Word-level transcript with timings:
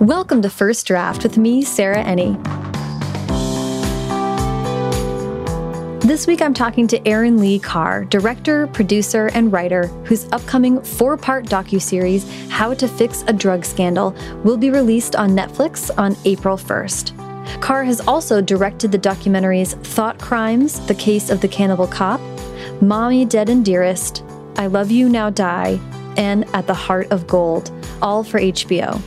Welcome 0.00 0.42
to 0.42 0.50
First 0.50 0.88
Draft 0.88 1.22
with 1.22 1.38
me, 1.38 1.62
Sarah 1.62 2.02
Enni. 2.02 2.34
This 6.02 6.26
week 6.26 6.42
I'm 6.42 6.52
talking 6.52 6.88
to 6.88 7.08
Erin 7.08 7.38
Lee 7.38 7.60
Carr, 7.60 8.04
director, 8.04 8.66
producer, 8.66 9.30
and 9.34 9.52
writer, 9.52 9.86
whose 10.04 10.30
upcoming 10.32 10.82
four-part 10.82 11.46
docuseries, 11.46 12.28
How 12.48 12.74
to 12.74 12.88
Fix 12.88 13.22
a 13.28 13.32
Drug 13.32 13.64
Scandal, 13.64 14.10
will 14.42 14.56
be 14.56 14.68
released 14.68 15.14
on 15.14 15.30
Netflix 15.30 15.96
on 15.96 16.16
April 16.24 16.56
1st. 16.56 17.62
Carr 17.62 17.84
has 17.84 18.00
also 18.00 18.42
directed 18.42 18.90
the 18.90 18.98
documentaries 18.98 19.80
Thought 19.84 20.18
Crimes, 20.18 20.84
The 20.86 20.96
Case 20.96 21.30
of 21.30 21.40
the 21.40 21.48
Cannibal 21.48 21.86
Cop, 21.86 22.20
Mommy 22.82 23.24
Dead 23.24 23.48
and 23.48 23.64
Dearest, 23.64 24.24
I 24.56 24.66
Love 24.66 24.90
You 24.90 25.08
Now 25.08 25.30
Die, 25.30 25.78
and 26.16 26.44
At 26.52 26.66
the 26.66 26.74
Heart 26.74 27.12
of 27.12 27.28
Gold, 27.28 27.70
all 28.02 28.24
for 28.24 28.40
HBO. 28.40 29.00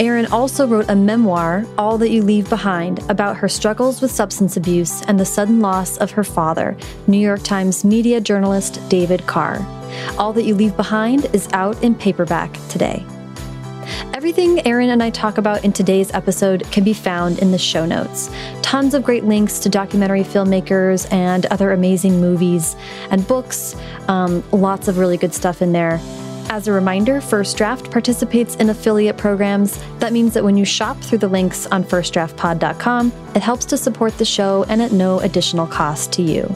Erin 0.00 0.24
also 0.32 0.66
wrote 0.66 0.88
a 0.88 0.96
memoir, 0.96 1.66
All 1.76 1.98
That 1.98 2.08
You 2.08 2.22
Leave 2.22 2.48
Behind, 2.48 3.00
about 3.10 3.36
her 3.36 3.50
struggles 3.50 4.00
with 4.00 4.10
substance 4.10 4.56
abuse 4.56 5.02
and 5.02 5.20
the 5.20 5.26
sudden 5.26 5.60
loss 5.60 5.98
of 5.98 6.10
her 6.12 6.24
father, 6.24 6.74
New 7.06 7.18
York 7.18 7.42
Times 7.42 7.84
media 7.84 8.18
journalist 8.18 8.80
David 8.88 9.26
Carr. 9.26 9.58
All 10.16 10.32
That 10.32 10.44
You 10.44 10.54
Leave 10.54 10.74
Behind 10.74 11.26
is 11.34 11.50
out 11.52 11.82
in 11.82 11.94
paperback 11.94 12.50
today. 12.70 13.04
Everything 14.14 14.66
Erin 14.66 14.88
and 14.88 15.02
I 15.02 15.10
talk 15.10 15.36
about 15.36 15.66
in 15.66 15.72
today's 15.72 16.10
episode 16.14 16.62
can 16.72 16.82
be 16.82 16.94
found 16.94 17.38
in 17.38 17.52
the 17.52 17.58
show 17.58 17.84
notes. 17.84 18.30
Tons 18.62 18.94
of 18.94 19.04
great 19.04 19.24
links 19.24 19.58
to 19.58 19.68
documentary 19.68 20.24
filmmakers 20.24 21.12
and 21.12 21.44
other 21.46 21.72
amazing 21.72 22.22
movies 22.22 22.74
and 23.10 23.28
books. 23.28 23.76
Um, 24.08 24.42
lots 24.50 24.88
of 24.88 24.96
really 24.96 25.18
good 25.18 25.34
stuff 25.34 25.60
in 25.60 25.72
there. 25.72 26.00
As 26.50 26.66
a 26.66 26.72
reminder, 26.72 27.20
First 27.20 27.56
Draft 27.56 27.92
participates 27.92 28.56
in 28.56 28.70
affiliate 28.70 29.16
programs. 29.16 29.80
That 30.00 30.12
means 30.12 30.34
that 30.34 30.42
when 30.42 30.56
you 30.56 30.64
shop 30.64 30.96
through 30.98 31.18
the 31.18 31.28
links 31.28 31.68
on 31.68 31.84
firstdraftpod.com, 31.84 33.12
it 33.36 33.40
helps 33.40 33.64
to 33.66 33.76
support 33.76 34.18
the 34.18 34.24
show 34.24 34.64
and 34.68 34.82
at 34.82 34.90
no 34.90 35.20
additional 35.20 35.68
cost 35.68 36.12
to 36.14 36.22
you. 36.22 36.52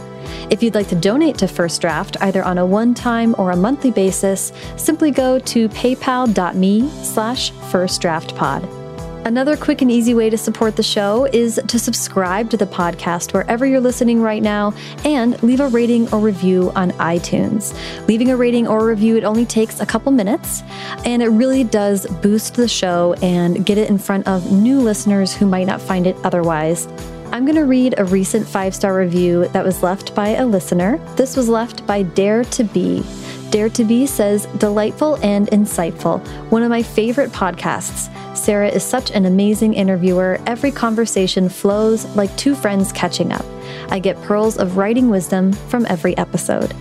If 0.50 0.64
you'd 0.64 0.74
like 0.74 0.88
to 0.88 0.96
donate 0.96 1.38
to 1.38 1.46
First 1.46 1.80
Draft, 1.80 2.16
either 2.22 2.42
on 2.42 2.58
a 2.58 2.66
one-time 2.66 3.36
or 3.38 3.52
a 3.52 3.56
monthly 3.56 3.92
basis, 3.92 4.52
simply 4.76 5.12
go 5.12 5.38
to 5.38 5.68
paypal.me 5.68 6.90
slash 7.04 7.52
firstdraftpod. 7.52 8.83
Another 9.26 9.56
quick 9.56 9.80
and 9.80 9.90
easy 9.90 10.12
way 10.12 10.28
to 10.28 10.36
support 10.36 10.76
the 10.76 10.82
show 10.82 11.24
is 11.24 11.58
to 11.68 11.78
subscribe 11.78 12.50
to 12.50 12.58
the 12.58 12.66
podcast 12.66 13.32
wherever 13.32 13.64
you're 13.64 13.80
listening 13.80 14.20
right 14.20 14.42
now 14.42 14.74
and 15.02 15.42
leave 15.42 15.60
a 15.60 15.68
rating 15.68 16.12
or 16.12 16.18
review 16.20 16.70
on 16.76 16.90
iTunes. 16.92 17.74
Leaving 18.06 18.30
a 18.30 18.36
rating 18.36 18.68
or 18.68 18.86
review, 18.86 19.16
it 19.16 19.24
only 19.24 19.46
takes 19.46 19.80
a 19.80 19.86
couple 19.86 20.12
minutes 20.12 20.62
and 21.06 21.22
it 21.22 21.28
really 21.28 21.64
does 21.64 22.06
boost 22.20 22.56
the 22.56 22.68
show 22.68 23.14
and 23.22 23.64
get 23.64 23.78
it 23.78 23.88
in 23.88 23.96
front 23.96 24.28
of 24.28 24.52
new 24.52 24.78
listeners 24.78 25.34
who 25.34 25.46
might 25.46 25.66
not 25.66 25.80
find 25.80 26.06
it 26.06 26.16
otherwise. 26.22 26.86
I'm 27.32 27.46
going 27.46 27.56
to 27.56 27.64
read 27.64 27.94
a 27.96 28.04
recent 28.04 28.46
five 28.46 28.74
star 28.74 28.94
review 28.94 29.48
that 29.48 29.64
was 29.64 29.82
left 29.82 30.14
by 30.14 30.28
a 30.28 30.46
listener. 30.46 30.98
This 31.16 31.34
was 31.34 31.48
left 31.48 31.86
by 31.86 32.02
Dare 32.02 32.44
to 32.44 32.64
Be. 32.64 33.02
Dare 33.50 33.68
to 33.70 33.84
Be 33.84 34.06
says, 34.06 34.46
delightful 34.58 35.16
and 35.22 35.48
insightful. 35.48 36.26
One 36.50 36.62
of 36.62 36.70
my 36.70 36.82
favorite 36.82 37.30
podcasts. 37.30 38.10
Sarah 38.36 38.68
is 38.68 38.82
such 38.82 39.10
an 39.12 39.26
amazing 39.26 39.74
interviewer. 39.74 40.40
Every 40.46 40.70
conversation 40.70 41.48
flows 41.48 42.04
like 42.16 42.36
two 42.36 42.54
friends 42.54 42.92
catching 42.92 43.32
up. 43.32 43.44
I 43.88 43.98
get 43.98 44.20
pearls 44.22 44.58
of 44.58 44.76
writing 44.76 45.08
wisdom 45.08 45.52
from 45.52 45.86
every 45.88 46.16
episode. 46.16 46.74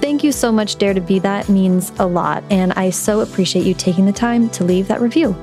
Thank 0.00 0.24
you 0.24 0.32
so 0.32 0.50
much, 0.52 0.76
Dare 0.76 0.94
to 0.94 1.00
Be. 1.00 1.18
That 1.18 1.48
means 1.48 1.92
a 1.98 2.06
lot, 2.06 2.44
and 2.50 2.72
I 2.74 2.90
so 2.90 3.20
appreciate 3.20 3.66
you 3.66 3.74
taking 3.74 4.06
the 4.06 4.12
time 4.12 4.48
to 4.50 4.64
leave 4.64 4.88
that 4.88 5.00
review. 5.00 5.36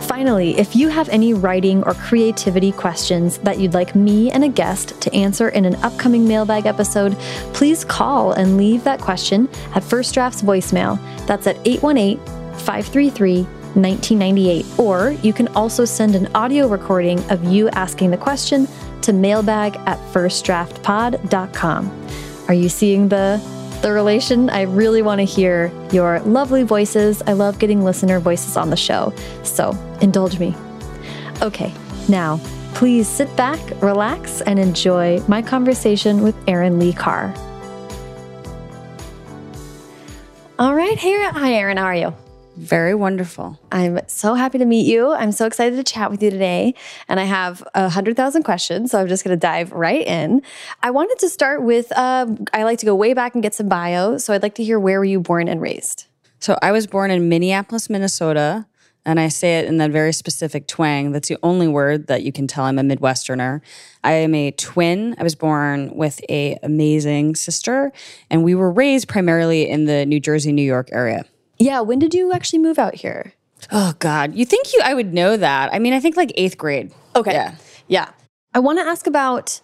Finally, 0.00 0.58
if 0.58 0.74
you 0.74 0.88
have 0.88 1.08
any 1.08 1.34
writing 1.34 1.82
or 1.84 1.94
creativity 1.94 2.72
questions 2.72 3.38
that 3.38 3.58
you'd 3.58 3.74
like 3.74 3.94
me 3.94 4.30
and 4.30 4.44
a 4.44 4.48
guest 4.48 5.00
to 5.00 5.14
answer 5.14 5.50
in 5.50 5.64
an 5.64 5.76
upcoming 5.76 6.26
mailbag 6.26 6.66
episode, 6.66 7.16
please 7.52 7.84
call 7.84 8.32
and 8.32 8.56
leave 8.56 8.82
that 8.84 9.00
question 9.00 9.48
at 9.74 9.84
First 9.84 10.14
Draft's 10.14 10.42
voicemail. 10.42 10.98
That's 11.26 11.46
at 11.46 11.56
818 11.66 12.18
533 12.58 13.42
1998. 13.74 14.66
Or 14.78 15.12
you 15.22 15.32
can 15.32 15.48
also 15.48 15.84
send 15.84 16.14
an 16.14 16.28
audio 16.34 16.66
recording 16.66 17.20
of 17.30 17.44
you 17.44 17.68
asking 17.70 18.10
the 18.10 18.16
question 18.16 18.66
to 19.02 19.12
mailbag 19.12 19.76
at 19.86 19.98
firstdraftpod.com. 20.12 22.06
Are 22.48 22.54
you 22.54 22.68
seeing 22.68 23.08
the 23.08 23.40
the 23.82 23.92
relation? 23.92 24.50
I 24.50 24.62
really 24.62 25.02
want 25.02 25.18
to 25.20 25.24
hear 25.24 25.72
your 25.92 26.20
lovely 26.20 26.62
voices. 26.62 27.22
I 27.26 27.32
love 27.32 27.58
getting 27.58 27.82
listener 27.82 28.20
voices 28.20 28.56
on 28.56 28.70
the 28.70 28.76
show. 28.76 29.12
So, 29.42 29.76
indulge 30.00 30.38
me. 30.38 30.54
Okay, 31.42 31.72
now, 32.08 32.38
please 32.74 33.08
sit 33.08 33.34
back, 33.36 33.58
relax, 33.82 34.40
and 34.42 34.58
enjoy 34.58 35.20
my 35.28 35.42
conversation 35.42 36.22
with 36.22 36.36
Erin 36.48 36.78
Lee 36.78 36.92
Carr. 36.92 37.34
All 40.58 40.74
right, 40.74 40.98
here. 40.98 41.30
hi, 41.32 41.54
Erin. 41.54 41.78
How 41.78 41.84
are 41.84 41.94
you? 41.94 42.14
Very 42.56 42.94
wonderful. 42.94 43.58
I'm 43.70 44.00
so 44.06 44.34
happy 44.34 44.58
to 44.58 44.64
meet 44.64 44.86
you. 44.86 45.12
I'm 45.12 45.32
so 45.32 45.46
excited 45.46 45.76
to 45.76 45.84
chat 45.84 46.10
with 46.10 46.22
you 46.22 46.30
today. 46.30 46.74
And 47.08 47.20
I 47.20 47.24
have 47.24 47.62
a 47.74 47.82
100,000 47.82 48.42
questions, 48.42 48.90
so 48.90 49.00
I'm 49.00 49.08
just 49.08 49.24
going 49.24 49.34
to 49.34 49.40
dive 49.40 49.72
right 49.72 50.06
in. 50.06 50.42
I 50.82 50.90
wanted 50.90 51.18
to 51.20 51.28
start 51.28 51.62
with 51.62 51.90
uh, 51.96 52.26
I 52.52 52.64
like 52.64 52.78
to 52.80 52.86
go 52.86 52.94
way 52.94 53.14
back 53.14 53.34
and 53.34 53.42
get 53.42 53.54
some 53.54 53.68
bio. 53.68 54.18
So 54.18 54.34
I'd 54.34 54.42
like 54.42 54.56
to 54.56 54.64
hear 54.64 54.78
where 54.78 54.98
were 54.98 55.04
you 55.04 55.20
born 55.20 55.48
and 55.48 55.60
raised? 55.60 56.06
So 56.40 56.58
I 56.60 56.72
was 56.72 56.86
born 56.86 57.10
in 57.10 57.28
Minneapolis, 57.28 57.88
Minnesota. 57.88 58.66
And 59.06 59.18
I 59.18 59.28
say 59.28 59.58
it 59.58 59.64
in 59.64 59.78
that 59.78 59.90
very 59.90 60.12
specific 60.12 60.66
twang. 60.66 61.12
That's 61.12 61.28
the 61.28 61.38
only 61.42 61.66
word 61.66 62.08
that 62.08 62.22
you 62.22 62.32
can 62.32 62.46
tell 62.46 62.64
I'm 62.64 62.78
a 62.78 62.82
Midwesterner. 62.82 63.62
I 64.04 64.12
am 64.12 64.34
a 64.34 64.50
twin. 64.50 65.16
I 65.18 65.22
was 65.22 65.34
born 65.34 65.96
with 65.96 66.20
a 66.28 66.58
amazing 66.62 67.34
sister, 67.34 67.92
and 68.28 68.44
we 68.44 68.54
were 68.54 68.70
raised 68.70 69.08
primarily 69.08 69.70
in 69.70 69.86
the 69.86 70.04
New 70.04 70.20
Jersey, 70.20 70.52
New 70.52 70.62
York 70.62 70.90
area. 70.92 71.24
Yeah. 71.60 71.80
When 71.80 71.98
did 71.98 72.14
you 72.14 72.32
actually 72.32 72.58
move 72.58 72.78
out 72.78 72.96
here? 72.96 73.34
Oh 73.70 73.92
God, 73.98 74.34
you 74.34 74.44
think 74.44 74.72
you 74.72 74.80
I 74.82 74.94
would 74.94 75.12
know 75.12 75.36
that? 75.36 75.72
I 75.72 75.78
mean, 75.78 75.92
I 75.92 76.00
think 76.00 76.16
like 76.16 76.32
eighth 76.34 76.58
grade. 76.58 76.92
Okay. 77.14 77.32
Yeah. 77.32 77.54
Yeah. 77.86 78.10
I 78.54 78.58
want 78.58 78.78
to 78.78 78.84
ask 78.84 79.06
about 79.06 79.60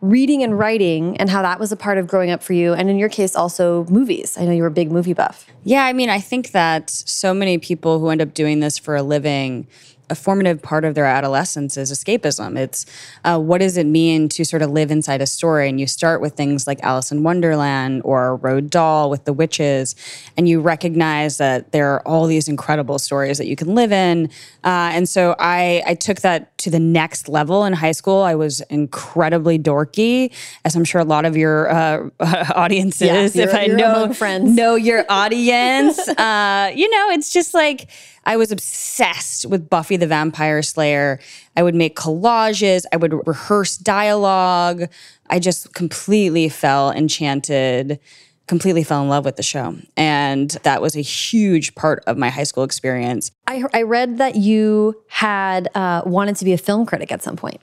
reading 0.00 0.42
and 0.42 0.58
writing 0.58 1.16
and 1.18 1.30
how 1.30 1.42
that 1.42 1.60
was 1.60 1.70
a 1.72 1.76
part 1.76 1.98
of 1.98 2.06
growing 2.06 2.30
up 2.30 2.42
for 2.42 2.52
you. 2.52 2.74
And 2.74 2.90
in 2.90 2.98
your 2.98 3.08
case, 3.08 3.36
also 3.36 3.84
movies. 3.84 4.36
I 4.36 4.44
know 4.44 4.52
you 4.52 4.62
were 4.62 4.68
a 4.68 4.72
big 4.72 4.90
movie 4.90 5.12
buff. 5.12 5.46
Yeah. 5.62 5.84
I 5.84 5.92
mean, 5.92 6.08
I 6.08 6.20
think 6.20 6.50
that 6.50 6.90
so 6.90 7.32
many 7.32 7.58
people 7.58 8.00
who 8.00 8.08
end 8.08 8.20
up 8.20 8.34
doing 8.34 8.60
this 8.60 8.78
for 8.78 8.96
a 8.96 9.02
living 9.02 9.66
a 10.10 10.14
formative 10.14 10.60
part 10.60 10.84
of 10.84 10.94
their 10.94 11.06
adolescence 11.06 11.76
is 11.76 11.90
escapism. 11.90 12.58
It's 12.58 12.86
uh, 13.24 13.38
what 13.38 13.58
does 13.58 13.76
it 13.76 13.86
mean 13.86 14.28
to 14.30 14.44
sort 14.44 14.62
of 14.62 14.70
live 14.70 14.90
inside 14.90 15.20
a 15.20 15.26
story? 15.26 15.68
And 15.68 15.80
you 15.80 15.86
start 15.86 16.20
with 16.20 16.34
things 16.34 16.66
like 16.66 16.82
Alice 16.82 17.10
in 17.10 17.22
Wonderland 17.22 18.02
or 18.04 18.38
Roald 18.38 18.70
Dahl 18.70 19.10
with 19.10 19.24
the 19.24 19.32
witches, 19.32 19.94
and 20.36 20.48
you 20.48 20.60
recognize 20.60 21.38
that 21.38 21.72
there 21.72 21.92
are 21.92 22.06
all 22.06 22.26
these 22.26 22.48
incredible 22.48 22.98
stories 22.98 23.38
that 23.38 23.46
you 23.46 23.56
can 23.56 23.74
live 23.74 23.92
in. 23.92 24.30
Uh, 24.62 24.90
and 24.92 25.08
so 25.08 25.34
I, 25.38 25.82
I 25.86 25.94
took 25.94 26.20
that 26.20 26.56
to 26.58 26.70
the 26.70 26.80
next 26.80 27.28
level 27.28 27.64
in 27.64 27.72
high 27.72 27.92
school. 27.92 28.22
I 28.22 28.34
was 28.34 28.60
incredibly 28.70 29.58
dorky, 29.58 30.32
as 30.64 30.74
I'm 30.76 30.84
sure 30.84 31.00
a 31.00 31.04
lot 31.04 31.24
of 31.24 31.36
your 31.36 31.70
uh, 31.70 32.08
audiences, 32.54 33.34
yeah, 33.36 33.44
if 33.44 33.54
I 33.54 33.66
know 33.66 34.12
friends, 34.12 34.54
know 34.54 34.74
your 34.74 35.04
audience. 35.08 36.00
Uh, 36.24 36.70
you 36.74 36.88
know, 36.88 37.10
it's 37.10 37.32
just 37.32 37.54
like 37.54 37.88
I 38.24 38.36
was 38.36 38.50
obsessed 38.50 39.46
with 39.46 39.68
Buffy 39.68 39.96
the 39.96 40.06
Vampire 40.06 40.62
Slayer. 40.62 41.20
I 41.56 41.62
would 41.62 41.74
make 41.74 41.96
collages, 41.96 42.84
I 42.92 42.96
would 42.96 43.26
rehearse 43.26 43.76
dialogue. 43.76 44.84
I 45.28 45.38
just 45.38 45.74
completely 45.74 46.48
fell 46.48 46.90
enchanted, 46.90 47.98
completely 48.46 48.84
fell 48.84 49.02
in 49.02 49.08
love 49.08 49.24
with 49.24 49.36
the 49.36 49.42
show. 49.42 49.76
And 49.96 50.50
that 50.62 50.82
was 50.82 50.96
a 50.96 51.00
huge 51.00 51.74
part 51.74 52.04
of 52.06 52.18
my 52.18 52.28
high 52.28 52.42
school 52.44 52.64
experience. 52.64 53.30
I, 53.46 53.64
I 53.72 53.82
read 53.82 54.18
that 54.18 54.36
you 54.36 55.02
had 55.08 55.68
uh, 55.74 56.02
wanted 56.04 56.36
to 56.36 56.44
be 56.44 56.52
a 56.52 56.58
film 56.58 56.84
critic 56.86 57.10
at 57.10 57.22
some 57.22 57.36
point. 57.36 57.60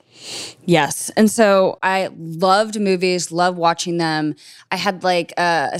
Yes. 0.65 1.09
And 1.11 1.29
so 1.29 1.77
I 1.83 2.09
loved 2.17 2.79
movies, 2.79 3.31
loved 3.31 3.57
watching 3.57 3.97
them. 3.97 4.35
I 4.71 4.75
had 4.75 5.03
like 5.03 5.33
a, 5.37 5.69
a 5.73 5.79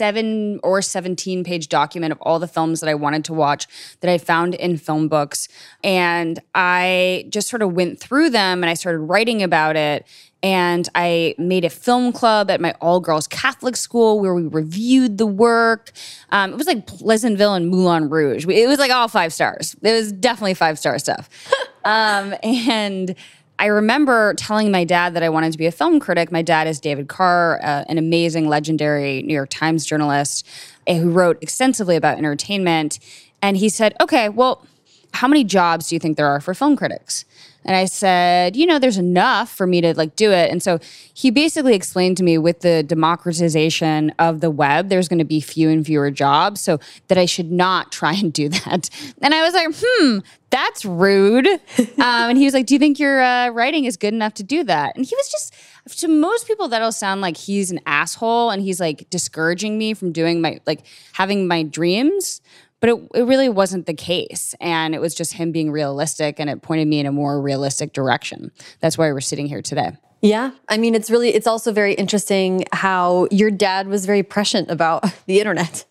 seven 0.00 0.58
or 0.62 0.80
17 0.80 1.44
page 1.44 1.68
document 1.68 2.10
of 2.10 2.18
all 2.22 2.38
the 2.38 2.48
films 2.48 2.80
that 2.80 2.88
I 2.88 2.94
wanted 2.94 3.22
to 3.26 3.34
watch 3.34 3.66
that 4.00 4.10
I 4.10 4.16
found 4.16 4.54
in 4.54 4.78
film 4.78 5.08
books. 5.08 5.46
And 5.84 6.40
I 6.54 7.26
just 7.28 7.50
sort 7.50 7.60
of 7.60 7.74
went 7.74 8.00
through 8.00 8.30
them 8.30 8.62
and 8.62 8.70
I 8.70 8.74
started 8.74 9.00
writing 9.00 9.42
about 9.42 9.76
it. 9.76 10.06
And 10.42 10.88
I 10.94 11.34
made 11.36 11.66
a 11.66 11.68
film 11.68 12.14
club 12.14 12.50
at 12.50 12.62
my 12.62 12.72
all 12.80 12.98
girls 12.98 13.26
Catholic 13.26 13.76
school 13.76 14.20
where 14.20 14.34
we 14.34 14.46
reviewed 14.46 15.18
the 15.18 15.26
work. 15.26 15.92
Um, 16.30 16.54
it 16.54 16.56
was 16.56 16.66
like 16.66 16.86
Pleasantville 16.86 17.52
and 17.52 17.68
Moulin 17.68 18.08
Rouge. 18.08 18.46
It 18.46 18.68
was 18.68 18.78
like 18.78 18.90
all 18.90 19.06
five 19.06 19.34
stars. 19.34 19.76
It 19.82 19.92
was 19.92 20.12
definitely 20.12 20.54
five 20.54 20.78
star 20.78 20.98
stuff. 20.98 21.28
um, 21.84 22.34
and 22.42 23.14
I 23.60 23.66
remember 23.66 24.32
telling 24.38 24.70
my 24.70 24.84
dad 24.84 25.12
that 25.12 25.22
I 25.22 25.28
wanted 25.28 25.52
to 25.52 25.58
be 25.58 25.66
a 25.66 25.70
film 25.70 26.00
critic. 26.00 26.32
My 26.32 26.40
dad 26.40 26.66
is 26.66 26.80
David 26.80 27.08
Carr, 27.08 27.60
uh, 27.62 27.84
an 27.88 27.98
amazing, 27.98 28.48
legendary 28.48 29.20
New 29.22 29.34
York 29.34 29.50
Times 29.50 29.84
journalist 29.84 30.48
uh, 30.88 30.94
who 30.94 31.10
wrote 31.10 31.36
extensively 31.42 31.94
about 31.94 32.16
entertainment. 32.16 32.98
And 33.42 33.58
he 33.58 33.68
said, 33.68 33.94
okay, 34.00 34.30
well, 34.30 34.66
how 35.12 35.28
many 35.28 35.44
jobs 35.44 35.90
do 35.90 35.94
you 35.94 35.98
think 35.98 36.16
there 36.16 36.26
are 36.26 36.40
for 36.40 36.54
film 36.54 36.74
critics? 36.74 37.26
And 37.64 37.76
I 37.76 37.84
said, 37.84 38.56
you 38.56 38.66
know, 38.66 38.78
there's 38.78 38.98
enough 38.98 39.50
for 39.50 39.66
me 39.66 39.80
to 39.80 39.94
like 39.94 40.16
do 40.16 40.32
it. 40.32 40.50
And 40.50 40.62
so 40.62 40.78
he 41.12 41.30
basically 41.30 41.74
explained 41.74 42.16
to 42.16 42.22
me 42.22 42.38
with 42.38 42.60
the 42.60 42.82
democratization 42.82 44.12
of 44.18 44.40
the 44.40 44.50
web, 44.50 44.88
there's 44.88 45.08
going 45.08 45.18
to 45.18 45.24
be 45.24 45.40
few 45.40 45.68
and 45.68 45.84
fewer 45.84 46.10
jobs. 46.10 46.60
So 46.60 46.78
that 47.08 47.18
I 47.18 47.26
should 47.26 47.50
not 47.50 47.92
try 48.00 48.14
and 48.14 48.32
do 48.32 48.48
that. 48.48 48.88
And 49.20 49.34
I 49.34 49.42
was 49.42 49.54
like, 49.54 49.68
hmm, 49.76 50.18
that's 50.50 50.84
rude. 50.84 51.46
um, 51.78 51.90
and 51.98 52.38
he 52.38 52.44
was 52.44 52.54
like, 52.54 52.66
do 52.66 52.74
you 52.74 52.78
think 52.80 52.98
your 52.98 53.22
uh, 53.22 53.48
writing 53.50 53.84
is 53.84 53.96
good 53.96 54.14
enough 54.14 54.34
to 54.34 54.42
do 54.42 54.64
that? 54.64 54.96
And 54.96 55.04
he 55.04 55.14
was 55.14 55.30
just, 55.30 55.54
to 56.00 56.08
most 56.08 56.46
people, 56.46 56.68
that'll 56.68 56.92
sound 56.92 57.20
like 57.20 57.36
he's 57.36 57.70
an 57.70 57.80
asshole 57.86 58.50
and 58.50 58.62
he's 58.62 58.80
like 58.80 59.08
discouraging 59.10 59.78
me 59.78 59.94
from 59.94 60.12
doing 60.12 60.40
my, 60.40 60.60
like 60.66 60.80
having 61.12 61.46
my 61.46 61.62
dreams 61.62 62.40
but 62.80 62.90
it, 62.90 63.08
it 63.14 63.22
really 63.22 63.48
wasn't 63.48 63.86
the 63.86 63.94
case 63.94 64.54
and 64.60 64.94
it 64.94 65.00
was 65.00 65.14
just 65.14 65.34
him 65.34 65.52
being 65.52 65.70
realistic 65.70 66.40
and 66.40 66.50
it 66.50 66.62
pointed 66.62 66.88
me 66.88 66.98
in 66.98 67.06
a 67.06 67.12
more 67.12 67.40
realistic 67.40 67.92
direction 67.92 68.50
that's 68.80 68.96
why 68.98 69.10
we're 69.12 69.20
sitting 69.20 69.46
here 69.46 69.62
today 69.62 69.92
yeah. 70.22 70.50
I 70.68 70.76
mean, 70.76 70.94
it's 70.94 71.10
really, 71.10 71.30
it's 71.30 71.46
also 71.46 71.72
very 71.72 71.94
interesting 71.94 72.64
how 72.72 73.26
your 73.30 73.50
dad 73.50 73.88
was 73.88 74.04
very 74.04 74.22
prescient 74.22 74.70
about 74.70 75.04
the 75.26 75.38
internet. 75.38 75.84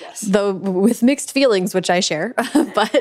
Yes. 0.00 0.20
Though 0.20 0.52
with 0.52 1.02
mixed 1.02 1.32
feelings, 1.32 1.74
which 1.74 1.90
I 1.90 2.00
share, 2.00 2.34
but 2.74 2.96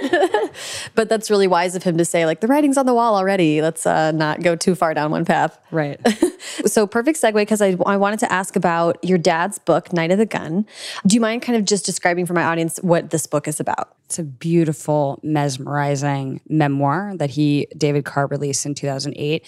but 0.96 1.10
that's 1.10 1.30
really 1.30 1.48
wise 1.48 1.76
of 1.76 1.84
him 1.84 1.98
to 1.98 2.06
say 2.06 2.26
like 2.26 2.42
the 2.42 2.48
writing's 2.48 2.78
on 2.78 2.86
the 2.86 2.94
wall 2.94 3.16
already. 3.16 3.62
Let's 3.62 3.86
uh, 3.86 4.12
not 4.12 4.42
go 4.42 4.56
too 4.56 4.76
far 4.76 4.94
down 4.94 5.12
one 5.12 5.26
path. 5.26 5.58
Right. 5.72 6.00
so 6.66 6.88
perfect 6.88 7.22
segue 7.22 7.34
because 7.34 7.62
I, 7.62 7.78
I 7.86 7.98
wanted 7.98 8.20
to 8.20 8.32
ask 8.32 8.56
about 8.56 9.04
your 9.04 9.18
dad's 9.18 9.60
book, 9.60 9.94
Night 9.94 10.12
of 10.12 10.18
the 10.18 10.26
Gun. 10.26 10.66
Do 11.06 11.16
you 11.16 11.22
mind 11.22 11.42
kind 11.42 11.58
of 11.58 11.66
just 11.66 11.86
describing 11.86 12.26
for 12.26 12.34
my 12.34 12.44
audience 12.44 12.78
what 12.82 13.10
this 13.10 13.28
book 13.28 13.48
is 13.48 13.60
about? 13.60 13.96
It's 14.06 14.20
a 14.20 14.24
beautiful, 14.24 15.20
mesmerizing 15.24 16.42
memoir 16.50 17.16
that 17.18 17.32
he 17.32 17.68
David 17.78 18.06
Carr 18.06 18.28
released 18.28 18.66
in 18.66 18.76
2008 18.76 19.46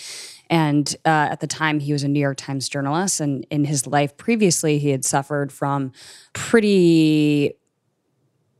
and 0.54 0.96
uh, 1.04 1.30
at 1.32 1.40
the 1.40 1.48
time, 1.48 1.80
he 1.80 1.94
was 1.94 2.04
a 2.04 2.08
New 2.08 2.20
York 2.20 2.38
Times 2.38 2.70
journalist. 2.70 3.20
And 3.20 3.44
in 3.50 3.66
his 3.66 3.88
life 3.88 4.16
previously, 4.18 4.78
he 4.78 4.90
had 4.90 5.04
suffered 5.04 5.52
from 5.52 5.92
pretty 6.34 7.54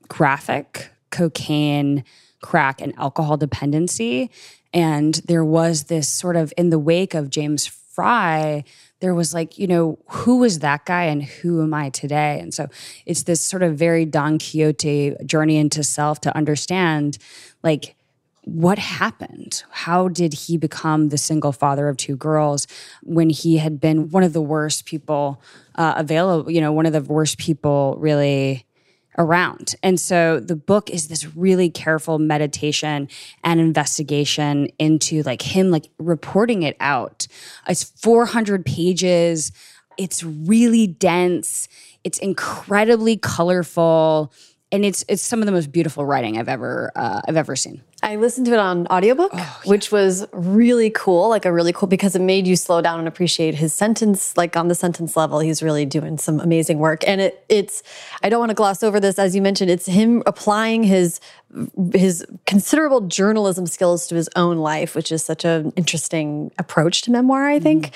graphic 0.08 0.90
cocaine, 1.12 2.04
crack, 2.42 2.82
and 2.82 2.96
alcohol 2.98 3.38
dependency. 3.38 4.32
And 4.74 5.22
there 5.28 5.46
was 5.46 5.84
this 5.84 6.10
sort 6.10 6.36
of, 6.36 6.52
in 6.58 6.72
the 6.72 6.80
wake 6.80 7.14
of 7.14 7.30
James 7.30 7.68
Frey, 7.68 8.66
there 9.00 9.14
was 9.14 9.36
like, 9.36 9.60
you 9.60 9.68
know, 9.68 10.00
who 10.08 10.38
was 10.38 10.60
that 10.60 10.86
guy 10.86 11.04
and 11.04 11.22
who 11.22 11.62
am 11.62 11.76
I 11.76 11.92
today? 11.92 12.40
And 12.40 12.52
so 12.52 12.70
it's 13.06 13.22
this 13.22 13.40
sort 13.40 13.62
of 13.62 13.78
very 13.78 14.04
Don 14.06 14.40
Quixote 14.40 15.16
journey 15.28 15.58
into 15.58 15.84
self 15.84 16.22
to 16.22 16.36
understand, 16.36 17.20
like, 17.62 17.96
what 18.46 18.78
happened? 18.78 19.64
How 19.70 20.08
did 20.08 20.34
he 20.34 20.58
become 20.58 21.10
the 21.10 21.18
single 21.18 21.52
father 21.52 21.88
of 21.88 21.98
two 21.98 22.16
girls 22.16 22.68
when 23.02 23.30
he 23.30 23.58
had 23.58 23.80
been 23.80 24.10
one 24.10 24.24
of 24.24 24.34
the 24.34 24.42
worst 24.42 24.86
people 24.86 25.42
uh, 25.76 25.94
available, 25.96 26.52
you 26.52 26.60
know, 26.60 26.72
one 26.72 26.86
of 26.86 26.94
the 26.94 27.02
worst 27.02 27.38
people 27.38 27.96
really 28.00 28.66
around. 29.18 29.76
And 29.84 30.00
so 30.00 30.40
the 30.40 30.56
book 30.56 30.90
is 30.90 31.08
this 31.08 31.36
really 31.36 31.70
careful 31.70 32.20
meditation 32.20 33.08
and 33.44 33.60
investigation 33.60 34.70
into 34.80 35.22
like 35.24 35.42
him 35.42 35.70
like 35.70 35.90
reporting 36.00 36.64
it 36.64 36.76
out. 36.80 37.28
It's 37.68 37.84
400 37.84 38.66
pages. 38.66 39.52
It's 39.98 40.24
really 40.24 40.88
dense. 40.88 41.68
It's 42.04 42.18
incredibly 42.18 43.18
colorful 43.18 44.34
and 44.72 44.84
it's 44.84 45.06
it's 45.08 45.22
some 45.22 45.40
of 45.40 45.46
the 45.46 45.52
most 45.52 45.72
beautiful 45.72 46.04
writing 46.04 46.40
I've 46.40 46.50
ever 46.50 46.92
uh, 46.96 47.22
I've 47.28 47.38
ever 47.38 47.56
seen. 47.56 47.84
I 48.04 48.18
listened 48.18 48.46
to 48.48 48.54
it 48.54 48.60
on 48.60 48.86
audiobook, 48.88 49.32
oh, 49.34 49.38
yeah. 49.38 49.54
which 49.64 49.92
was 49.92 50.28
really 50.34 50.90
cool, 50.90 51.30
like 51.30 51.46
a 51.46 51.54
really 51.54 51.72
cool 51.72 51.88
because 51.88 52.16
it 52.16 52.22
made 52.22 52.46
you 52.46 52.58
slow 52.58 52.82
down 52.82 53.00
and 53.00 53.08
appreciate 53.08 53.56
his 53.56 53.74
sentence. 53.74 54.36
Like 54.36 54.58
on 54.58 54.68
the 54.68 54.76
sentence 54.76 55.16
level, 55.16 55.40
he's 55.40 55.64
really 55.64 55.86
doing 55.86 56.18
some 56.18 56.42
amazing 56.42 56.80
work. 56.80 57.08
And 57.08 57.22
it, 57.22 57.46
it's, 57.48 57.82
I 58.22 58.28
don't 58.28 58.40
want 58.40 58.50
to 58.50 58.56
gloss 58.56 58.84
over 58.84 59.00
this, 59.00 59.18
as 59.18 59.36
you 59.36 59.42
mentioned, 59.42 59.72
it's 59.72 59.86
him 59.86 60.22
applying 60.26 60.84
his 60.84 61.22
his 61.94 62.26
considerable 62.46 63.02
journalism 63.02 63.68
skills 63.68 64.08
to 64.08 64.16
his 64.16 64.30
own 64.36 64.58
life, 64.58 64.96
which 64.96 65.12
is 65.12 65.24
such 65.24 65.46
an 65.46 65.72
interesting 65.76 66.52
approach 66.58 67.04
to 67.04 67.12
memoir, 67.12 67.48
I 67.48 67.60
think. 67.60 67.88
Mm. 67.88 67.92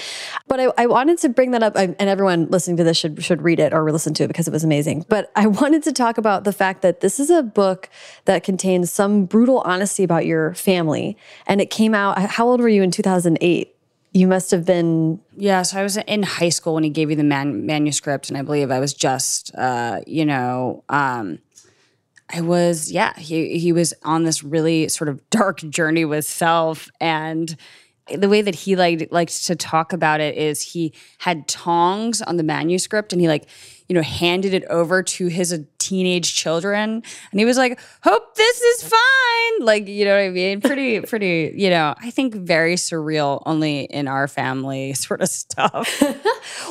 But 0.48 0.60
I, 0.60 0.68
I, 0.78 0.86
wanted 0.86 1.18
to 1.20 1.30
bring 1.30 1.52
that 1.52 1.64
up, 1.64 1.76
and 1.76 1.96
everyone 2.00 2.48
listening 2.48 2.78
to 2.78 2.84
this 2.84 2.98
should 2.98 3.24
should 3.24 3.42
read 3.42 3.60
it 3.60 3.74
or 3.74 3.92
listen 3.92 4.14
to 4.16 4.24
it 4.24 4.28
because 4.28 4.48
it 4.48 4.52
was 4.52 4.64
amazing. 4.64 5.06
But 5.10 5.32
I 5.36 5.48
wanted 5.62 5.84
to 5.84 5.92
talk 5.92 6.18
about 6.18 6.44
the 6.44 6.54
fact 6.54 6.82
that 6.84 7.02
this 7.02 7.20
is 7.20 7.30
a 7.30 7.42
book 7.42 7.90
that 8.26 8.44
contains 8.44 8.92
some 8.92 9.26
brutal 9.26 9.62
honesty 9.62 9.97
about 10.04 10.26
your 10.26 10.54
family, 10.54 11.18
and 11.46 11.62
it 11.62 11.70
came 11.70 11.94
out. 11.94 12.20
How 12.20 12.48
old 12.48 12.60
were 12.60 12.70
you 12.70 12.84
in 12.84 12.92
two 12.92 13.04
thousand 13.04 13.38
eight? 13.42 13.76
You 14.14 14.28
must 14.28 14.52
have 14.52 14.66
been. 14.66 15.20
Yeah, 15.36 15.62
so 15.62 15.80
I 15.80 15.84
was 15.84 15.98
in 15.98 16.24
high 16.24 16.50
school 16.50 16.74
when 16.74 16.84
he 16.84 16.90
gave 16.90 17.10
you 17.10 17.16
the 17.16 17.24
man 17.24 17.66
manuscript, 17.66 18.30
and 18.30 18.38
I 18.38 18.42
believe 18.42 18.72
I 18.72 18.80
was 18.80 18.94
just, 18.94 19.54
uh, 19.56 20.02
you 20.08 20.26
know. 20.26 20.84
Um, 20.90 21.40
I 22.30 22.42
was, 22.42 22.92
yeah, 22.92 23.18
he 23.18 23.58
he 23.58 23.72
was 23.72 23.94
on 24.04 24.24
this 24.24 24.44
really 24.44 24.90
sort 24.90 25.08
of 25.10 25.28
dark 25.30 25.60
journey 25.60 26.04
with 26.04 26.26
self 26.26 26.90
and 27.00 27.56
the 28.16 28.30
way 28.30 28.42
that 28.42 28.56
he 28.56 28.76
like 28.76 29.10
liked 29.12 29.46
to 29.46 29.56
talk 29.56 29.94
about 29.94 30.20
it 30.22 30.38
is 30.38 30.62
he 30.62 30.94
had 31.20 31.48
tongs 31.48 32.22
on 32.22 32.38
the 32.38 32.44
manuscript 32.44 33.12
and 33.12 33.22
he 33.22 33.28
like 33.28 33.48
you 33.88 33.94
know 33.94 34.02
handed 34.02 34.54
it 34.54 34.66
over 34.66 35.02
to 35.02 35.28
his 35.28 35.54
uh, 35.54 35.60
teenage 35.78 36.36
children. 36.36 37.02
And 37.32 37.40
he 37.40 37.46
was 37.46 37.58
like 37.58 37.80
hope 38.04 38.36
this 38.36 38.62
is 38.62 38.84
fine. 38.84 39.66
Like 39.66 39.88
you 39.88 40.06
know 40.06 40.16
what 40.16 40.26
i 40.26 40.30
mean? 40.30 40.62
Pretty 40.62 41.02
pretty 41.12 41.54
you 41.56 41.70
know 41.70 41.96
i 42.02 42.12
think 42.12 42.36
very 42.36 42.76
surreal 42.76 43.42
only 43.46 43.82
in 43.82 44.08
our 44.08 44.28
family 44.28 44.94
sort 45.06 45.22
of 45.22 45.30
stuff. 45.30 46.04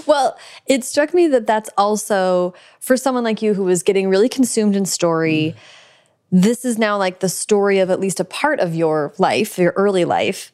Well 0.06 0.38
it 0.66 0.84
struck 0.84 1.12
me 1.12 1.26
that 1.28 1.46
that's 1.46 1.70
also 1.76 2.54
for 2.80 2.96
someone 2.96 3.24
like 3.24 3.42
you 3.42 3.54
who 3.54 3.64
was 3.64 3.82
getting 3.82 4.08
really 4.08 4.28
consumed 4.28 4.76
in 4.76 4.86
story 4.86 5.54
mm. 5.54 5.60
this 6.32 6.64
is 6.64 6.78
now 6.78 6.96
like 6.96 7.20
the 7.20 7.28
story 7.28 7.78
of 7.78 7.90
at 7.90 8.00
least 8.00 8.20
a 8.20 8.24
part 8.24 8.60
of 8.60 8.74
your 8.74 9.12
life 9.18 9.58
your 9.58 9.72
early 9.76 10.04
life 10.04 10.52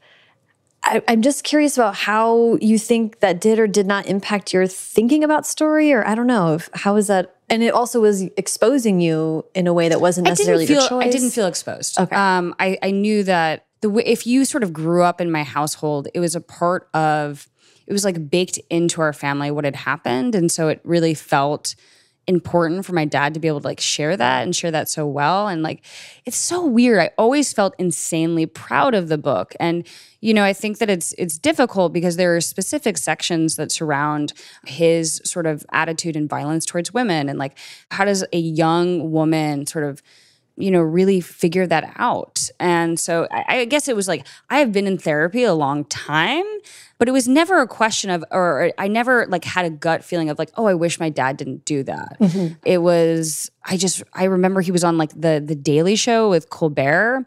I, 0.84 1.02
am 1.06 1.22
just 1.22 1.44
curious 1.44 1.76
about 1.76 1.94
how 1.94 2.56
you 2.60 2.78
think 2.78 3.20
that 3.20 3.40
did 3.40 3.58
or 3.58 3.66
did 3.66 3.86
not 3.86 4.06
impact 4.06 4.52
your 4.52 4.66
thinking 4.66 5.22
about 5.22 5.46
story, 5.46 5.92
or 5.92 6.06
I 6.06 6.14
don't 6.14 6.26
know. 6.26 6.54
If, 6.54 6.68
how 6.74 6.96
is 6.96 7.06
that? 7.06 7.36
And 7.48 7.62
it 7.62 7.72
also 7.72 8.00
was 8.00 8.22
exposing 8.36 9.00
you 9.00 9.44
in 9.54 9.66
a 9.66 9.72
way 9.72 9.88
that 9.88 10.00
wasn't 10.00 10.26
necessarily 10.26 10.66
feel, 10.66 10.80
your 10.80 10.88
choice. 10.88 11.06
I 11.06 11.10
didn't 11.10 11.30
feel 11.30 11.46
exposed. 11.46 12.00
Okay. 12.00 12.16
Um, 12.16 12.54
I, 12.58 12.78
I 12.82 12.90
knew 12.90 13.22
that 13.24 13.66
the 13.80 13.90
way, 13.90 14.02
if 14.04 14.26
you 14.26 14.44
sort 14.44 14.64
of 14.64 14.72
grew 14.72 15.02
up 15.02 15.20
in 15.20 15.30
my 15.30 15.44
household, 15.44 16.08
it 16.14 16.20
was 16.20 16.34
a 16.34 16.40
part 16.40 16.88
of, 16.94 17.48
it 17.86 17.92
was 17.92 18.04
like 18.04 18.30
baked 18.30 18.58
into 18.70 19.00
our 19.02 19.12
family 19.12 19.50
what 19.50 19.64
had 19.64 19.76
happened. 19.76 20.34
And 20.34 20.50
so 20.50 20.68
it 20.68 20.80
really 20.82 21.14
felt 21.14 21.74
important 22.26 22.86
for 22.86 22.92
my 22.92 23.04
dad 23.04 23.34
to 23.34 23.40
be 23.40 23.48
able 23.48 23.60
to 23.60 23.66
like 23.66 23.80
share 23.80 24.16
that 24.16 24.42
and 24.42 24.54
share 24.54 24.70
that 24.70 24.88
so 24.88 25.06
well. 25.06 25.48
And 25.48 25.62
like 25.62 25.84
it's 26.24 26.36
so 26.36 26.64
weird. 26.64 27.00
I 27.00 27.10
always 27.18 27.52
felt 27.52 27.74
insanely 27.78 28.46
proud 28.46 28.94
of 28.94 29.08
the 29.08 29.18
book. 29.18 29.54
And 29.58 29.86
you 30.20 30.32
know 30.32 30.44
i 30.44 30.52
think 30.52 30.78
that 30.78 30.88
it's 30.88 31.12
it's 31.18 31.36
difficult 31.36 31.92
because 31.92 32.16
there 32.16 32.36
are 32.36 32.40
specific 32.40 32.96
sections 32.96 33.56
that 33.56 33.72
surround 33.72 34.32
his 34.64 35.20
sort 35.24 35.46
of 35.46 35.66
attitude 35.72 36.14
and 36.14 36.28
violence 36.28 36.64
towards 36.64 36.94
women. 36.94 37.28
And 37.28 37.38
like 37.38 37.58
how 37.90 38.04
does 38.04 38.24
a 38.32 38.38
young 38.38 39.10
woman 39.10 39.66
sort 39.66 39.84
of 39.84 40.00
you 40.62 40.70
know, 40.70 40.80
really 40.80 41.20
figure 41.20 41.66
that 41.66 41.92
out. 41.96 42.48
And 42.60 42.98
so 42.98 43.26
I, 43.32 43.60
I, 43.60 43.64
guess 43.64 43.88
it 43.88 43.96
was 43.96 44.06
like 44.06 44.24
I 44.48 44.60
have 44.60 44.70
been 44.70 44.86
in 44.86 44.96
therapy 44.96 45.42
a 45.42 45.54
long 45.54 45.84
time, 45.86 46.44
but 46.98 47.08
it 47.08 47.10
was 47.10 47.26
never 47.26 47.60
a 47.60 47.66
question 47.66 48.10
of, 48.10 48.24
or 48.30 48.70
I 48.78 48.86
never 48.86 49.26
like 49.26 49.44
had 49.44 49.64
a 49.64 49.70
gut 49.70 50.04
feeling 50.04 50.30
of 50.30 50.38
like, 50.38 50.50
oh, 50.56 50.66
I 50.66 50.74
wish 50.74 51.00
my 51.00 51.08
dad 51.08 51.36
didn't 51.36 51.64
do 51.64 51.82
that. 51.82 52.16
Mm-hmm. 52.20 52.54
It 52.64 52.78
was, 52.78 53.50
I 53.64 53.76
just, 53.76 54.04
I 54.14 54.24
remember 54.24 54.60
he 54.60 54.70
was 54.70 54.84
on 54.84 54.98
like 54.98 55.10
the 55.10 55.42
the 55.44 55.56
Daily 55.56 55.96
Show 55.96 56.30
with 56.30 56.48
Colbert 56.48 57.26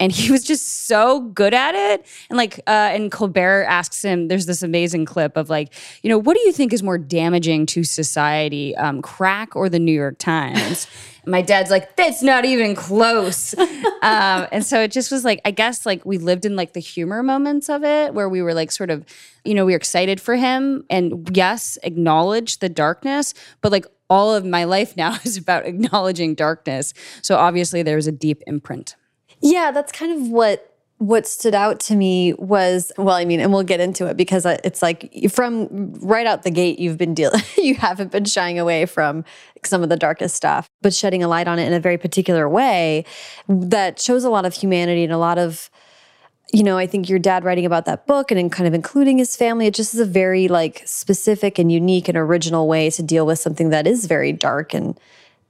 and 0.00 0.10
he 0.10 0.32
was 0.32 0.42
just 0.42 0.86
so 0.86 1.20
good 1.20 1.52
at 1.52 1.74
it. 1.74 2.06
And 2.30 2.36
like, 2.38 2.58
uh, 2.66 2.90
and 2.92 3.12
Colbert 3.12 3.64
asks 3.64 4.02
him, 4.02 4.28
there's 4.28 4.46
this 4.46 4.62
amazing 4.62 5.04
clip 5.04 5.36
of 5.36 5.50
like, 5.50 5.74
you 6.02 6.08
know, 6.08 6.18
what 6.18 6.34
do 6.34 6.40
you 6.40 6.52
think 6.52 6.72
is 6.72 6.82
more 6.82 6.98
damaging 6.98 7.66
to 7.66 7.84
society, 7.84 8.74
um, 8.76 9.02
crack 9.02 9.54
or 9.54 9.68
the 9.68 9.78
New 9.78 9.92
York 9.92 10.18
Times? 10.18 10.86
my 11.26 11.42
dad's 11.42 11.70
like, 11.70 11.96
that's 11.96 12.22
not 12.22 12.46
even 12.46 12.74
close. 12.74 13.56
um, 13.58 14.46
and 14.50 14.64
so 14.64 14.80
it 14.80 14.90
just 14.90 15.12
was 15.12 15.22
like, 15.22 15.40
I 15.44 15.50
guess 15.50 15.84
like 15.84 16.04
we 16.06 16.16
lived 16.16 16.46
in 16.46 16.56
like 16.56 16.72
the 16.72 16.80
humor 16.80 17.22
moments 17.22 17.68
of 17.68 17.84
it 17.84 18.14
where 18.14 18.28
we 18.28 18.40
were 18.40 18.54
like 18.54 18.72
sort 18.72 18.90
of, 18.90 19.04
you 19.44 19.52
know, 19.52 19.66
we 19.66 19.72
were 19.72 19.76
excited 19.76 20.18
for 20.18 20.34
him 20.34 20.82
and 20.88 21.28
yes, 21.36 21.78
acknowledge 21.82 22.58
the 22.60 22.70
darkness, 22.70 23.34
but 23.60 23.70
like 23.70 23.86
all 24.08 24.34
of 24.34 24.46
my 24.46 24.64
life 24.64 24.96
now 24.96 25.18
is 25.24 25.36
about 25.36 25.66
acknowledging 25.66 26.34
darkness. 26.34 26.94
So 27.20 27.36
obviously 27.36 27.82
there 27.82 27.96
was 27.96 28.06
a 28.06 28.12
deep 28.12 28.42
imprint. 28.46 28.96
Yeah, 29.40 29.70
that's 29.70 29.92
kind 29.92 30.12
of 30.12 30.28
what 30.28 30.70
what 31.00 31.26
stood 31.26 31.54
out 31.54 31.80
to 31.80 31.96
me 31.96 32.34
was 32.34 32.92
well 32.98 33.16
i 33.16 33.24
mean 33.24 33.40
and 33.40 33.50
we'll 33.50 33.62
get 33.62 33.80
into 33.80 34.06
it 34.06 34.18
because 34.18 34.44
it's 34.44 34.82
like 34.82 35.10
from 35.30 35.94
right 35.94 36.26
out 36.26 36.42
the 36.42 36.50
gate 36.50 36.78
you've 36.78 36.98
been 36.98 37.14
dealing 37.14 37.40
you 37.56 37.74
haven't 37.74 38.12
been 38.12 38.26
shying 38.26 38.58
away 38.58 38.84
from 38.84 39.24
some 39.64 39.82
of 39.82 39.88
the 39.88 39.96
darkest 39.96 40.36
stuff 40.36 40.68
but 40.82 40.92
shedding 40.92 41.22
a 41.22 41.28
light 41.28 41.48
on 41.48 41.58
it 41.58 41.66
in 41.66 41.72
a 41.72 41.80
very 41.80 41.96
particular 41.96 42.50
way 42.50 43.02
that 43.48 43.98
shows 43.98 44.24
a 44.24 44.30
lot 44.30 44.44
of 44.44 44.52
humanity 44.52 45.02
and 45.02 45.12
a 45.12 45.16
lot 45.16 45.38
of 45.38 45.70
you 46.52 46.62
know 46.62 46.76
i 46.76 46.86
think 46.86 47.08
your 47.08 47.18
dad 47.18 47.44
writing 47.44 47.64
about 47.64 47.86
that 47.86 48.06
book 48.06 48.30
and 48.30 48.38
in 48.38 48.50
kind 48.50 48.68
of 48.68 48.74
including 48.74 49.16
his 49.16 49.34
family 49.34 49.66
it 49.66 49.72
just 49.72 49.94
is 49.94 50.00
a 50.00 50.04
very 50.04 50.48
like 50.48 50.82
specific 50.84 51.58
and 51.58 51.72
unique 51.72 52.08
and 52.08 52.18
original 52.18 52.68
way 52.68 52.90
to 52.90 53.02
deal 53.02 53.24
with 53.24 53.38
something 53.38 53.70
that 53.70 53.86
is 53.86 54.04
very 54.04 54.34
dark 54.34 54.74
and 54.74 55.00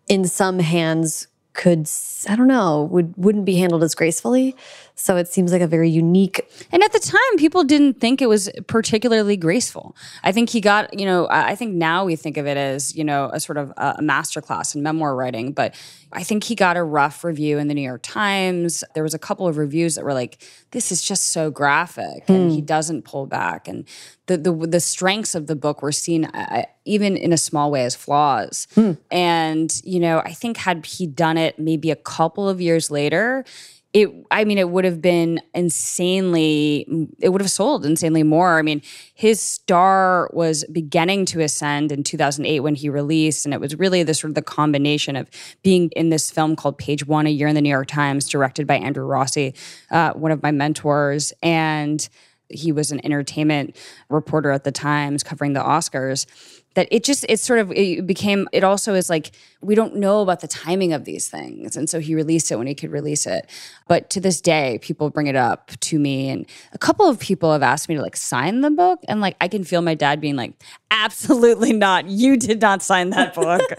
in 0.08 0.24
some 0.24 0.60
hands 0.60 1.26
could 1.60 1.86
I 2.26 2.36
don't 2.36 2.48
know 2.48 2.88
would 2.90 3.14
wouldn't 3.18 3.44
be 3.44 3.56
handled 3.56 3.82
as 3.82 3.94
gracefully. 3.94 4.56
So 5.00 5.16
it 5.16 5.28
seems 5.28 5.50
like 5.50 5.62
a 5.62 5.66
very 5.66 5.88
unique. 5.88 6.46
And 6.70 6.82
at 6.82 6.92
the 6.92 6.98
time, 6.98 7.38
people 7.38 7.64
didn't 7.64 8.00
think 8.00 8.20
it 8.20 8.28
was 8.28 8.50
particularly 8.66 9.36
graceful. 9.36 9.96
I 10.22 10.30
think 10.30 10.50
he 10.50 10.60
got 10.60 10.98
you 10.98 11.06
know 11.06 11.26
I 11.30 11.54
think 11.54 11.74
now 11.74 12.04
we 12.04 12.16
think 12.16 12.36
of 12.36 12.46
it 12.46 12.58
as 12.58 12.94
you 12.94 13.02
know 13.02 13.30
a 13.32 13.40
sort 13.40 13.56
of 13.56 13.72
a 13.78 14.02
masterclass 14.02 14.74
in 14.74 14.82
memoir 14.82 15.16
writing, 15.16 15.52
but 15.52 15.74
I 16.12 16.22
think 16.22 16.44
he 16.44 16.54
got 16.54 16.76
a 16.76 16.82
rough 16.82 17.24
review 17.24 17.58
in 17.58 17.68
the 17.68 17.74
New 17.74 17.82
York 17.82 18.02
Times. 18.02 18.84
There 18.94 19.02
was 19.02 19.14
a 19.14 19.18
couple 19.18 19.48
of 19.48 19.56
reviews 19.56 19.94
that 19.94 20.04
were 20.04 20.12
like, 20.12 20.42
"This 20.72 20.92
is 20.92 21.02
just 21.02 21.28
so 21.28 21.50
graphic," 21.50 22.28
and 22.28 22.50
mm. 22.50 22.54
he 22.54 22.60
doesn't 22.60 23.02
pull 23.02 23.26
back. 23.26 23.68
And 23.68 23.86
the 24.26 24.36
the 24.36 24.52
the 24.52 24.80
strengths 24.80 25.34
of 25.34 25.46
the 25.46 25.56
book 25.56 25.80
were 25.80 25.92
seen 25.92 26.26
uh, 26.26 26.66
even 26.84 27.16
in 27.16 27.32
a 27.32 27.38
small 27.38 27.70
way 27.70 27.84
as 27.84 27.96
flaws. 27.96 28.68
Mm. 28.76 28.98
And 29.10 29.80
you 29.82 29.98
know, 29.98 30.18
I 30.18 30.32
think 30.32 30.58
had 30.58 30.84
he 30.84 31.06
done 31.06 31.38
it 31.38 31.58
maybe 31.58 31.90
a 31.90 31.96
couple 31.96 32.48
of 32.48 32.60
years 32.60 32.90
later, 32.90 33.44
it 33.92 34.08
i 34.30 34.44
mean 34.44 34.58
it 34.58 34.70
would 34.70 34.84
have 34.84 35.02
been 35.02 35.40
insanely 35.52 36.86
it 37.18 37.30
would 37.30 37.40
have 37.40 37.50
sold 37.50 37.84
insanely 37.84 38.22
more. 38.22 38.58
I 38.58 38.62
mean 38.62 38.82
his 39.14 39.40
star 39.40 40.30
was 40.32 40.64
beginning 40.72 41.24
to 41.26 41.40
ascend 41.40 41.92
in 41.92 42.04
2008 42.04 42.60
when 42.60 42.74
he 42.74 42.88
released 42.88 43.44
and 43.44 43.52
it 43.52 43.60
was 43.60 43.76
really 43.76 44.02
the 44.02 44.14
sort 44.14 44.30
of 44.30 44.34
the 44.34 44.42
combination 44.42 45.16
of 45.16 45.28
being 45.62 45.90
in 45.90 46.10
this 46.10 46.30
film 46.30 46.56
called 46.56 46.78
page 46.78 47.06
one 47.06 47.26
a 47.26 47.30
year 47.30 47.48
in 47.48 47.54
the 47.54 47.60
new 47.60 47.70
york 47.70 47.88
times 47.88 48.28
directed 48.28 48.66
by 48.66 48.76
andrew 48.76 49.04
rossi 49.04 49.54
uh, 49.90 50.12
one 50.12 50.30
of 50.30 50.42
my 50.42 50.50
mentors 50.50 51.32
and 51.42 52.08
he 52.48 52.72
was 52.72 52.90
an 52.90 53.04
entertainment 53.04 53.76
reporter 54.08 54.50
at 54.50 54.64
the 54.64 54.72
times 54.72 55.22
covering 55.22 55.52
the 55.52 55.60
oscars 55.60 56.26
that 56.74 56.86
it 56.90 57.02
just 57.02 57.26
it 57.28 57.40
sort 57.40 57.58
of 57.58 57.72
it 57.72 58.06
became 58.06 58.48
it 58.52 58.62
also 58.62 58.94
is 58.94 59.10
like 59.10 59.32
we 59.60 59.74
don't 59.74 59.96
know 59.96 60.20
about 60.20 60.40
the 60.40 60.48
timing 60.48 60.92
of 60.92 61.04
these 61.04 61.28
things. 61.28 61.76
And 61.76 61.90
so 61.90 62.00
he 62.00 62.14
released 62.14 62.50
it 62.50 62.56
when 62.56 62.66
he 62.66 62.74
could 62.74 62.90
release 62.90 63.26
it. 63.26 63.50
But 63.88 64.08
to 64.10 64.20
this 64.20 64.40
day 64.40 64.78
people 64.80 65.10
bring 65.10 65.26
it 65.26 65.36
up 65.36 65.70
to 65.80 65.98
me. 65.98 66.30
And 66.30 66.46
a 66.72 66.78
couple 66.78 67.08
of 67.08 67.18
people 67.18 67.52
have 67.52 67.62
asked 67.62 67.88
me 67.88 67.96
to 67.96 68.02
like 68.02 68.16
sign 68.16 68.60
the 68.60 68.70
book. 68.70 69.00
And 69.08 69.20
like 69.20 69.36
i 69.40 69.48
can 69.48 69.64
feel 69.64 69.82
my 69.82 69.94
dad 69.94 70.20
being 70.20 70.36
like 70.36 70.54
absolutely 70.90 71.72
not. 71.72 72.06
You 72.06 72.36
did 72.36 72.60
not 72.60 72.82
sign 72.82 73.10
that 73.10 73.34
book. 73.34 73.62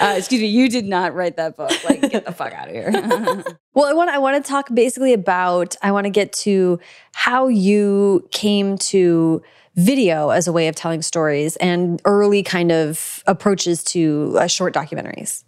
Uh, 0.00 0.14
excuse 0.16 0.40
me 0.40 0.46
you 0.46 0.68
did 0.70 0.86
not 0.86 1.14
write 1.14 1.36
that 1.36 1.56
book. 1.56 1.72
Like 1.84 2.00
get 2.10 2.24
the 2.24 2.32
fuck 2.32 2.54
out 2.54 2.68
of 2.68 2.74
here. 2.74 3.44
Well 3.72 3.84
i 3.86 3.92
want 3.92 4.10
i 4.10 4.18
want 4.18 4.42
to 4.42 4.50
talk 4.50 4.68
basically 4.74 5.12
about 5.12 5.76
i 5.80 5.92
want 5.92 6.04
to 6.04 6.10
get 6.10 6.32
to 6.32 6.80
how 7.12 7.46
you 7.46 8.26
came 8.32 8.76
to 8.78 9.42
video 9.80 10.30
as 10.30 10.46
a 10.46 10.52
way 10.52 10.68
of 10.68 10.74
telling 10.74 11.02
stories 11.02 11.56
and 11.56 12.00
early 12.04 12.42
kind 12.42 12.70
of 12.70 13.22
approaches 13.26 13.82
to 13.84 14.36
uh, 14.38 14.46
short 14.46 14.74
documentaries? 14.74 15.44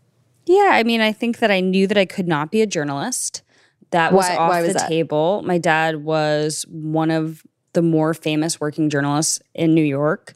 Yeah, 0.47 0.71
I 0.73 0.83
mean, 0.83 1.01
I 1.01 1.13
think 1.13 1.39
that 1.39 1.51
I 1.51 1.61
knew 1.61 1.87
that 1.87 1.99
I 1.99 2.05
could 2.05 2.27
not 2.27 2.51
be 2.51 2.63
a 2.63 2.67
journalist. 2.67 3.43
That 3.91 4.13
was 4.13 4.29
why, 4.29 4.37
off 4.37 4.49
why 4.51 4.63
was 4.63 4.73
the 4.73 4.79
that? 4.79 4.89
table. 4.89 5.43
My 5.45 5.59
dad 5.59 6.03
was 6.03 6.65
one 6.69 7.11
of 7.11 7.43
the 7.75 7.83
more 7.83 8.15
famous 8.15 8.61
working 8.61 8.91
journalists 8.91 9.41
in 9.55 9.75
New 9.75 9.85
York. 9.85 10.35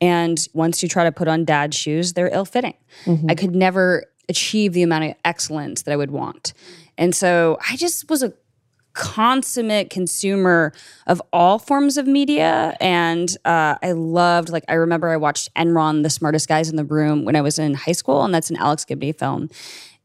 And 0.00 0.38
once 0.52 0.82
you 0.82 0.88
try 0.88 1.04
to 1.04 1.12
put 1.12 1.26
on 1.26 1.44
dad 1.44 1.74
shoes, 1.74 2.12
they're 2.12 2.32
ill 2.32 2.44
fitting. 2.44 2.74
Mm-hmm. 3.04 3.30
I 3.30 3.34
could 3.34 3.54
never 3.54 4.04
achieve 4.28 4.74
the 4.74 4.82
amount 4.82 5.04
of 5.04 5.14
excellence 5.24 5.82
that 5.82 5.92
I 5.92 5.96
would 5.96 6.10
want. 6.10 6.52
And 6.96 7.14
so 7.14 7.58
I 7.68 7.76
just 7.76 8.08
was 8.08 8.22
a 8.22 8.32
consummate 8.98 9.90
consumer 9.90 10.72
of 11.06 11.22
all 11.32 11.60
forms 11.60 11.96
of 11.96 12.06
media. 12.08 12.76
And 12.80 13.34
uh, 13.44 13.76
I 13.80 13.92
loved, 13.92 14.50
like, 14.50 14.64
I 14.68 14.74
remember 14.74 15.08
I 15.08 15.16
watched 15.16 15.54
Enron, 15.54 16.02
The 16.02 16.10
Smartest 16.10 16.48
Guys 16.48 16.68
in 16.68 16.74
the 16.74 16.84
Room, 16.84 17.24
when 17.24 17.36
I 17.36 17.40
was 17.40 17.60
in 17.60 17.74
high 17.74 17.92
school, 17.92 18.24
and 18.24 18.34
that's 18.34 18.50
an 18.50 18.56
Alex 18.56 18.84
Gibney 18.84 19.12
film. 19.12 19.50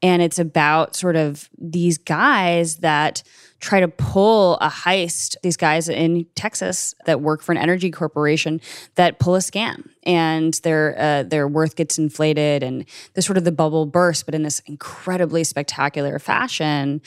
And 0.04 0.22
it's 0.22 0.38
about 0.38 0.96
sort 0.96 1.16
of 1.16 1.50
these 1.58 1.98
guys 1.98 2.78
that 2.78 3.24
try 3.62 3.80
to 3.80 3.88
pull 3.88 4.58
a 4.58 4.70
heist. 4.70 5.38
These 5.42 5.56
guys 5.58 5.88
in 5.88 6.26
Texas 6.36 6.94
that 7.06 7.22
work 7.22 7.42
for 7.42 7.54
an 7.54 7.58
energy 7.58 7.90
corporation 7.90 8.60
that 8.96 9.18
pull 9.18 9.36
a 9.36 9.40
scam, 9.40 9.90
and 10.04 10.54
their 10.64 10.96
uh, 11.00 11.24
their 11.24 11.48
worth 11.48 11.78
gets 11.78 11.98
inflated, 11.98 12.62
and 12.62 12.86
the 13.14 13.22
sort 13.22 13.38
of 13.38 13.46
the 13.46 13.54
bubble 13.54 13.86
bursts, 13.86 14.24
but 14.24 14.36
in 14.36 14.44
this 14.44 14.62
incredibly 14.66 15.46
spectacular 15.46 16.20
fashion. 16.20 17.02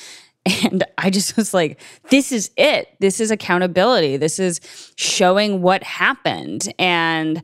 And 0.62 0.84
I 0.96 1.10
just 1.10 1.36
was 1.36 1.52
like, 1.52 1.80
this 2.10 2.30
is 2.30 2.50
it. 2.56 2.88
This 3.00 3.18
is 3.20 3.30
accountability. 3.30 4.16
This 4.16 4.38
is 4.38 4.60
showing 4.96 5.60
what 5.60 5.82
happened. 5.82 6.72
And 6.78 7.42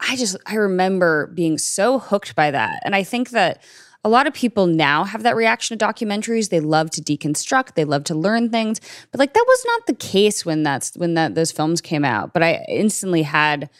I 0.00 0.16
just, 0.16 0.36
I 0.46 0.54
remember 0.54 1.28
being 1.28 1.58
so 1.58 1.98
hooked 1.98 2.36
by 2.36 2.52
that. 2.52 2.80
And 2.84 2.94
I 2.94 3.02
think 3.02 3.30
that 3.30 3.62
a 4.04 4.08
lot 4.08 4.26
of 4.26 4.34
people 4.34 4.66
now 4.66 5.04
have 5.04 5.22
that 5.22 5.34
reaction 5.34 5.78
to 5.78 5.84
documentaries. 5.84 6.50
They 6.50 6.60
love 6.60 6.90
to 6.90 7.00
deconstruct, 7.00 7.74
they 7.74 7.84
love 7.84 8.04
to 8.04 8.14
learn 8.14 8.50
things. 8.50 8.80
But 9.10 9.18
like 9.18 9.32
that 9.32 9.44
was 9.46 9.64
not 9.66 9.86
the 9.86 9.94
case 9.94 10.44
when 10.44 10.62
that's 10.62 10.94
when 10.96 11.14
that 11.14 11.34
those 11.34 11.50
films 11.50 11.80
came 11.80 12.04
out. 12.04 12.32
But 12.32 12.42
I 12.42 12.64
instantly 12.68 13.22
had 13.22 13.70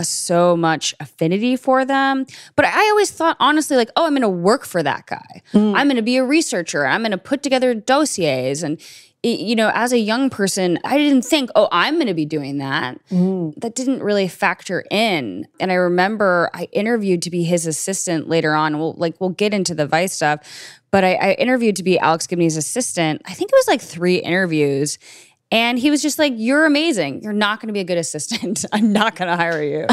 a, 0.00 0.04
so 0.04 0.56
much 0.56 0.94
affinity 0.98 1.56
for 1.56 1.84
them. 1.84 2.26
But 2.56 2.64
I 2.64 2.88
always 2.90 3.10
thought, 3.10 3.36
honestly, 3.38 3.76
like, 3.76 3.90
oh, 3.96 4.06
I'm 4.06 4.12
going 4.12 4.22
to 4.22 4.28
work 4.28 4.64
for 4.64 4.82
that 4.82 5.06
guy. 5.06 5.42
Mm. 5.52 5.74
I'm 5.76 5.86
going 5.86 5.96
to 5.96 6.02
be 6.02 6.16
a 6.16 6.24
researcher. 6.24 6.86
I'm 6.86 7.02
going 7.02 7.10
to 7.12 7.18
put 7.18 7.42
together 7.42 7.74
dossiers. 7.74 8.62
And, 8.62 8.80
you 9.22 9.54
know, 9.54 9.70
as 9.74 9.92
a 9.92 9.98
young 9.98 10.30
person, 10.30 10.78
I 10.82 10.96
didn't 10.96 11.22
think, 11.22 11.50
oh, 11.54 11.68
I'm 11.70 11.96
going 11.96 12.06
to 12.06 12.14
be 12.14 12.24
doing 12.24 12.58
that. 12.58 12.98
Mm. 13.10 13.54
That 13.60 13.74
didn't 13.74 14.02
really 14.02 14.28
factor 14.28 14.84
in. 14.90 15.46
And 15.60 15.70
I 15.70 15.74
remember 15.74 16.50
I 16.54 16.68
interviewed 16.72 17.22
to 17.22 17.30
be 17.30 17.44
his 17.44 17.66
assistant 17.66 18.28
later 18.28 18.54
on. 18.54 18.78
We'll 18.78 18.94
like 18.94 19.20
we'll 19.20 19.30
get 19.30 19.52
into 19.52 19.74
the 19.74 19.86
Vice 19.86 20.14
stuff, 20.14 20.40
but 20.90 21.04
I, 21.04 21.14
I 21.14 21.32
interviewed 21.32 21.76
to 21.76 21.82
be 21.82 21.98
Alex 21.98 22.26
Gibney's 22.26 22.56
assistant. 22.56 23.22
I 23.26 23.34
think 23.34 23.50
it 23.52 23.56
was 23.56 23.68
like 23.68 23.82
three 23.82 24.16
interviews. 24.16 24.98
And 25.52 25.78
he 25.78 25.90
was 25.90 26.02
just 26.02 26.18
like, 26.18 26.34
You're 26.36 26.64
amazing. 26.64 27.22
You're 27.22 27.32
not 27.32 27.60
going 27.60 27.68
to 27.68 27.72
be 27.72 27.80
a 27.80 27.84
good 27.84 27.98
assistant. 27.98 28.64
I'm 28.72 28.92
not 28.92 29.16
going 29.16 29.28
to 29.28 29.36
hire 29.36 29.62
you. 29.62 29.86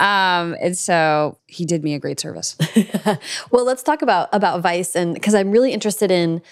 um, 0.04 0.56
and 0.60 0.76
so 0.76 1.38
he 1.46 1.64
did 1.64 1.84
me 1.84 1.94
a 1.94 1.98
great 1.98 2.20
service. 2.20 2.56
well, 3.50 3.64
let's 3.64 3.82
talk 3.82 4.02
about, 4.02 4.28
about 4.32 4.60
Vice. 4.60 4.96
And 4.96 5.14
because 5.14 5.34
I'm 5.34 5.50
really 5.50 5.72
interested 5.72 6.10
in 6.10 6.42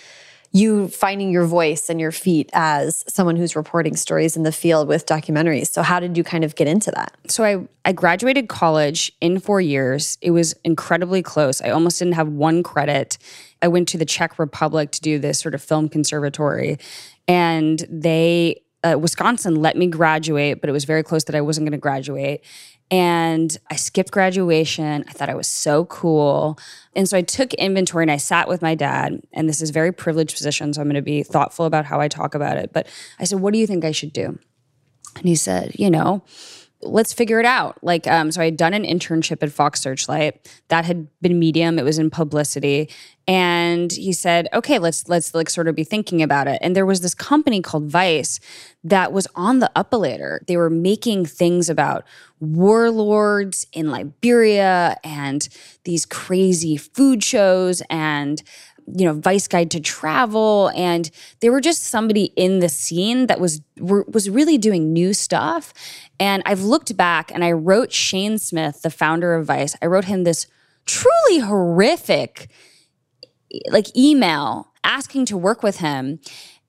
you 0.54 0.88
finding 0.88 1.30
your 1.30 1.46
voice 1.46 1.88
and 1.88 1.98
your 1.98 2.12
feet 2.12 2.50
as 2.52 3.04
someone 3.08 3.36
who's 3.36 3.56
reporting 3.56 3.96
stories 3.96 4.36
in 4.36 4.42
the 4.42 4.52
field 4.52 4.86
with 4.86 5.06
documentaries. 5.06 5.68
So, 5.68 5.82
how 5.82 5.98
did 5.98 6.16
you 6.16 6.22
kind 6.22 6.44
of 6.44 6.54
get 6.54 6.68
into 6.68 6.90
that? 6.90 7.16
So, 7.26 7.42
I, 7.42 7.66
I 7.86 7.92
graduated 7.92 8.48
college 8.48 9.10
in 9.22 9.40
four 9.40 9.62
years. 9.62 10.18
It 10.20 10.32
was 10.32 10.54
incredibly 10.62 11.22
close. 11.22 11.62
I 11.62 11.70
almost 11.70 11.98
didn't 11.98 12.14
have 12.14 12.28
one 12.28 12.62
credit. 12.62 13.16
I 13.62 13.68
went 13.68 13.88
to 13.88 13.98
the 13.98 14.04
Czech 14.04 14.38
Republic 14.38 14.90
to 14.92 15.00
do 15.00 15.18
this 15.18 15.38
sort 15.38 15.54
of 15.54 15.62
film 15.62 15.88
conservatory 15.88 16.78
and 17.28 17.84
they 17.88 18.62
uh, 18.84 18.98
Wisconsin 18.98 19.56
let 19.56 19.76
me 19.76 19.86
graduate, 19.86 20.60
but 20.60 20.68
it 20.68 20.72
was 20.72 20.84
very 20.84 21.02
close 21.02 21.24
that 21.24 21.36
I 21.36 21.40
wasn't 21.40 21.66
going 21.66 21.72
to 21.72 21.78
graduate. 21.78 22.44
And 22.90 23.56
I 23.70 23.76
skipped 23.76 24.10
graduation. 24.10 25.04
I 25.08 25.12
thought 25.12 25.30
I 25.30 25.34
was 25.34 25.46
so 25.46 25.86
cool. 25.86 26.58
And 26.94 27.08
so 27.08 27.16
I 27.16 27.22
took 27.22 27.54
inventory 27.54 28.04
and 28.04 28.10
I 28.10 28.16
sat 28.18 28.48
with 28.48 28.60
my 28.60 28.74
dad. 28.74 29.22
And 29.32 29.48
this 29.48 29.62
is 29.62 29.70
very 29.70 29.92
privileged 29.92 30.36
position, 30.36 30.74
so 30.74 30.80
I'm 30.80 30.88
going 30.88 30.96
to 30.96 31.02
be 31.02 31.22
thoughtful 31.22 31.64
about 31.64 31.86
how 31.86 32.00
I 32.00 32.08
talk 32.08 32.34
about 32.34 32.58
it. 32.58 32.72
But 32.72 32.86
I 33.18 33.24
said, 33.24 33.40
What 33.40 33.52
do 33.52 33.58
you 33.58 33.66
think 33.66 33.84
I 33.84 33.92
should 33.92 34.12
do? 34.12 34.38
And 35.16 35.24
he 35.24 35.36
said, 35.36 35.72
You 35.78 35.90
know, 35.90 36.22
let's 36.82 37.12
figure 37.12 37.38
it 37.40 37.46
out. 37.46 37.78
Like, 37.82 38.06
um, 38.06 38.32
so 38.32 38.40
I 38.40 38.46
had 38.46 38.56
done 38.56 38.74
an 38.74 38.84
internship 38.84 39.42
at 39.42 39.52
Fox 39.52 39.80
Searchlight. 39.80 40.48
That 40.68 40.84
had 40.84 41.08
been 41.20 41.38
medium. 41.38 41.78
It 41.78 41.84
was 41.84 41.98
in 41.98 42.10
publicity. 42.10 42.90
And 43.28 43.92
he 43.92 44.12
said, 44.12 44.48
okay, 44.52 44.78
let's 44.78 45.08
let's 45.08 45.34
like 45.34 45.48
sort 45.48 45.68
of 45.68 45.76
be 45.76 45.84
thinking 45.84 46.22
about 46.22 46.48
it. 46.48 46.58
And 46.60 46.74
there 46.74 46.86
was 46.86 47.02
this 47.02 47.14
company 47.14 47.62
called 47.62 47.84
Vice 47.84 48.40
that 48.82 49.12
was 49.12 49.28
on 49.36 49.60
the 49.60 49.70
uppillator. 49.76 50.44
They 50.46 50.56
were 50.56 50.70
making 50.70 51.26
things 51.26 51.70
about 51.70 52.04
warlords 52.40 53.68
in 53.72 53.90
Liberia 53.90 54.96
and 55.04 55.48
these 55.84 56.04
crazy 56.04 56.76
food 56.76 57.22
shows 57.22 57.80
and 57.88 58.42
you 58.86 59.04
know 59.04 59.12
vice 59.12 59.48
guide 59.48 59.70
to 59.70 59.80
travel 59.80 60.70
and 60.74 61.10
they 61.40 61.50
were 61.50 61.60
just 61.60 61.84
somebody 61.84 62.24
in 62.36 62.58
the 62.58 62.68
scene 62.68 63.26
that 63.26 63.40
was 63.40 63.60
were, 63.78 64.04
was 64.08 64.28
really 64.30 64.58
doing 64.58 64.92
new 64.92 65.12
stuff. 65.12 65.72
And 66.20 66.42
i've 66.46 66.62
looked 66.62 66.96
back 66.96 67.32
and 67.32 67.44
i 67.44 67.52
wrote 67.52 67.92
shane 67.92 68.38
smith 68.38 68.82
the 68.82 68.90
founder 68.90 69.34
of 69.34 69.46
vice. 69.46 69.76
I 69.82 69.86
wrote 69.86 70.04
him 70.06 70.24
this 70.24 70.46
truly 70.86 71.40
horrific 71.40 72.50
like 73.70 73.94
email 73.96 74.72
asking 74.84 75.26
to 75.26 75.36
work 75.36 75.62
with 75.62 75.78
him. 75.78 76.20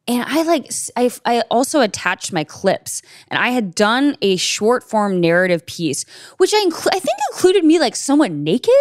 And 0.05 0.25
I 0.27 0.43
like 0.43 0.69
I, 0.97 1.09
I 1.23 1.43
also 1.49 1.79
attached 1.79 2.33
my 2.33 2.43
clips, 2.43 3.01
and 3.29 3.39
I 3.39 3.49
had 3.49 3.73
done 3.73 4.17
a 4.21 4.35
short 4.35 4.83
form 4.83 5.21
narrative 5.21 5.65
piece, 5.65 6.03
which 6.37 6.53
I 6.53 6.65
inclu- 6.65 6.93
I 6.93 6.99
think 6.99 7.17
included 7.31 7.63
me 7.63 7.79
like 7.79 7.95
somewhat 7.95 8.31
naked. 8.31 8.73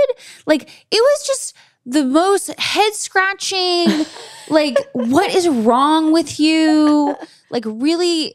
Like 0.46 0.62
it 0.62 0.96
was 0.96 1.24
just 1.24 1.56
the 1.86 2.04
most 2.04 2.48
head 2.58 2.94
scratching. 2.94 4.06
like 4.48 4.76
what 4.92 5.34
is 5.34 5.48
wrong 5.48 6.12
with 6.12 6.38
you? 6.38 7.16
Like 7.52 7.64
really 7.66 8.35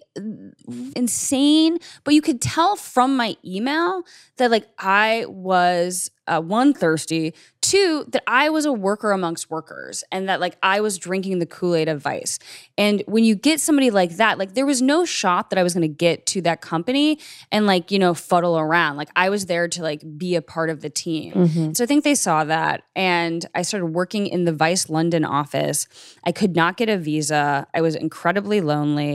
insane. 0.96 1.80
But 2.04 2.14
you 2.14 2.22
could 2.22 2.42
tell 2.42 2.76
from 2.76 3.18
my 3.18 3.36
email 3.44 4.04
that 4.38 4.52
like 4.52 4.68
I 4.78 5.26
was 5.28 6.12
uh, 6.28 6.42
one 6.42 6.74
thirsty 6.74 7.34
two 7.62 8.06
that 8.10 8.24
i 8.28 8.50
was 8.50 8.66
a 8.66 8.72
worker 8.72 9.12
amongst 9.12 9.50
workers 9.50 10.04
and 10.12 10.30
that 10.30 10.40
like 10.40 10.58
i 10.62 10.80
was 10.80 10.98
drinking 10.98 11.40
the 11.40 11.46
kool-aid 11.46 11.90
of 11.90 12.02
vice 12.02 12.40
and 12.78 13.04
when 13.08 13.24
you 13.24 13.36
get 13.36 13.60
somebody 13.60 13.90
like 13.90 14.18
that 14.18 14.38
like 14.38 14.54
there 14.54 14.66
was 14.66 14.82
no 14.82 15.06
shot 15.06 15.50
that 15.50 15.58
i 15.60 15.64
was 15.64 15.74
going 15.74 15.82
to 15.82 15.88
get 15.88 16.26
to 16.26 16.42
that 16.42 16.62
company 16.62 17.20
and 17.52 17.66
like 17.66 17.92
you 17.92 18.00
know 18.00 18.14
fuddle 18.14 18.58
around. 18.58 18.98
Like 18.98 19.10
i 19.16 19.30
was 19.30 19.48
there 19.48 19.68
to 19.68 19.82
like 19.82 20.04
be 20.18 20.36
a 20.36 20.42
part 20.42 20.70
of 20.70 20.82
the 20.82 20.90
team. 20.90 21.34
Mm-hmm. 21.34 21.74
so 21.74 21.84
i 21.84 21.88
think 21.88 22.04
they 22.04 22.16
saw 22.16 22.44
that 22.44 22.84
and 22.96 23.46
i 23.56 23.62
started 23.62 23.88
working 23.88 24.28
in 24.28 24.46
the 24.46 24.54
vice 24.54 24.90
london 24.90 25.26
office. 25.26 25.88
I 26.24 26.32
could 26.32 26.56
not 26.56 26.78
get 26.78 26.90
a 26.90 26.98
visa. 26.98 27.68
I 27.74 27.82
was 27.82 27.96
incredibly 27.96 28.62
lonely 28.62 29.07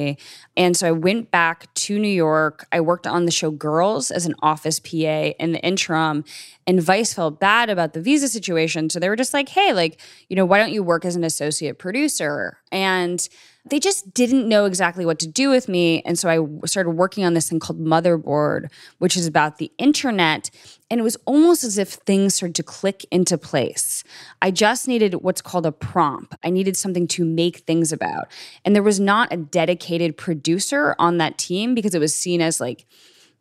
and 0.56 0.76
so 0.76 0.88
i 0.88 0.92
went 0.92 1.30
back 1.30 1.72
to 1.75 1.99
new 1.99 2.08
york 2.08 2.66
i 2.72 2.80
worked 2.80 3.06
on 3.06 3.25
the 3.25 3.30
show 3.30 3.50
girls 3.50 4.11
as 4.11 4.26
an 4.26 4.34
office 4.42 4.78
pa 4.78 5.32
in 5.38 5.52
the 5.52 5.61
interim 5.61 6.25
and 6.66 6.80
vice 6.80 7.12
felt 7.12 7.40
bad 7.40 7.70
about 7.70 7.92
the 7.92 8.00
visa 8.00 8.28
situation. 8.28 8.88
So 8.88 9.00
they 9.00 9.08
were 9.08 9.16
just 9.16 9.34
like, 9.34 9.49
hey, 9.49 9.72
like, 9.72 10.00
you 10.28 10.37
know, 10.37 10.44
why 10.44 10.58
don't 10.58 10.72
you 10.72 10.82
work 10.82 11.04
as 11.04 11.16
an 11.16 11.25
associate 11.25 11.78
producer? 11.78 12.58
And 12.70 13.26
they 13.64 13.78
just 13.78 14.12
didn't 14.12 14.49
know 14.49 14.64
exactly 14.64 15.07
what 15.07 15.21
to 15.21 15.28
do 15.28 15.49
with 15.49 15.69
me. 15.69 16.02
And 16.02 16.19
so 16.19 16.28
I 16.28 16.66
started 16.66 16.90
working 16.90 17.25
on 17.25 17.35
this 17.35 17.49
thing 17.49 17.61
called 17.61 17.81
Motherboard, 17.81 18.71
which 18.99 19.16
is 19.16 19.26
about 19.26 19.59
the 19.59 19.71
internet. 19.78 20.50
And 20.90 20.99
it 20.99 21.04
was 21.04 21.16
almost 21.26 21.62
as 21.62 21.78
if 21.78 21.90
things 21.90 22.35
started 22.35 22.57
to 22.57 22.64
click 22.64 23.07
into 23.12 23.38
place. 23.38 24.02
I 24.42 24.50
just 24.50 24.88
needed 24.88 25.14
what's 25.23 25.40
called 25.40 25.64
a 25.64 25.71
prompt. 25.73 26.35
I 26.42 26.50
needed 26.50 26.76
something 26.76 27.07
to 27.09 27.25
make 27.25 27.59
things 27.59 27.92
about. 27.92 28.26
And 28.64 28.75
there 28.75 28.83
was 28.83 28.99
not 28.99 29.33
a 29.33 29.37
dedicated 29.37 30.16
producer 30.16 30.97
on 30.99 31.19
that 31.19 31.38
team 31.38 31.75
because 31.75 31.95
it 31.95 32.00
was 32.00 32.14
seen 32.16 32.40
as 32.40 32.61
like, 32.61 32.85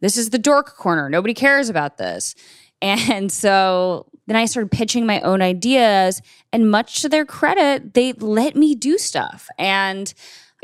this 0.01 0.17
is 0.17 0.29
the 0.29 0.39
dork 0.39 0.77
corner. 0.77 1.09
Nobody 1.09 1.33
cares 1.33 1.67
about 1.67 1.97
this. 1.97 2.35
And 2.79 3.31
so 3.31 4.07
then 4.31 4.41
I 4.41 4.45
started 4.45 4.71
pitching 4.71 5.05
my 5.05 5.19
own 5.21 5.41
ideas. 5.41 6.21
And 6.53 6.71
much 6.71 7.01
to 7.01 7.09
their 7.09 7.25
credit, 7.25 7.93
they 7.95 8.13
let 8.13 8.55
me 8.55 8.75
do 8.75 8.97
stuff. 8.97 9.49
And 9.59 10.13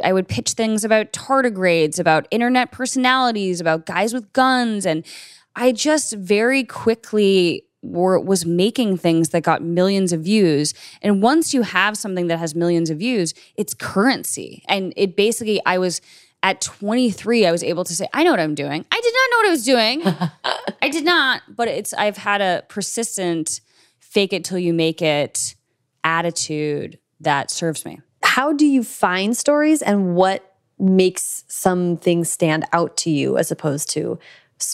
I 0.01 0.13
would 0.13 0.29
pitch 0.29 0.51
things 0.51 0.85
about 0.85 1.11
tardigrades, 1.11 1.99
about 1.99 2.29
internet 2.31 2.71
personalities, 2.71 3.59
about 3.59 3.85
guys 3.85 4.13
with 4.13 4.31
guns. 4.31 4.85
And 4.85 5.05
I 5.53 5.73
just 5.73 6.13
very 6.13 6.63
quickly 6.63 7.65
were, 7.81 8.17
was 8.21 8.45
making 8.45 8.99
things 8.99 9.29
that 9.29 9.43
got 9.43 9.61
millions 9.61 10.13
of 10.13 10.21
views. 10.21 10.73
And 11.01 11.21
once 11.21 11.53
you 11.53 11.63
have 11.63 11.97
something 11.97 12.27
that 12.27 12.39
has 12.39 12.55
millions 12.55 12.89
of 12.89 12.99
views, 12.99 13.33
it's 13.57 13.73
currency. 13.73 14.63
And 14.69 14.93
it 14.95 15.17
basically, 15.17 15.61
I 15.65 15.77
was 15.77 15.99
at 16.43 16.61
23 16.61 17.45
i 17.45 17.51
was 17.51 17.63
able 17.63 17.83
to 17.83 17.95
say 17.95 18.07
i 18.13 18.23
know 18.23 18.31
what 18.31 18.39
i'm 18.39 18.55
doing. 18.55 18.85
I 18.91 19.01
did 19.01 19.13
not 19.13 19.31
know 19.31 19.37
what 19.37 19.47
i 19.47 19.51
was 19.51 19.65
doing. 19.65 20.29
I 20.81 20.89
did 20.89 21.05
not 21.05 21.41
but 21.55 21.67
it's 21.67 21.93
i've 21.93 22.17
had 22.17 22.41
a 22.41 22.63
persistent 22.67 23.61
fake 23.99 24.33
it 24.33 24.43
till 24.43 24.59
you 24.59 24.73
make 24.73 25.01
it 25.01 25.55
attitude 26.03 26.97
that 27.19 27.51
serves 27.51 27.85
me. 27.85 27.99
How 28.23 28.53
do 28.53 28.65
you 28.65 28.83
find 28.83 29.35
stories 29.35 29.81
and 29.81 30.15
what 30.15 30.55
makes 30.79 31.43
some 31.47 31.97
things 31.97 32.29
stand 32.29 32.65
out 32.71 32.97
to 32.97 33.09
you 33.09 33.37
as 33.37 33.51
opposed 33.51 33.89
to 33.91 34.19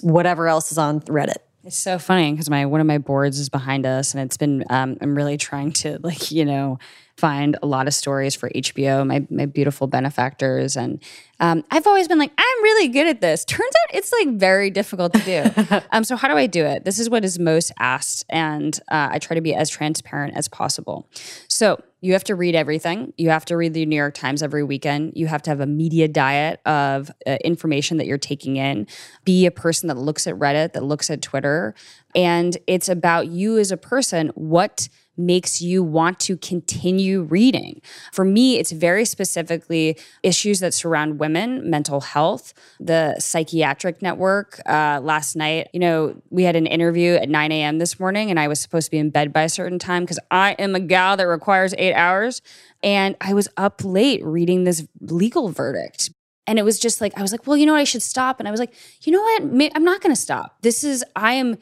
whatever 0.02 0.48
else 0.48 0.72
is 0.72 0.78
on 0.78 1.02
reddit? 1.02 1.38
It's 1.64 1.78
so 1.78 1.98
funny 1.98 2.32
because 2.32 2.50
my 2.50 2.66
one 2.66 2.82
of 2.82 2.88
my 2.88 2.98
boards 2.98 3.40
is 3.40 3.50
behind 3.50 3.86
us, 3.86 4.14
and 4.14 4.22
it's 4.22 4.36
been 4.36 4.66
um, 4.70 4.98
I'm 5.00 5.16
really 5.16 5.38
trying 5.38 5.72
to 5.74 5.98
like 6.04 6.30
you 6.30 6.44
know 6.44 6.78
find 7.18 7.58
a 7.62 7.68
lot 7.68 7.88
of 7.88 7.94
stories 7.94 8.36
for 8.36 8.50
HBO, 8.50 9.06
my 9.06 9.26
my 9.30 9.46
beautiful 9.46 9.88
benefactors, 9.88 10.76
and 10.76 11.02
um, 11.40 11.64
I've 11.72 11.88
always 11.88 12.08
been 12.08 12.20
like 12.20 12.32
I'm 12.38 12.64
really 12.64 12.88
good 12.88 13.08
at 13.08 13.22
this. 13.22 13.46
Turns 13.46 13.62
out 13.62 13.96
it's 13.96 14.12
like 14.12 14.30
very 14.38 14.70
difficult 14.70 15.14
to 15.14 15.20
do. 15.20 15.82
um, 15.92 16.04
so 16.04 16.16
how 16.16 16.28
do 16.28 16.36
I 16.36 16.48
do 16.48 16.66
it? 16.66 16.86
This 16.86 17.00
is 17.00 17.10
what 17.10 17.24
is 17.24 17.40
most 17.40 17.72
asked, 17.80 18.26
and 18.30 18.78
uh, 18.90 19.10
I 19.12 19.20
try 19.20 19.36
to 19.36 19.42
be 19.42 19.54
as 19.54 19.70
transparent 19.70 20.36
as 20.36 20.48
possible. 20.48 21.08
So 21.48 21.82
you 22.04 22.12
have 22.12 22.24
to 22.26 22.36
read 22.36 22.54
everything. 22.54 23.14
You 23.18 23.30
have 23.30 23.46
to 23.46 23.56
read 23.56 23.74
the 23.74 23.86
New 23.86 23.96
York 23.96 24.14
Times 24.14 24.44
every 24.44 24.62
weekend. 24.62 25.14
You 25.16 25.28
have 25.28 25.42
to 25.44 25.50
have 25.52 25.62
a 25.62 25.66
media 25.66 26.10
diet 26.10 26.60
of 26.66 27.10
uh, 27.26 27.38
information 27.46 27.96
that 27.96 28.08
you're 28.08 28.18
taking 28.18 28.58
in. 28.58 28.88
Be 29.24 29.46
a 29.46 29.52
person 29.52 29.88
that 29.88 29.96
looks 29.96 30.28
at 30.28 30.36
Reddit, 30.36 30.74
that 30.74 30.84
looks 30.84 31.10
at 31.10 31.22
Twitter. 31.22 31.74
And 32.14 32.58
it's 32.68 32.90
about 32.90 33.28
you 33.28 33.58
as 33.58 33.72
a 33.72 33.78
person. 33.78 34.34
What 34.36 34.90
makes 35.18 35.62
you 35.62 35.84
want 35.84 36.20
to 36.22 36.38
continue 36.38 37.22
reading. 37.22 37.82
For 38.12 38.26
me, 38.26 38.58
it's 38.58 38.72
very 38.72 39.06
specifically 39.06 39.98
issues 40.24 40.60
that 40.60 40.74
surround 40.74 41.20
women, 41.20 41.70
mental 41.70 42.02
health, 42.02 42.54
the 42.80 43.16
psychiatric 43.20 44.02
network. 44.02 44.60
Uh, 44.66 45.00
last 45.04 45.36
night, 45.36 45.70
you 45.74 45.80
know, 45.80 46.22
we 46.30 46.44
had 46.44 46.56
an 46.56 46.66
interview 46.66 47.14
at 47.14 47.30
9 47.30 47.52
a.m. 47.52 47.78
this 47.78 48.00
morning, 48.00 48.30
and 48.30 48.40
I 48.40 48.48
was 48.48 48.60
supposed 48.60 48.86
to 48.86 48.92
be 48.92 48.98
in 48.98 49.10
bed 49.10 49.32
by 49.32 49.44
a 49.44 49.50
certain 49.50 49.80
time 49.80 50.04
because 50.04 50.20
I 50.32 50.54
am 50.54 50.76
a 50.76 50.80
gal 50.80 51.18
that 51.18 51.28
requires 51.28 51.74
eight 51.78 51.94
hours. 51.94 52.42
And 52.82 53.16
I 53.22 53.34
was 53.34 53.48
up 53.56 53.82
late 53.84 54.24
reading 54.24 54.66
this 54.66 54.86
legal 55.00 55.50
verdict. 55.50 56.12
And 56.46 56.60
it 56.60 56.64
was 56.64 56.78
just 56.78 57.00
like, 57.00 57.18
I 57.18 57.22
was 57.22 57.32
like, 57.32 57.48
well, 57.48 57.56
you 57.56 57.66
know 57.66 57.74
what? 57.74 57.80
I 57.80 57.86
should 57.86 58.02
stop. 58.02 58.40
And 58.40 58.48
I 58.48 58.52
was 58.52 58.60
like, 58.60 58.74
you 59.04 59.14
know 59.14 59.22
what? 59.22 59.72
I'm 59.76 59.84
not 59.84 60.02
going 60.02 60.14
to 60.14 60.22
stop. 60.22 60.58
This 60.62 60.84
is, 60.84 61.04
I 61.16 61.34
am 61.34 61.58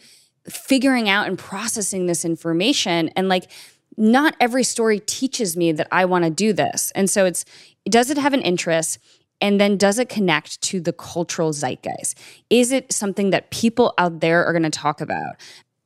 figuring 0.50 1.10
out 1.10 1.28
and 1.28 1.38
processing 1.38 2.06
this 2.06 2.26
information 2.26 3.10
and 3.10 3.30
like 3.30 3.50
not 3.98 4.36
every 4.40 4.64
story 4.64 5.00
teaches 5.00 5.56
me 5.56 5.72
that 5.74 5.88
I 5.92 6.06
want 6.06 6.24
to 6.24 6.30
do 6.30 6.54
this. 6.54 6.92
And 6.96 7.10
so 7.10 7.26
it's 7.26 7.46
does 7.86 8.10
it 8.10 8.18
have 8.18 8.34
an 8.34 8.42
interest? 8.42 9.00
And 9.42 9.60
then 9.60 9.76
does 9.76 9.98
it 9.98 10.08
connect 10.08 10.62
to 10.62 10.80
the 10.80 10.94
cultural 10.94 11.52
zeitgeist? 11.52 12.16
Is 12.50 12.72
it 12.72 12.94
something 12.94 13.32
that 13.32 13.50
people 13.50 13.94
out 13.98 14.20
there 14.20 14.46
are 14.46 14.54
going 14.54 14.64
to 14.64 14.70
talk 14.70 15.02
about? 15.02 15.36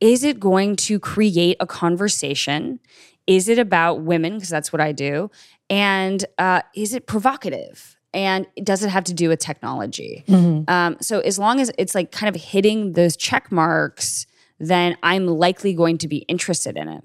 Is 0.01 0.25
it 0.25 0.41
going 0.41 0.75
to 0.77 0.99
create 0.99 1.55
a 1.61 1.65
conversation? 1.65 2.79
Is 3.27 3.47
it 3.47 3.57
about 3.57 4.01
women? 4.01 4.33
Because 4.33 4.49
that's 4.49 4.73
what 4.73 4.81
I 4.81 4.91
do. 4.91 5.31
And 5.69 6.23
uh, 6.37 6.61
is 6.75 6.93
it 6.93 7.07
provocative? 7.07 7.97
And 8.13 8.45
does 8.61 8.83
it 8.83 8.89
have 8.89 9.05
to 9.05 9.13
do 9.13 9.29
with 9.29 9.39
technology? 9.39 10.23
Mm-hmm. 10.27 10.69
Um, 10.69 10.97
so 11.01 11.21
as 11.21 11.39
long 11.39 11.59
as 11.59 11.71
it's 11.77 11.95
like 11.95 12.11
kind 12.11 12.33
of 12.33 12.41
hitting 12.41 12.93
those 12.93 13.15
check 13.15 13.51
marks, 13.51 14.25
then 14.59 14.97
I'm 15.03 15.27
likely 15.27 15.73
going 15.73 15.97
to 15.99 16.07
be 16.07 16.17
interested 16.17 16.77
in 16.77 16.87
it. 16.87 17.03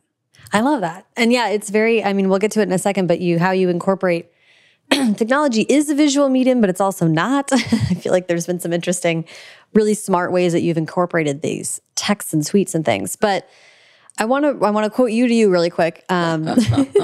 I 0.53 0.61
love 0.61 0.81
that. 0.81 1.07
And 1.17 1.33
yeah, 1.33 1.49
it's 1.49 1.71
very, 1.71 2.03
I 2.03 2.13
mean, 2.13 2.29
we'll 2.29 2.39
get 2.39 2.51
to 2.53 2.61
it 2.61 2.65
in 2.65 2.73
a 2.73 2.79
second, 2.79 3.07
but 3.07 3.21
you, 3.21 3.39
how 3.39 3.51
you 3.53 3.69
incorporate 3.69 4.31
technology 4.91 5.63
is 5.69 5.89
a 5.89 5.95
visual 5.95 6.29
medium, 6.29 6.61
but 6.61 6.71
it's 6.71 6.81
also 6.81 7.07
not. 7.07 7.51
I 7.53 7.59
feel 7.95 8.13
like 8.13 8.27
there's 8.27 8.47
been 8.47 8.59
some 8.59 8.73
interesting, 8.73 9.25
really 9.75 9.95
smart 9.95 10.33
ways 10.33 10.53
that 10.53 10.63
you've 10.63 10.79
incorporated 10.79 11.43
these 11.43 11.81
texts 11.95 12.33
and 12.33 12.43
tweets 12.43 12.75
and 12.75 12.85
things. 12.85 13.15
But 13.15 13.49
I 14.19 14.27
want 14.27 14.45
to 14.45 14.67
I 14.67 14.71
want 14.71 14.85
to 14.85 14.91
quote 14.91 15.13
you 15.13 15.27
to 15.27 15.35
you 15.35 15.51
really 15.51 15.71
quick. 15.71 16.05
Um, 16.11 16.47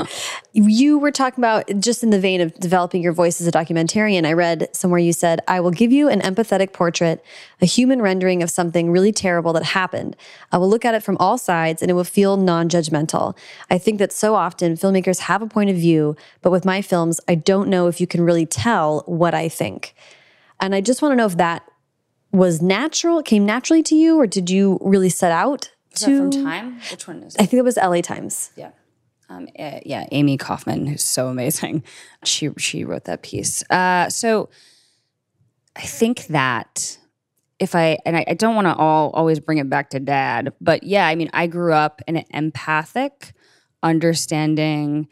you 0.52 0.98
were 0.98 1.10
talking 1.10 1.42
about 1.42 1.66
just 1.80 2.02
in 2.02 2.10
the 2.10 2.20
vein 2.20 2.40
of 2.42 2.54
developing 2.54 3.02
your 3.02 3.12
voice 3.12 3.40
as 3.40 3.46
a 3.46 3.52
documentarian. 3.52 4.26
I 4.26 4.34
read 4.34 4.68
somewhere 4.72 4.98
you 4.98 5.12
said, 5.14 5.40
"I 5.48 5.60
will 5.60 5.70
give 5.70 5.92
you 5.92 6.08
an 6.08 6.20
empathetic 6.20 6.72
portrait, 6.72 7.24
a 7.62 7.66
human 7.66 8.02
rendering 8.02 8.42
of 8.42 8.50
something 8.50 8.90
really 8.90 9.12
terrible 9.12 9.54
that 9.54 9.64
happened. 9.64 10.14
I 10.52 10.58
will 10.58 10.68
look 10.68 10.84
at 10.84 10.94
it 10.94 11.02
from 11.02 11.16
all 11.18 11.38
sides, 11.38 11.80
and 11.80 11.90
it 11.90 11.94
will 11.94 12.04
feel 12.04 12.36
non-judgmental." 12.36 13.36
I 13.70 13.78
think 13.78 13.98
that 13.98 14.12
so 14.12 14.34
often 14.34 14.74
filmmakers 14.74 15.20
have 15.20 15.40
a 15.40 15.46
point 15.46 15.70
of 15.70 15.76
view, 15.76 16.16
but 16.42 16.50
with 16.50 16.66
my 16.66 16.82
films, 16.82 17.20
I 17.26 17.34
don't 17.34 17.68
know 17.68 17.86
if 17.86 18.00
you 18.00 18.06
can 18.06 18.22
really 18.22 18.46
tell 18.46 19.04
what 19.06 19.34
I 19.34 19.48
think. 19.48 19.94
And 20.60 20.74
I 20.74 20.80
just 20.80 21.00
want 21.00 21.12
to 21.12 21.16
know 21.16 21.26
if 21.26 21.36
that 21.36 21.62
was 22.32 22.60
natural, 22.60 23.22
came 23.22 23.46
naturally 23.46 23.82
to 23.84 23.94
you, 23.94 24.20
or 24.20 24.26
did 24.26 24.50
you 24.50 24.78
really 24.82 25.08
set 25.08 25.32
out 25.32 25.70
to 25.96 26.30
from 26.30 26.30
Time. 26.30 26.80
Which 26.90 27.06
one 27.06 27.22
is? 27.22 27.34
It? 27.34 27.42
I 27.42 27.46
think 27.46 27.60
it 27.60 27.64
was 27.64 27.76
LA 27.76 28.00
Times. 28.00 28.50
Yeah. 28.56 28.70
Um, 29.28 29.48
uh, 29.58 29.80
yeah, 29.84 30.06
Amy 30.12 30.36
Kaufman, 30.36 30.86
who's 30.86 31.02
so 31.02 31.28
amazing. 31.28 31.82
She 32.24 32.50
she 32.58 32.84
wrote 32.84 33.04
that 33.04 33.22
piece. 33.22 33.68
Uh, 33.70 34.08
so 34.08 34.48
I 35.74 35.82
think 35.82 36.26
that 36.28 36.98
if 37.58 37.74
I 37.74 37.98
and 38.06 38.16
I, 38.16 38.24
I 38.28 38.34
don't 38.34 38.54
want 38.54 38.66
to 38.66 38.74
all 38.74 39.10
always 39.10 39.40
bring 39.40 39.58
it 39.58 39.68
back 39.68 39.90
to 39.90 40.00
dad, 40.00 40.52
but 40.60 40.82
yeah, 40.82 41.06
I 41.06 41.14
mean, 41.14 41.30
I 41.32 41.46
grew 41.46 41.72
up 41.72 42.02
in 42.06 42.16
an 42.16 42.24
empathic, 42.30 43.32
understanding, 43.82 45.08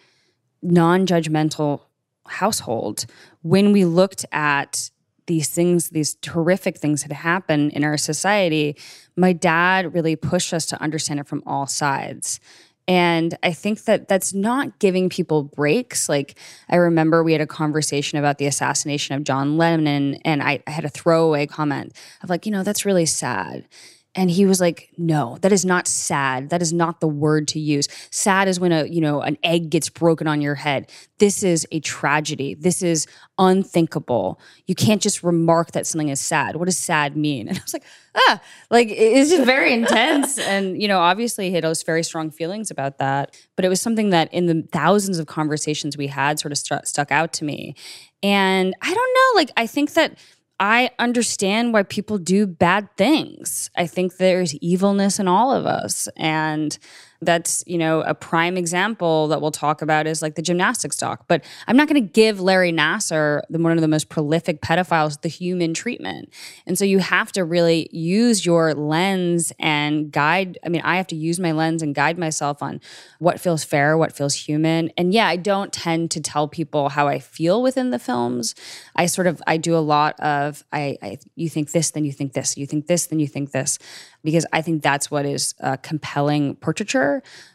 non-judgmental 0.63 1.83
household. 2.27 3.07
When 3.43 3.73
we 3.73 3.85
looked 3.85 4.25
at 4.33 4.91
these 5.27 5.49
things, 5.49 5.91
these 5.91 6.17
horrific 6.27 6.79
things 6.79 7.03
had 7.03 7.13
happened 7.13 7.73
in 7.73 7.85
our 7.85 7.97
society, 7.97 8.77
my 9.17 9.33
dad 9.33 9.95
really 9.95 10.17
pushed 10.17 10.53
us 10.53 10.67
to 10.67 10.81
understand 10.83 11.21
it 11.21 11.27
from 11.27 11.43
all 11.47 11.67
sides. 11.67 12.41
And 12.87 13.39
I 13.43 13.53
think 13.53 13.85
that 13.85 14.09
that's 14.09 14.35
not 14.35 14.79
giving 14.79 15.09
people 15.09 15.43
breaks. 15.43 16.09
Like, 16.09 16.39
I 16.69 16.77
remember 16.77 17.25
we 17.25 17.33
had 17.33 17.41
a 17.41 17.47
conversation 17.47 18.19
about 18.19 18.37
the 18.37 18.47
assassination 18.47 19.15
of 19.15 19.25
John 19.25 19.57
Lennon, 19.57 20.17
and 20.25 20.43
I, 20.43 20.63
I 20.67 20.71
had 20.71 20.85
a 20.85 20.91
throwaway 20.91 21.47
comment 21.47 21.97
of, 22.23 22.29
like, 22.29 22.45
you 22.45 22.53
know, 22.53 22.63
that's 22.63 22.85
really 22.85 23.07
sad. 23.07 23.67
And 24.17 24.31
he 24.31 24.47
was 24.47 24.61
like, 24.61 24.91
"No, 24.97 25.39
that 25.43 25.53
is 25.53 25.65
not 25.65 25.89
sad. 25.89 26.51
That 26.51 26.63
is 26.63 26.73
not 26.73 27.01
the 27.01 27.09
word 27.09 27.49
to 27.49 27.59
use. 27.59 27.89
Sad 28.11 28.47
is 28.49 28.61
when 28.61 28.71
a, 28.73 28.85
you 28.85 29.01
know, 29.01 29.21
an 29.21 29.37
egg 29.43 29.71
gets 29.71 29.89
broken 29.89 30.27
on 30.29 30.41
your 30.41 30.55
head. 30.55 30.91
This 31.19 31.43
is 31.43 31.67
a 31.73 31.81
tragedy. 31.81 32.55
This 32.55 32.83
is 32.83 33.07
unthinkable. 33.39 34.41
You 34.67 34.75
can't 34.75 35.03
just 35.03 35.23
remark 35.23 35.73
that 35.73 35.87
something 35.87 36.11
is 36.11 36.21
sad. 36.21 36.57
What 36.57 36.67
does 36.67 36.77
sad 36.77 37.17
mean?" 37.17 37.49
And 37.55 37.59
I 37.59 37.63
was 37.63 37.73
like, 37.75 37.85
"Ah, 38.15 38.41
like 38.71 38.89
it's 38.91 39.31
just 39.31 39.45
very 39.45 39.73
intense." 39.73 40.39
And 40.55 40.81
you 40.81 40.89
know, 40.89 41.01
obviously, 41.01 41.49
he 41.49 41.55
had 41.55 41.65
those 41.65 41.83
very 41.83 42.05
strong 42.05 42.31
feelings 42.31 42.71
about 42.71 42.99
that. 42.99 43.37
But 43.57 43.65
it 43.65 43.69
was 43.69 43.81
something 43.81 44.11
that, 44.11 44.33
in 44.33 44.47
the 44.47 44.67
thousands 44.73 45.19
of 45.19 45.27
conversations 45.27 45.97
we 45.97 46.07
had, 46.07 46.39
sort 46.39 46.53
of 46.53 46.59
st- 46.59 46.87
stuck 46.87 47.11
out 47.11 47.33
to 47.35 47.45
me. 47.45 47.75
And 48.23 48.75
I 48.81 48.95
don't 48.95 49.15
know, 49.15 49.41
like 49.41 49.51
I 49.57 49.67
think 49.67 49.93
that 49.95 50.19
I 50.61 50.91
understand 50.99 51.73
why 51.73 51.83
people 51.83 52.19
do 52.19 52.47
bad 52.47 52.89
things. 52.97 53.71
I 53.77 53.87
think 53.87 54.17
there's 54.17 54.55
evilness 54.57 55.19
in 55.19 55.27
all 55.27 55.53
of 55.53 55.67
us. 55.67 56.09
And 56.17 56.79
that's, 57.25 57.65
you 57.67 57.79
know, 57.79 58.03
a 58.03 58.15
prime 58.15 58.57
example 58.57 59.29
that 59.29 59.41
we'll 59.41 59.51
talk 59.51 59.83
about 59.83 60.07
is 60.07 60.23
like 60.23 60.35
the 60.35 60.43
gymnastics 60.43 60.97
doc. 60.97 61.25
But 61.29 61.45
I'm 61.67 61.77
not 61.77 61.89
going 61.89 62.03
to 62.03 62.13
give 62.13 62.41
Larry 62.41 62.73
Nassar, 62.73 63.43
the, 63.51 63.59
one 63.59 63.73
of 63.73 63.81
the 63.81 63.89
most 63.89 64.09
prolific 64.09 64.61
pedophiles, 64.61 65.21
the 65.23 65.29
human 65.29 65.75
treatment. 65.75 66.33
And 66.67 66.79
so 66.79 66.85
you 66.85 66.99
have 66.99 67.33
to 67.33 67.45
really 67.45 67.89
use 67.93 68.45
your 68.45 68.75
lens 68.75 69.53
and 69.59 70.13
guide. 70.13 70.59
I 70.65 70.69
mean, 70.69 70.83
I 70.83 70.97
have 70.97 71.07
to 71.09 71.17
use 71.17 71.41
my 71.41 71.53
lens 71.53 71.83
and 71.83 71.95
guide 71.95 72.19
myself 72.19 72.63
on 72.63 72.81
what 73.19 73.41
feels 73.41 73.65
fair, 73.65 73.97
what 73.97 74.13
feels 74.13 74.35
human. 74.35 74.91
And 74.97 75.13
yeah, 75.13 75.27
I 75.27 75.37
don't 75.37 75.73
tend 75.73 76.11
to 76.13 76.21
tell 76.21 76.49
people 76.49 76.91
how 76.91 77.09
I 77.09 77.19
feel 77.19 77.63
within 77.63 77.91
the 77.91 77.99
films. 77.99 78.55
I 78.97 79.07
sort 79.07 79.27
of 79.27 79.43
I 79.47 79.57
do 79.57 79.77
a 79.77 79.79
lot 79.79 80.19
of 80.21 80.65
I, 80.73 80.99
I 81.03 81.19
you 81.35 81.49
think 81.49 81.73
this, 81.73 81.91
then 81.91 82.05
you 82.05 82.13
think 82.13 82.33
this, 82.33 82.57
you 82.57 82.67
think 82.67 82.87
this, 82.87 83.07
then 83.07 83.21
you 83.21 83.27
think 83.27 83.53
this 83.53 83.79
because 84.23 84.47
I 84.53 84.63
think 84.63 84.83
that's 84.83 85.11
what 85.11 85.27
is 85.27 85.55
compelling 85.83 86.57
portraiture. 86.57 87.14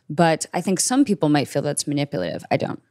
But 0.10 0.46
I 0.54 0.62
think 0.62 0.80
some 0.80 1.06
people 1.06 1.30
might 1.30 1.48
feel 1.48 1.62
that's 1.62 1.88
manipulative. 1.88 2.44
I 2.52 2.58
don't. 2.58 2.82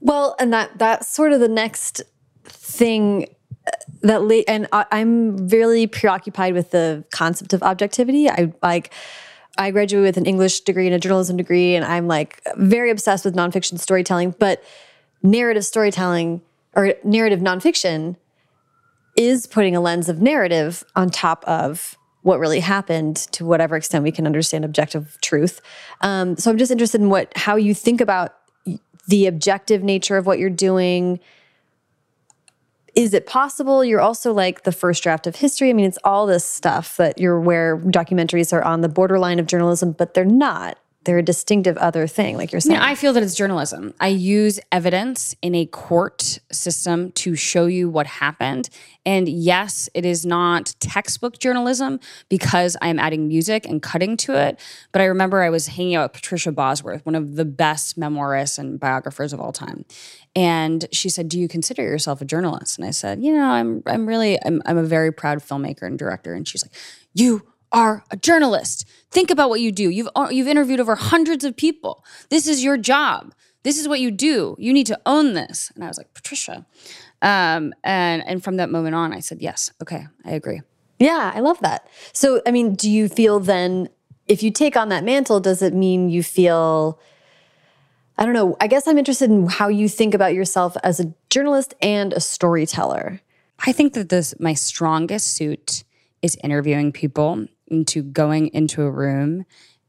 Well, 0.00 0.34
and 0.38 0.52
that 0.52 0.78
that's 0.78 1.08
sort 1.08 1.32
of 1.32 1.40
the 1.40 1.48
next 1.48 2.02
thing 2.44 3.28
uh, 3.66 3.70
that 4.02 4.22
late 4.22 4.44
and 4.48 4.66
I, 4.72 4.84
I'm 4.90 5.48
really 5.48 5.86
preoccupied 5.86 6.54
with 6.54 6.72
the 6.72 7.04
concept 7.12 7.52
of 7.52 7.62
objectivity. 7.62 8.28
I 8.28 8.52
like 8.62 8.92
I 9.58 9.70
graduated 9.70 10.06
with 10.06 10.16
an 10.16 10.26
English 10.26 10.60
degree 10.60 10.86
and 10.86 10.94
a 10.94 10.98
journalism 10.98 11.36
degree, 11.36 11.74
and 11.76 11.84
I'm 11.84 12.08
like 12.08 12.40
very 12.56 12.90
obsessed 12.90 13.24
with 13.24 13.34
nonfiction 13.34 13.78
storytelling. 13.78 14.34
But 14.38 14.62
narrative 15.22 15.64
storytelling 15.64 16.42
or 16.74 16.94
narrative 17.04 17.40
nonfiction 17.40 18.16
is 19.16 19.46
putting 19.46 19.76
a 19.76 19.80
lens 19.80 20.08
of 20.08 20.20
narrative 20.20 20.84
on 20.96 21.10
top 21.10 21.44
of 21.46 21.96
what 22.22 22.38
really 22.38 22.60
happened 22.60 23.16
to 23.16 23.44
whatever 23.44 23.76
extent 23.76 24.04
we 24.04 24.12
can 24.12 24.26
understand 24.26 24.64
objective 24.64 25.18
truth. 25.20 25.60
Um, 26.00 26.36
so 26.36 26.50
I'm 26.50 26.58
just 26.58 26.70
interested 26.70 27.00
in 27.00 27.08
what 27.08 27.32
how 27.36 27.56
you 27.56 27.74
think 27.74 28.00
about 28.00 28.34
the 29.08 29.26
objective 29.26 29.82
nature 29.82 30.16
of 30.16 30.26
what 30.26 30.38
you're 30.38 30.50
doing. 30.50 31.20
Is 32.94 33.14
it 33.14 33.26
possible 33.26 33.84
you're 33.84 34.00
also 34.00 34.32
like 34.32 34.64
the 34.64 34.72
first 34.72 35.02
draft 35.02 35.26
of 35.26 35.36
history? 35.36 35.70
I 35.70 35.72
mean, 35.72 35.86
it's 35.86 35.98
all 36.04 36.26
this 36.26 36.44
stuff 36.44 36.96
that 36.98 37.18
you're 37.18 37.40
where 37.40 37.78
documentaries 37.78 38.52
are 38.52 38.62
on 38.62 38.82
the 38.82 38.88
borderline 38.88 39.38
of 39.38 39.46
journalism, 39.46 39.92
but 39.92 40.14
they're 40.14 40.24
not 40.24 40.78
they're 41.04 41.18
a 41.18 41.22
distinctive 41.22 41.76
other 41.78 42.06
thing, 42.06 42.36
like 42.36 42.52
you're 42.52 42.60
saying. 42.60 42.78
I, 42.78 42.92
I 42.92 42.94
feel 42.94 43.12
that 43.14 43.22
it's 43.22 43.34
journalism. 43.34 43.94
I 44.00 44.08
use 44.08 44.60
evidence 44.70 45.34
in 45.42 45.54
a 45.54 45.66
court 45.66 46.38
system 46.52 47.12
to 47.12 47.34
show 47.34 47.66
you 47.66 47.88
what 47.88 48.06
happened. 48.06 48.68
And 49.04 49.28
yes, 49.28 49.88
it 49.94 50.04
is 50.04 50.24
not 50.24 50.74
textbook 50.78 51.38
journalism 51.38 51.98
because 52.28 52.76
I'm 52.80 52.98
adding 52.98 53.26
music 53.26 53.66
and 53.66 53.82
cutting 53.82 54.16
to 54.18 54.34
it. 54.40 54.60
But 54.92 55.02
I 55.02 55.06
remember 55.06 55.42
I 55.42 55.50
was 55.50 55.66
hanging 55.66 55.96
out 55.96 56.12
with 56.12 56.20
Patricia 56.20 56.52
Bosworth, 56.52 57.04
one 57.04 57.16
of 57.16 57.34
the 57.34 57.44
best 57.44 57.98
memoirists 57.98 58.58
and 58.58 58.78
biographers 58.78 59.32
of 59.32 59.40
all 59.40 59.52
time. 59.52 59.84
And 60.36 60.86
she 60.92 61.08
said, 61.08 61.28
"Do 61.28 61.38
you 61.38 61.48
consider 61.48 61.82
yourself 61.82 62.22
a 62.22 62.24
journalist?" 62.24 62.78
And 62.78 62.86
I 62.86 62.90
said, 62.90 63.22
"You 63.22 63.34
know, 63.34 63.44
I'm 63.44 63.82
I'm 63.86 64.06
really 64.06 64.38
I'm 64.44 64.62
I'm 64.64 64.78
a 64.78 64.84
very 64.84 65.12
proud 65.12 65.38
filmmaker 65.38 65.82
and 65.82 65.98
director." 65.98 66.32
And 66.32 66.48
she's 66.48 66.64
like, 66.64 66.72
"You 67.12 67.51
are 67.72 68.04
a 68.10 68.16
journalist. 68.16 68.88
Think 69.10 69.30
about 69.30 69.50
what 69.50 69.60
you 69.60 69.72
do. 69.72 69.90
You've 69.90 70.08
uh, 70.14 70.28
you've 70.30 70.48
interviewed 70.48 70.80
over 70.80 70.94
hundreds 70.94 71.44
of 71.44 71.56
people. 71.56 72.04
This 72.28 72.46
is 72.46 72.62
your 72.62 72.76
job. 72.76 73.34
This 73.62 73.78
is 73.78 73.86
what 73.86 74.00
you 74.00 74.10
do. 74.10 74.56
You 74.58 74.72
need 74.72 74.86
to 74.86 75.00
own 75.06 75.34
this." 75.34 75.72
And 75.74 75.84
I 75.84 75.88
was 75.88 75.98
like, 75.98 76.12
"Patricia." 76.14 76.66
Um, 77.20 77.72
and 77.84 78.26
and 78.26 78.42
from 78.42 78.56
that 78.56 78.70
moment 78.70 78.94
on, 78.94 79.12
I 79.12 79.20
said, 79.20 79.40
"Yes, 79.40 79.70
okay, 79.82 80.06
I 80.24 80.32
agree." 80.32 80.60
Yeah, 80.98 81.32
I 81.34 81.40
love 81.40 81.58
that. 81.60 81.88
So, 82.12 82.40
I 82.46 82.52
mean, 82.52 82.74
do 82.74 82.88
you 82.88 83.08
feel 83.08 83.40
then 83.40 83.88
if 84.28 84.42
you 84.42 84.52
take 84.52 84.76
on 84.76 84.88
that 84.90 85.02
mantle, 85.02 85.40
does 85.40 85.60
it 85.60 85.74
mean 85.74 86.10
you 86.10 86.22
feel 86.22 87.00
I 88.18 88.24
don't 88.24 88.34
know. 88.34 88.56
I 88.60 88.66
guess 88.66 88.86
I'm 88.86 88.98
interested 88.98 89.30
in 89.30 89.48
how 89.48 89.68
you 89.68 89.88
think 89.88 90.14
about 90.14 90.34
yourself 90.34 90.76
as 90.84 91.00
a 91.00 91.12
journalist 91.30 91.74
and 91.80 92.12
a 92.12 92.20
storyteller. 92.20 93.20
I 93.66 93.72
think 93.72 93.94
that 93.94 94.10
this 94.10 94.34
my 94.38 94.54
strongest 94.54 95.34
suit 95.34 95.84
is 96.20 96.36
interviewing 96.44 96.92
people 96.92 97.46
into 97.72 98.02
going 98.02 98.48
into 98.48 98.82
a 98.82 98.90
room 98.90 99.44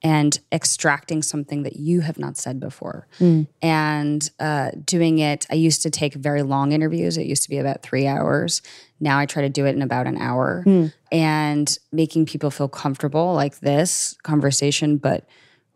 and 0.05 0.39
extracting 0.51 1.21
something 1.21 1.63
that 1.63 1.77
you 1.77 2.01
have 2.01 2.19
not 2.19 2.35
said 2.35 2.59
before. 2.59 3.07
Mm. 3.19 3.47
and 3.61 4.29
uh, 4.39 4.71
doing 4.85 5.19
it 5.19 5.45
i 5.49 5.55
used 5.55 5.81
to 5.83 5.89
take 5.89 6.13
very 6.13 6.41
long 6.43 6.71
interviews. 6.71 7.17
It 7.17 7.25
used 7.25 7.43
to 7.43 7.49
be 7.49 7.57
about 7.57 7.83
three 7.83 8.07
hours. 8.07 8.61
Now 8.99 9.19
i 9.19 9.25
try 9.25 9.41
to 9.43 9.49
do 9.49 9.65
it 9.65 9.75
in 9.75 9.81
about 9.81 10.07
an 10.07 10.17
hour. 10.17 10.63
Mm. 10.65 10.93
and 11.11 11.77
making 11.91 12.25
people 12.25 12.51
feel 12.51 12.67
comfortable 12.67 13.33
like 13.33 13.59
this 13.59 14.15
conversation 14.23 14.97
but 14.97 15.25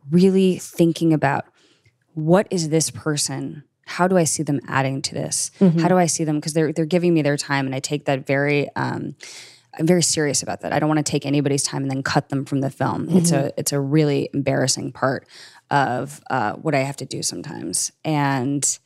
really 0.09 0.57
thinking 0.57 1.13
about 1.13 1.45
what 2.13 2.47
is 2.49 2.69
this 2.69 2.89
person? 2.89 3.63
How 3.85 4.07
do 4.07 4.17
i 4.17 4.25
see 4.25 4.43
them 4.43 4.59
adding 4.67 5.01
to 5.03 5.13
this? 5.13 5.51
Mm-hmm. 5.59 5.79
how 5.79 5.87
do 5.87 5.97
i 5.97 6.05
see 6.07 6.23
them? 6.25 6.37
Because 6.37 6.53
they're, 6.53 6.73
they're 6.73 6.85
giving 6.85 7.13
me 7.13 7.21
their 7.21 7.37
time 7.37 7.65
and 7.65 7.75
i 7.75 7.79
take 7.79 8.05
that 8.05 8.25
very 8.27 8.69
um, 8.75 9.15
I'm 9.79 9.87
very 9.87 10.03
serious 10.03 10.43
about 10.43 10.61
that. 10.61 10.73
I 10.73 10.79
don't 10.79 10.89
want 10.89 11.05
to 11.05 11.09
take 11.09 11.25
anybody's 11.25 11.63
time 11.63 11.83
and 11.83 11.91
then 11.91 12.03
cut 12.03 12.29
them 12.29 12.45
from 12.45 12.61
the 12.61 12.69
film. 12.69 13.07
Mm-hmm. 13.07 13.17
It's 13.17 13.31
a 13.31 13.51
it's 13.57 13.71
a 13.71 13.79
really 13.79 14.29
embarrassing 14.33 14.91
part 14.91 15.27
of 15.69 16.21
uh, 16.29 16.53
what 16.53 16.73
I 16.75 16.79
have 16.79 16.97
to 16.97 17.05
do 17.05 17.21
sometimes, 17.21 17.91
and 18.03 18.79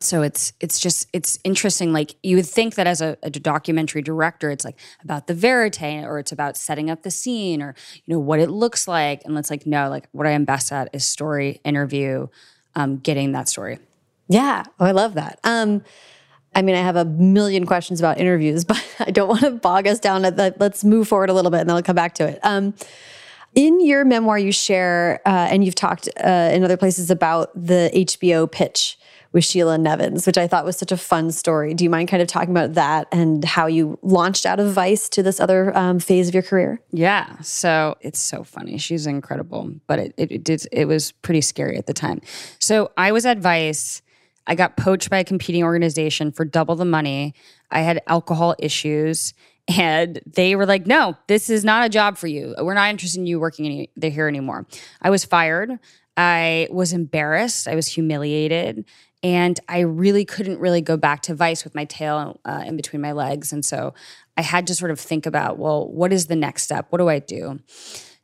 so 0.00 0.22
it's 0.22 0.52
it's 0.60 0.78
just 0.78 1.08
it's 1.12 1.38
interesting. 1.44 1.92
Like 1.92 2.14
you 2.22 2.36
would 2.36 2.46
think 2.46 2.76
that 2.76 2.86
as 2.86 3.00
a, 3.00 3.16
a, 3.22 3.30
documentary 3.30 4.02
director, 4.02 4.50
it's 4.50 4.64
like 4.64 4.78
about 5.02 5.26
the 5.26 5.34
verite, 5.34 6.04
or 6.04 6.18
it's 6.18 6.32
about 6.32 6.56
setting 6.56 6.88
up 6.90 7.02
the 7.02 7.10
scene, 7.10 7.62
or 7.62 7.74
you 8.04 8.14
know 8.14 8.20
what 8.20 8.38
it 8.40 8.50
looks 8.50 8.86
like, 8.86 9.22
and 9.24 9.36
it's 9.36 9.50
like 9.50 9.66
no, 9.66 9.88
like 9.88 10.08
what 10.12 10.26
I 10.26 10.30
am 10.30 10.44
best 10.44 10.70
at 10.72 10.88
is 10.92 11.04
story, 11.04 11.60
interview, 11.64 12.28
um, 12.74 12.98
getting 12.98 13.32
that 13.32 13.48
story. 13.48 13.78
Yeah, 14.28 14.64
oh, 14.78 14.84
I 14.84 14.92
love 14.92 15.14
that. 15.14 15.40
Um, 15.42 15.82
I 16.58 16.62
mean, 16.62 16.74
I 16.74 16.80
have 16.80 16.96
a 16.96 17.04
million 17.04 17.66
questions 17.66 18.00
about 18.00 18.18
interviews, 18.18 18.64
but 18.66 18.84
I 18.98 19.12
don't 19.12 19.28
want 19.28 19.42
to 19.42 19.52
bog 19.52 19.86
us 19.86 20.00
down. 20.00 20.24
At 20.24 20.36
that. 20.36 20.60
Let's 20.60 20.84
move 20.84 21.06
forward 21.06 21.30
a 21.30 21.32
little 21.32 21.52
bit, 21.52 21.60
and 21.60 21.70
then 21.70 21.76
I'll 21.76 21.82
come 21.82 21.96
back 21.96 22.14
to 22.16 22.26
it. 22.26 22.40
Um, 22.42 22.74
in 23.54 23.80
your 23.80 24.04
memoir, 24.04 24.38
you 24.38 24.52
share, 24.52 25.20
uh, 25.24 25.48
and 25.50 25.64
you've 25.64 25.76
talked 25.76 26.08
uh, 26.22 26.50
in 26.52 26.64
other 26.64 26.76
places 26.76 27.10
about 27.10 27.50
the 27.54 27.90
HBO 27.94 28.50
pitch 28.50 28.98
with 29.32 29.44
Sheila 29.44 29.78
Nevins, 29.78 30.26
which 30.26 30.38
I 30.38 30.46
thought 30.48 30.64
was 30.64 30.76
such 30.76 30.90
a 30.90 30.96
fun 30.96 31.30
story. 31.30 31.74
Do 31.74 31.84
you 31.84 31.90
mind 31.90 32.08
kind 32.08 32.22
of 32.22 32.28
talking 32.28 32.50
about 32.50 32.74
that 32.74 33.06
and 33.12 33.44
how 33.44 33.66
you 33.66 33.98
launched 34.02 34.44
out 34.44 34.58
of 34.58 34.72
Vice 34.72 35.08
to 35.10 35.22
this 35.22 35.38
other 35.38 35.76
um, 35.76 35.98
phase 35.98 36.28
of 36.28 36.34
your 36.34 36.42
career? 36.42 36.80
Yeah, 36.90 37.38
so 37.40 37.96
it's 38.00 38.18
so 38.18 38.42
funny. 38.42 38.78
She's 38.78 39.06
incredible, 39.06 39.72
but 39.86 39.98
it, 39.98 40.14
it, 40.16 40.32
it 40.32 40.44
did 40.44 40.66
it 40.72 40.86
was 40.86 41.12
pretty 41.12 41.40
scary 41.40 41.76
at 41.76 41.86
the 41.86 41.94
time. 41.94 42.20
So 42.58 42.90
I 42.96 43.12
was 43.12 43.26
at 43.26 43.38
Vice 43.38 44.02
I 44.48 44.54
got 44.54 44.76
poached 44.76 45.10
by 45.10 45.18
a 45.18 45.24
competing 45.24 45.62
organization 45.62 46.32
for 46.32 46.44
double 46.44 46.74
the 46.74 46.84
money. 46.84 47.34
I 47.70 47.80
had 47.80 48.02
alcohol 48.06 48.56
issues. 48.58 49.34
And 49.76 50.18
they 50.24 50.56
were 50.56 50.64
like, 50.64 50.86
no, 50.86 51.14
this 51.26 51.50
is 51.50 51.62
not 51.62 51.84
a 51.84 51.90
job 51.90 52.16
for 52.16 52.26
you. 52.26 52.54
We're 52.58 52.72
not 52.72 52.88
interested 52.88 53.20
in 53.20 53.26
you 53.26 53.38
working 53.38 53.66
any, 53.66 54.10
here 54.10 54.26
anymore. 54.26 54.66
I 55.02 55.10
was 55.10 55.26
fired. 55.26 55.78
I 56.16 56.68
was 56.70 56.94
embarrassed. 56.94 57.68
I 57.68 57.74
was 57.74 57.86
humiliated. 57.86 58.86
And 59.22 59.60
I 59.68 59.80
really 59.80 60.24
couldn't 60.24 60.58
really 60.58 60.80
go 60.80 60.96
back 60.96 61.20
to 61.24 61.34
Vice 61.34 61.64
with 61.64 61.74
my 61.74 61.84
tail 61.84 62.40
uh, 62.46 62.64
in 62.66 62.76
between 62.76 63.02
my 63.02 63.12
legs. 63.12 63.52
And 63.52 63.62
so 63.62 63.92
I 64.38 64.40
had 64.42 64.66
to 64.68 64.74
sort 64.74 64.90
of 64.90 64.98
think 64.98 65.26
about, 65.26 65.58
well, 65.58 65.86
what 65.86 66.14
is 66.14 66.28
the 66.28 66.36
next 66.36 66.62
step? 66.62 66.86
What 66.88 66.96
do 66.98 67.10
I 67.10 67.18
do? 67.18 67.60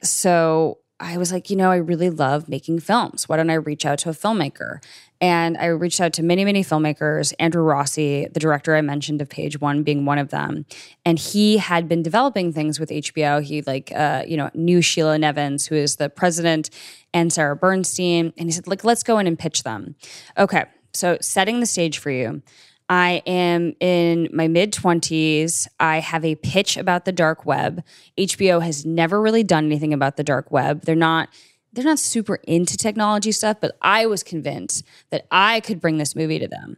So 0.02 0.78
I 1.00 1.16
was 1.18 1.33
like, 1.33 1.50
you 1.50 1.57
know, 1.57 1.72
I 1.72 1.76
really 1.76 2.09
love 2.09 2.48
making 2.48 2.78
films. 2.78 3.28
Why 3.28 3.37
don't 3.37 3.50
I 3.50 3.54
reach 3.54 3.85
out 3.85 3.98
to 4.00 4.11
a 4.11 4.12
filmmaker? 4.12 4.83
And 5.20 5.57
I 5.57 5.66
reached 5.66 6.00
out 6.00 6.12
to 6.14 6.22
many, 6.22 6.44
many 6.44 6.62
filmmakers, 6.62 7.33
Andrew 7.40 7.62
Rossi, 7.62 8.28
the 8.33 8.38
director 8.38 8.76
I 8.76 8.80
mentioned 8.80 9.20
of 9.20 9.28
Page 9.28 9.61
One 9.61 9.83
being 9.83 10.04
one 10.04 10.18
of 10.18 10.30
them. 10.30 10.66
And 11.04 11.18
he 11.18 11.59
had 11.59 11.88
been 11.88 12.02
developing 12.02 12.52
things 12.52 12.78
with 12.78 12.90
HBO. 12.90 13.42
He 13.42 13.62
like, 13.62 13.90
uh, 13.92 14.22
you 14.26 14.37
know, 14.37 14.50
knew 14.54 14.80
Sheila 14.80 15.18
Nevins, 15.18 15.66
who 15.66 15.74
is 15.74 15.96
the 15.96 16.09
president, 16.09 16.70
and 17.12 17.33
Sarah 17.33 17.57
Bernstein. 17.57 18.33
And 18.37 18.48
he 18.48 18.52
said, 18.52 18.68
like, 18.68 18.85
let's 18.85 19.02
go 19.02 19.18
in 19.18 19.26
and 19.26 19.38
pitch 19.38 19.64
them. 19.64 19.96
Okay. 20.38 20.64
So 20.92 21.18
setting 21.20 21.59
the 21.59 21.66
stage 21.66 21.98
for 21.98 22.11
you. 22.11 22.40
I 22.88 23.22
am 23.26 23.74
in 23.80 24.28
my 24.32 24.48
mid 24.48 24.72
20s. 24.72 25.66
I 25.80 26.00
have 26.00 26.24
a 26.24 26.34
pitch 26.36 26.76
about 26.76 27.04
the 27.04 27.12
dark 27.12 27.46
web. 27.46 27.82
HBO 28.18 28.62
has 28.62 28.84
never 28.84 29.20
really 29.20 29.42
done 29.42 29.66
anything 29.66 29.94
about 29.94 30.16
the 30.16 30.24
dark 30.24 30.50
web. 30.50 30.82
They're 30.82 30.94
not 30.94 31.28
they're 31.72 31.84
not 31.84 31.98
super 31.98 32.36
into 32.44 32.76
technology 32.76 33.32
stuff, 33.32 33.56
but 33.60 33.76
I 33.82 34.06
was 34.06 34.22
convinced 34.22 34.84
that 35.10 35.26
I 35.32 35.58
could 35.58 35.80
bring 35.80 35.98
this 35.98 36.14
movie 36.14 36.38
to 36.38 36.46
them. 36.46 36.76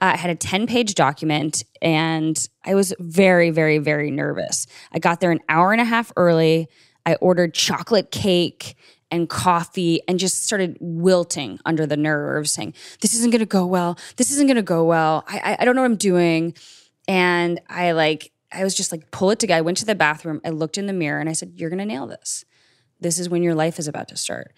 Uh, 0.00 0.12
I 0.14 0.16
had 0.16 0.30
a 0.30 0.36
10 0.36 0.68
page 0.68 0.94
document 0.94 1.64
and 1.82 2.48
I 2.64 2.74
was 2.76 2.94
very, 3.00 3.50
very, 3.50 3.78
very 3.78 4.10
nervous. 4.10 4.66
I 4.92 5.00
got 5.00 5.20
there 5.20 5.32
an 5.32 5.40
hour 5.48 5.72
and 5.72 5.80
a 5.80 5.84
half 5.84 6.12
early. 6.16 6.68
I 7.04 7.16
ordered 7.16 7.54
chocolate 7.54 8.10
cake 8.10 8.76
and 9.10 9.28
coffee 9.28 10.00
and 10.08 10.18
just 10.18 10.44
started 10.44 10.76
wilting 10.80 11.58
under 11.64 11.86
the 11.86 11.96
nerves, 11.96 12.52
saying, 12.52 12.74
This 13.00 13.14
isn't 13.14 13.30
gonna 13.30 13.46
go 13.46 13.66
well. 13.66 13.98
This 14.16 14.30
isn't 14.30 14.46
gonna 14.46 14.62
go 14.62 14.84
well. 14.84 15.24
I, 15.28 15.38
I, 15.38 15.56
I 15.60 15.64
don't 15.64 15.76
know 15.76 15.82
what 15.82 15.90
I'm 15.90 15.96
doing. 15.96 16.54
And 17.08 17.60
I 17.68 17.92
like, 17.92 18.32
I 18.52 18.64
was 18.64 18.74
just 18.74 18.90
like, 18.90 19.10
pull 19.10 19.30
it 19.30 19.38
together. 19.38 19.58
I 19.58 19.62
went 19.62 19.78
to 19.78 19.86
the 19.86 19.94
bathroom. 19.94 20.40
I 20.44 20.50
looked 20.50 20.78
in 20.78 20.86
the 20.86 20.92
mirror 20.92 21.20
and 21.20 21.28
I 21.28 21.32
said, 21.32 21.52
You're 21.56 21.70
gonna 21.70 21.86
nail 21.86 22.06
this. 22.06 22.44
This 23.00 23.18
is 23.18 23.28
when 23.28 23.42
your 23.42 23.54
life 23.54 23.78
is 23.78 23.88
about 23.88 24.08
to 24.08 24.16
start. 24.16 24.54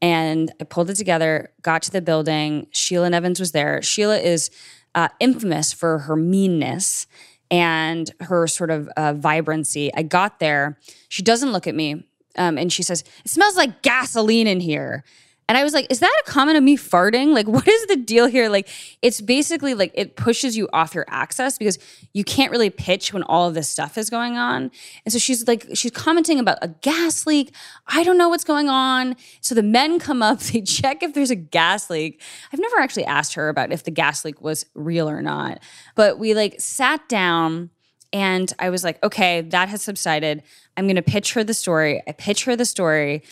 And 0.00 0.52
I 0.60 0.64
pulled 0.64 0.90
it 0.90 0.96
together, 0.96 1.52
got 1.62 1.82
to 1.82 1.90
the 1.90 2.02
building. 2.02 2.66
Sheila 2.72 3.10
Nevins 3.10 3.38
was 3.38 3.52
there. 3.52 3.80
Sheila 3.82 4.18
is 4.18 4.50
uh, 4.94 5.08
infamous 5.20 5.72
for 5.72 6.00
her 6.00 6.16
meanness 6.16 7.06
and 7.52 8.10
her 8.20 8.46
sort 8.46 8.70
of 8.70 8.88
uh, 8.96 9.12
vibrancy. 9.12 9.92
I 9.94 10.02
got 10.02 10.40
there. 10.40 10.78
She 11.08 11.22
doesn't 11.22 11.52
look 11.52 11.66
at 11.66 11.74
me. 11.74 12.04
Um, 12.36 12.58
and 12.58 12.72
she 12.72 12.82
says, 12.82 13.04
It 13.24 13.30
smells 13.30 13.56
like 13.56 13.82
gasoline 13.82 14.46
in 14.46 14.60
here. 14.60 15.04
And 15.52 15.58
I 15.58 15.64
was 15.64 15.74
like, 15.74 15.86
is 15.90 15.98
that 15.98 16.22
a 16.26 16.30
comment 16.30 16.56
of 16.56 16.64
me 16.64 16.78
farting? 16.78 17.34
Like, 17.34 17.46
what 17.56 17.68
is 17.68 17.86
the 17.86 17.96
deal 17.96 18.26
here? 18.26 18.48
Like, 18.48 18.68
it's 19.02 19.20
basically 19.20 19.74
like 19.74 19.92
it 19.94 20.16
pushes 20.16 20.56
you 20.56 20.66
off 20.72 20.94
your 20.94 21.04
access 21.08 21.58
because 21.58 21.78
you 22.14 22.24
can't 22.24 22.50
really 22.50 22.70
pitch 22.70 23.12
when 23.12 23.22
all 23.24 23.48
of 23.48 23.52
this 23.52 23.68
stuff 23.68 23.98
is 23.98 24.08
going 24.08 24.38
on. 24.38 24.70
And 25.04 25.12
so 25.12 25.18
she's 25.18 25.46
like, 25.46 25.66
she's 25.74 25.90
commenting 25.90 26.38
about 26.38 26.56
a 26.62 26.68
gas 26.68 27.26
leak. 27.26 27.54
I 27.86 28.02
don't 28.02 28.16
know 28.16 28.30
what's 28.30 28.44
going 28.44 28.70
on. 28.70 29.14
So 29.42 29.54
the 29.54 29.62
men 29.62 29.98
come 29.98 30.22
up, 30.22 30.38
they 30.52 30.62
check 30.62 31.02
if 31.02 31.12
there's 31.12 31.30
a 31.30 31.36
gas 31.36 31.90
leak. 31.90 32.22
I've 32.50 32.60
never 32.60 32.78
actually 32.78 33.04
asked 33.04 33.34
her 33.34 33.50
about 33.50 33.72
if 33.72 33.84
the 33.84 33.90
gas 33.90 34.24
leak 34.24 34.40
was 34.40 34.64
real 34.74 35.06
or 35.06 35.20
not. 35.20 35.58
But 35.96 36.18
we 36.18 36.32
like 36.32 36.60
sat 36.60 37.06
down 37.10 37.68
and 38.12 38.52
I 38.58 38.70
was 38.70 38.84
like, 38.84 39.02
okay, 39.02 39.40
that 39.40 39.68
has 39.68 39.82
subsided. 39.82 40.42
I'm 40.76 40.86
going 40.86 40.96
to 40.96 41.02
pitch 41.02 41.34
her 41.34 41.44
the 41.44 41.54
story. 41.54 42.02
I 42.06 42.12
pitch 42.12 42.44
her 42.44 42.56
the 42.56 42.64
story. 42.64 43.22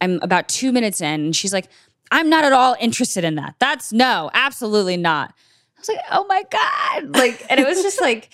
I'm 0.00 0.18
about 0.22 0.48
two 0.48 0.72
minutes 0.72 1.00
in, 1.00 1.20
and 1.20 1.36
she's 1.36 1.52
like, 1.52 1.68
I'm 2.10 2.28
not 2.28 2.44
at 2.44 2.52
all 2.52 2.76
interested 2.80 3.24
in 3.24 3.36
that. 3.36 3.54
That's 3.58 3.92
no, 3.92 4.30
absolutely 4.34 4.96
not. 4.96 5.34
I 5.76 5.80
was 5.80 5.88
like, 5.88 5.98
oh 6.10 6.26
my 6.28 6.44
God. 6.50 7.16
Like, 7.16 7.44
and 7.48 7.60
it 7.60 7.66
was 7.66 7.82
just 7.82 8.00
like, 8.02 8.30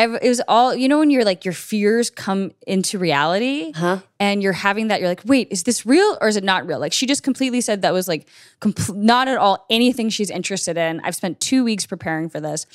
it 0.00 0.28
was 0.28 0.40
all, 0.48 0.74
you 0.74 0.88
know, 0.88 0.98
when 0.98 1.10
you're 1.10 1.24
like, 1.24 1.44
your 1.44 1.54
fears 1.54 2.10
come 2.10 2.52
into 2.66 2.98
reality 2.98 3.72
huh? 3.72 4.00
and 4.18 4.42
you're 4.42 4.52
having 4.52 4.88
that, 4.88 5.00
you're 5.00 5.08
like, 5.08 5.22
wait, 5.24 5.48
is 5.50 5.64
this 5.64 5.84
real 5.84 6.16
or 6.20 6.28
is 6.28 6.36
it 6.36 6.44
not 6.44 6.66
real? 6.66 6.78
Like, 6.78 6.92
she 6.92 7.06
just 7.06 7.22
completely 7.22 7.60
said 7.60 7.82
that 7.82 7.92
was 7.92 8.08
like, 8.08 8.28
compl- 8.60 8.96
not 8.96 9.28
at 9.28 9.36
all 9.36 9.66
anything 9.70 10.08
she's 10.08 10.30
interested 10.30 10.76
in. 10.76 11.00
I've 11.00 11.14
spent 11.14 11.40
two 11.40 11.64
weeks 11.64 11.86
preparing 11.86 12.28
for 12.28 12.40
this. 12.40 12.66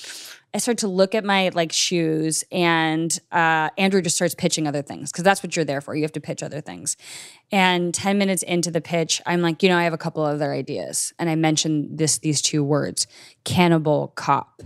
I 0.53 0.57
start 0.59 0.77
to 0.79 0.87
look 0.87 1.13
at 1.15 1.25
my 1.25 1.49
like 1.53 1.73
shoes, 1.73 2.45
and 2.49 3.19
uh, 3.29 3.71
Andrew 3.77 4.01
just 4.01 4.15
starts 4.15 4.33
pitching 4.33 4.69
other 4.69 4.81
things 4.81 5.11
because 5.11 5.25
that's 5.25 5.43
what 5.43 5.53
you're 5.53 5.65
there 5.65 5.81
for. 5.81 5.93
You 5.93 6.03
have 6.03 6.13
to 6.13 6.21
pitch 6.21 6.41
other 6.41 6.61
things. 6.61 6.95
And 7.51 7.93
ten 7.93 8.17
minutes 8.17 8.41
into 8.41 8.71
the 8.71 8.79
pitch, 8.79 9.21
I'm 9.25 9.41
like, 9.41 9.61
you 9.63 9.67
know, 9.67 9.77
I 9.77 9.83
have 9.83 9.91
a 9.91 9.97
couple 9.97 10.23
other 10.23 10.53
ideas, 10.53 11.13
and 11.19 11.29
I 11.29 11.35
mentioned 11.35 11.97
this 11.97 12.19
these 12.19 12.41
two 12.41 12.63
words, 12.63 13.05
cannibal 13.43 14.13
cop, 14.15 14.61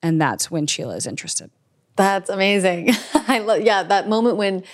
and 0.00 0.20
that's 0.20 0.52
when 0.52 0.68
Sheila 0.68 0.94
is 0.94 1.04
interested. 1.04 1.50
That's 1.98 2.30
amazing. 2.30 2.92
I 3.14 3.40
love 3.40 3.60
yeah 3.60 3.82
that 3.82 4.08
moment 4.08 4.38
when 4.38 4.64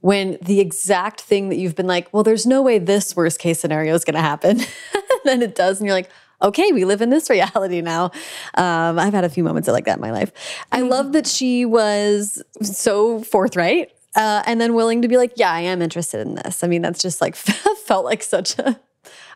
when 0.00 0.38
the 0.42 0.58
exact 0.58 1.20
thing 1.20 1.50
that 1.50 1.56
you've 1.56 1.76
been 1.76 1.86
like, 1.86 2.12
well, 2.12 2.24
there's 2.24 2.44
no 2.44 2.60
way 2.60 2.80
this 2.80 3.14
worst 3.14 3.38
case 3.38 3.60
scenario 3.60 3.94
is 3.94 4.04
going 4.04 4.16
to 4.16 4.20
happen, 4.20 4.58
then 5.24 5.42
it 5.42 5.54
does, 5.54 5.78
and 5.78 5.86
you're 5.86 5.94
like 5.94 6.10
okay, 6.42 6.72
we 6.72 6.84
live 6.84 7.00
in 7.00 7.10
this 7.10 7.30
reality 7.30 7.80
now. 7.80 8.06
Um, 8.54 8.98
I've 8.98 9.14
had 9.14 9.24
a 9.24 9.28
few 9.28 9.44
moments 9.44 9.68
like 9.68 9.84
that 9.84 9.98
in 9.98 10.00
my 10.00 10.10
life. 10.10 10.32
I 10.72 10.80
love 10.80 11.12
that 11.12 11.26
she 11.26 11.64
was 11.64 12.42
so 12.60 13.22
forthright 13.22 13.92
uh, 14.14 14.42
and 14.46 14.60
then 14.60 14.74
willing 14.74 15.02
to 15.02 15.08
be 15.08 15.16
like, 15.16 15.32
yeah, 15.36 15.50
I 15.50 15.60
am 15.60 15.80
interested 15.80 16.20
in 16.20 16.34
this. 16.34 16.62
I 16.62 16.66
mean, 16.66 16.82
that's 16.82 17.00
just 17.00 17.20
like 17.20 17.36
felt 17.36 18.04
like 18.04 18.22
such 18.22 18.58
a. 18.58 18.78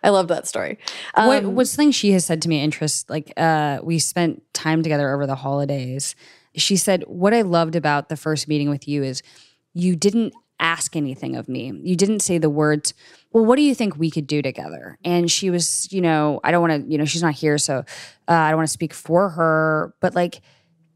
I 0.02 0.10
love 0.10 0.28
that 0.28 0.46
story. 0.46 0.78
Um, 1.14 1.26
what, 1.28 1.44
what's 1.44 1.70
something 1.70 1.90
she 1.90 2.12
has 2.12 2.24
said 2.24 2.42
to 2.42 2.48
me? 2.48 2.62
Interest 2.62 3.08
like 3.08 3.32
uh, 3.36 3.78
we 3.82 3.98
spent 3.98 4.42
time 4.52 4.82
together 4.82 5.12
over 5.12 5.26
the 5.26 5.34
holidays. 5.34 6.14
She 6.56 6.76
said, 6.76 7.04
"What 7.06 7.34
I 7.34 7.42
loved 7.42 7.76
about 7.76 8.08
the 8.08 8.16
first 8.16 8.48
meeting 8.48 8.70
with 8.70 8.88
you 8.88 9.02
is 9.02 9.22
you 9.74 9.94
didn't 9.96 10.32
ask 10.58 10.96
anything 10.96 11.36
of 11.36 11.48
me. 11.48 11.72
You 11.82 11.96
didn't 11.96 12.20
say 12.20 12.38
the 12.38 12.50
words, 12.50 12.94
well, 13.32 13.44
what 13.44 13.56
do 13.56 13.62
you 13.62 13.74
think 13.74 13.96
we 13.96 14.10
could 14.10 14.26
do 14.26 14.40
together? 14.40 14.98
And 15.04 15.30
she 15.30 15.50
was, 15.50 15.90
you 15.92 16.00
know, 16.00 16.40
I 16.44 16.50
don't 16.50 16.66
want 16.66 16.84
to, 16.84 16.90
you 16.90 16.98
know, 16.98 17.04
she's 17.04 17.22
not 17.22 17.34
here, 17.34 17.58
so 17.58 17.78
uh, 18.28 18.32
I 18.32 18.50
don't 18.50 18.58
want 18.58 18.68
to 18.68 18.72
speak 18.72 18.94
for 18.94 19.30
her, 19.30 19.94
but 20.00 20.14
like, 20.14 20.40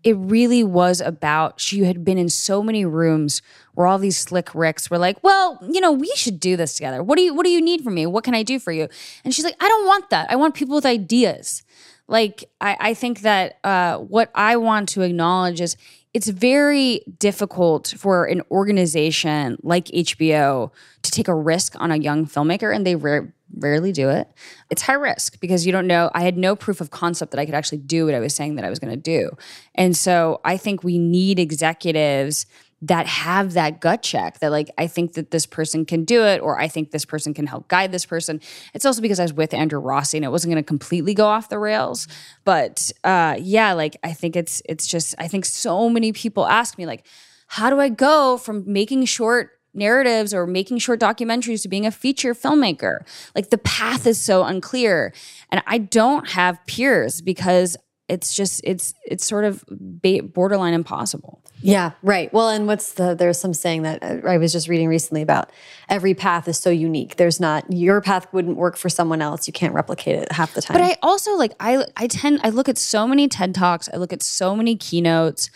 it 0.02 0.16
really 0.16 0.64
was 0.64 1.02
about 1.02 1.60
she 1.60 1.84
had 1.84 2.04
been 2.04 2.16
in 2.16 2.30
so 2.30 2.62
many 2.62 2.86
rooms 2.86 3.42
where 3.74 3.86
all 3.86 3.98
these 3.98 4.16
slick 4.16 4.54
ricks 4.54 4.90
were 4.90 4.96
like 4.96 5.22
well 5.22 5.58
you 5.70 5.78
know 5.78 5.92
we 5.92 6.10
should 6.16 6.40
do 6.40 6.56
this 6.56 6.72
together. 6.74 7.02
What 7.02 7.16
do 7.16 7.22
you 7.22 7.34
what 7.34 7.44
do 7.44 7.50
you 7.50 7.60
need 7.60 7.82
from 7.82 7.96
me? 7.96 8.06
What 8.06 8.24
can 8.24 8.34
i 8.34 8.42
do 8.42 8.58
for 8.58 8.72
you? 8.72 8.88
And 9.24 9.34
she's 9.34 9.44
like 9.44 9.56
i 9.60 9.68
don't 9.68 9.86
want 9.86 10.08
that. 10.08 10.30
I 10.30 10.36
want 10.36 10.54
people 10.54 10.74
with 10.74 10.86
ideas 10.86 11.62
like 12.10 12.44
i, 12.60 12.76
I 12.80 12.94
think 12.94 13.20
that 13.20 13.58
uh, 13.64 13.98
what 13.98 14.30
i 14.34 14.56
want 14.56 14.88
to 14.90 15.02
acknowledge 15.02 15.60
is 15.60 15.76
it's 16.12 16.28
very 16.28 17.02
difficult 17.18 17.94
for 17.96 18.24
an 18.24 18.42
organization 18.50 19.56
like 19.62 19.86
HBO 19.86 20.72
to 21.02 21.10
take 21.10 21.28
a 21.28 21.34
risk 21.34 21.74
on 21.78 21.92
a 21.92 21.96
young 21.96 22.26
filmmaker, 22.26 22.74
and 22.74 22.84
they 22.84 22.96
rare, 22.96 23.32
rarely 23.56 23.92
do 23.92 24.08
it. 24.08 24.28
It's 24.70 24.82
high 24.82 24.94
risk 24.94 25.40
because 25.40 25.64
you 25.64 25.72
don't 25.72 25.86
know. 25.86 26.10
I 26.12 26.22
had 26.22 26.36
no 26.36 26.56
proof 26.56 26.80
of 26.80 26.90
concept 26.90 27.30
that 27.30 27.38
I 27.38 27.46
could 27.46 27.54
actually 27.54 27.78
do 27.78 28.06
what 28.06 28.14
I 28.14 28.20
was 28.20 28.34
saying 28.34 28.56
that 28.56 28.64
I 28.64 28.70
was 28.70 28.80
going 28.80 28.90
to 28.90 28.96
do. 28.96 29.30
And 29.76 29.96
so 29.96 30.40
I 30.44 30.56
think 30.56 30.82
we 30.82 30.98
need 30.98 31.38
executives 31.38 32.46
that 32.82 33.06
have 33.06 33.52
that 33.52 33.80
gut 33.80 34.02
check 34.02 34.38
that 34.40 34.50
like 34.50 34.70
I 34.78 34.86
think 34.86 35.12
that 35.14 35.30
this 35.30 35.44
person 35.44 35.84
can 35.84 36.04
do 36.04 36.24
it 36.24 36.40
or 36.40 36.58
I 36.58 36.68
think 36.68 36.90
this 36.90 37.04
person 37.04 37.34
can 37.34 37.46
help 37.46 37.68
guide 37.68 37.92
this 37.92 38.06
person. 38.06 38.40
It's 38.72 38.86
also 38.86 39.02
because 39.02 39.20
I 39.20 39.24
was 39.24 39.34
with 39.34 39.52
Andrew 39.52 39.78
Rossi 39.78 40.16
and 40.16 40.24
it 40.24 40.30
wasn't 40.30 40.52
going 40.52 40.62
to 40.62 40.66
completely 40.66 41.12
go 41.12 41.26
off 41.26 41.50
the 41.50 41.58
rails. 41.58 42.08
But 42.44 42.90
uh 43.04 43.36
yeah, 43.38 43.74
like 43.74 43.96
I 44.02 44.12
think 44.12 44.34
it's 44.34 44.62
it's 44.64 44.86
just 44.86 45.14
I 45.18 45.28
think 45.28 45.44
so 45.44 45.90
many 45.90 46.12
people 46.12 46.46
ask 46.46 46.78
me 46.78 46.86
like 46.86 47.06
how 47.48 47.68
do 47.68 47.80
I 47.80 47.88
go 47.88 48.38
from 48.38 48.64
making 48.66 49.04
short 49.06 49.50
narratives 49.74 50.32
or 50.32 50.46
making 50.46 50.78
short 50.78 51.00
documentaries 51.00 51.62
to 51.62 51.68
being 51.68 51.84
a 51.84 51.90
feature 51.90 52.32
filmmaker? 52.32 53.00
Like 53.34 53.50
the 53.50 53.58
path 53.58 54.06
is 54.06 54.20
so 54.20 54.44
unclear. 54.44 55.12
And 55.50 55.62
I 55.66 55.78
don't 55.78 56.30
have 56.30 56.64
peers 56.66 57.20
because 57.20 57.76
it's 58.10 58.34
just 58.34 58.60
it's 58.64 58.92
it's 59.04 59.24
sort 59.24 59.44
of 59.44 59.64
borderline 59.68 60.74
impossible. 60.74 61.42
Yeah, 61.62 61.92
right. 62.02 62.32
Well, 62.32 62.48
and 62.48 62.66
what's 62.66 62.94
the 62.94 63.14
there's 63.14 63.38
some 63.38 63.54
saying 63.54 63.82
that 63.82 64.02
uh, 64.02 64.28
I 64.28 64.38
was 64.38 64.52
just 64.52 64.68
reading 64.68 64.88
recently 64.88 65.22
about 65.22 65.50
every 65.88 66.14
path 66.14 66.48
is 66.48 66.58
so 66.58 66.70
unique. 66.70 67.16
There's 67.16 67.38
not 67.38 67.70
your 67.72 68.00
path 68.00 68.26
wouldn't 68.32 68.56
work 68.56 68.76
for 68.76 68.88
someone 68.88 69.22
else. 69.22 69.46
You 69.46 69.52
can't 69.52 69.74
replicate 69.74 70.16
it 70.16 70.32
half 70.32 70.54
the 70.54 70.62
time. 70.62 70.76
But 70.76 70.84
I 70.84 70.96
also 71.02 71.36
like 71.36 71.52
I 71.60 71.84
I 71.96 72.08
tend 72.08 72.40
I 72.42 72.50
look 72.50 72.68
at 72.68 72.78
so 72.78 73.06
many 73.06 73.28
TED 73.28 73.54
Talks, 73.54 73.88
I 73.92 73.96
look 73.98 74.12
at 74.12 74.22
so 74.22 74.56
many 74.56 74.76
keynotes 74.76 75.50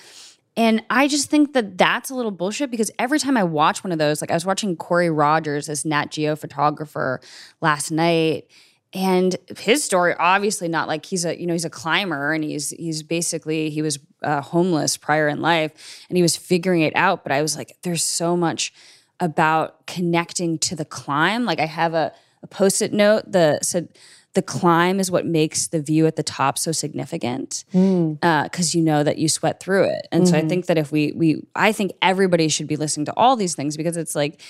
and 0.56 0.82
I 0.88 1.08
just 1.08 1.30
think 1.30 1.52
that 1.54 1.76
that's 1.76 2.10
a 2.10 2.14
little 2.14 2.30
bullshit 2.30 2.70
because 2.70 2.90
every 2.98 3.18
time 3.18 3.36
I 3.36 3.42
watch 3.42 3.82
one 3.82 3.90
of 3.90 3.98
those, 3.98 4.20
like 4.20 4.30
I 4.30 4.34
was 4.34 4.46
watching 4.46 4.76
Corey 4.76 5.10
Rogers, 5.10 5.66
this 5.66 5.84
Nat 5.84 6.12
Geo 6.12 6.36
photographer 6.36 7.20
last 7.60 7.90
night, 7.90 8.46
and 8.94 9.36
his 9.58 9.82
story 9.82 10.14
obviously 10.18 10.68
not 10.68 10.88
like 10.88 11.04
he's 11.04 11.24
a 11.24 11.38
you 11.38 11.46
know 11.46 11.52
he's 11.52 11.64
a 11.64 11.70
climber 11.70 12.32
and 12.32 12.44
he's 12.44 12.70
he's 12.70 13.02
basically 13.02 13.68
he 13.68 13.82
was 13.82 13.98
uh, 14.22 14.40
homeless 14.40 14.96
prior 14.96 15.28
in 15.28 15.42
life 15.42 16.06
and 16.08 16.16
he 16.16 16.22
was 16.22 16.36
figuring 16.36 16.80
it 16.80 16.94
out 16.96 17.22
but 17.22 17.32
i 17.32 17.42
was 17.42 17.56
like 17.56 17.76
there's 17.82 18.04
so 18.04 18.36
much 18.36 18.72
about 19.20 19.86
connecting 19.86 20.58
to 20.58 20.74
the 20.76 20.84
climb 20.84 21.44
like 21.44 21.60
i 21.60 21.66
have 21.66 21.94
a, 21.94 22.12
a 22.42 22.46
post-it 22.46 22.92
note 22.92 23.30
that 23.30 23.64
said 23.64 23.88
the 24.34 24.42
climb 24.42 24.98
is 24.98 25.12
what 25.12 25.24
makes 25.24 25.68
the 25.68 25.80
view 25.80 26.06
at 26.08 26.16
the 26.16 26.22
top 26.22 26.58
so 26.58 26.72
significant 26.72 27.64
because 27.68 27.80
mm. 27.80 28.74
uh, 28.74 28.76
you 28.76 28.82
know 28.82 29.04
that 29.04 29.16
you 29.18 29.28
sweat 29.28 29.60
through 29.60 29.84
it 29.84 30.06
and 30.10 30.24
mm-hmm. 30.24 30.30
so 30.30 30.36
i 30.36 30.40
mm-hmm. 30.40 30.48
think 30.48 30.66
that 30.66 30.78
if 30.78 30.90
we 30.90 31.12
we 31.12 31.42
i 31.54 31.70
think 31.70 31.92
everybody 32.02 32.48
should 32.48 32.66
be 32.66 32.76
listening 32.76 33.06
to 33.06 33.14
all 33.16 33.36
these 33.36 33.54
things 33.54 33.76
because 33.76 33.96
it's 33.96 34.14
like 34.14 34.40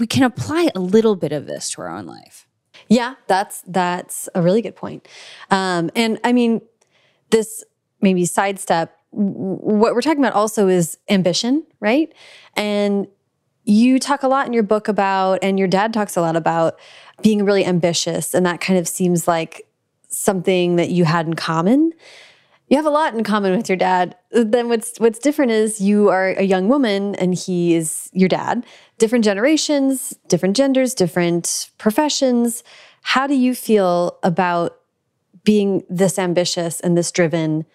we 0.00 0.06
can 0.06 0.22
apply 0.22 0.70
a 0.74 0.80
little 0.80 1.14
bit 1.14 1.30
of 1.30 1.46
this 1.46 1.70
to 1.70 1.82
our 1.82 1.90
own 1.94 2.06
life. 2.06 2.48
Yeah, 2.90 3.14
that's 3.28 3.62
that's 3.68 4.28
a 4.34 4.42
really 4.42 4.60
good 4.60 4.74
point. 4.74 5.06
Um, 5.50 5.90
and 5.94 6.18
I 6.24 6.32
mean, 6.32 6.60
this 7.30 7.64
maybe 8.02 8.26
sidestep. 8.26 8.94
What 9.12 9.94
we're 9.94 10.02
talking 10.02 10.18
about 10.18 10.34
also 10.34 10.68
is 10.68 10.98
ambition, 11.08 11.64
right? 11.78 12.12
And 12.56 13.06
you 13.64 14.00
talk 14.00 14.24
a 14.24 14.28
lot 14.28 14.46
in 14.46 14.52
your 14.52 14.62
book 14.64 14.88
about, 14.88 15.38
and 15.42 15.58
your 15.58 15.68
dad 15.68 15.94
talks 15.94 16.16
a 16.16 16.20
lot 16.20 16.34
about 16.34 16.78
being 17.22 17.44
really 17.44 17.64
ambitious, 17.64 18.34
and 18.34 18.44
that 18.44 18.60
kind 18.60 18.78
of 18.78 18.88
seems 18.88 19.28
like 19.28 19.66
something 20.08 20.76
that 20.76 20.90
you 20.90 21.04
had 21.04 21.26
in 21.26 21.34
common. 21.34 21.92
You 22.70 22.76
have 22.76 22.86
a 22.86 22.90
lot 22.90 23.14
in 23.14 23.24
common 23.24 23.56
with 23.56 23.68
your 23.68 23.76
dad. 23.76 24.14
Then 24.30 24.68
what's 24.68 24.96
what's 24.98 25.18
different 25.18 25.50
is 25.50 25.80
you 25.80 26.08
are 26.08 26.28
a 26.28 26.44
young 26.44 26.68
woman 26.68 27.16
and 27.16 27.34
he 27.34 27.74
is 27.74 28.08
your 28.12 28.28
dad. 28.28 28.64
Different 28.96 29.24
generations, 29.24 30.16
different 30.28 30.56
genders, 30.56 30.94
different 30.94 31.70
professions. 31.78 32.62
How 33.02 33.26
do 33.26 33.34
you 33.34 33.56
feel 33.56 34.20
about 34.22 34.78
being 35.42 35.82
this 35.90 36.16
ambitious 36.16 36.78
and 36.78 36.96
this 36.96 37.10
driven 37.10 37.66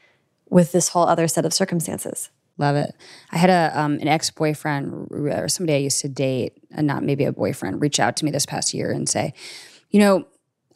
with 0.50 0.72
this 0.72 0.88
whole 0.90 1.06
other 1.06 1.28
set 1.28 1.46
of 1.46 1.54
circumstances? 1.54 2.30
Love 2.58 2.78
it. 2.78 2.96
I 3.32 3.38
had 3.38 3.50
a 3.50 3.78
um, 3.78 3.96
an 3.96 4.08
ex 4.08 4.30
boyfriend 4.30 5.10
or 5.12 5.50
somebody 5.50 5.76
I 5.76 5.80
used 5.82 6.00
to 6.02 6.08
date, 6.08 6.54
and 6.72 6.88
not 6.88 7.04
maybe 7.04 7.26
a 7.26 7.34
boyfriend, 7.34 7.82
reach 7.82 8.00
out 8.00 8.16
to 8.18 8.26
me 8.26 8.32
this 8.32 8.46
past 8.46 8.74
year 8.74 8.92
and 8.92 9.10
say, 9.10 9.34
you 9.90 10.00
know, 10.00 10.26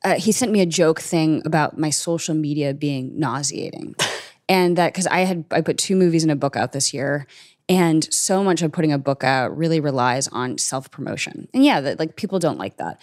uh, 0.03 0.15
he 0.15 0.31
sent 0.31 0.51
me 0.51 0.61
a 0.61 0.65
joke 0.65 0.99
thing 0.99 1.41
about 1.45 1.77
my 1.77 1.89
social 1.89 2.35
media 2.35 2.73
being 2.73 3.17
nauseating, 3.19 3.95
and 4.49 4.77
that 4.77 4.93
because 4.93 5.07
I 5.07 5.19
had 5.19 5.45
I 5.51 5.61
put 5.61 5.77
two 5.77 5.95
movies 5.95 6.23
and 6.23 6.31
a 6.31 6.35
book 6.35 6.55
out 6.55 6.71
this 6.71 6.93
year, 6.93 7.27
and 7.67 8.11
so 8.13 8.43
much 8.43 8.61
of 8.61 8.71
putting 8.71 8.93
a 8.93 8.97
book 8.97 9.23
out 9.23 9.55
really 9.57 9.79
relies 9.79 10.27
on 10.27 10.57
self 10.57 10.89
promotion, 10.91 11.47
and 11.53 11.63
yeah, 11.65 11.81
that 11.81 11.99
like 11.99 12.15
people 12.15 12.39
don't 12.39 12.57
like 12.59 12.77
that. 12.77 12.99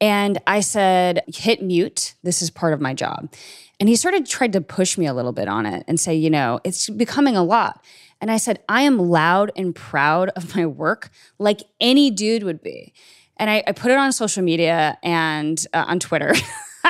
And 0.00 0.38
I 0.46 0.60
said, 0.60 1.22
hit 1.26 1.62
mute. 1.62 2.14
This 2.22 2.40
is 2.40 2.50
part 2.50 2.72
of 2.72 2.80
my 2.80 2.94
job. 2.94 3.32
And 3.78 3.88
he 3.88 3.96
sort 3.96 4.14
of 4.14 4.26
tried 4.28 4.54
to 4.54 4.60
push 4.60 4.96
me 4.96 5.06
a 5.06 5.14
little 5.14 5.32
bit 5.32 5.48
on 5.48 5.66
it 5.66 5.84
and 5.86 6.00
say, 6.00 6.14
you 6.14 6.30
know, 6.30 6.60
it's 6.64 6.88
becoming 6.88 7.36
a 7.36 7.44
lot. 7.44 7.84
And 8.20 8.30
I 8.30 8.36
said, 8.36 8.62
I 8.68 8.82
am 8.82 8.98
loud 8.98 9.52
and 9.56 9.74
proud 9.74 10.30
of 10.30 10.54
my 10.54 10.66
work 10.66 11.10
like 11.38 11.60
any 11.80 12.10
dude 12.10 12.42
would 12.42 12.62
be. 12.62 12.92
And 13.40 13.50
I, 13.50 13.64
I 13.66 13.72
put 13.72 13.90
it 13.90 13.98
on 13.98 14.12
social 14.12 14.44
media 14.44 14.98
and 15.02 15.58
uh, 15.72 15.86
on 15.88 15.98
Twitter. 15.98 16.28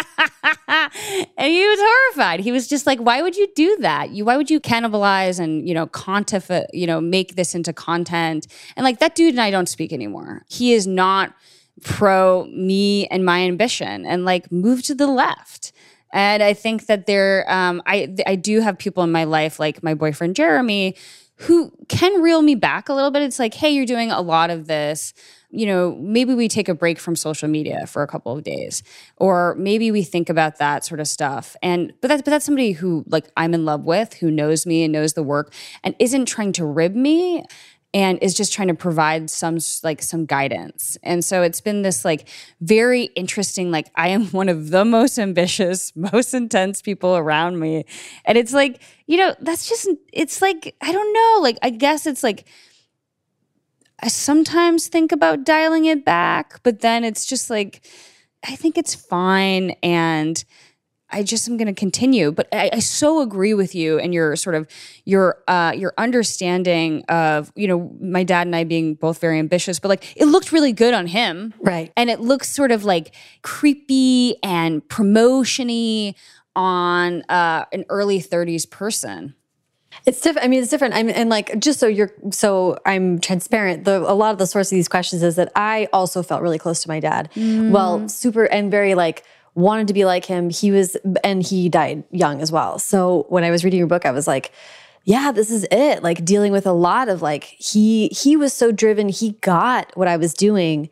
and 0.69 1.53
he 1.53 1.65
was 1.67 1.79
horrified. 1.81 2.41
He 2.41 2.53
was 2.53 2.69
just 2.69 2.87
like, 2.87 2.99
"Why 2.99 3.23
would 3.23 3.37
you 3.37 3.49
do 3.55 3.77
that? 3.81 4.11
You 4.11 4.25
why 4.25 4.37
would 4.37 4.51
you 4.51 4.61
cannibalize 4.61 5.41
and 5.41 5.67
you 5.67 5.75
know 5.75 5.87
contif- 5.87 6.67
you 6.73 6.87
know 6.87 7.01
make 7.01 7.37
this 7.37 7.55
into 7.55 7.73
content?" 7.73 8.47
And 8.77 8.85
like 8.85 8.99
that 8.99 9.15
dude 9.15 9.35
and 9.35 9.41
I 9.41 9.51
don't 9.51 9.69
speak 9.69 9.93
anymore. 9.93 10.45
He 10.49 10.73
is 10.73 10.87
not 10.87 11.35
pro 11.83 12.45
me 12.47 13.07
and 13.07 13.25
my 13.25 13.41
ambition, 13.41 14.05
and 14.05 14.25
like 14.25 14.51
move 14.53 14.83
to 14.85 14.95
the 14.95 15.07
left. 15.07 15.73
And 16.13 16.43
I 16.43 16.55
think 16.55 16.87
that 16.87 17.07
there, 17.07 17.51
um, 17.51 17.83
I 17.87 18.15
I 18.27 18.35
do 18.37 18.61
have 18.61 18.79
people 18.79 19.03
in 19.05 19.13
my 19.13 19.25
life 19.25 19.61
like 19.61 19.83
my 19.83 19.95
boyfriend 19.95 20.37
Jeremy, 20.37 20.97
who 21.37 21.73
can 21.89 22.21
reel 22.21 22.43
me 22.43 22.55
back 22.55 22.89
a 22.89 22.95
little 22.95 23.11
bit. 23.11 23.23
It's 23.23 23.39
like, 23.39 23.55
hey, 23.55 23.71
you're 23.71 23.87
doing 23.87 24.11
a 24.11 24.21
lot 24.21 24.51
of 24.51 24.67
this. 24.67 25.15
You 25.51 25.67
know, 25.67 25.97
maybe 26.01 26.35
we 26.35 26.49
take 26.49 26.69
a 26.69 26.75
break 26.75 26.99
from 26.99 27.17
social 27.17 27.49
media 27.49 27.87
for 27.87 28.03
a 28.03 28.07
couple 28.07 28.37
of 28.37 28.45
days, 28.45 28.83
or 29.17 29.55
maybe 29.57 29.91
we 29.91 30.03
think 30.03 30.29
about 30.29 30.59
that 30.59 30.85
sort 30.85 31.01
of 31.01 31.09
stuff. 31.09 31.57
And 31.63 31.93
but 32.01 32.09
that's 32.09 32.23
but 32.23 32.31
that's 32.31 32.45
somebody 32.45 32.73
who 32.73 33.05
like 33.09 33.31
I'm 33.37 33.55
in 33.55 33.65
love 33.65 33.85
with, 33.85 34.15
who 34.15 34.31
knows 34.31 34.67
me 34.67 34.85
and 34.85 34.93
knows 34.93 35.15
the 35.15 35.23
work, 35.23 35.53
and 35.83 35.95
isn't 35.99 36.27
trying 36.27 36.53
to 36.53 36.65
rib 36.65 36.95
me 36.95 37.45
and 37.93 38.19
is 38.23 38.35
just 38.35 38.53
trying 38.53 38.69
to 38.69 38.75
provide 38.75 39.31
some 39.31 39.59
like 39.83 40.03
some 40.03 40.25
guidance. 40.25 40.97
And 41.03 41.25
so 41.25 41.43
it's 41.43 41.61
been 41.61 41.83
this 41.83 42.05
like 42.05 42.29
very 42.61 43.05
interesting 43.17 43.71
like 43.71 43.91
I 43.95 44.09
am 44.09 44.27
one 44.31 44.49
of 44.49 44.71
the 44.71 44.85
most 44.85 45.19
ambitious, 45.19 45.93
most 45.97 46.35
intense 46.35 46.83
people 46.83 47.17
around 47.17 47.59
me. 47.59 47.85
And 48.25 48.39
it's 48.39 48.53
like, 48.53 48.81
you 49.07 49.17
know, 49.17 49.35
that's 49.41 49.69
just 49.69 49.89
it's 50.13 50.41
like 50.41 50.77
I 50.81 50.93
don't 50.93 51.13
know, 51.13 51.43
like 51.43 51.59
I 51.63 51.71
guess 51.71 52.07
it's 52.07 52.23
like 52.23 52.47
I 54.03 54.09
sometimes 54.09 54.89
think 54.89 55.13
about 55.13 55.45
dialing 55.45 55.85
it 55.85 56.05
back, 56.05 56.63
but 56.63 56.81
then 56.81 57.05
it's 57.05 57.27
just 57.27 57.51
like 57.51 57.87
I 58.47 58.57
think 58.57 58.79
it's 58.79 58.95
fine 58.95 59.73
and 59.83 60.43
I 61.13 61.23
just 61.23 61.49
am 61.49 61.57
going 61.57 61.67
to 61.67 61.79
continue. 61.79 62.31
But 62.33 62.49
I, 62.53 62.71
I, 62.75 62.79
so 62.79 63.21
agree 63.21 63.53
with 63.53 63.75
you 63.75 63.99
and 63.99 64.15
your 64.15 64.37
sort 64.37 64.55
of 64.55 64.69
your 65.05 65.43
uh, 65.49 65.73
your 65.77 65.93
understanding 65.99 67.05
of 67.09 67.53
you 67.57 67.69
know 67.69 67.95
my 68.01 68.23
dad 68.23 68.47
and 68.47 68.57
I 68.57 68.65
being 68.65 68.95
both 68.95 69.21
very 69.21 69.39
ambitious, 69.39 69.79
but 69.79 69.89
like 69.89 70.17
it 70.17 70.27
looked 70.27 70.53
really 70.53 70.73
good 70.73 70.95
on 70.95 71.07
him, 71.07 71.53
right? 71.61 71.93
And 71.97 72.11
it 72.11 72.21
looks 72.21 72.49
sort 72.49 72.73
of 72.73 72.85
like 72.85 73.15
creepy 73.43 74.37
and 74.43 74.87
promotiony 74.89 76.15
on 76.57 77.23
uh, 77.29 77.65
an 77.73 77.85
early 77.89 78.21
thirties 78.21 78.67
person. 78.67 79.35
It's 80.07 80.20
different. 80.20 80.44
I 80.44 80.48
mean, 80.48 80.62
it's 80.62 80.70
different. 80.70 80.94
I'm 80.94 81.11
and 81.11 81.29
like 81.29 81.59
just 81.59 81.81
so 81.81 81.87
you're 81.87 82.12
so 82.31 82.79
I'm 82.87 83.18
transparent. 83.18 83.85
The 83.85 83.98
a 83.98 84.14
lot 84.14 84.33
of 84.33 84.38
the 84.38 84.46
source 84.46 84.70
of 84.70 84.76
these 84.76 84.88
questions 84.88 85.22
is 85.22 85.37
that 85.37 85.50
I 85.57 85.88
also 85.92 86.22
felt 86.22 86.42
really 86.42 86.59
close 86.59 86.83
to 86.83 86.88
my 86.88 87.00
dad. 87.00 87.29
Mm. 87.35 87.70
Well, 87.70 88.09
super 88.09 88.44
and 88.44 88.70
very 88.70 88.94
like 88.94 89.24
wanted 89.55 89.88
to 89.88 89.94
be 89.94 90.05
like 90.05 90.24
him. 90.24 90.50
He 90.50 90.70
was, 90.70 90.96
and 91.24 91.42
he 91.42 91.68
died 91.68 92.05
young 92.11 92.40
as 92.40 92.53
well. 92.53 92.79
So 92.79 93.26
when 93.29 93.44
I 93.44 93.50
was 93.50 93.64
reading 93.64 93.79
your 93.79 93.87
book, 93.87 94.07
I 94.07 94.11
was 94.11 94.26
like, 94.26 94.53
yeah, 95.05 95.33
this 95.33 95.50
is 95.50 95.66
it. 95.70 96.03
Like 96.03 96.24
dealing 96.24 96.53
with 96.53 96.66
a 96.66 96.72
lot 96.72 97.09
of 97.09 97.22
like, 97.22 97.44
he, 97.44 98.09
he 98.09 98.37
was 98.37 98.53
so 98.53 98.70
driven. 98.72 99.09
He 99.09 99.33
got 99.40 99.96
what 99.96 100.09
I 100.09 100.16
was 100.16 100.35
doing. 100.35 100.88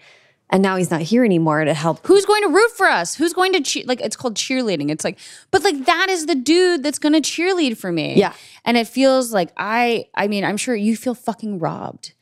And 0.51 0.63
now 0.63 0.77
he's 0.77 0.91
not 0.91 1.03
here 1.03 1.27
anymore 1.27 1.63
to 1.63 1.75
help. 1.75 2.07
Who's 2.07 2.25
going 2.25 2.43
to 2.43 2.49
root 2.49 2.71
for 2.71 2.87
us? 2.87 3.15
Who's 3.15 3.35
going 3.35 3.53
to 3.53 3.61
cheer? 3.61 3.85
Like 3.87 4.01
it's 4.01 4.17
called 4.17 4.35
cheerleading. 4.35 4.91
It's 4.91 5.05
like, 5.05 5.19
but 5.51 5.63
like 5.63 5.85
that 5.85 6.09
is 6.09 6.25
the 6.25 6.35
dude 6.35 6.83
that's 6.83 6.99
going 6.99 7.13
to 7.13 7.21
cheerlead 7.21 7.77
for 7.77 7.93
me. 7.93 8.17
Yeah. 8.17 8.33
And 8.69 8.77
it 8.77 8.87
feels 8.87 9.33
like 9.33 9.51
I, 9.57 10.09
I 10.15 10.29
mean, 10.29 10.45
I'm 10.45 10.59
sure 10.59 10.75
you 10.75 10.95
feel 10.95 11.15
fucking 11.15 11.59
robbed. 11.59 12.13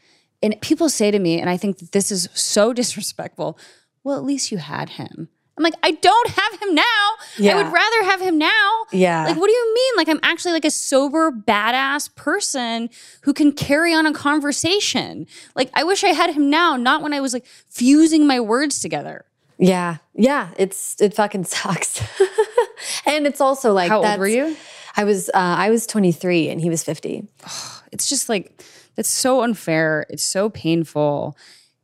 And 0.41 0.55
people 0.61 0.89
say 0.89 1.11
to 1.11 1.19
me, 1.19 1.41
and 1.41 1.51
I 1.51 1.57
think 1.57 1.79
that 1.79 1.91
this 1.91 2.13
is 2.13 2.29
so 2.35 2.73
disrespectful. 2.81 3.59
Well, 4.05 4.17
at 4.17 4.23
least 4.23 4.53
you 4.53 4.59
had 4.59 4.91
him. 4.91 5.29
I'm 5.59 5.65
like, 5.65 5.75
I 5.83 5.91
don't 5.91 6.29
have 6.29 6.61
him 6.61 6.75
now. 6.77 7.09
Yeah. 7.37 7.53
I 7.53 7.63
would 7.63 7.73
rather 7.73 8.05
have 8.05 8.21
him 8.21 8.39
now. 8.39 8.85
Yeah. 8.93 9.25
Like, 9.25 9.37
what 9.37 9.47
do 9.49 9.53
you 9.53 9.75
mean? 9.75 9.93
Like, 9.97 10.09
I'm 10.09 10.21
actually 10.23 10.53
like 10.53 10.67
a 10.67 10.71
sober, 10.71 11.33
badass 11.33 12.15
person 12.15 12.91
who 13.23 13.33
can 13.33 13.51
carry 13.51 13.93
on 13.93 14.07
a 14.07 14.13
conversation. 14.13 15.27
Like, 15.57 15.71
I 15.75 15.83
wish 15.83 16.05
I 16.05 16.11
had 16.11 16.33
him 16.33 16.49
now, 16.49 16.77
not 16.77 17.03
when 17.03 17.13
I 17.13 17.21
was 17.21 17.33
like 17.33 17.47
fusing 17.69 18.25
my 18.25 18.39
words 18.39 18.79
together. 18.79 19.25
Yeah. 19.59 19.97
Yeah. 20.15 20.51
It's, 20.59 21.01
it 21.01 21.15
fucking 21.15 21.45
sucks. 21.45 22.01
and 23.07 23.27
it's 23.27 23.41
also 23.41 23.73
like, 23.73 23.89
how 23.89 24.05
old 24.05 24.19
were 24.21 24.29
you? 24.29 24.57
I 24.97 25.05
was, 25.05 25.29
uh, 25.29 25.33
I 25.35 25.71
was 25.71 25.87
23 25.87 26.49
and 26.49 26.61
he 26.61 26.71
was 26.71 26.83
50. 26.83 27.27
it's 27.93 28.09
just 28.09 28.29
like, 28.29 28.63
it's 28.97 29.11
so 29.11 29.43
unfair. 29.43 30.07
It's 30.09 30.23
so 30.23 30.51
painful. 30.51 31.37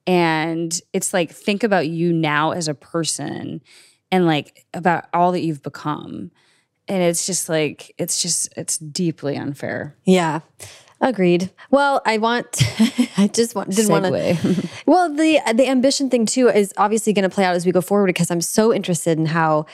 And 0.06 0.78
it's 0.92 1.12
like, 1.12 1.30
think 1.30 1.62
about 1.62 1.88
you 1.88 2.12
now 2.12 2.52
as 2.52 2.68
a 2.68 2.74
person 2.74 3.60
and 4.10 4.26
like 4.26 4.64
about 4.74 5.04
all 5.12 5.32
that 5.32 5.40
you've 5.40 5.62
become. 5.62 6.30
And 6.88 7.02
it's 7.02 7.26
just 7.26 7.48
like, 7.48 7.94
it's 7.98 8.20
just, 8.20 8.52
it's 8.56 8.78
deeply 8.78 9.36
unfair. 9.36 9.96
Yeah. 10.04 10.40
Agreed. 11.02 11.50
Well, 11.70 12.00
I 12.06 12.18
want. 12.18 12.62
I 13.18 13.26
just 13.26 13.56
want, 13.56 13.70
didn't 13.70 13.90
want 13.90 14.04
to. 14.04 14.68
well, 14.86 15.12
the 15.12 15.40
the 15.52 15.68
ambition 15.68 16.08
thing 16.08 16.26
too 16.26 16.48
is 16.48 16.72
obviously 16.76 17.12
going 17.12 17.28
to 17.28 17.34
play 17.34 17.44
out 17.44 17.56
as 17.56 17.66
we 17.66 17.72
go 17.72 17.80
forward 17.80 18.06
because 18.06 18.30
I'm 18.30 18.40
so 18.40 18.72
interested 18.72 19.18
in 19.18 19.26
how 19.26 19.66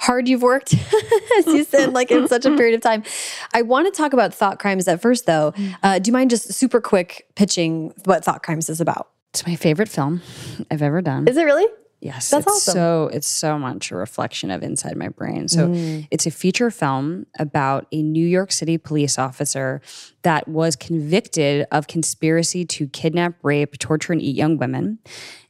hard 0.00 0.28
you've 0.28 0.42
worked, 0.42 0.74
as 1.38 1.46
you 1.46 1.62
said, 1.62 1.92
like 1.92 2.10
in 2.10 2.26
such 2.26 2.46
a 2.46 2.56
period 2.56 2.74
of 2.74 2.80
time. 2.80 3.04
I 3.52 3.62
want 3.62 3.92
to 3.92 3.96
talk 3.96 4.12
about 4.12 4.34
thought 4.34 4.58
crimes 4.58 4.88
at 4.88 5.00
first, 5.00 5.26
though. 5.26 5.52
Mm. 5.52 5.76
Uh, 5.82 5.98
do 5.98 6.08
you 6.08 6.12
mind 6.12 6.30
just 6.30 6.52
super 6.54 6.80
quick 6.80 7.26
pitching 7.36 7.92
what 8.04 8.24
thought 8.24 8.42
crimes 8.42 8.68
is 8.68 8.80
about? 8.80 9.10
It's 9.30 9.46
my 9.46 9.54
favorite 9.54 9.88
film 9.88 10.22
I've 10.70 10.82
ever 10.82 11.02
done. 11.02 11.28
Is 11.28 11.36
it 11.36 11.44
really? 11.44 11.66
Yes, 12.00 12.30
that's 12.30 12.46
awesome. 12.46 12.72
So 12.72 13.10
it's 13.12 13.28
so 13.28 13.58
much 13.58 13.90
a 13.90 13.96
reflection 13.96 14.50
of 14.50 14.62
inside 14.62 14.96
my 14.96 15.08
brain. 15.08 15.48
So 15.48 15.68
mm. 15.68 16.08
it's 16.10 16.24
a 16.24 16.30
feature 16.30 16.70
film 16.70 17.26
about 17.38 17.86
a 17.92 18.02
New 18.02 18.26
York 18.26 18.52
City 18.52 18.78
police 18.78 19.18
officer 19.18 19.82
that 20.22 20.48
was 20.48 20.76
convicted 20.76 21.66
of 21.70 21.88
conspiracy 21.88 22.64
to 22.64 22.88
kidnap, 22.88 23.34
rape, 23.42 23.78
torture, 23.78 24.14
and 24.14 24.22
eat 24.22 24.34
young 24.34 24.56
women. 24.56 24.98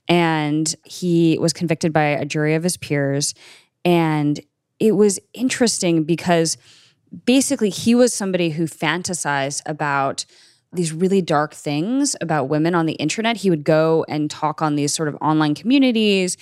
And 0.09 0.75
he 0.85 1.39
was 1.39 1.53
convicted 1.53 1.93
by 1.93 2.07
a 2.07 2.25
jury 2.25 2.57
of 2.57 2.65
his 2.65 2.77
peers. 2.77 3.33
And 3.85 4.41
it 4.79 4.93
was 4.93 5.19
interesting 5.35 6.05
because 6.05 6.57
basically 7.25 7.71
he 7.71 7.95
was 7.95 8.15
somebody 8.15 8.51
who 8.51 8.65
fantasized 8.65 9.63
about 9.67 10.25
these 10.73 10.93
really 10.93 11.21
dark 11.21 11.53
things 11.53 12.15
about 12.21 12.49
women 12.49 12.75
on 12.75 12.87
the 12.87 12.93
internet. 12.95 13.39
He 13.39 13.51
would 13.51 13.65
go 13.65 14.05
and 14.09 14.31
talk 14.31 14.63
on 14.63 14.77
these 14.77 14.95
sort 14.95 15.09
of 15.09 15.17
online 15.21 15.55
communities 15.55 16.37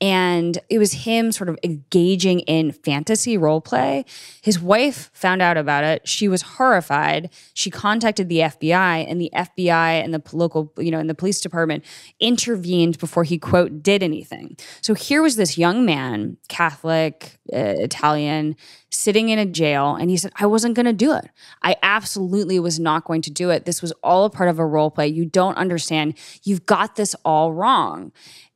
and 0.00 0.58
it 0.68 0.78
was 0.78 0.92
him 0.92 1.30
sort 1.30 1.48
of 1.48 1.58
engaging 1.62 2.40
in 2.40 2.72
fantasy 2.72 3.38
role 3.38 3.60
play. 3.60 4.04
His 4.40 4.58
wife 4.58 5.10
found 5.12 5.40
out 5.42 5.56
about 5.56 5.84
it. 5.84 6.08
She 6.08 6.28
was 6.28 6.42
horrified. 6.42 7.30
She 7.54 7.70
contacted 7.70 8.28
the 8.28 8.38
FBI, 8.38 9.08
and 9.08 9.20
the 9.20 9.30
FBI 9.34 10.02
and 10.02 10.12
the 10.12 10.22
local, 10.32 10.72
you 10.78 10.90
know, 10.90 10.98
and 10.98 11.08
the 11.08 11.14
police 11.14 11.40
department 11.40 11.84
intervened 12.18 12.98
before 12.98 13.24
he 13.24 13.38
quote 13.38 13.82
did 13.82 14.02
anything. 14.02 14.56
So 14.80 14.94
here 14.94 15.22
was 15.22 15.36
this 15.36 15.56
young 15.56 15.84
man, 15.84 16.36
Catholic, 16.48 17.38
uh, 17.52 17.58
Italian, 17.78 18.56
sitting 18.90 19.28
in 19.28 19.38
a 19.38 19.46
jail, 19.46 19.94
and 19.94 20.10
he 20.10 20.16
said, 20.16 20.32
"I 20.36 20.46
wasn't 20.46 20.74
going 20.74 20.86
to 20.86 20.92
do 20.92 21.14
it. 21.14 21.28
I 21.62 21.76
absolutely 21.82 22.58
was 22.58 22.80
not 22.80 23.04
going 23.04 23.22
to 23.22 23.30
do 23.30 23.50
it. 23.50 23.64
This 23.64 23.82
was 23.82 23.92
all 24.02 24.24
a 24.24 24.30
part 24.30 24.48
of 24.48 24.58
a 24.58 24.66
role 24.66 24.90
play. 24.90 25.08
You 25.08 25.26
don't 25.26 25.56
understand. 25.56 26.14
You've 26.42 26.66
got 26.66 26.96
this 26.96 27.14
all 27.24 27.52
wrong." 27.52 28.12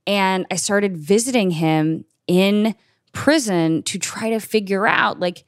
And 0.07 0.47
I 0.51 0.57
started 0.57 0.97
visiting 0.97 1.51
him 1.53 2.05
in 2.27 2.75
prison 3.13 3.83
to 3.85 3.99
try 3.99 4.31
to 4.31 4.41
figure 4.41 4.87
out 4.87 5.19
like, 5.21 5.45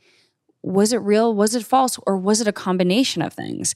was 0.63 0.93
it 0.93 0.99
real? 0.99 1.35
Was 1.35 1.55
it 1.55 1.65
false? 1.65 1.99
Or 2.07 2.17
was 2.17 2.41
it 2.41 2.49
a 2.49 2.53
combination 2.53 3.23
of 3.23 3.33
things? 3.33 3.75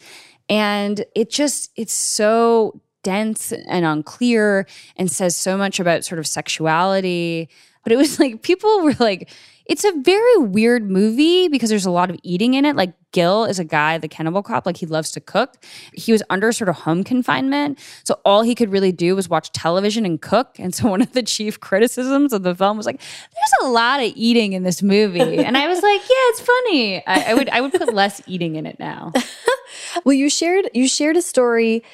And 0.49 1.05
it 1.15 1.31
just, 1.31 1.71
it's 1.77 1.93
so 1.93 2.81
dense 3.03 3.53
and 3.53 3.85
unclear 3.85 4.67
and 4.97 5.11
says 5.11 5.37
so 5.37 5.57
much 5.57 5.81
about 5.81 6.05
sort 6.05 6.19
of 6.19 6.27
sexuality. 6.27 7.49
But 7.83 7.93
it 7.93 7.97
was 7.97 8.19
like 8.19 8.43
people 8.43 8.83
were 8.83 8.97
like, 8.99 9.31
it's 9.67 9.85
a 9.85 9.93
very 10.01 10.37
weird 10.39 10.91
movie 10.91 11.49
because 11.49 11.71
there's 11.71 11.87
a 11.87 11.91
lot 11.91 12.11
of 12.11 12.17
eating 12.23 12.55
in 12.55 12.65
it. 12.65 12.77
Like 12.77 12.95
Gil 13.13 13.45
is 13.45 13.59
a 13.59 13.65
guy, 13.65 13.99
the 13.99 14.09
cannibal 14.09 14.43
cop, 14.43 14.67
like 14.67 14.77
he 14.77 14.87
loves 14.87 15.11
to 15.13 15.21
cook. 15.21 15.55
He 15.93 16.13
was 16.13 16.23
under 16.31 16.51
sort 16.53 16.69
of 16.69 16.77
home 16.77 17.05
confinement. 17.05 17.79
So 18.05 18.21
all 18.25 18.43
he 18.43 18.55
could 18.55 18.71
really 18.71 18.93
do 18.93 19.15
was 19.15 19.29
watch 19.29 19.53
television 19.53 20.05
and 20.05 20.21
cook. 20.21 20.57
And 20.59 20.75
so 20.75 20.89
one 20.91 21.03
of 21.03 21.13
the 21.13 21.23
chief 21.23 21.61
criticisms 21.61 22.33
of 22.33 22.43
the 22.43 22.55
film 22.55 22.77
was 22.77 22.87
like, 22.87 23.01
there's 23.01 23.53
a 23.63 23.67
lot 23.69 24.01
of 24.01 24.13
eating 24.17 24.53
in 24.53 24.63
this 24.63 24.83
movie. 24.83 25.39
And 25.39 25.57
I 25.57 25.69
was 25.69 25.77
like, 25.83 26.01
yeah, 26.01 26.29
it's 26.31 26.41
funny. 26.41 27.07
I, 27.07 27.31
I 27.31 27.35
would 27.35 27.49
I 27.51 27.61
would 27.61 27.73
put 27.73 27.93
less 27.95 28.21
eating 28.27 28.57
in 28.57 28.67
it 28.67 28.79
now. 28.79 29.13
well, 30.05 30.15
you 30.15 30.29
shared 30.29 30.71
you 30.75 30.89
shared 30.89 31.17
a 31.17 31.23
story 31.23 31.85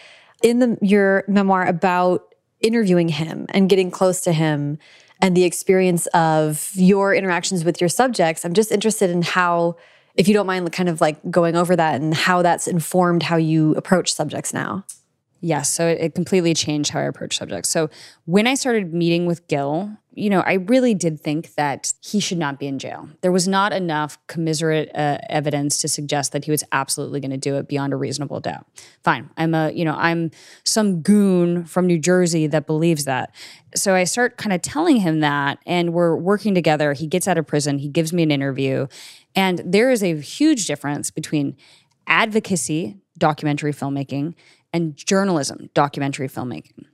in 0.43 0.61
the 0.61 0.79
your 0.81 1.25
memoir 1.29 1.67
about 1.67 2.35
interviewing 2.61 3.09
him 3.09 3.47
and 3.51 3.69
getting 3.69 3.91
close 3.91 4.21
to 4.23 4.33
him 4.33 4.79
and 5.21 5.37
the 5.37 5.45
experience 5.45 6.07
of 6.09 6.71
your 6.75 7.15
interactions 7.15 7.65
with 7.65 7.81
your 7.81 7.89
subjects. 7.89 8.45
I'm 8.45 8.55
just 8.55 8.71
interested 8.71 9.11
in 9.11 9.23
how, 9.23 9.77
if 10.15 10.29
you 10.29 10.35
don't 10.35 10.47
mind, 10.47 10.71
kind 10.73 10.89
of 10.89 11.01
like 11.01 11.19
going 11.31 11.57
over 11.57 11.75
that 11.77 12.01
and 12.01 12.15
how 12.15 12.43
that's 12.43 12.67
informed 12.67 13.23
how 13.23 13.37
you 13.37 13.75
approach 13.75 14.13
subjects 14.13 14.55
now. 14.55 14.85
Yes, 15.41 15.71
so 15.71 15.87
it, 15.87 16.01
it 16.01 16.15
completely 16.15 16.55
changed 16.55 16.91
how 16.91 17.01
I 17.01 17.05
approach 17.05 17.39
subjects. 17.39 17.71
So 17.71 17.91
when 18.25 18.47
I 18.47 18.55
started 18.55 18.93
meeting 18.93 19.27
with 19.27 19.47
Gil, 19.47 19.91
you 20.19 20.29
know, 20.31 20.41
I 20.41 20.55
really 20.55 20.95
did 20.95 21.21
think 21.21 21.55
that 21.55 21.93
he 22.01 22.21
should 22.21 22.39
not 22.39 22.59
be 22.59 22.67
in 22.67 22.79
jail. 22.79 23.09
There 23.21 23.33
was 23.33 23.47
not 23.47 23.73
enough 23.73 24.19
commiserate 24.27 24.91
uh, 24.95 25.19
evidence 25.29 25.79
to 25.79 25.89
suggest 25.89 26.33
that 26.33 26.45
he 26.45 26.51
was 26.51 26.65
absolutely 26.73 27.21
going 27.21 27.31
to 27.31 27.37
do 27.37 27.57
it 27.57 27.69
beyond 27.69 27.93
a 27.93 27.97
reasonable 27.97 28.41
doubt. 28.41 28.67
Fine, 29.03 29.31
I'm 29.37 29.55
a, 29.55 29.71
you 29.71 29.85
know, 29.85 29.95
I'm 29.95 30.31
some 30.65 31.01
goon 31.03 31.65
from 31.65 31.87
New 31.87 31.99
Jersey 31.99 32.47
that 32.49 32.67
believes 32.67 33.05
that. 33.05 33.35
So 33.75 33.95
I 33.95 34.05
start 34.05 34.37
kind 34.37 34.53
of 34.53 34.61
telling 34.61 34.97
him 34.97 35.21
that, 35.21 35.59
and 35.67 35.93
we're 35.93 36.17
working 36.17 36.55
together. 36.55 36.93
He 36.93 37.07
gets 37.07 37.29
out 37.29 37.39
of 37.39 37.47
prison, 37.47 37.79
he 37.79 37.89
gives 37.89 38.13
me 38.13 38.23
an 38.23 38.31
interview, 38.31 38.89
and 39.37 39.63
there 39.65 39.91
is 39.91 40.03
a 40.03 40.17
huge 40.17 40.67
difference 40.67 41.11
between 41.11 41.57
advocacy, 42.07 42.97
documentary 43.17 43.73
filmmaking, 43.73 44.35
and 44.73 44.97
journalism, 44.97 45.71
documentary 45.75 46.29
filmmaking. 46.29 46.87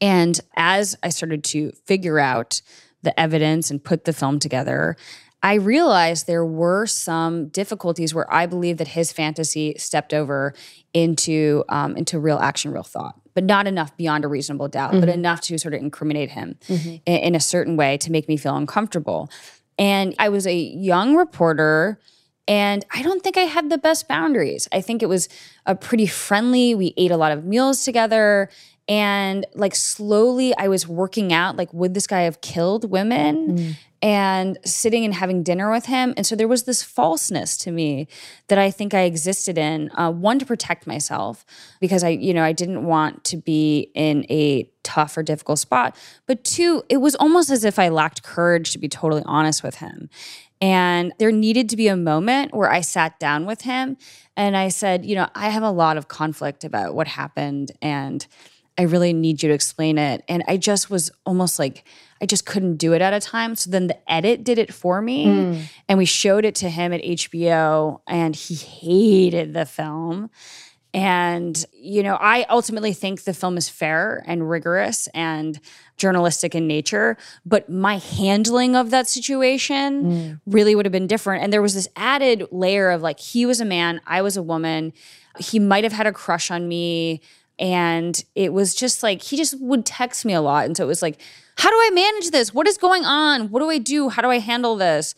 And 0.00 0.38
as 0.56 0.96
I 1.02 1.08
started 1.08 1.44
to 1.44 1.72
figure 1.84 2.18
out 2.18 2.60
the 3.02 3.18
evidence 3.18 3.70
and 3.70 3.82
put 3.82 4.04
the 4.04 4.12
film 4.12 4.38
together, 4.38 4.96
I 5.42 5.54
realized 5.54 6.26
there 6.26 6.44
were 6.44 6.86
some 6.86 7.48
difficulties 7.48 8.14
where 8.14 8.32
I 8.32 8.46
believe 8.46 8.78
that 8.78 8.88
his 8.88 9.12
fantasy 9.12 9.74
stepped 9.78 10.12
over 10.12 10.54
into 10.92 11.62
um, 11.68 11.96
into 11.96 12.18
real 12.18 12.38
action, 12.38 12.72
real 12.72 12.82
thought, 12.82 13.20
but 13.34 13.44
not 13.44 13.66
enough 13.66 13.96
beyond 13.96 14.24
a 14.24 14.28
reasonable 14.28 14.68
doubt, 14.68 14.92
mm-hmm. 14.92 15.00
but 15.00 15.08
enough 15.08 15.40
to 15.42 15.58
sort 15.58 15.74
of 15.74 15.80
incriminate 15.80 16.30
him 16.30 16.58
mm-hmm. 16.68 16.96
in, 17.06 17.18
in 17.18 17.34
a 17.34 17.40
certain 17.40 17.76
way 17.76 17.96
to 17.98 18.10
make 18.10 18.28
me 18.28 18.36
feel 18.36 18.56
uncomfortable. 18.56 19.30
And 19.78 20.14
I 20.18 20.30
was 20.30 20.46
a 20.46 20.56
young 20.56 21.14
reporter. 21.14 22.00
And 22.48 22.86
I 22.94 23.02
don't 23.02 23.24
think 23.24 23.36
I 23.36 23.40
had 23.40 23.70
the 23.70 23.78
best 23.78 24.06
boundaries. 24.06 24.68
I 24.70 24.80
think 24.80 25.02
it 25.02 25.08
was 25.08 25.28
a 25.66 25.74
pretty 25.74 26.06
friendly. 26.06 26.76
We 26.76 26.94
ate 26.96 27.10
a 27.10 27.16
lot 27.16 27.32
of 27.32 27.44
meals 27.44 27.84
together 27.84 28.50
and 28.88 29.46
like 29.54 29.74
slowly 29.74 30.56
I 30.56 30.68
was 30.68 30.86
working 30.86 31.32
out 31.32 31.56
like 31.56 31.72
would 31.72 31.94
this 31.94 32.06
guy 32.06 32.22
have 32.22 32.40
killed 32.40 32.90
women? 32.90 33.58
Mm. 33.58 33.76
and 34.02 34.58
sitting 34.62 35.06
and 35.06 35.14
having 35.14 35.42
dinner 35.42 35.70
with 35.70 35.86
him. 35.86 36.12
And 36.18 36.26
so 36.26 36.36
there 36.36 36.46
was 36.46 36.64
this 36.64 36.82
falseness 36.82 37.56
to 37.56 37.72
me 37.72 38.06
that 38.48 38.58
I 38.58 38.70
think 38.70 38.92
I 38.92 39.00
existed 39.00 39.56
in 39.56 39.90
uh, 39.96 40.12
one 40.12 40.38
to 40.38 40.44
protect 40.44 40.86
myself 40.86 41.46
because 41.80 42.04
I 42.04 42.10
you 42.10 42.34
know 42.34 42.44
I 42.44 42.52
didn't 42.52 42.84
want 42.84 43.24
to 43.24 43.36
be 43.38 43.90
in 43.94 44.24
a 44.30 44.70
tough 44.82 45.16
or 45.16 45.22
difficult 45.22 45.58
spot. 45.58 45.96
But 46.26 46.44
two 46.44 46.84
it 46.88 46.98
was 46.98 47.16
almost 47.16 47.50
as 47.50 47.64
if 47.64 47.78
I 47.78 47.88
lacked 47.88 48.22
courage 48.22 48.70
to 48.72 48.78
be 48.78 48.88
totally 48.88 49.22
honest 49.24 49.62
with 49.62 49.76
him. 49.76 50.10
And 50.60 51.12
there 51.18 51.32
needed 51.32 51.68
to 51.70 51.76
be 51.76 51.88
a 51.88 51.96
moment 51.96 52.54
where 52.54 52.70
I 52.70 52.80
sat 52.80 53.18
down 53.18 53.44
with 53.46 53.62
him 53.62 53.96
and 54.36 54.56
I 54.56 54.68
said, 54.68 55.04
you 55.04 55.14
know, 55.14 55.28
I 55.34 55.48
have 55.48 55.62
a 55.62 55.70
lot 55.70 55.96
of 55.96 56.08
conflict 56.08 56.64
about 56.64 56.94
what 56.94 57.08
happened 57.08 57.72
and 57.82 58.26
I 58.78 58.82
really 58.82 59.12
need 59.12 59.42
you 59.42 59.48
to 59.48 59.54
explain 59.54 59.98
it. 59.98 60.22
And 60.28 60.44
I 60.46 60.56
just 60.56 60.90
was 60.90 61.10
almost 61.24 61.58
like, 61.58 61.84
I 62.20 62.26
just 62.26 62.46
couldn't 62.46 62.76
do 62.76 62.92
it 62.92 63.02
at 63.02 63.12
a 63.12 63.20
time. 63.20 63.56
So 63.56 63.70
then 63.70 63.86
the 63.86 64.10
edit 64.10 64.44
did 64.44 64.58
it 64.58 64.72
for 64.72 65.00
me. 65.00 65.26
Mm. 65.26 65.62
And 65.88 65.98
we 65.98 66.04
showed 66.04 66.44
it 66.44 66.54
to 66.56 66.68
him 66.68 66.92
at 66.92 67.02
HBO, 67.02 68.00
and 68.06 68.34
he 68.34 68.54
hated 68.54 69.54
the 69.54 69.66
film. 69.66 70.30
And, 70.94 71.62
you 71.74 72.02
know, 72.02 72.16
I 72.18 72.46
ultimately 72.48 72.94
think 72.94 73.24
the 73.24 73.34
film 73.34 73.58
is 73.58 73.68
fair 73.68 74.24
and 74.26 74.48
rigorous 74.48 75.08
and 75.08 75.60
journalistic 75.98 76.54
in 76.54 76.66
nature, 76.66 77.18
but 77.44 77.68
my 77.68 77.98
handling 77.98 78.74
of 78.74 78.88
that 78.90 79.06
situation 79.06 80.04
mm. 80.04 80.40
really 80.46 80.74
would 80.74 80.86
have 80.86 80.92
been 80.92 81.06
different. 81.06 81.44
And 81.44 81.52
there 81.52 81.60
was 81.60 81.74
this 81.74 81.86
added 81.96 82.46
layer 82.50 82.88
of 82.88 83.02
like, 83.02 83.20
he 83.20 83.44
was 83.44 83.60
a 83.60 83.64
man, 83.66 84.00
I 84.06 84.22
was 84.22 84.38
a 84.38 84.42
woman. 84.42 84.94
He 85.38 85.58
might 85.58 85.84
have 85.84 85.92
had 85.92 86.06
a 86.06 86.12
crush 86.12 86.50
on 86.50 86.66
me 86.66 87.20
and 87.58 88.22
it 88.34 88.52
was 88.52 88.74
just 88.74 89.02
like, 89.02 89.22
he 89.22 89.36
just 89.36 89.58
would 89.60 89.86
text 89.86 90.24
me 90.24 90.34
a 90.34 90.40
lot. 90.40 90.66
And 90.66 90.76
so 90.76 90.84
it 90.84 90.88
was 90.88 91.02
like, 91.02 91.20
how 91.56 91.70
do 91.70 91.76
I 91.76 91.90
manage 91.92 92.30
this? 92.30 92.52
What 92.52 92.68
is 92.68 92.76
going 92.76 93.04
on? 93.04 93.50
What 93.50 93.60
do 93.60 93.70
I 93.70 93.78
do? 93.78 94.08
How 94.08 94.22
do 94.22 94.28
I 94.28 94.38
handle 94.38 94.76
this? 94.76 95.14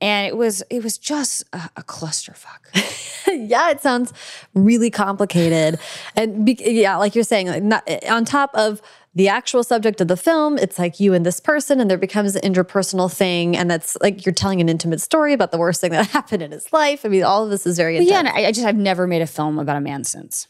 And 0.00 0.26
it 0.26 0.36
was 0.36 0.62
it 0.70 0.82
was 0.82 0.98
just 0.98 1.44
a, 1.52 1.70
a 1.76 1.82
clusterfuck. 1.82 3.28
yeah, 3.28 3.70
it 3.70 3.80
sounds 3.80 4.12
really 4.52 4.90
complicated, 4.90 5.78
and 6.16 6.44
be, 6.44 6.58
yeah, 6.60 6.96
like 6.96 7.14
you're 7.14 7.24
saying, 7.24 7.46
like 7.46 7.62
not, 7.62 7.88
on 8.10 8.24
top 8.24 8.50
of 8.54 8.82
the 9.14 9.28
actual 9.28 9.62
subject 9.62 10.00
of 10.00 10.08
the 10.08 10.16
film, 10.16 10.58
it's 10.58 10.78
like 10.78 10.98
you 10.98 11.14
and 11.14 11.24
this 11.24 11.38
person, 11.38 11.80
and 11.80 11.88
there 11.88 11.96
becomes 11.96 12.34
an 12.34 12.42
interpersonal 12.42 13.10
thing, 13.10 13.56
and 13.56 13.70
that's 13.70 13.96
like 14.02 14.26
you're 14.26 14.34
telling 14.34 14.60
an 14.60 14.68
intimate 14.68 15.00
story 15.00 15.32
about 15.32 15.52
the 15.52 15.58
worst 15.58 15.80
thing 15.80 15.92
that 15.92 16.06
happened 16.10 16.42
in 16.42 16.50
his 16.50 16.70
life. 16.72 17.06
I 17.06 17.08
mean, 17.08 17.22
all 17.22 17.44
of 17.44 17.50
this 17.50 17.66
is 17.66 17.76
very 17.76 17.98
yeah. 18.00 18.18
And 18.18 18.28
I, 18.28 18.46
I 18.46 18.52
just 18.52 18.66
I've 18.66 18.76
never 18.76 19.06
made 19.06 19.22
a 19.22 19.26
film 19.26 19.58
about 19.58 19.76
a 19.76 19.80
man 19.80 20.02
since. 20.02 20.48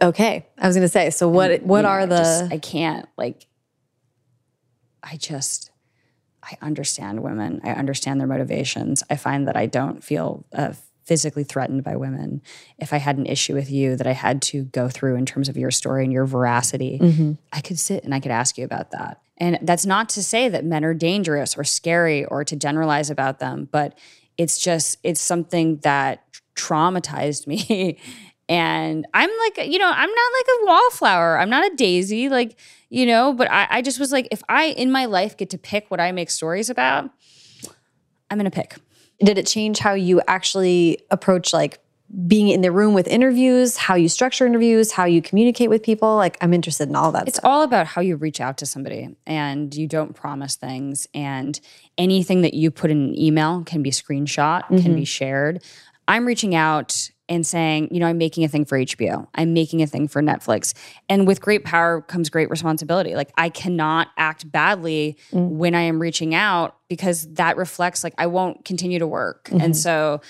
Okay, 0.00 0.46
I 0.56 0.66
was 0.66 0.76
going 0.76 0.84
to 0.84 0.88
say. 0.88 1.10
So 1.10 1.28
what? 1.28 1.50
And, 1.50 1.62
what 1.64 1.84
are 1.84 2.06
know, 2.06 2.16
the? 2.16 2.22
Just, 2.22 2.52
I 2.52 2.58
can't 2.58 3.08
like. 3.16 3.46
I 5.02 5.16
just, 5.16 5.70
I 6.42 6.56
understand 6.60 7.22
women. 7.22 7.60
I 7.64 7.70
understand 7.70 8.20
their 8.20 8.26
motivations. 8.26 9.02
I 9.08 9.16
find 9.16 9.46
that 9.46 9.56
I 9.56 9.66
don't 9.66 10.02
feel 10.02 10.44
uh, 10.52 10.72
physically 11.04 11.44
threatened 11.44 11.82
by 11.82 11.96
women. 11.96 12.42
If 12.78 12.92
I 12.92 12.98
had 12.98 13.16
an 13.16 13.26
issue 13.26 13.54
with 13.54 13.70
you 13.70 13.96
that 13.96 14.06
I 14.06 14.12
had 14.12 14.42
to 14.42 14.64
go 14.64 14.88
through 14.88 15.16
in 15.16 15.24
terms 15.24 15.48
of 15.48 15.56
your 15.56 15.70
story 15.70 16.04
and 16.04 16.12
your 16.12 16.26
veracity, 16.26 16.98
mm-hmm. 17.00 17.32
I 17.52 17.60
could 17.62 17.78
sit 17.78 18.04
and 18.04 18.14
I 18.14 18.20
could 18.20 18.30
ask 18.30 18.58
you 18.58 18.64
about 18.64 18.90
that. 18.90 19.20
And 19.38 19.58
that's 19.62 19.86
not 19.86 20.10
to 20.10 20.22
say 20.22 20.48
that 20.48 20.64
men 20.64 20.84
are 20.84 20.94
dangerous 20.94 21.56
or 21.56 21.64
scary 21.64 22.24
or 22.26 22.44
to 22.44 22.56
generalize 22.56 23.08
about 23.08 23.38
them, 23.38 23.68
but 23.70 23.96
it's 24.36 24.58
just 24.58 24.98
it's 25.02 25.20
something 25.20 25.78
that 25.78 26.24
traumatized 26.54 27.46
me 27.68 27.98
and 28.48 29.06
I'm 29.12 29.30
like, 29.44 29.68
you 29.68 29.78
know, 29.78 29.90
I'm 29.90 30.10
not 30.10 30.32
like 30.38 30.46
a 30.48 30.66
wallflower. 30.66 31.38
I'm 31.38 31.50
not 31.50 31.70
a 31.70 31.76
daisy, 31.76 32.28
like, 32.28 32.56
you 32.88 33.04
know, 33.04 33.34
but 33.34 33.50
I, 33.50 33.66
I 33.70 33.82
just 33.82 34.00
was 34.00 34.10
like, 34.10 34.28
if 34.30 34.42
I 34.48 34.66
in 34.66 34.90
my 34.90 35.04
life 35.04 35.36
get 35.36 35.50
to 35.50 35.58
pick 35.58 35.90
what 35.90 36.00
I 36.00 36.12
make 36.12 36.30
stories 36.30 36.70
about, 36.70 37.10
I'm 38.30 38.38
gonna 38.38 38.50
pick. 38.50 38.76
Did 39.20 39.36
it 39.36 39.46
change 39.46 39.78
how 39.78 39.94
you 39.94 40.22
actually 40.26 41.00
approach 41.10 41.52
like 41.52 41.80
being 42.26 42.48
in 42.48 42.62
the 42.62 42.72
room 42.72 42.94
with 42.94 43.06
interviews, 43.06 43.76
how 43.76 43.94
you 43.94 44.08
structure 44.08 44.46
interviews, 44.46 44.92
how 44.92 45.04
you 45.04 45.20
communicate 45.20 45.68
with 45.68 45.82
people? 45.82 46.16
Like, 46.16 46.38
I'm 46.40 46.54
interested 46.54 46.88
in 46.88 46.96
all 46.96 47.12
that. 47.12 47.28
It's 47.28 47.36
stuff. 47.36 47.50
all 47.50 47.62
about 47.62 47.86
how 47.86 48.00
you 48.00 48.16
reach 48.16 48.40
out 48.40 48.56
to 48.58 48.66
somebody 48.66 49.14
and 49.26 49.74
you 49.74 49.86
don't 49.86 50.14
promise 50.14 50.56
things. 50.56 51.06
And 51.12 51.60
anything 51.98 52.40
that 52.42 52.54
you 52.54 52.70
put 52.70 52.90
in 52.90 53.08
an 53.08 53.18
email 53.18 53.62
can 53.64 53.82
be 53.82 53.90
screenshot, 53.90 54.62
mm 54.62 54.76
-hmm. 54.76 54.82
can 54.82 54.94
be 54.94 55.00
mm-hmm. 55.00 55.04
shared. 55.04 55.62
I'm 56.06 56.26
reaching 56.26 56.54
out 56.54 57.10
and 57.28 57.46
saying, 57.46 57.88
you 57.90 58.00
know, 58.00 58.06
I'm 58.06 58.18
making 58.18 58.44
a 58.44 58.48
thing 58.48 58.64
for 58.64 58.78
HBO. 58.78 59.26
I'm 59.34 59.52
making 59.52 59.82
a 59.82 59.86
thing 59.86 60.08
for 60.08 60.22
Netflix. 60.22 60.74
And 61.08 61.26
with 61.26 61.40
great 61.40 61.64
power 61.64 62.00
comes 62.00 62.30
great 62.30 62.50
responsibility. 62.50 63.14
Like 63.14 63.32
I 63.36 63.48
cannot 63.48 64.08
act 64.16 64.50
badly 64.50 65.18
mm. 65.32 65.48
when 65.48 65.74
I 65.74 65.82
am 65.82 66.00
reaching 66.00 66.34
out 66.34 66.76
because 66.88 67.26
that 67.34 67.56
reflects 67.56 68.02
like 68.02 68.14
I 68.18 68.26
won't 68.26 68.64
continue 68.64 68.98
to 68.98 69.06
work. 69.06 69.44
Mm-hmm. 69.44 69.60
And 69.60 69.76
so 69.76 70.20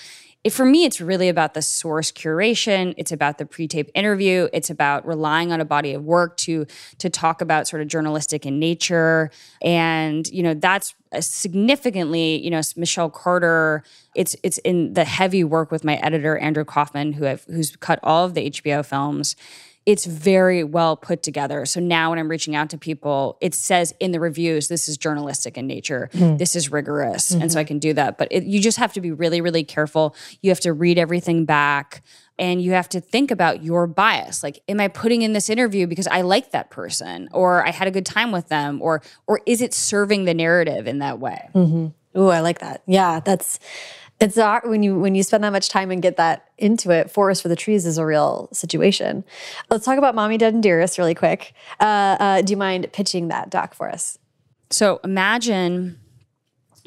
it, 0.43 0.51
for 0.51 0.63
me, 0.63 0.85
it's 0.85 1.01
really 1.01 1.27
about 1.27 1.53
the 1.53 1.61
source 1.61 2.13
curation. 2.13 2.93
It's 2.97 3.11
about 3.11 3.39
the 3.39 3.45
pre-tape 3.45 3.91
interview. 3.93 4.47
It's 4.53 4.69
about 4.69 5.05
relying 5.05 5.51
on 5.51 5.59
a 5.59 5.65
body 5.65 5.93
of 5.93 6.03
work 6.05 6.37
to 6.37 6.65
to 6.99 7.09
talk 7.09 7.41
about 7.41 7.67
sort 7.67 7.81
of 7.81 7.89
journalistic 7.89 8.45
in 8.45 8.57
nature, 8.57 9.31
and 9.61 10.25
you 10.29 10.41
know 10.41 10.53
that's 10.53 10.95
significantly, 11.19 12.41
you 12.41 12.49
know, 12.51 12.61
Michelle 12.77 13.09
Carter. 13.09 13.83
It's 14.15 14.35
it's 14.41 14.59
in 14.59 14.93
the 14.93 15.03
heavy 15.03 15.43
work 15.43 15.71
with 15.71 15.83
my 15.83 15.95
editor 15.97 16.37
Andrew 16.37 16.63
Kaufman, 16.63 17.13
who 17.13 17.25
have 17.25 17.43
who's 17.45 17.75
cut 17.75 17.99
all 18.01 18.23
of 18.23 18.33
the 18.33 18.49
HBO 18.49 18.85
films 18.85 19.35
it's 19.89 20.05
very 20.05 20.63
well 20.63 20.95
put 20.95 21.23
together. 21.23 21.65
So 21.65 21.79
now 21.79 22.11
when 22.11 22.19
I'm 22.19 22.29
reaching 22.29 22.55
out 22.55 22.69
to 22.69 22.77
people, 22.77 23.39
it 23.41 23.55
says 23.55 23.91
in 23.99 24.11
the 24.11 24.19
reviews, 24.19 24.67
this 24.67 24.87
is 24.87 24.99
journalistic 24.99 25.57
in 25.57 25.65
nature, 25.65 26.11
mm. 26.13 26.37
this 26.37 26.55
is 26.55 26.71
rigorous. 26.71 27.31
Mm-hmm. 27.31 27.41
And 27.41 27.51
so 27.51 27.55
mm-hmm. 27.55 27.61
I 27.61 27.63
can 27.63 27.79
do 27.79 27.93
that. 27.93 28.19
But 28.19 28.27
it, 28.29 28.43
you 28.43 28.61
just 28.61 28.77
have 28.77 28.93
to 28.93 29.01
be 29.01 29.11
really, 29.11 29.41
really 29.41 29.63
careful. 29.63 30.15
You 30.43 30.51
have 30.51 30.59
to 30.59 30.73
read 30.73 30.99
everything 30.99 31.43
back 31.45 32.03
and 32.37 32.61
you 32.61 32.73
have 32.73 32.87
to 32.89 33.01
think 33.01 33.31
about 33.31 33.63
your 33.63 33.85
bias 33.85 34.43
like 34.43 34.63
am 34.69 34.79
i 34.79 34.87
putting 34.87 35.23
in 35.23 35.33
this 35.33 35.49
interview 35.49 35.85
because 35.85 36.07
i 36.07 36.21
like 36.21 36.51
that 36.51 36.69
person 36.69 37.27
or 37.33 37.67
i 37.67 37.69
had 37.69 37.85
a 37.85 37.91
good 37.91 38.05
time 38.05 38.31
with 38.31 38.47
them 38.47 38.81
or 38.81 39.01
or 39.27 39.41
is 39.45 39.61
it 39.61 39.73
serving 39.73 40.23
the 40.23 40.33
narrative 40.33 40.87
in 40.87 40.99
that 40.99 41.19
way 41.19 41.49
mm-hmm. 41.53 41.87
oh 42.15 42.29
i 42.29 42.39
like 42.39 42.59
that 42.59 42.81
yeah 42.87 43.19
that's 43.19 43.59
it's 44.19 44.37
hard 44.37 44.69
when 44.69 44.83
you 44.83 44.99
when 44.99 45.15
you 45.15 45.23
spend 45.23 45.43
that 45.43 45.51
much 45.51 45.69
time 45.69 45.91
and 45.91 46.01
get 46.01 46.17
that 46.17 46.49
into 46.57 46.91
it. 46.91 47.09
Forest 47.09 47.41
for 47.41 47.47
the 47.47 47.55
trees 47.55 47.85
is 47.85 47.97
a 47.97 48.05
real 48.05 48.49
situation. 48.51 49.23
Let's 49.69 49.85
talk 49.85 49.97
about 49.97 50.15
Mommy 50.15 50.37
Dead 50.37 50.53
and 50.53 50.61
Dearest 50.61 50.97
really 50.97 51.15
quick. 51.15 51.53
Uh, 51.79 52.17
uh, 52.19 52.41
do 52.41 52.51
you 52.51 52.57
mind 52.57 52.91
pitching 52.91 53.29
that 53.29 53.49
doc 53.49 53.73
for 53.73 53.89
us? 53.89 54.17
So 54.71 54.99
imagine 55.03 55.99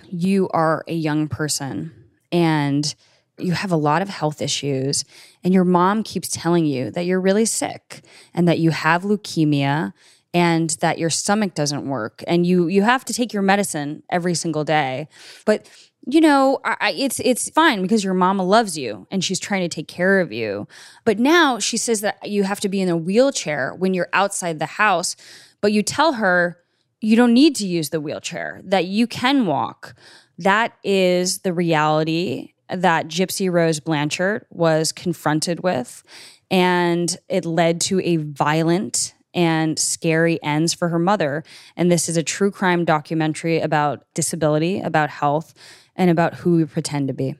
you 0.09 0.49
are 0.51 0.85
a 0.87 0.95
young 0.95 1.27
person 1.27 1.93
and 2.31 2.95
you 3.39 3.53
have 3.53 3.73
a 3.73 3.77
lot 3.77 4.03
of 4.03 4.09
health 4.09 4.43
issues, 4.43 5.05
and 5.43 5.55
your 5.55 5.65
mom 5.65 6.03
keeps 6.03 6.29
telling 6.29 6.67
you 6.67 6.91
that 6.91 7.07
you're 7.07 7.21
really 7.21 7.47
sick 7.47 8.03
and 8.35 8.47
that 8.47 8.59
you 8.59 8.71
have 8.71 9.03
leukemia 9.03 9.95
and 10.35 10.71
that 10.81 10.99
your 10.99 11.11
stomach 11.11 11.55
doesn't 11.55 11.87
work 11.87 12.23
and 12.27 12.47
you 12.47 12.69
you 12.69 12.83
have 12.83 13.05
to 13.05 13.13
take 13.13 13.33
your 13.33 13.43
medicine 13.43 14.03
every 14.11 14.35
single 14.35 14.65
day 14.65 15.09
but 15.45 15.69
you 16.07 16.21
know, 16.21 16.61
I, 16.65 16.93
it's 16.97 17.21
it's 17.21 17.49
fine 17.51 17.81
because 17.81 18.03
your 18.03 18.15
mama 18.15 18.43
loves 18.43 18.77
you 18.77 19.07
and 19.11 19.23
she's 19.23 19.39
trying 19.39 19.61
to 19.63 19.69
take 19.69 19.87
care 19.87 20.21
of 20.21 20.33
you. 20.33 20.67
But 21.05 21.19
now 21.19 21.59
she 21.59 21.77
says 21.77 22.01
that 22.01 22.29
you 22.29 22.43
have 22.43 22.61
to 22.61 22.69
be 22.69 22.81
in 22.81 22.89
a 22.89 22.97
wheelchair 22.97 23.73
when 23.75 23.95
you're 23.95 24.09
outside 24.13 24.59
the 24.59 24.67
house, 24.67 25.15
but 25.61 25.73
you 25.73 25.83
tell 25.83 26.15
her 26.15 26.59
you 27.01 27.17
don't 27.17 27.35
need 27.35 27.55
to 27.57 27.67
use 27.67 27.91
the 27.91 28.01
wheelchair, 28.01 28.61
that 28.65 28.87
you 28.87 29.07
can 29.07 29.47
walk. 29.47 29.95
That 30.39 30.73
is 30.83 31.41
the 31.41 31.53
reality 31.53 32.55
that 32.69 33.09
Gypsy 33.09 33.53
Rose 33.53 33.81
Blanchard 33.81 34.47
was 34.51 34.93
confronted 34.93 35.63
with. 35.63 36.03
And 36.51 37.17
it 37.29 37.45
led 37.45 37.81
to 37.83 38.01
a 38.01 38.17
violent 38.17 39.15
and 39.35 39.79
scary 39.79 40.43
ends 40.43 40.75
for 40.75 40.89
her 40.89 40.99
mother. 40.99 41.43
And 41.77 41.91
this 41.91 42.09
is 42.09 42.17
a 42.17 42.23
true 42.23 42.51
crime 42.51 42.85
documentary 42.85 43.61
about 43.61 44.05
disability, 44.15 44.81
about 44.81 45.11
health 45.11 45.55
and 45.97 46.11
about 46.11 46.35
who 46.35 46.57
we 46.57 46.65
pretend 46.65 47.09
to 47.09 47.15
be. 47.15 47.37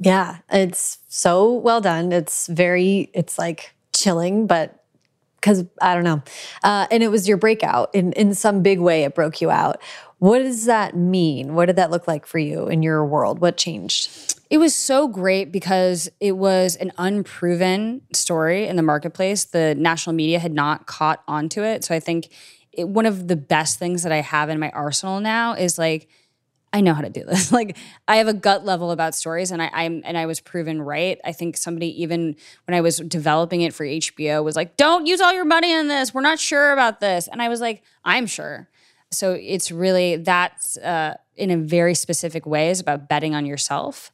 Yeah, 0.00 0.38
it's 0.50 0.98
so 1.08 1.52
well 1.52 1.80
done. 1.80 2.12
It's 2.12 2.46
very, 2.46 3.10
it's 3.14 3.38
like 3.38 3.74
chilling, 3.94 4.46
but 4.46 4.84
because 5.40 5.64
I 5.80 5.94
don't 5.94 6.04
know. 6.04 6.22
Uh, 6.64 6.86
and 6.90 7.02
it 7.02 7.08
was 7.08 7.28
your 7.28 7.36
breakout 7.36 7.94
in, 7.94 8.12
in 8.14 8.34
some 8.34 8.62
big 8.62 8.80
way, 8.80 9.04
it 9.04 9.14
broke 9.14 9.40
you 9.40 9.50
out. 9.50 9.80
What 10.18 10.40
does 10.40 10.64
that 10.64 10.96
mean? 10.96 11.54
What 11.54 11.66
did 11.66 11.76
that 11.76 11.92
look 11.92 12.08
like 12.08 12.26
for 12.26 12.38
you 12.38 12.66
in 12.66 12.82
your 12.82 13.04
world? 13.04 13.40
What 13.40 13.56
changed? 13.56 14.34
It 14.50 14.58
was 14.58 14.74
so 14.74 15.06
great 15.06 15.52
because 15.52 16.08
it 16.18 16.32
was 16.32 16.74
an 16.76 16.90
unproven 16.98 18.02
story 18.12 18.66
in 18.66 18.74
the 18.74 18.82
marketplace. 18.82 19.44
The 19.44 19.76
national 19.76 20.16
media 20.16 20.40
had 20.40 20.52
not 20.52 20.86
caught 20.86 21.22
onto 21.28 21.62
it. 21.62 21.84
So 21.84 21.94
I 21.94 22.00
think 22.00 22.30
it, 22.72 22.88
one 22.88 23.06
of 23.06 23.28
the 23.28 23.36
best 23.36 23.78
things 23.78 24.02
that 24.02 24.10
I 24.10 24.22
have 24.22 24.48
in 24.48 24.58
my 24.58 24.70
arsenal 24.70 25.20
now 25.20 25.52
is 25.52 25.78
like, 25.78 26.08
I 26.72 26.80
know 26.80 26.94
how 26.94 27.00
to 27.00 27.10
do 27.10 27.24
this. 27.24 27.52
Like 27.58 27.76
I 28.06 28.16
have 28.16 28.28
a 28.28 28.34
gut 28.34 28.64
level 28.64 28.90
about 28.90 29.14
stories, 29.14 29.50
and 29.50 29.60
I, 29.62 29.70
I'm 29.72 30.02
and 30.04 30.16
I 30.16 30.26
was 30.26 30.38
proven 30.38 30.80
right. 30.80 31.18
I 31.24 31.32
think 31.32 31.56
somebody 31.56 32.02
even 32.02 32.36
when 32.66 32.74
I 32.74 32.80
was 32.80 32.98
developing 32.98 33.62
it 33.62 33.74
for 33.74 33.84
HBO 33.84 34.44
was 34.44 34.54
like, 34.54 34.76
"Don't 34.76 35.06
use 35.06 35.20
all 35.20 35.32
your 35.32 35.44
money 35.44 35.74
on 35.74 35.88
this. 35.88 36.14
We're 36.14 36.20
not 36.20 36.38
sure 36.38 36.72
about 36.72 37.00
this." 37.00 37.26
And 37.26 37.42
I 37.42 37.48
was 37.48 37.60
like, 37.60 37.82
"I'm 38.04 38.26
sure." 38.26 38.68
So 39.10 39.32
it's 39.32 39.72
really 39.72 40.16
that's 40.16 40.76
uh, 40.78 41.16
in 41.36 41.50
a 41.50 41.56
very 41.56 41.94
specific 41.94 42.46
way 42.46 42.70
is 42.70 42.80
about 42.80 43.08
betting 43.08 43.34
on 43.34 43.46
yourself. 43.46 44.10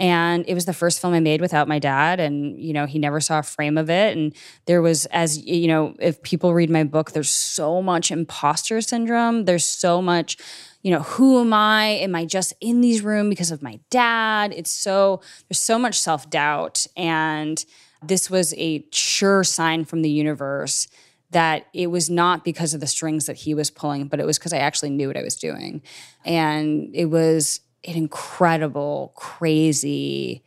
And 0.00 0.46
it 0.48 0.54
was 0.54 0.64
the 0.64 0.72
first 0.72 1.00
film 1.00 1.12
I 1.12 1.20
made 1.20 1.42
without 1.42 1.68
my 1.68 1.78
dad. 1.78 2.20
And, 2.20 2.58
you 2.58 2.72
know, 2.72 2.86
he 2.86 2.98
never 2.98 3.20
saw 3.20 3.40
a 3.40 3.42
frame 3.42 3.76
of 3.76 3.90
it. 3.90 4.16
And 4.16 4.34
there 4.64 4.80
was, 4.80 5.04
as, 5.06 5.44
you 5.44 5.68
know, 5.68 5.94
if 6.00 6.22
people 6.22 6.54
read 6.54 6.70
my 6.70 6.84
book, 6.84 7.12
there's 7.12 7.30
so 7.30 7.82
much 7.82 8.10
imposter 8.10 8.80
syndrome. 8.80 9.44
There's 9.44 9.64
so 9.64 10.00
much 10.00 10.38
you 10.82 10.90
know, 10.90 11.02
who 11.02 11.40
am 11.40 11.52
I? 11.52 11.84
Am 11.84 12.14
I 12.14 12.24
just 12.24 12.54
in 12.60 12.80
these 12.80 13.02
rooms 13.02 13.28
because 13.28 13.50
of 13.50 13.62
my 13.62 13.80
dad? 13.90 14.54
It's 14.56 14.70
so, 14.70 15.20
there's 15.48 15.60
so 15.60 15.78
much 15.78 16.00
self 16.00 16.30
doubt. 16.30 16.86
And 16.96 17.62
this 18.02 18.30
was 18.30 18.54
a 18.54 18.86
sure 18.90 19.44
sign 19.44 19.84
from 19.84 20.00
the 20.00 20.10
universe 20.10 20.88
that 21.32 21.66
it 21.72 21.88
was 21.88 22.10
not 22.10 22.44
because 22.44 22.74
of 22.74 22.80
the 22.80 22.86
strings 22.86 23.26
that 23.26 23.36
he 23.36 23.54
was 23.54 23.70
pulling, 23.70 24.08
but 24.08 24.20
it 24.20 24.26
was 24.26 24.38
because 24.38 24.52
I 24.52 24.58
actually 24.58 24.90
knew 24.90 25.06
what 25.06 25.16
I 25.16 25.22
was 25.22 25.36
doing. 25.36 25.82
And 26.24 26.90
it 26.94 27.06
was 27.06 27.60
an 27.84 27.94
incredible, 27.94 29.12
crazy 29.16 30.42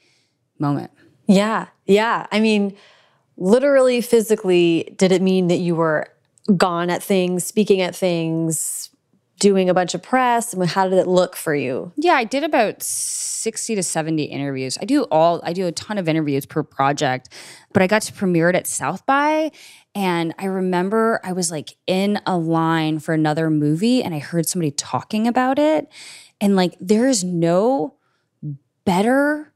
moment. 0.60 0.92
Yeah. 1.28 1.68
Yeah. 1.86 2.28
I 2.32 2.40
mean, 2.40 2.76
literally, 3.38 4.02
physically, 4.02 4.94
did 4.98 5.12
it 5.12 5.22
mean 5.22 5.48
that 5.48 5.58
you 5.58 5.76
were 5.76 6.08
gone 6.58 6.90
at 6.90 7.02
things, 7.02 7.46
speaking 7.46 7.82
at 7.82 7.96
things, 7.96 8.90
doing 9.40 9.70
a 9.70 9.74
bunch 9.74 9.94
of 9.94 10.02
press? 10.02 10.54
and 10.54 10.66
how 10.68 10.88
did 10.88 11.00
it 11.00 11.08
look 11.08 11.36
for 11.36 11.56
you? 11.56 11.92
Yeah, 11.98 12.14
I 12.14 12.24
did 12.24 12.44
about 12.44 12.82
60 12.82 13.76
to 13.76 13.84
70 13.84 14.24
interviews. 14.24 14.78
I 14.82 14.86
do 14.86 15.04
all 15.04 15.42
I 15.44 15.54
do 15.54 15.68
a 15.68 15.72
ton 15.72 15.98
of 15.98 16.08
interviews 16.08 16.46
per 16.46 16.64
project, 16.64 17.30
but 17.74 17.82
I 17.82 17.88
got 17.88 18.04
to 18.04 18.14
premiere 18.14 18.50
it 18.50 18.56
at 18.56 18.68
South 18.68 19.06
by 19.06 19.52
and 19.96 20.34
I 20.40 20.46
remember 20.46 21.20
I 21.24 21.34
was 21.34 21.52
like 21.52 21.76
in 21.88 22.20
a 22.26 22.38
line 22.38 23.00
for 23.00 23.14
another 23.14 23.50
movie 23.50 24.02
and 24.02 24.14
I 24.16 24.20
heard 24.20 24.48
somebody 24.48 24.72
talking 24.72 25.28
about 25.28 25.60
it 25.60 25.88
and 26.44 26.58
like 26.58 26.76
there 26.82 27.08
is 27.08 27.24
no 27.24 27.96
better 28.84 29.54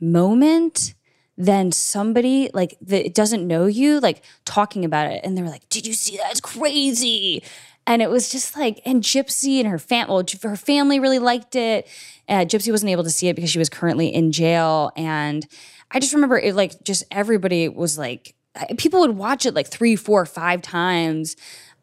moment 0.00 0.94
than 1.38 1.72
somebody 1.72 2.50
like 2.52 2.76
that 2.82 3.14
doesn't 3.14 3.46
know 3.46 3.64
you 3.64 3.98
like 4.00 4.22
talking 4.44 4.84
about 4.84 5.10
it 5.10 5.20
and 5.24 5.36
they're 5.36 5.48
like 5.48 5.66
did 5.70 5.86
you 5.86 5.94
see 5.94 6.18
that 6.18 6.30
it's 6.30 6.40
crazy 6.40 7.42
and 7.86 8.00
it 8.00 8.08
was 8.08 8.30
just 8.30 8.56
like, 8.56 8.80
and 8.84 9.02
Gypsy 9.02 9.58
and 9.58 9.68
her 9.68 9.78
fam, 9.78 10.06
well, 10.06 10.24
her 10.42 10.56
family 10.56 11.00
really 11.00 11.18
liked 11.18 11.56
it. 11.56 11.88
Uh, 12.28 12.44
Gypsy 12.44 12.70
wasn't 12.70 12.90
able 12.90 13.02
to 13.02 13.10
see 13.10 13.28
it 13.28 13.34
because 13.34 13.50
she 13.50 13.58
was 13.58 13.68
currently 13.68 14.06
in 14.06 14.30
jail, 14.30 14.92
and 14.96 15.44
I 15.90 15.98
just 15.98 16.14
remember 16.14 16.38
it 16.38 16.54
like 16.54 16.84
just 16.84 17.02
everybody 17.10 17.68
was 17.68 17.98
like, 17.98 18.36
people 18.76 19.00
would 19.00 19.16
watch 19.16 19.46
it 19.46 19.54
like 19.54 19.66
three, 19.66 19.96
four, 19.96 20.24
five 20.26 20.62
times. 20.62 21.34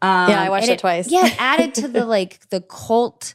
Um, 0.02 0.30
yeah, 0.30 0.42
I 0.42 0.50
watched 0.50 0.70
it, 0.70 0.74
it, 0.74 0.80
twice. 0.80 1.12
yeah, 1.12 1.26
it 1.28 1.36
added 1.40 1.74
to 1.76 1.90
the 1.90 2.06
like 2.06 2.50
the 2.50 2.62
cult 2.62 3.34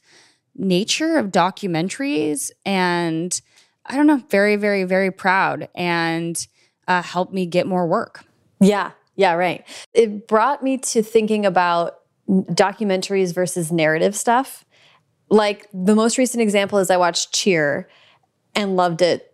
nature 0.57 1.17
of 1.17 1.27
documentaries, 1.27 2.51
and 2.65 3.41
I 3.87 3.97
don't 3.97 4.07
know, 4.07 4.23
very, 4.31 4.57
very, 4.57 4.85
very 4.85 5.11
proud, 5.11 5.69
and 5.75 6.47
uh, 6.89 7.03
helped 7.03 7.33
me 7.33 7.47
get 7.47 7.67
more 7.67 7.87
work. 7.87 8.25
Yeah, 8.61 8.93
yeah, 9.17 9.35
right. 9.35 9.65
It 9.93 10.27
brought 10.29 10.63
me 10.63 10.79
to 10.79 11.03
thinking 11.03 11.45
about 11.47 11.99
documentaries 12.29 13.35
versus 13.35 13.71
narrative 13.71 14.17
stuff. 14.17 14.65
Like 15.29 15.69
the 15.73 15.95
most 15.95 16.19
recent 16.19 16.43
example 16.43 16.79
is 16.79 16.91
I 16.91 16.97
watched 16.97 17.33
Cheer 17.33 17.89
and 18.55 18.77
loved 18.77 19.03
it 19.03 19.34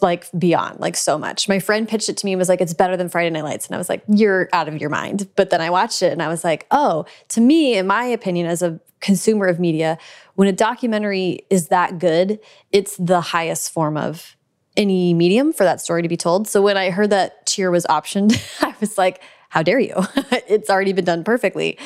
like 0.00 0.26
beyond, 0.38 0.80
like 0.80 0.96
so 0.96 1.18
much. 1.18 1.48
My 1.48 1.58
friend 1.58 1.88
pitched 1.88 2.08
it 2.08 2.16
to 2.18 2.26
me 2.26 2.32
and 2.32 2.38
was 2.38 2.48
like, 2.48 2.60
it's 2.60 2.74
better 2.74 2.96
than 2.96 3.08
Friday 3.08 3.30
Night 3.30 3.44
Lights. 3.44 3.66
And 3.66 3.74
I 3.74 3.78
was 3.78 3.88
like, 3.88 4.02
you're 4.08 4.48
out 4.52 4.68
of 4.68 4.80
your 4.80 4.90
mind. 4.90 5.28
But 5.36 5.50
then 5.50 5.60
I 5.60 5.70
watched 5.70 6.02
it 6.02 6.12
and 6.12 6.22
I 6.22 6.28
was 6.28 6.44
like, 6.44 6.66
oh, 6.70 7.04
to 7.28 7.40
me, 7.40 7.76
in 7.76 7.86
my 7.86 8.04
opinion, 8.04 8.46
as 8.46 8.62
a 8.62 8.80
consumer 9.00 9.46
of 9.46 9.58
media, 9.58 9.98
when 10.34 10.48
a 10.48 10.52
documentary 10.52 11.40
is 11.50 11.68
that 11.68 11.98
good, 11.98 12.38
it's 12.72 12.96
the 12.96 13.20
highest 13.20 13.72
form 13.72 13.96
of 13.96 14.36
any 14.76 15.14
medium 15.14 15.52
for 15.52 15.64
that 15.64 15.80
story 15.80 16.02
to 16.02 16.08
be 16.08 16.16
told. 16.16 16.48
So 16.48 16.62
when 16.62 16.76
I 16.76 16.90
heard 16.90 17.10
that 17.10 17.46
Cheer 17.46 17.70
was 17.70 17.84
optioned, 17.86 18.40
I 18.62 18.74
was 18.80 18.96
like, 18.96 19.22
how 19.50 19.62
dare 19.62 19.78
you? 19.78 19.94
it's 20.48 20.70
already 20.70 20.92
been 20.92 21.04
done 21.04 21.22
perfectly. 21.22 21.76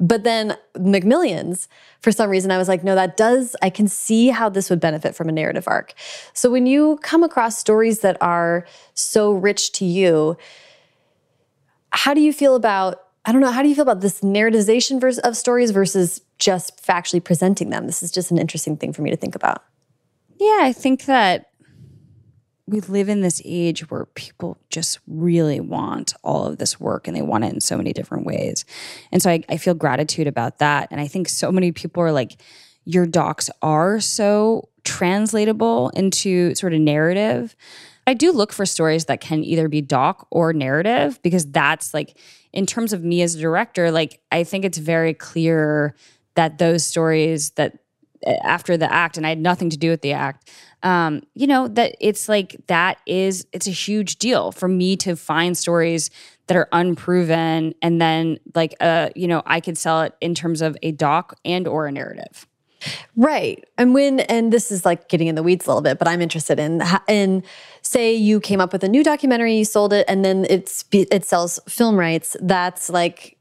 But 0.00 0.24
then 0.24 0.56
McMillions, 0.74 1.68
for 2.00 2.12
some 2.12 2.28
reason, 2.28 2.50
I 2.50 2.58
was 2.58 2.68
like, 2.68 2.82
no, 2.82 2.94
that 2.94 3.16
does, 3.16 3.54
I 3.62 3.70
can 3.70 3.88
see 3.88 4.28
how 4.28 4.48
this 4.48 4.68
would 4.68 4.80
benefit 4.80 5.14
from 5.14 5.28
a 5.28 5.32
narrative 5.32 5.64
arc. 5.66 5.94
So 6.32 6.50
when 6.50 6.66
you 6.66 6.98
come 7.02 7.22
across 7.22 7.56
stories 7.56 8.00
that 8.00 8.16
are 8.20 8.66
so 8.94 9.32
rich 9.32 9.72
to 9.72 9.84
you, 9.84 10.36
how 11.90 12.12
do 12.12 12.20
you 12.20 12.32
feel 12.32 12.56
about, 12.56 13.04
I 13.24 13.30
don't 13.30 13.40
know, 13.40 13.52
how 13.52 13.62
do 13.62 13.68
you 13.68 13.74
feel 13.76 13.82
about 13.82 14.00
this 14.00 14.20
narrativization 14.20 15.18
of 15.20 15.36
stories 15.36 15.70
versus 15.70 16.20
just 16.38 16.84
factually 16.84 17.22
presenting 17.22 17.70
them? 17.70 17.86
This 17.86 18.02
is 18.02 18.10
just 18.10 18.32
an 18.32 18.38
interesting 18.38 18.76
thing 18.76 18.92
for 18.92 19.02
me 19.02 19.10
to 19.10 19.16
think 19.16 19.36
about. 19.36 19.62
Yeah, 20.40 20.60
I 20.62 20.72
think 20.72 21.04
that 21.04 21.51
we 22.66 22.80
live 22.80 23.08
in 23.08 23.22
this 23.22 23.42
age 23.44 23.90
where 23.90 24.06
people 24.06 24.56
just 24.70 25.00
really 25.06 25.60
want 25.60 26.14
all 26.22 26.46
of 26.46 26.58
this 26.58 26.78
work 26.78 27.08
and 27.08 27.16
they 27.16 27.22
want 27.22 27.44
it 27.44 27.52
in 27.52 27.60
so 27.60 27.76
many 27.76 27.92
different 27.92 28.24
ways. 28.24 28.64
And 29.10 29.20
so 29.20 29.30
I, 29.30 29.42
I 29.48 29.56
feel 29.56 29.74
gratitude 29.74 30.26
about 30.26 30.58
that. 30.58 30.88
And 30.90 31.00
I 31.00 31.08
think 31.08 31.28
so 31.28 31.50
many 31.50 31.72
people 31.72 32.02
are 32.02 32.12
like, 32.12 32.40
your 32.84 33.06
docs 33.06 33.50
are 33.62 34.00
so 34.00 34.68
translatable 34.84 35.90
into 35.90 36.54
sort 36.54 36.72
of 36.72 36.80
narrative. 36.80 37.56
I 38.06 38.14
do 38.14 38.32
look 38.32 38.52
for 38.52 38.66
stories 38.66 39.04
that 39.06 39.20
can 39.20 39.44
either 39.44 39.68
be 39.68 39.80
doc 39.80 40.26
or 40.30 40.52
narrative 40.52 41.20
because 41.22 41.50
that's 41.50 41.94
like, 41.94 42.16
in 42.52 42.66
terms 42.66 42.92
of 42.92 43.02
me 43.02 43.22
as 43.22 43.34
a 43.34 43.40
director, 43.40 43.90
like, 43.90 44.20
I 44.30 44.44
think 44.44 44.64
it's 44.64 44.78
very 44.78 45.14
clear 45.14 45.94
that 46.34 46.58
those 46.58 46.84
stories 46.84 47.50
that 47.50 47.78
eh, 48.24 48.36
after 48.42 48.76
the 48.76 48.92
act, 48.92 49.16
and 49.16 49.26
I 49.26 49.30
had 49.30 49.38
nothing 49.38 49.70
to 49.70 49.76
do 49.76 49.90
with 49.90 50.02
the 50.02 50.12
act, 50.12 50.50
um, 50.82 51.22
you 51.34 51.46
know, 51.46 51.68
that 51.68 51.96
it's 52.00 52.28
like 52.28 52.56
that 52.66 52.98
is 53.06 53.46
it's 53.52 53.66
a 53.66 53.72
huge 53.72 54.16
deal 54.16 54.52
for 54.52 54.68
me 54.68 54.96
to 54.98 55.16
find 55.16 55.56
stories 55.56 56.10
that 56.46 56.56
are 56.56 56.68
unproven 56.72 57.74
and 57.80 58.00
then 58.00 58.38
like 58.54 58.74
uh, 58.80 59.10
you 59.14 59.28
know, 59.28 59.42
I 59.46 59.60
could 59.60 59.78
sell 59.78 60.02
it 60.02 60.14
in 60.20 60.34
terms 60.34 60.60
of 60.60 60.76
a 60.82 60.92
doc 60.92 61.38
and 61.44 61.66
or 61.68 61.86
a 61.86 61.92
narrative. 61.92 62.46
Right. 63.16 63.64
And 63.78 63.94
when 63.94 64.20
and 64.20 64.52
this 64.52 64.72
is 64.72 64.84
like 64.84 65.08
getting 65.08 65.28
in 65.28 65.34
the 65.34 65.42
weeds 65.42 65.66
a 65.66 65.70
little 65.70 65.82
bit, 65.82 65.98
but 65.98 66.08
I'm 66.08 66.20
interested 66.20 66.58
in 66.58 66.82
in 67.08 67.44
say 67.82 68.12
you 68.12 68.40
came 68.40 68.60
up 68.60 68.72
with 68.72 68.84
a 68.84 68.88
new 68.88 69.04
documentary, 69.04 69.54
you 69.56 69.64
sold 69.64 69.92
it 69.92 70.04
and 70.08 70.24
then 70.24 70.46
it's 70.50 70.84
it 70.92 71.24
sells 71.24 71.60
film 71.68 71.96
rights. 71.96 72.36
That's 72.40 72.88
like 72.88 73.36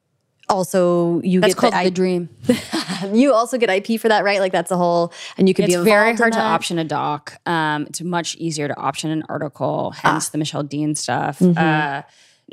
also 0.51 1.21
you 1.21 1.41
that's 1.41 1.53
get 1.53 1.59
called 1.59 1.73
the, 1.73 1.83
the 1.85 1.91
dream. 1.91 2.29
you 3.13 3.33
also 3.33 3.57
get 3.57 3.69
IP 3.69 3.99
for 3.99 4.09
that, 4.09 4.23
right? 4.23 4.39
Like 4.39 4.51
that's 4.51 4.71
a 4.71 4.77
whole, 4.77 5.13
and 5.37 5.47
you 5.47 5.53
could 5.53 5.65
it's 5.65 5.75
be. 5.75 5.83
very 5.83 6.15
hard 6.15 6.33
to 6.33 6.39
option 6.39 6.77
a 6.77 6.83
doc. 6.83 7.39
Um, 7.45 7.87
it's 7.87 8.01
much 8.01 8.35
easier 8.35 8.67
to 8.67 8.77
option 8.77 9.09
an 9.11 9.23
article. 9.29 9.91
Hence 9.91 10.27
ah. 10.27 10.31
the 10.31 10.37
Michelle 10.37 10.63
Dean 10.63 10.95
stuff. 10.95 11.39
Mm-hmm. 11.39 11.57
Uh, 11.57 12.01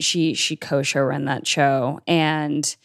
she 0.01 0.35
she 0.35 0.57
co-show 0.57 1.03
ran 1.03 1.25
that 1.25 1.47
show, 1.47 2.01
and 2.07 2.77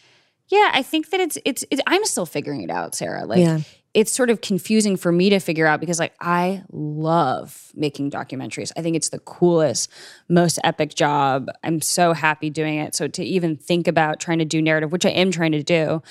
yeah, 0.48 0.70
I 0.72 0.82
think 0.82 1.10
that 1.10 1.20
it's 1.20 1.38
it's, 1.44 1.64
it's 1.70 1.80
I'm 1.86 2.04
still 2.04 2.26
figuring 2.26 2.62
it 2.62 2.70
out, 2.70 2.94
Sarah. 2.94 3.24
Like 3.24 3.38
yeah 3.38 3.60
it's 3.94 4.12
sort 4.12 4.28
of 4.28 4.40
confusing 4.40 4.96
for 4.96 5.12
me 5.12 5.30
to 5.30 5.38
figure 5.38 5.66
out 5.66 5.80
because 5.80 6.00
like 6.00 6.14
I 6.20 6.64
love 6.70 7.70
making 7.74 8.10
documentaries. 8.10 8.72
I 8.76 8.82
think 8.82 8.96
it's 8.96 9.08
the 9.08 9.20
coolest, 9.20 9.90
most 10.28 10.58
epic 10.64 10.94
job. 10.94 11.48
I'm 11.62 11.80
so 11.80 12.12
happy 12.12 12.50
doing 12.50 12.78
it. 12.78 12.94
So 12.94 13.06
to 13.08 13.24
even 13.24 13.56
think 13.56 13.86
about 13.86 14.18
trying 14.18 14.40
to 14.40 14.44
do 14.44 14.60
narrative, 14.60 14.90
which 14.90 15.06
I 15.06 15.10
am 15.10 15.30
trying 15.30 15.52
to 15.52 15.62
do, 15.62 16.02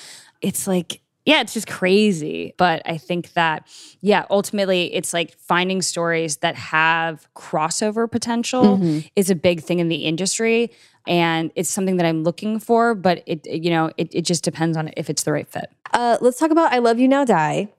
it's 0.41 0.65
like 0.65 1.01
yeah, 1.25 1.39
it's 1.39 1.53
just 1.53 1.67
crazy. 1.67 2.53
But 2.57 2.81
I 2.85 2.97
think 2.97 3.31
that, 3.33 3.65
yeah, 4.01 4.25
ultimately, 4.29 4.93
it's 4.93 5.13
like 5.13 5.37
finding 5.39 5.81
stories 5.81 6.37
that 6.37 6.55
have 6.55 7.27
crossover 7.33 8.11
potential 8.11 8.77
mm-hmm. 8.77 9.07
is 9.15 9.29
a 9.29 9.35
big 9.35 9.61
thing 9.61 9.79
in 9.79 9.87
the 9.87 10.03
industry. 10.03 10.71
And 11.07 11.51
it's 11.55 11.69
something 11.69 11.97
that 11.97 12.05
I'm 12.05 12.23
looking 12.23 12.59
for, 12.59 12.95
but 12.95 13.23
it, 13.25 13.45
you 13.45 13.69
know, 13.69 13.91
it, 13.97 14.13
it 14.13 14.21
just 14.21 14.43
depends 14.43 14.77
on 14.77 14.91
if 14.95 15.09
it's 15.09 15.23
the 15.23 15.33
right 15.33 15.47
fit. 15.47 15.69
Uh, 15.91 16.17
let's 16.21 16.39
talk 16.39 16.51
about 16.51 16.71
I 16.71 16.79
Love 16.79 16.99
You 16.99 17.07
Now 17.07 17.25
Die. 17.25 17.69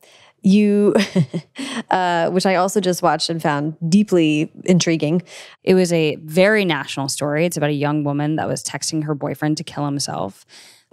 You, 0.42 0.94
uh, 1.90 2.28
which 2.30 2.44
I 2.44 2.56
also 2.56 2.78
just 2.78 3.02
watched 3.02 3.30
and 3.30 3.40
found 3.40 3.76
deeply 3.88 4.52
intriguing. 4.64 5.22
It 5.62 5.74
was 5.74 5.90
a 5.90 6.16
very 6.16 6.66
national 6.66 7.08
story. 7.08 7.46
It's 7.46 7.56
about 7.56 7.70
a 7.70 7.74
young 7.74 8.04
woman 8.04 8.36
that 8.36 8.46
was 8.46 8.62
texting 8.62 9.04
her 9.04 9.14
boyfriend 9.14 9.56
to 9.56 9.64
kill 9.64 9.86
himself. 9.86 10.44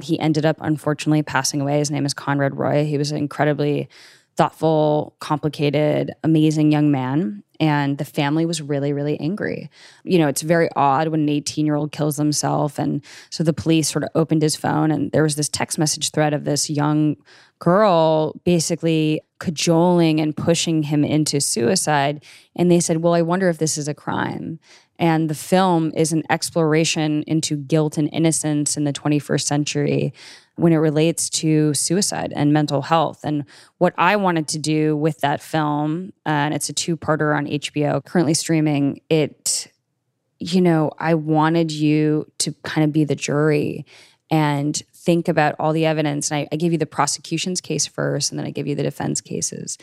He 0.02 0.18
ended 0.20 0.46
up, 0.46 0.56
unfortunately, 0.62 1.22
passing 1.22 1.60
away. 1.60 1.80
His 1.80 1.92
name 1.92 2.06
is 2.06 2.14
Conrad 2.14 2.58
Roy. 2.58 2.86
He 2.86 2.98
was 2.98 3.12
an 3.12 3.18
incredibly 3.18 3.90
thoughtful, 4.38 5.16
complicated, 5.20 6.12
amazing 6.24 6.72
young 6.72 6.92
man. 6.92 7.44
And 7.60 8.00
the 8.00 8.06
family 8.06 8.46
was 8.46 8.62
really, 8.62 8.92
really 8.92 9.20
angry. 9.20 9.70
You 10.04 10.18
know, 10.18 10.28
it's 10.28 10.42
very 10.42 10.68
odd 10.76 11.10
when 11.10 11.22
an 11.22 11.30
18 11.30 11.66
year 11.66 11.76
old 11.76 11.92
kills 11.92 12.18
himself. 12.18 12.80
And 12.80 13.04
so 13.30 13.44
the 13.44 13.54
police 13.54 13.88
sort 13.90 14.04
of 14.04 14.10
opened 14.16 14.42
his 14.42 14.56
phone, 14.56 14.90
and 14.90 15.12
there 15.12 15.22
was 15.22 15.36
this 15.36 15.50
text 15.50 15.78
message 15.78 16.10
thread 16.12 16.34
of 16.34 16.44
this 16.44 16.70
young 16.72 17.18
girl 17.60 18.34
basically 18.44 19.22
cajoling 19.40 20.20
and 20.20 20.36
pushing 20.36 20.82
him 20.84 21.04
into 21.04 21.40
suicide. 21.40 22.24
And 22.56 22.72
they 22.72 22.80
said, 22.80 23.04
Well, 23.04 23.14
I 23.14 23.22
wonder 23.22 23.48
if 23.48 23.60
this 23.60 23.78
is 23.78 23.88
a 23.88 23.94
crime. 23.94 24.60
And 24.98 25.30
the 25.30 25.36
film 25.36 25.92
is 25.96 26.14
an 26.14 26.24
exploration 26.30 27.24
into 27.26 27.58
guilt 27.58 27.98
and 27.98 28.08
innocence 28.14 28.78
in 28.78 28.84
the 28.84 28.94
21st 28.94 29.42
century 29.42 30.14
when 30.56 30.74
it 30.74 30.78
relates 30.78 31.30
to 31.30 31.74
suicide 31.74 32.34
and 32.36 32.54
mental 32.54 32.84
health. 32.84 33.22
And 33.24 33.46
what 33.78 33.94
I 33.98 34.16
wanted 34.16 34.48
to 34.50 34.60
do 34.60 34.96
with 34.96 35.20
that 35.22 35.42
film, 35.42 36.14
uh, 36.26 36.30
and 36.30 36.54
it's 36.54 36.70
a 36.70 36.74
two 36.74 36.98
parter 36.98 37.36
on 37.36 37.48
HBO, 37.48 38.04
currently 38.04 38.34
streaming, 38.34 39.02
it, 39.10 39.72
you 40.40 40.62
know, 40.62 40.92
I 41.00 41.16
wanted 41.16 41.72
you 41.72 42.32
to 42.40 42.54
kind 42.64 42.84
of 42.84 42.92
be 42.92 43.04
the 43.04 43.16
jury 43.16 43.86
and 44.30 44.82
think 44.94 45.28
about 45.28 45.56
all 45.60 45.74
the 45.74 45.86
evidence. 45.86 46.32
And 46.32 46.40
I, 46.40 46.48
I 46.52 46.56
gave 46.56 46.72
you 46.72 46.78
the 46.78 46.86
prosecution's 46.86 47.62
case 47.62 47.86
first, 47.86 48.32
and 48.32 48.40
then 48.40 48.46
I 48.46 48.52
give 48.52 48.68
you 48.68 48.76
the 48.76 48.84
defense 48.84 49.20
cases 49.22 49.78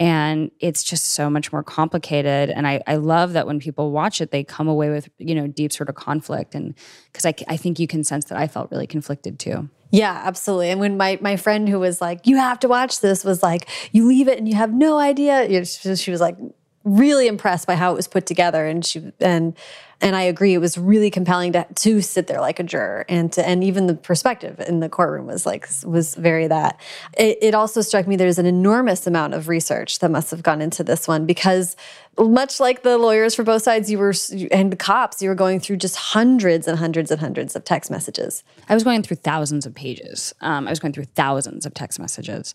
and 0.00 0.50
it's 0.58 0.82
just 0.82 1.10
so 1.12 1.30
much 1.30 1.52
more 1.52 1.62
complicated 1.62 2.50
and 2.50 2.66
I, 2.66 2.82
I 2.86 2.96
love 2.96 3.32
that 3.34 3.46
when 3.46 3.60
people 3.60 3.92
watch 3.92 4.20
it 4.20 4.30
they 4.30 4.42
come 4.42 4.66
away 4.66 4.90
with 4.90 5.08
you 5.18 5.34
know 5.34 5.46
deep 5.46 5.72
sort 5.72 5.88
of 5.88 5.94
conflict 5.94 6.54
and 6.54 6.74
because 7.12 7.24
I, 7.24 7.34
I 7.48 7.56
think 7.56 7.78
you 7.78 7.86
can 7.86 8.02
sense 8.02 8.24
that 8.26 8.38
i 8.38 8.48
felt 8.48 8.70
really 8.70 8.86
conflicted 8.86 9.38
too 9.38 9.68
yeah 9.94 10.22
absolutely. 10.24 10.70
And 10.70 10.80
when 10.80 10.96
my 10.96 11.18
my 11.20 11.36
friend 11.36 11.68
who 11.68 11.78
was 11.78 12.00
like 12.00 12.26
you 12.26 12.36
have 12.36 12.58
to 12.60 12.68
watch 12.68 13.00
this 13.00 13.24
was 13.24 13.42
like 13.42 13.68
you 13.92 14.06
leave 14.06 14.26
it 14.28 14.38
and 14.38 14.48
you 14.48 14.56
have 14.56 14.72
no 14.72 14.98
idea. 14.98 15.64
She 15.64 16.10
was 16.10 16.20
like 16.20 16.36
really 16.84 17.28
impressed 17.28 17.66
by 17.66 17.76
how 17.76 17.92
it 17.92 17.96
was 17.96 18.08
put 18.08 18.26
together. 18.26 18.66
And 18.66 18.84
she 18.84 19.12
and 19.20 19.56
and 20.00 20.16
I 20.16 20.22
agree 20.22 20.52
it 20.52 20.58
was 20.58 20.76
really 20.76 21.10
compelling 21.10 21.52
to 21.52 21.66
to 21.72 22.00
sit 22.02 22.26
there 22.26 22.40
like 22.40 22.58
a 22.58 22.64
juror 22.64 23.06
and 23.08 23.32
to 23.34 23.46
and 23.46 23.62
even 23.62 23.86
the 23.86 23.94
perspective 23.94 24.60
in 24.60 24.80
the 24.80 24.88
courtroom 24.88 25.26
was 25.26 25.46
like 25.46 25.68
was 25.84 26.14
very 26.16 26.48
that. 26.48 26.78
It, 27.16 27.38
it 27.40 27.54
also 27.54 27.80
struck 27.80 28.06
me 28.06 28.16
there's 28.16 28.38
an 28.38 28.46
enormous 28.46 29.06
amount 29.06 29.34
of 29.34 29.48
research 29.48 30.00
that 30.00 30.10
must 30.10 30.30
have 30.30 30.42
gone 30.42 30.60
into 30.60 30.82
this 30.84 31.06
one 31.06 31.24
because 31.24 31.76
much 32.18 32.60
like 32.60 32.82
the 32.82 32.98
lawyers 32.98 33.34
for 33.34 33.42
both 33.42 33.62
sides, 33.62 33.90
you 33.90 33.98
were 33.98 34.14
and 34.50 34.72
the 34.72 34.76
cops, 34.76 35.22
you 35.22 35.28
were 35.28 35.34
going 35.34 35.60
through 35.60 35.76
just 35.76 35.96
hundreds 35.96 36.68
and 36.68 36.78
hundreds 36.78 37.10
and 37.10 37.20
hundreds 37.20 37.56
of 37.56 37.64
text 37.64 37.90
messages. 37.90 38.44
I 38.68 38.74
was 38.74 38.84
going 38.84 39.02
through 39.02 39.16
thousands 39.18 39.66
of 39.66 39.74
pages. 39.74 40.34
Um, 40.40 40.66
I 40.66 40.70
was 40.70 40.78
going 40.78 40.92
through 40.92 41.04
thousands 41.04 41.66
of 41.66 41.74
text 41.74 41.98
messages. 41.98 42.54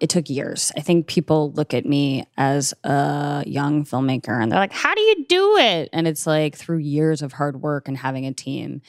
It 0.00 0.10
took 0.10 0.28
years. 0.28 0.72
I 0.76 0.80
think 0.80 1.06
people 1.06 1.52
look 1.52 1.74
at 1.74 1.86
me 1.86 2.26
as 2.36 2.74
a 2.84 3.44
young 3.46 3.84
filmmaker 3.84 4.40
and 4.40 4.52
they're 4.52 4.60
like, 4.60 4.72
"How 4.72 4.94
do 4.94 5.00
you 5.00 5.24
do 5.26 5.56
it?" 5.56 5.88
And 5.92 6.06
it's 6.06 6.26
like 6.26 6.56
through 6.56 6.78
years 6.78 7.22
of 7.22 7.32
hard 7.32 7.62
work 7.62 7.88
and 7.88 7.96
having 7.96 8.26
a 8.26 8.32
team 8.32 8.82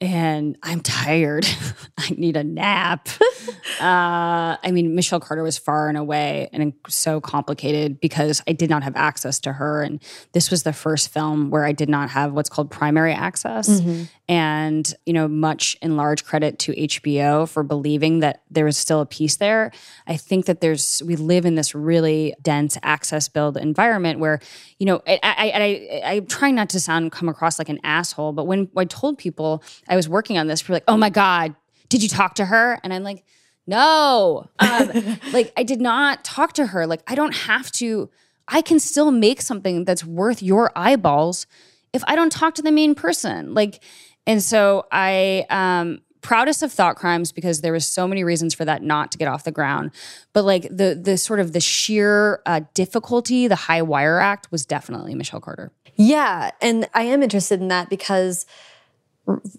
and 0.00 0.56
I'm 0.62 0.80
tired. 0.80 1.46
I 1.98 2.10
need 2.10 2.36
a 2.36 2.44
nap. 2.44 3.08
uh, 3.80 4.56
I 4.62 4.70
mean, 4.72 4.94
Michelle 4.94 5.20
Carter 5.20 5.42
was 5.42 5.58
far 5.58 5.88
and 5.88 5.98
away 5.98 6.48
and 6.52 6.72
so 6.88 7.20
complicated 7.20 8.00
because 8.00 8.42
I 8.48 8.52
did 8.52 8.70
not 8.70 8.82
have 8.82 8.96
access 8.96 9.38
to 9.40 9.52
her. 9.52 9.82
And 9.82 10.02
this 10.32 10.50
was 10.50 10.62
the 10.62 10.72
first 10.72 11.12
film 11.12 11.50
where 11.50 11.64
I 11.64 11.72
did 11.72 11.90
not 11.90 12.08
have 12.10 12.32
what's 12.32 12.48
called 12.48 12.70
primary 12.70 13.12
access. 13.12 13.68
Mm-hmm. 13.68 14.04
And, 14.28 14.94
you 15.04 15.12
know, 15.12 15.28
much 15.28 15.76
in 15.82 15.96
large 15.96 16.24
credit 16.24 16.58
to 16.60 16.72
HBO 16.72 17.48
for 17.48 17.62
believing 17.62 18.20
that 18.20 18.42
there 18.50 18.64
was 18.64 18.78
still 18.78 19.00
a 19.00 19.06
piece 19.06 19.36
there. 19.36 19.70
I 20.06 20.16
think 20.16 20.46
that 20.46 20.60
there's, 20.60 21.02
we 21.04 21.16
live 21.16 21.44
in 21.44 21.56
this 21.56 21.74
really 21.74 22.34
dense 22.40 22.78
access 22.82 23.28
build 23.28 23.56
environment 23.56 24.18
where, 24.18 24.40
you 24.78 24.86
know, 24.86 25.02
I, 25.06 25.18
I, 25.22 25.52
I, 25.54 26.12
I'm 26.12 26.26
trying 26.26 26.54
not 26.54 26.70
to 26.70 26.80
sound, 26.80 27.12
come 27.12 27.28
across 27.28 27.58
like 27.58 27.68
an 27.68 27.80
asshole, 27.82 28.32
but 28.32 28.46
when 28.46 28.70
I 28.76 28.84
told 28.84 29.18
people, 29.18 29.62
I 29.90 29.96
was 29.96 30.08
working 30.08 30.38
on 30.38 30.46
this, 30.46 30.62
people 30.62 30.74
like, 30.74 30.84
oh 30.88 30.96
my 30.96 31.10
God, 31.10 31.54
did 31.88 32.02
you 32.02 32.08
talk 32.08 32.34
to 32.36 32.46
her? 32.46 32.78
And 32.82 32.94
I'm 32.94 33.02
like, 33.02 33.24
no. 33.66 34.48
Um, 34.58 35.18
like, 35.32 35.52
I 35.56 35.64
did 35.64 35.80
not 35.80 36.24
talk 36.24 36.54
to 36.54 36.66
her. 36.66 36.86
Like, 36.86 37.02
I 37.06 37.14
don't 37.14 37.34
have 37.34 37.70
to, 37.72 38.08
I 38.48 38.62
can 38.62 38.80
still 38.80 39.10
make 39.10 39.42
something 39.42 39.84
that's 39.84 40.04
worth 40.04 40.42
your 40.42 40.72
eyeballs 40.76 41.46
if 41.92 42.02
I 42.06 42.14
don't 42.16 42.30
talk 42.30 42.54
to 42.54 42.62
the 42.62 42.72
main 42.72 42.94
person. 42.94 43.52
Like, 43.52 43.82
and 44.26 44.42
so 44.42 44.86
I, 44.92 45.44
um, 45.50 46.00
proudest 46.20 46.62
of 46.62 46.72
thought 46.72 46.96
crimes 46.96 47.32
because 47.32 47.60
there 47.60 47.72
was 47.72 47.86
so 47.86 48.06
many 48.06 48.24
reasons 48.24 48.54
for 48.54 48.64
that 48.64 48.82
not 48.82 49.10
to 49.12 49.18
get 49.18 49.26
off 49.26 49.44
the 49.44 49.50
ground 49.50 49.90
but 50.32 50.44
like 50.44 50.64
the 50.64 50.98
the 51.00 51.16
sort 51.16 51.40
of 51.40 51.52
the 51.52 51.60
sheer 51.60 52.42
uh, 52.46 52.60
difficulty 52.74 53.48
the 53.48 53.56
high 53.56 53.82
wire 53.82 54.18
act 54.18 54.50
was 54.50 54.66
definitely 54.66 55.14
michelle 55.14 55.40
carter 55.40 55.72
yeah 55.96 56.50
and 56.60 56.88
i 56.94 57.02
am 57.02 57.22
interested 57.22 57.60
in 57.60 57.68
that 57.68 57.88
because 57.88 58.44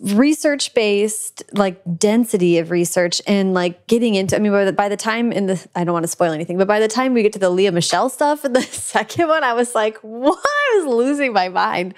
research 0.01 0.73
based 0.73 1.43
like 1.53 1.81
density 1.97 2.57
of 2.57 2.71
research 2.71 3.21
and 3.25 3.53
like 3.53 3.87
getting 3.87 4.15
into 4.15 4.35
i 4.35 4.39
mean 4.39 4.51
by 4.51 4.65
the, 4.65 4.73
by 4.73 4.89
the 4.89 4.97
time 4.97 5.31
in 5.31 5.45
the 5.45 5.67
i 5.75 5.83
don't 5.83 5.93
want 5.93 6.03
to 6.03 6.09
spoil 6.09 6.31
anything 6.31 6.57
but 6.57 6.67
by 6.67 6.79
the 6.79 6.87
time 6.87 7.13
we 7.13 7.21
get 7.21 7.31
to 7.31 7.39
the 7.39 7.49
Lea 7.49 7.69
Michele 7.69 8.09
stuff 8.09 8.43
in 8.43 8.53
the 8.53 8.61
second 8.61 9.27
one 9.27 9.43
i 9.43 9.53
was 9.53 9.73
like 9.73 9.97
what? 9.99 10.39
I 10.43 10.77
was 10.77 10.93
losing 10.93 11.33
my 11.33 11.49
mind. 11.49 11.93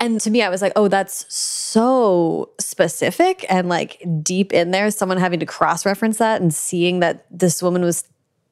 And 0.00 0.20
to 0.20 0.30
me 0.30 0.42
i 0.42 0.48
was 0.48 0.60
like 0.60 0.72
oh 0.76 0.88
that's 0.88 1.32
so 1.32 2.50
specific 2.58 3.46
and 3.48 3.68
like 3.68 4.02
deep 4.22 4.52
in 4.52 4.70
there. 4.70 4.90
Someone 4.90 5.18
having 5.18 5.40
to 5.40 5.46
cross 5.46 5.86
reference 5.86 6.18
that 6.18 6.40
and 6.40 6.52
seeing 6.52 7.00
that 7.00 7.26
this 7.30 7.62
woman 7.62 7.82
was 7.82 8.04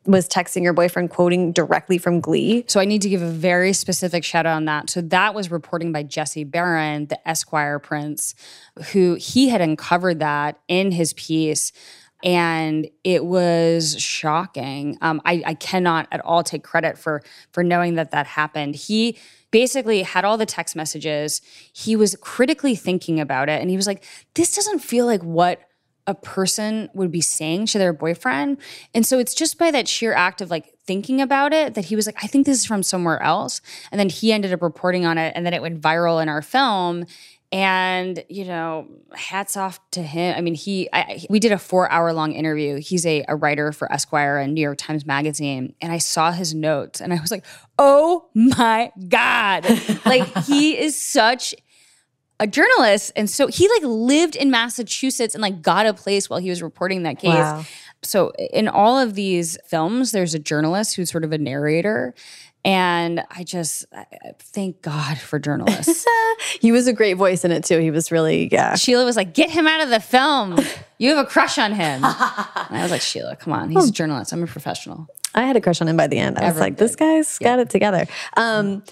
was 0.06 0.28
texting 0.28 0.62
your 0.62 0.72
boyfriend 0.72 1.10
quoting 1.10 1.52
directly 1.52 1.98
from 1.98 2.20
Glee. 2.20 2.64
So 2.68 2.80
I 2.80 2.86
need 2.86 3.02
to 3.02 3.08
give 3.08 3.20
a 3.20 3.30
very 3.30 3.72
specific 3.72 4.24
shout 4.24 4.46
out 4.46 4.56
on 4.56 4.64
that. 4.64 4.88
So 4.88 5.02
that 5.02 5.34
was 5.34 5.50
reporting 5.50 5.92
by 5.92 6.04
Jesse 6.04 6.44
Barron, 6.44 7.06
the 7.06 7.28
Esquire 7.28 7.78
prince, 7.78 8.34
who 8.92 9.14
he 9.14 9.50
had 9.50 9.60
uncovered 9.60 10.20
that 10.20 10.58
in 10.68 10.92
his 10.92 11.12
piece. 11.12 11.72
And 12.22 12.88
it 13.04 13.24
was 13.24 13.98
shocking. 14.00 14.98
Um, 15.00 15.22
I, 15.24 15.42
I 15.46 15.54
cannot 15.54 16.08
at 16.12 16.20
all 16.20 16.42
take 16.42 16.62
credit 16.62 16.98
for 16.98 17.22
for 17.52 17.64
knowing 17.64 17.94
that 17.94 18.10
that 18.10 18.26
happened. 18.26 18.74
He 18.74 19.16
basically 19.50 20.02
had 20.02 20.26
all 20.26 20.36
the 20.36 20.44
text 20.44 20.76
messages. 20.76 21.40
He 21.72 21.96
was 21.96 22.16
critically 22.20 22.74
thinking 22.74 23.20
about 23.20 23.48
it, 23.48 23.62
and 23.62 23.70
he 23.70 23.76
was 23.76 23.86
like, 23.86 24.04
"This 24.34 24.54
doesn't 24.54 24.80
feel 24.80 25.06
like 25.06 25.22
what 25.22 25.60
a 26.10 26.14
person 26.14 26.90
would 26.92 27.12
be 27.12 27.20
saying 27.20 27.66
to 27.66 27.78
their 27.78 27.92
boyfriend. 27.92 28.58
And 28.92 29.06
so 29.06 29.18
it's 29.18 29.32
just 29.32 29.58
by 29.58 29.70
that 29.70 29.86
sheer 29.86 30.12
act 30.12 30.40
of 30.40 30.50
like 30.50 30.74
thinking 30.84 31.20
about 31.20 31.52
it 31.52 31.74
that 31.74 31.84
he 31.84 31.94
was 31.94 32.04
like, 32.04 32.16
I 32.22 32.26
think 32.26 32.46
this 32.46 32.58
is 32.58 32.66
from 32.66 32.82
somewhere 32.82 33.22
else. 33.22 33.60
And 33.92 33.98
then 33.98 34.08
he 34.08 34.32
ended 34.32 34.52
up 34.52 34.60
reporting 34.60 35.06
on 35.06 35.18
it 35.18 35.32
and 35.36 35.46
then 35.46 35.54
it 35.54 35.62
went 35.62 35.80
viral 35.80 36.20
in 36.20 36.28
our 36.28 36.42
film. 36.42 37.06
And, 37.52 38.24
you 38.28 38.44
know, 38.44 38.86
hats 39.12 39.56
off 39.56 39.80
to 39.92 40.02
him. 40.02 40.36
I 40.36 40.40
mean, 40.40 40.54
he, 40.54 40.88
I, 40.92 41.24
we 41.28 41.40
did 41.40 41.50
a 41.50 41.58
four 41.58 41.90
hour 41.90 42.12
long 42.12 42.32
interview. 42.32 42.76
He's 42.76 43.04
a, 43.06 43.24
a 43.26 43.34
writer 43.34 43.72
for 43.72 43.92
Esquire 43.92 44.38
and 44.38 44.54
New 44.54 44.60
York 44.60 44.78
Times 44.78 45.04
Magazine. 45.04 45.74
And 45.80 45.92
I 45.92 45.98
saw 45.98 46.30
his 46.32 46.54
notes 46.54 47.00
and 47.00 47.12
I 47.12 47.20
was 47.20 47.30
like, 47.30 47.44
oh 47.78 48.28
my 48.34 48.92
God. 49.08 49.64
like, 50.04 50.26
he 50.44 50.78
is 50.78 51.00
such 51.00 51.54
a 52.40 52.46
journalist 52.46 53.12
and 53.14 53.30
so 53.30 53.46
he 53.46 53.68
like 53.68 53.82
lived 53.84 54.34
in 54.34 54.50
massachusetts 54.50 55.34
and 55.34 55.42
like 55.42 55.62
got 55.62 55.86
a 55.86 55.94
place 55.94 56.28
while 56.28 56.40
he 56.40 56.50
was 56.50 56.62
reporting 56.62 57.04
that 57.04 57.18
case 57.18 57.34
wow. 57.34 57.64
so 58.02 58.32
in 58.52 58.66
all 58.66 58.98
of 58.98 59.14
these 59.14 59.56
films 59.66 60.10
there's 60.10 60.34
a 60.34 60.38
journalist 60.38 60.96
who's 60.96 61.10
sort 61.10 61.22
of 61.22 61.32
a 61.32 61.38
narrator 61.38 62.14
and 62.64 63.24
I 63.30 63.44
just 63.44 63.86
I, 63.92 64.04
thank 64.38 64.82
God 64.82 65.18
for 65.18 65.38
journalists. 65.38 66.04
he 66.60 66.72
was 66.72 66.86
a 66.86 66.92
great 66.92 67.14
voice 67.14 67.44
in 67.44 67.52
it 67.52 67.64
too. 67.64 67.78
He 67.78 67.90
was 67.90 68.12
really, 68.12 68.48
yeah. 68.52 68.74
Sheila 68.74 69.04
was 69.04 69.16
like, 69.16 69.32
get 69.32 69.50
him 69.50 69.66
out 69.66 69.82
of 69.82 69.88
the 69.88 70.00
film. 70.00 70.58
You 70.98 71.16
have 71.16 71.24
a 71.24 71.28
crush 71.28 71.56
on 71.56 71.72
him. 71.72 72.04
and 72.04 72.04
I 72.04 72.80
was 72.82 72.90
like, 72.90 73.00
Sheila, 73.00 73.36
come 73.36 73.54
on. 73.54 73.70
He's 73.70 73.88
a 73.88 73.92
journalist. 73.92 74.32
I'm 74.32 74.42
a 74.42 74.46
professional. 74.46 75.08
I 75.34 75.44
had 75.44 75.56
a 75.56 75.60
crush 75.60 75.80
on 75.80 75.88
him 75.88 75.96
by 75.96 76.06
the 76.06 76.18
end. 76.18 76.38
I 76.38 76.48
was 76.48 76.58
like, 76.58 76.76
did. 76.76 76.84
this 76.84 76.96
guy's 76.96 77.38
yeah. 77.40 77.48
got 77.48 77.58
it 77.60 77.70
together. 77.70 78.06
Um, 78.36 78.82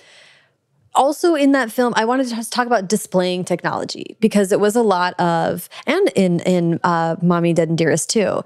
also 0.95 1.34
in 1.34 1.53
that 1.53 1.70
film, 1.70 1.93
I 1.97 2.05
wanted 2.05 2.28
to 2.28 2.51
talk 2.51 2.66
about 2.66 2.89
displaying 2.89 3.45
technology 3.45 4.16
because 4.20 4.53
it 4.53 4.61
was 4.61 4.76
a 4.76 4.82
lot 4.82 5.18
of, 5.20 5.68
and 5.86 6.11
in 6.14 6.41
in 6.41 6.80
uh, 6.84 7.16
Mommy 7.22 7.53
Dead 7.53 7.68
and 7.68 7.78
Dearest 7.78 8.11
too. 8.11 8.43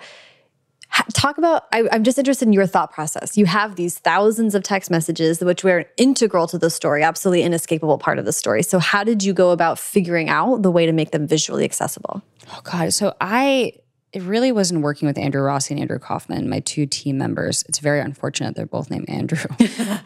Talk 1.14 1.38
about. 1.38 1.64
I, 1.72 1.88
I'm 1.90 2.04
just 2.04 2.18
interested 2.18 2.46
in 2.46 2.52
your 2.52 2.66
thought 2.66 2.92
process. 2.92 3.38
You 3.38 3.46
have 3.46 3.76
these 3.76 3.98
thousands 3.98 4.54
of 4.54 4.62
text 4.62 4.90
messages, 4.90 5.40
which 5.40 5.64
were 5.64 5.86
integral 5.96 6.46
to 6.48 6.58
the 6.58 6.68
story, 6.68 7.02
absolutely 7.02 7.44
inescapable 7.44 7.96
part 7.96 8.18
of 8.18 8.26
the 8.26 8.32
story. 8.32 8.62
So, 8.62 8.78
how 8.78 9.02
did 9.02 9.24
you 9.24 9.32
go 9.32 9.52
about 9.52 9.78
figuring 9.78 10.28
out 10.28 10.60
the 10.60 10.70
way 10.70 10.84
to 10.84 10.92
make 10.92 11.10
them 11.10 11.26
visually 11.26 11.64
accessible? 11.64 12.22
Oh 12.50 12.60
God! 12.62 12.92
So 12.92 13.14
I 13.22 13.72
it 14.12 14.22
really 14.22 14.52
wasn't 14.52 14.82
working 14.82 15.08
with 15.08 15.16
Andrew 15.16 15.40
Rossi 15.40 15.72
and 15.72 15.80
Andrew 15.80 15.98
Kaufman, 15.98 16.48
my 16.48 16.60
two 16.60 16.84
team 16.84 17.16
members. 17.16 17.64
It's 17.68 17.78
very 17.78 18.00
unfortunate 18.00 18.54
they're 18.54 18.66
both 18.66 18.90
named 18.90 19.08
Andrew. 19.08 19.48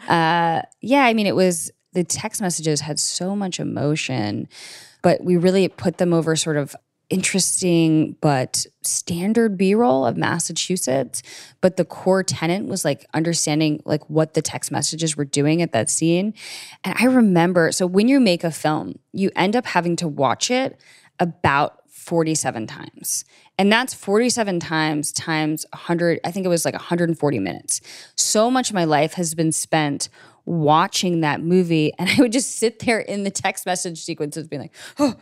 uh, 0.07 0.61
yeah, 0.81 1.03
I 1.03 1.13
mean, 1.13 1.27
it 1.27 1.35
was 1.35 1.71
the 1.97 2.03
text 2.03 2.43
messages 2.43 2.81
had 2.81 2.99
so 2.99 3.35
much 3.35 3.59
emotion, 3.59 4.47
but 5.01 5.23
we 5.23 5.35
really 5.35 5.67
put 5.67 5.97
them 5.97 6.13
over 6.13 6.35
sort 6.35 6.55
of 6.55 6.75
interesting 7.09 8.15
but 8.21 8.67
standard 8.83 9.57
b-roll 9.57 10.05
of 10.05 10.15
massachusetts. 10.15 11.23
But 11.59 11.75
the 11.75 11.85
core 11.85 12.21
tenant 12.21 12.67
was 12.67 12.85
like 12.85 13.07
understanding 13.15 13.81
like 13.83 14.07
what 14.11 14.35
the 14.35 14.43
text 14.43 14.71
messages 14.71 15.17
were 15.17 15.25
doing 15.25 15.63
at 15.63 15.71
that 15.71 15.89
scene. 15.89 16.35
And 16.83 16.93
i 16.99 17.05
remember 17.05 17.71
so 17.71 17.87
when 17.87 18.07
you 18.07 18.19
make 18.19 18.43
a 18.43 18.51
film 18.51 18.99
you 19.11 19.31
end 19.35 19.55
up 19.55 19.65
having 19.65 19.95
to 19.95 20.07
watch 20.07 20.51
it 20.51 20.79
about 21.19 21.79
47 21.89 22.67
times. 22.67 23.25
And 23.57 23.71
that's 23.71 23.95
47 23.95 24.59
times 24.59 25.11
times 25.13 25.65
100 25.73 26.19
i 26.23 26.29
think 26.29 26.45
it 26.45 26.49
was 26.49 26.63
like 26.63 26.75
140 26.75 27.39
minutes. 27.39 27.81
So 28.15 28.51
much 28.51 28.69
of 28.69 28.75
my 28.75 28.83
life 28.83 29.13
has 29.13 29.33
been 29.33 29.51
spent 29.51 30.09
watching 30.47 31.21
that 31.21 31.41
movie 31.41 31.93
and 31.99 32.09
I 32.17 32.21
would 32.21 32.31
just 32.31 32.55
sit 32.55 32.79
there 32.79 32.99
in 32.99 33.23
the 33.23 33.31
text 33.31 33.65
message 33.65 33.99
sequences 34.01 34.47
being 34.47 34.63
like, 34.63 34.73
oh, 34.97 35.15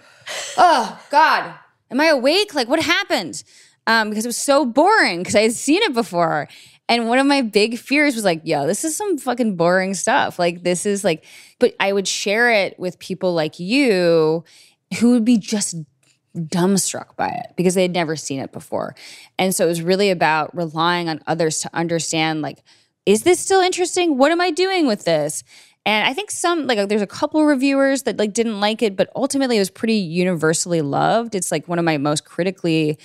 oh 0.58 1.06
God, 1.12 1.54
am 1.92 2.00
I 2.00 2.06
awake? 2.06 2.54
Like 2.54 2.70
what 2.70 2.82
happened? 2.82 3.44
Um, 3.88 4.10
because 4.10 4.26
it 4.26 4.30
was 4.30 4.38
so 4.38 4.66
boring 4.66 5.20
because 5.20 5.36
I 5.36 5.42
had 5.42 5.54
seen 5.54 5.82
it 5.84 5.94
before. 5.94 6.48
And 6.88 7.08
one 7.08 7.18
of 7.18 7.26
my 7.26 7.42
big 7.42 7.80
fears 7.80 8.16
was 8.16 8.24
like, 8.24 8.42
yo, 8.44 8.68
this 8.68 8.84
is 8.84 8.96
some 8.96 9.18
fucking 9.18 9.56
boring 9.56 9.96
stuff. 9.96 10.38
Like 10.38 10.64
this 10.64 10.86
is 10.86 11.04
like, 11.04 11.26
but 11.60 11.74
I 11.80 11.92
would 11.92 12.08
share 12.08 12.52
it 12.52 12.80
with 12.80 13.00
people 13.00 13.34
like 13.34 13.60
you 13.60 14.44
who 15.00 15.12
would 15.12 15.26
be 15.26 15.38
just 15.38 15.76
dumbstruck 16.36 17.16
by 17.16 17.30
it 17.30 17.54
because 17.56 17.76
they 17.76 17.82
had 17.82 17.94
never 17.94 18.16
seen 18.16 18.40
it 18.40 18.52
before. 18.52 18.96
And 19.40 19.56
so 19.56 19.66
it 19.66 19.70
was 19.70 19.82
really 19.82 20.12
about 20.12 20.56
relying 20.56 21.10
on 21.10 21.22
others 21.28 21.60
to 21.62 21.70
understand 21.74 22.42
like 22.42 22.60
is 23.06 23.24
this 23.24 23.40
still 23.40 23.62
interesting? 23.62 24.18
What 24.18 24.32
am 24.32 24.42
I 24.42 24.52
doing 24.52 24.88
with 24.88 25.06
this? 25.06 25.44
And 25.86 26.08
I 26.08 26.14
think 26.14 26.32
some 26.32 26.66
like 26.66 26.90
there's 26.90 27.02
a 27.02 27.08
couple 27.08 27.46
reviewers 27.46 28.04
that 28.04 28.18
like 28.18 28.34
didn't 28.34 28.60
like 28.60 28.82
it, 28.82 28.96
but 28.96 29.10
ultimately 29.16 29.58
it 29.58 29.60
was 29.60 29.70
pretty 29.70 29.96
universally 29.96 30.82
loved. 30.82 31.36
It's 31.36 31.52
like 31.52 31.68
one 31.68 31.78
of 31.78 31.86
my 31.86 31.98
most 31.98 32.26
critically 32.26 32.98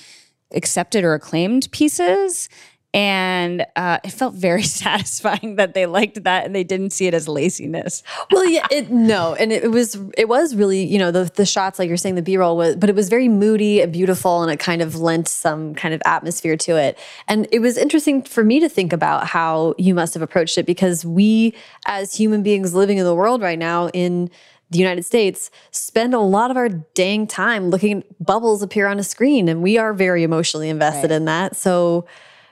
accepted 0.52 1.04
or 1.04 1.14
acclaimed 1.14 1.68
pieces 1.72 2.48
and 2.92 3.64
uh, 3.76 3.98
it 4.02 4.10
felt 4.10 4.34
very 4.34 4.62
satisfying 4.80 5.56
that 5.56 5.74
they 5.74 5.86
liked 5.86 6.22
that 6.24 6.44
and 6.44 6.54
they 6.54 6.64
didn't 6.64 6.90
see 6.90 7.06
it 7.06 7.14
as 7.14 7.28
laziness. 7.28 8.02
well, 8.30 8.48
yeah, 8.48 8.66
it, 8.70 8.90
no, 8.90 9.34
and 9.34 9.52
it, 9.52 9.64
it, 9.64 9.68
was 9.68 9.96
it 10.16 10.28
was 10.28 10.54
really 10.54 10.84
you 10.84 10.98
know 10.98 11.10
the 11.10 11.30
the 11.34 11.46
shots 11.46 11.78
like 11.78 11.88
you're 11.88 11.96
saying 11.96 12.16
the 12.16 12.22
B 12.22 12.36
roll 12.36 12.56
was, 12.56 12.76
but 12.76 12.88
it 12.88 12.96
was 12.96 13.08
very 13.08 13.28
moody 13.28 13.80
and 13.80 13.92
beautiful, 13.92 14.42
and 14.42 14.50
it 14.50 14.58
kind 14.58 14.82
of 14.82 14.96
lent 14.96 15.28
some 15.28 15.74
kind 15.74 15.94
of 15.94 16.02
atmosphere 16.04 16.56
to 16.56 16.76
it. 16.76 16.98
And 17.28 17.46
it 17.52 17.60
was 17.60 17.76
interesting 17.76 18.22
for 18.22 18.44
me 18.44 18.60
to 18.60 18.68
think 18.68 18.92
about 18.92 19.26
how 19.26 19.74
you 19.78 19.94
must 19.94 20.14
have 20.14 20.22
approached 20.22 20.58
it 20.58 20.66
because 20.66 21.04
we 21.04 21.54
as 21.86 22.14
human 22.14 22.42
beings 22.42 22.74
living 22.74 22.98
in 22.98 23.04
the 23.04 23.14
world 23.14 23.42
right 23.42 23.58
now 23.58 23.88
in 23.90 24.30
the 24.70 24.78
United 24.78 25.04
States 25.04 25.50
spend 25.72 26.14
a 26.14 26.20
lot 26.20 26.50
of 26.50 26.56
our 26.56 26.68
dang 26.68 27.26
time 27.26 27.70
looking 27.70 27.98
at 27.98 28.24
bubbles 28.24 28.62
appear 28.62 28.86
on 28.86 28.98
a 28.98 29.04
screen, 29.04 29.48
and 29.48 29.62
we 29.62 29.78
are 29.78 29.92
very 29.92 30.22
emotionally 30.22 30.68
invested 30.68 31.10
right. 31.10 31.16
in 31.16 31.24
that. 31.26 31.56
So 31.56 32.06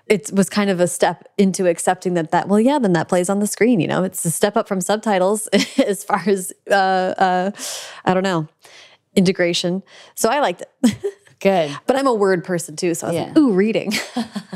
it 0.08 0.30
was 0.32 0.48
kind 0.48 0.70
of 0.70 0.80
a 0.80 0.88
step 0.88 1.28
into 1.36 1.66
accepting 1.66 2.14
that 2.14 2.30
that 2.30 2.48
well 2.48 2.60
yeah 2.60 2.78
then 2.78 2.92
that 2.92 3.08
plays 3.08 3.28
on 3.28 3.38
the 3.40 3.46
screen 3.46 3.80
you 3.80 3.86
know? 3.86 4.02
It's 4.02 4.24
a 4.24 4.30
step 4.30 4.56
up 4.56 4.68
from 4.68 4.80
subtitles 4.80 5.46
as 5.86 6.04
far 6.04 6.22
as 6.26 6.52
uh, 6.70 6.74
uh, 6.74 7.50
i 8.04 8.14
don't 8.14 8.22
know 8.22 8.48
integration. 9.14 9.82
So 10.14 10.28
i 10.28 10.40
liked 10.40 10.62
it. 10.62 10.96
Good. 11.40 11.76
But 11.86 11.96
i'm 11.96 12.06
a 12.06 12.14
word 12.14 12.44
person 12.44 12.76
too 12.76 12.94
so 12.94 13.06
i 13.06 13.10
was 13.10 13.14
yeah. 13.16 13.26
like 13.26 13.38
ooh 13.38 13.52
reading. 13.52 13.92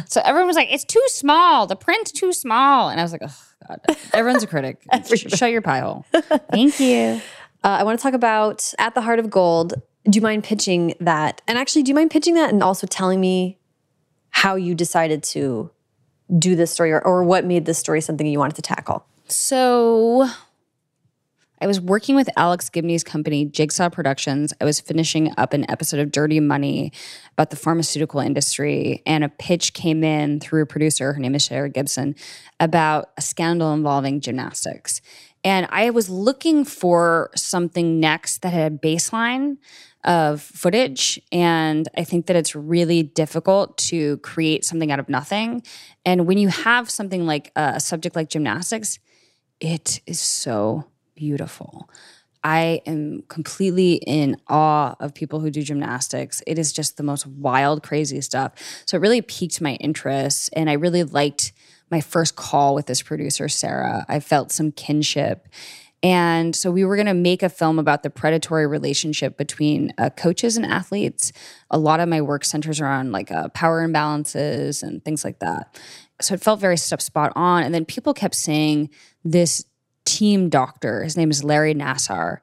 So 0.07 0.21
everyone 0.27 0.47
was 0.47 0.57
like 0.57 0.71
it's 0.71 0.85
too 0.85 1.03
small. 1.07 1.67
The 1.67 1.77
print's 1.77 2.13
too 2.13 2.33
small. 2.33 2.91
And 2.91 3.01
i 3.01 3.03
was 3.03 3.13
like 3.13 3.23
oh 3.25 3.37
god. 3.69 3.81
Everyone's 4.13 4.43
a 4.43 4.47
critic. 4.47 4.83
Shut 5.07 5.51
your 5.51 5.63
pie 5.63 5.81
hole 5.81 6.05
thank 6.51 6.79
you. 6.81 7.21
Uh, 7.65 7.79
i 7.81 7.85
want 7.85 7.99
to 7.99 8.03
talk 8.03 8.15
about 8.15 8.73
at 8.79 8.95
the 8.95 9.01
heart 9.01 9.19
of 9.19 9.31
gold. 9.31 9.75
Do 10.05 10.17
you 10.17 10.23
mind 10.23 10.45
pitching 10.45 10.95
that? 11.01 11.41
And 11.47 11.57
actually 11.57 11.83
do 11.85 11.91
you 11.91 11.95
mind 11.95 12.11
pitching 12.11 12.35
that 12.35 12.51
and 12.51 12.63
also 12.63 12.87
telling 12.87 13.21
me 13.21 13.59
how 14.33 14.57
you 14.57 14.75
decided 14.75 15.23
to 15.23 15.71
do 16.37 16.57
this 16.57 16.71
story 16.73 16.93
or, 16.93 17.01
or 17.01 17.23
what 17.23 17.45
made 17.45 17.65
this 17.65 17.79
story 17.79 18.01
something 18.01 18.27
you 18.27 18.39
wanted 18.39 18.57
to 18.57 18.63
tackle? 18.63 19.07
So 19.29 20.29
I 21.61 21.67
was 21.67 21.81
working 21.81 22.17
with 22.17 22.29
Alex 22.37 22.69
Gibney's 22.69 23.05
company, 23.05 23.45
Jigsaw 23.45 23.89
Productions. 23.89 24.53
I 24.61 24.65
was 24.65 24.81
finishing 24.81 25.33
up 25.39 25.53
an 25.53 25.71
episode 25.71 26.01
of 26.01 26.11
Dirty 26.11 26.41
Money 26.41 26.93
about 27.35 27.51
the 27.51 27.57
pharmaceutical 27.57 28.19
industry, 28.19 29.01
and 29.07 29.23
a 29.23 29.29
pitch 29.29 29.73
came 29.73 30.03
in 30.03 30.41
through 30.41 30.63
a 30.63 30.67
producer, 30.67 31.13
her 31.13 31.21
name 31.21 31.37
is 31.37 31.45
Sarah 31.45 31.71
Gibson, 31.71 32.17
about 32.59 33.11
a 33.17 33.23
scandal 33.23 33.73
involving 33.73 34.21
gymnastics. 34.21 35.01
And 35.45 35.69
I 35.71 35.91
was 35.91 36.11
looking 36.11 36.65
for 36.65 37.31
something 37.37 38.01
next 38.01 38.43
that 38.43 38.53
had 38.53 38.73
a 38.73 38.77
baseline 38.77 39.59
of 40.05 40.41
footage. 40.41 41.21
And 41.31 41.89
I 41.97 42.05
think 42.05 42.27
that 42.27 42.37
it's 42.37 42.55
really 42.55 43.03
difficult 43.03 43.79
to 43.79 44.19
create 44.19 44.65
something 44.65 44.91
out 44.91 44.99
of 44.99 45.09
nothing. 45.09 45.63
And 46.05 46.27
when 46.27 46.39
you 46.39 46.49
have 46.49 46.91
something 46.91 47.27
like 47.27 47.53
a 47.57 47.79
subject 47.79 48.17
like 48.17 48.29
gymnastics, 48.29 48.99
it 49.61 50.01
is 50.07 50.19
so 50.19 50.85
beautiful. 51.15 51.89
I 52.45 52.81
am 52.87 53.23
completely 53.29 53.95
in 53.95 54.37
awe 54.49 54.97
of 54.99 55.15
people 55.15 55.39
who 55.39 55.51
do 55.51 55.63
gymnastics. 55.63 56.43
It 56.47 56.59
is 56.59 56.73
just 56.73 56.97
the 56.97 57.05
most 57.05 57.25
wild, 57.27 57.85
crazy 57.85 58.21
stuff. 58.21 58.53
So 58.87 58.97
it 58.97 59.01
really 59.01 59.23
piqued 59.23 59.61
my 59.61 59.75
interest. 59.75 60.51
And 60.55 60.69
I 60.69 60.73
really 60.73 61.05
liked 61.05 61.53
my 61.91 62.01
first 62.01 62.35
call 62.35 62.75
with 62.75 62.87
this 62.87 63.03
producer, 63.03 63.49
Sarah. 63.49 64.05
I 64.09 64.19
felt 64.19 64.51
some 64.51 64.73
kinship. 64.73 65.47
And 66.03 66.57
so 66.57 66.71
we 66.71 66.85
were 66.85 66.97
going 66.97 67.07
to 67.07 67.15
make 67.15 67.43
a 67.43 67.49
film 67.49 67.79
about 67.79 68.03
the 68.03 68.11
predatory 68.11 68.67
relationship 68.67 69.37
between 69.37 69.93
uh, 69.99 70.11
coaches 70.11 70.57
and 70.57 70.67
athletes. 70.67 71.33
A 71.71 71.79
lot 71.79 72.01
of 72.01 72.09
my 72.09 72.21
work 72.21 72.45
centers 72.45 72.81
around 72.81 73.13
like 73.13 73.31
uh, 73.31 73.49
power 73.51 73.87
imbalances 73.87 74.83
and 74.83 75.05
things 75.05 75.25
like 75.25 75.39
that. 75.39 75.79
So 76.21 76.35
it 76.35 76.43
felt 76.43 76.61
very 76.61 76.77
spot 76.77 77.33
on. 77.37 77.63
And 77.63 77.75
then 77.75 77.85
people 77.85 78.15
kept 78.15 78.35
saying 78.35 78.91
this 79.25 79.65
team 80.05 80.49
doctor, 80.49 81.05
his 81.05 81.17
name 81.17 81.31
is 81.31 81.45
Larry 81.45 81.75
Nassar. 81.75 82.39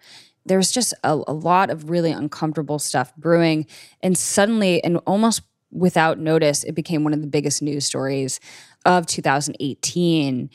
There 0.45 0.57
was 0.57 0.71
just 0.71 0.93
a, 1.03 1.19
a 1.27 1.33
lot 1.33 1.69
of 1.69 1.89
really 1.89 2.11
uncomfortable 2.11 2.79
stuff 2.79 3.15
brewing. 3.17 3.67
And 4.01 4.17
suddenly, 4.17 4.81
and 4.83 4.97
almost 5.05 5.41
without 5.71 6.17
notice, 6.17 6.63
it 6.63 6.73
became 6.73 7.03
one 7.03 7.13
of 7.13 7.21
the 7.21 7.27
biggest 7.27 7.61
news 7.61 7.85
stories 7.85 8.39
of 8.85 9.05
2018 9.05 10.49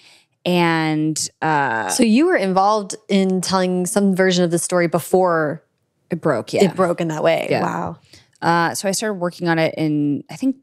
and 0.45 1.31
uh, 1.41 1.89
so 1.89 2.03
you 2.03 2.27
were 2.27 2.37
involved 2.37 2.95
in 3.09 3.41
telling 3.41 3.87
some 3.87 4.15
version 4.15 4.45
of 4.45 4.51
the 4.51 4.59
story 4.59 4.89
before 4.89 5.63
it 6.11 6.21
broke. 6.21 6.53
Yeah, 6.53 6.65
it 6.65 6.77
broke 6.77 7.01
in 7.01 7.09
that 7.09 7.23
way. 7.23 7.47
Yeah. 7.51 7.63
Wow. 7.63 7.99
Uh, 8.43 8.75
so 8.75 8.89
I 8.89 8.93
started 8.93 9.15
working 9.15 9.49
on 9.49 9.59
it 9.59 9.75
in 9.77 10.25
I 10.31 10.37
think 10.37 10.57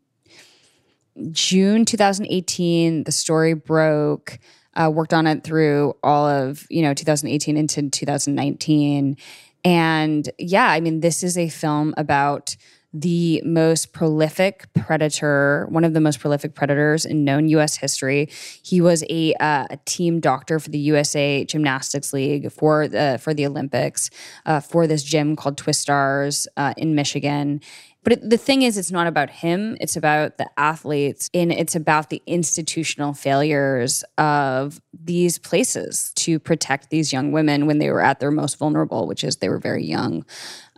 June 1.31 1.85
2018. 1.85 3.03
The 3.03 3.11
story 3.11 3.53
broke. 3.53 4.39
Uh, 4.73 4.89
worked 4.89 5.13
on 5.13 5.27
it 5.27 5.43
through 5.43 5.93
all 6.01 6.25
of 6.25 6.65
you 6.69 6.81
know 6.81 6.93
2018 6.93 7.57
into 7.57 7.89
2019, 7.89 9.17
and 9.65 10.29
yeah, 10.37 10.67
I 10.67 10.79
mean 10.79 11.01
this 11.01 11.23
is 11.23 11.37
a 11.37 11.49
film 11.49 11.93
about 11.97 12.55
the 12.93 13.41
most 13.45 13.93
prolific 13.93 14.67
predator, 14.73 15.65
one 15.69 15.83
of 15.85 15.93
the 15.93 16.01
most 16.01 16.19
prolific 16.19 16.55
predators 16.55 17.05
in 17.05 17.23
known 17.23 17.47
U.S. 17.49 17.77
history. 17.77 18.29
He 18.61 18.81
was 18.81 19.03
a, 19.09 19.33
uh, 19.35 19.67
a 19.69 19.77
team 19.85 20.19
doctor 20.19 20.59
for 20.59 20.69
the 20.69 20.79
USA 20.79 21.45
Gymnastics 21.45 22.11
League 22.11 22.51
for 22.51 22.87
the 22.87 23.19
for 23.21 23.33
the 23.33 23.45
Olympics 23.45 24.09
uh, 24.45 24.59
for 24.59 24.87
this 24.87 25.03
gym 25.03 25.35
called 25.35 25.57
Twistars 25.57 26.47
uh, 26.57 26.73
in 26.75 26.95
Michigan. 26.95 27.61
But 28.03 28.13
it, 28.13 28.29
the 28.29 28.37
thing 28.37 28.63
is, 28.63 28.77
it's 28.77 28.91
not 28.91 29.07
about 29.07 29.29
him. 29.29 29.77
It's 29.79 29.95
about 29.95 30.37
the 30.37 30.49
athletes, 30.57 31.29
and 31.33 31.51
it's 31.51 31.75
about 31.75 32.09
the 32.09 32.21
institutional 32.25 33.13
failures 33.13 34.03
of 34.17 34.81
these 34.91 35.37
places 35.37 36.11
to 36.15 36.39
protect 36.39 36.89
these 36.89 37.13
young 37.13 37.31
women 37.31 37.67
when 37.67 37.77
they 37.77 37.91
were 37.91 38.01
at 38.01 38.19
their 38.19 38.31
most 38.31 38.57
vulnerable, 38.57 39.07
which 39.07 39.23
is 39.23 39.37
they 39.37 39.49
were 39.49 39.59
very 39.59 39.85
young. 39.85 40.25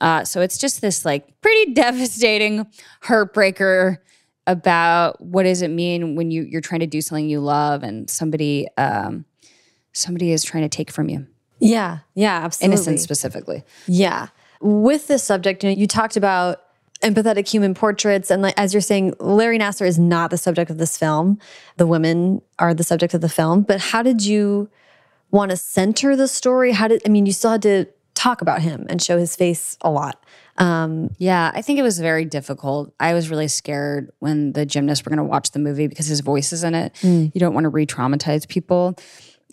Uh, 0.01 0.25
so 0.25 0.41
it's 0.41 0.57
just 0.57 0.81
this 0.81 1.05
like 1.05 1.39
pretty 1.41 1.73
devastating 1.73 2.67
heartbreaker 3.03 3.97
about 4.45 5.21
what 5.21 5.43
does 5.43 5.61
it 5.61 5.69
mean 5.69 6.15
when 6.15 6.29
you 6.29 6.43
you're 6.43 6.59
trying 6.59 6.81
to 6.81 6.87
do 6.87 7.01
something 7.01 7.29
you 7.29 7.39
love 7.39 7.81
and 7.83 8.09
somebody 8.09 8.67
um, 8.77 9.23
somebody 9.93 10.31
is 10.31 10.43
trying 10.43 10.63
to 10.63 10.69
take 10.69 10.91
from 10.91 11.09
you. 11.09 11.25
Yeah, 11.59 11.99
yeah, 12.13 12.43
absolutely. 12.43 12.73
Innocent 12.73 12.99
specifically. 12.99 13.63
Yeah. 13.87 14.27
With 14.59 15.07
this 15.07 15.23
subject, 15.23 15.63
you 15.63 15.69
know, 15.69 15.75
you 15.77 15.87
talked 15.87 16.17
about 16.17 16.62
empathetic 17.03 17.47
human 17.47 17.73
portraits. 17.73 18.31
And 18.31 18.41
like, 18.41 18.55
as 18.57 18.73
you're 18.73 18.81
saying, 18.81 19.13
Larry 19.19 19.59
Nassar 19.59 19.85
is 19.85 19.99
not 19.99 20.31
the 20.31 20.37
subject 20.37 20.71
of 20.71 20.77
this 20.77 20.97
film. 20.97 21.39
The 21.77 21.85
women 21.85 22.41
are 22.59 22.73
the 22.73 22.83
subject 22.83 23.13
of 23.13 23.21
the 23.21 23.29
film. 23.29 23.61
But 23.61 23.79
how 23.79 24.01
did 24.01 24.25
you 24.25 24.69
want 25.31 25.51
to 25.51 25.57
center 25.57 26.15
the 26.15 26.27
story? 26.27 26.71
How 26.71 26.87
did, 26.87 27.01
I 27.05 27.09
mean, 27.09 27.25
you 27.25 27.33
still 27.33 27.51
had 27.51 27.61
to 27.63 27.85
talk 28.13 28.41
about 28.41 28.61
him 28.61 28.85
and 28.89 29.01
show 29.01 29.17
his 29.17 29.35
face 29.35 29.77
a 29.81 29.89
lot. 29.89 30.23
Um, 30.57 31.09
yeah, 31.17 31.51
I 31.53 31.61
think 31.61 31.79
it 31.79 31.83
was 31.83 31.99
very 31.99 32.25
difficult. 32.25 32.93
I 32.99 33.13
was 33.13 33.29
really 33.29 33.47
scared 33.47 34.11
when 34.19 34.53
the 34.53 34.65
gymnasts 34.65 35.03
were 35.03 35.09
going 35.09 35.17
to 35.17 35.23
watch 35.23 35.51
the 35.51 35.59
movie 35.59 35.87
because 35.87 36.05
his 36.05 36.19
voice 36.21 36.53
is 36.53 36.63
in 36.63 36.75
it. 36.75 36.93
Mm. 37.01 37.31
You 37.33 37.39
don't 37.39 37.53
want 37.53 37.65
to 37.65 37.69
re 37.69 37.85
traumatize 37.85 38.47
people. 38.47 38.95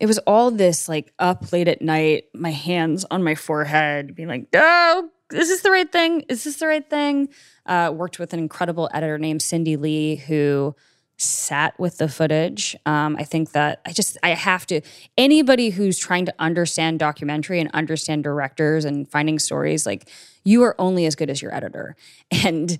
It 0.00 0.06
was 0.06 0.18
all 0.18 0.50
this 0.50 0.88
like 0.88 1.12
up 1.18 1.52
late 1.52 1.68
at 1.68 1.82
night, 1.82 2.24
my 2.34 2.50
hands 2.50 3.04
on 3.10 3.22
my 3.22 3.34
forehead, 3.34 4.14
being 4.14 4.28
like, 4.28 4.46
oh, 4.54 5.10
is 5.32 5.48
this 5.48 5.62
the 5.62 5.70
right 5.70 5.90
thing? 5.90 6.24
Is 6.28 6.44
this 6.44 6.56
the 6.56 6.66
right 6.66 6.88
thing? 6.88 7.28
Uh, 7.66 7.92
worked 7.94 8.18
with 8.18 8.32
an 8.32 8.38
incredible 8.38 8.90
editor 8.92 9.18
named 9.18 9.42
Cindy 9.42 9.76
Lee 9.76 10.16
who 10.16 10.74
sat 11.18 11.78
with 11.78 11.98
the 11.98 12.08
footage. 12.08 12.74
Um, 12.86 13.16
I 13.18 13.24
think 13.24 13.52
that 13.52 13.82
I 13.84 13.92
just 13.92 14.16
I 14.22 14.30
have 14.30 14.66
to 14.68 14.80
anybody 15.18 15.70
who's 15.70 15.98
trying 15.98 16.24
to 16.26 16.34
understand 16.38 16.98
documentary 16.98 17.60
and 17.60 17.70
understand 17.72 18.24
directors 18.24 18.86
and 18.86 19.10
finding 19.10 19.38
stories 19.38 19.84
like 19.84 20.08
you 20.44 20.62
are 20.62 20.74
only 20.80 21.04
as 21.04 21.14
good 21.14 21.28
as 21.28 21.42
your 21.42 21.54
editor 21.54 21.94
and 22.30 22.78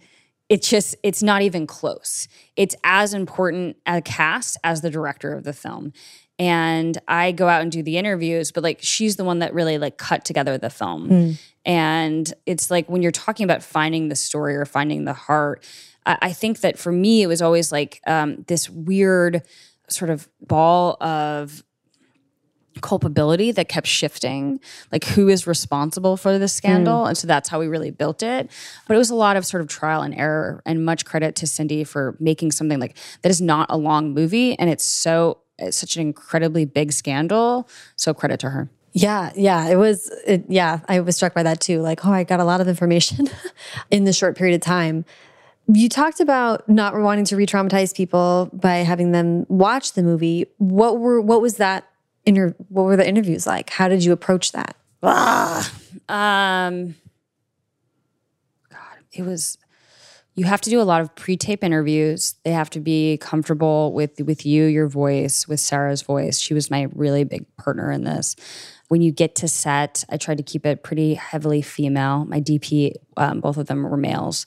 it's 0.49 0.69
just 0.69 0.97
it's 1.05 1.23
not 1.23 1.43
even 1.43 1.67
close. 1.67 2.27
It's 2.57 2.75
as 2.83 3.15
important 3.15 3.77
a 3.87 4.03
cast 4.03 4.57
as 4.65 4.81
the 4.81 4.91
director 4.91 5.33
of 5.33 5.45
the 5.45 5.53
film 5.53 5.93
and 6.41 6.97
I 7.07 7.33
go 7.33 7.49
out 7.49 7.61
and 7.61 7.71
do 7.71 7.83
the 7.83 7.99
interviews, 7.99 8.51
but 8.51 8.65
like 8.65 8.79
she's 8.81 9.17
the 9.17 9.25
one 9.25 9.41
that 9.41 9.53
really 9.53 9.77
like 9.77 9.99
cut 9.99 10.25
together 10.25 10.57
the 10.57 10.71
film. 10.71 11.11
Mm. 11.11 11.41
And 11.67 12.35
it's 12.47 12.71
like 12.71 12.89
when 12.89 13.03
you're 13.03 13.13
talking 13.13 13.45
about 13.45 13.63
finding 13.63 14.09
the 14.09 14.17
story 14.17 14.57
or 14.57 14.65
finding 14.65 15.05
the 15.05 15.13
heart, 15.13 15.63
I, 16.07 16.17
I 16.23 16.33
think 16.33 16.61
that 16.61 16.79
for 16.79 16.93
me, 16.93 17.21
it 17.21 17.27
was 17.27 17.43
always 17.43 17.71
like 17.71 18.01
um, 18.07 18.43
this 18.49 18.71
weird 18.71 19.43
sort 19.91 20.11
of 20.11 20.31
ball 20.41 20.97
of 21.03 21.63
culpability 22.81 23.53
that 23.53 23.69
kept 23.69 23.87
shifting 23.87 24.61
like 24.93 25.05
who 25.05 25.29
is 25.29 25.47
responsible 25.47 26.17
for 26.17 26.39
the 26.39 26.49
scandal 26.49 27.05
mm. 27.05 27.09
and 27.09 27.19
so 27.19 27.27
that's 27.27 27.49
how 27.49 27.59
we 27.59 27.67
really 27.67 27.91
built 27.91 28.23
it 28.23 28.49
but 28.87 28.95
it 28.95 28.97
was 28.97 29.11
a 29.11 29.15
lot 29.15 29.37
of 29.37 29.45
sort 29.45 29.61
of 29.61 29.69
trial 29.69 30.03
and 30.03 30.15
error 30.15 30.63
and 30.65 30.83
much 30.85 31.05
credit 31.05 31.35
to 31.35 31.49
cindy 31.49 31.83
for 31.83 32.17
making 32.21 32.53
something 32.53 32.79
like 32.79 32.97
that 33.23 33.29
is 33.29 33.41
not 33.41 33.67
a 33.69 33.77
long 33.77 34.15
movie 34.15 34.57
and 34.59 34.71
it's 34.71 34.85
so 34.85 35.39
such 35.71 35.97
an 35.97 36.03
incredibly 36.03 36.65
big 36.65 36.93
scandal. 36.93 37.69
So 37.97 38.15
credit 38.15 38.41
to 38.41 38.51
her. 38.51 38.71
Yeah, 38.93 39.33
yeah, 39.37 39.69
it 39.69 39.77
was. 39.77 40.11
It, 40.27 40.45
yeah, 40.49 40.81
I 40.89 41.01
was 41.01 41.17
struck 41.17 41.33
by 41.33 41.45
that 41.45 41.61
too. 41.61 41.81
Like, 41.81 42.05
oh, 42.05 42.13
I 42.13 42.25
got 42.25 42.41
a 42.41 42.45
lot 42.45 42.61
of 42.61 42.67
information 42.67 43.29
in 43.91 44.05
the 44.05 44.13
short 44.13 44.37
period 44.37 44.55
of 44.55 44.63
time. 44.63 45.05
You 45.73 45.89
talked 45.89 46.19
about 46.19 46.69
not 46.69 46.99
wanting 46.99 47.25
to 47.27 47.37
re-traumatize 47.37 47.95
people 47.95 48.51
by 48.53 48.79
having 48.79 49.13
them 49.13 49.47
watch 49.49 49.93
the 49.93 50.03
movie. 50.03 50.47
What 50.59 50.99
were 50.99 51.21
what 51.21 51.41
was 51.41 51.59
that 51.59 51.89
inter? 52.27 52.55
What 52.69 52.83
were 52.83 52.97
the 52.97 53.09
interviews 53.09 53.47
like? 53.47 53.71
How 53.71 53.87
did 53.87 54.03
you 54.05 54.11
approach 54.11 54.51
that? 54.53 54.77
Ah, 55.03 55.73
um, 56.09 56.97
God, 58.71 58.99
it 59.13 59.23
was 59.23 59.57
you 60.41 60.47
have 60.47 60.63
to 60.63 60.71
do 60.71 60.81
a 60.81 60.85
lot 60.85 61.03
of 61.03 61.15
pre-tape 61.17 61.63
interviews. 61.63 62.35
They 62.47 62.53
have 62.53 62.71
to 62.71 62.81
be 62.81 63.19
comfortable 63.19 63.93
with 63.93 64.19
with 64.23 64.47
you, 64.47 64.65
your 64.65 64.89
voice, 64.89 65.47
with 65.47 65.61
Sarah's 65.61 66.01
voice. 66.01 66.39
She 66.39 66.55
was 66.55 66.71
my 66.71 66.89
really 66.95 67.25
big 67.25 67.45
partner 67.59 67.93
in 67.93 68.05
this. 68.05 68.37
When 68.89 69.03
you 69.03 69.13
get 69.13 69.35
to 69.37 69.49
set, 69.49 70.03
I 70.09 70.17
tried 70.17 70.39
to 70.39 70.43
keep 70.43 70.65
it 70.65 70.83
pretty 70.83 71.13
heavily 71.13 71.61
female. 71.61 72.25
My 72.25 72.41
DP, 72.41 72.95
um, 73.19 73.41
both 73.41 73.59
of 73.59 73.67
them 73.67 73.83
were 73.83 73.99
males. 73.99 74.47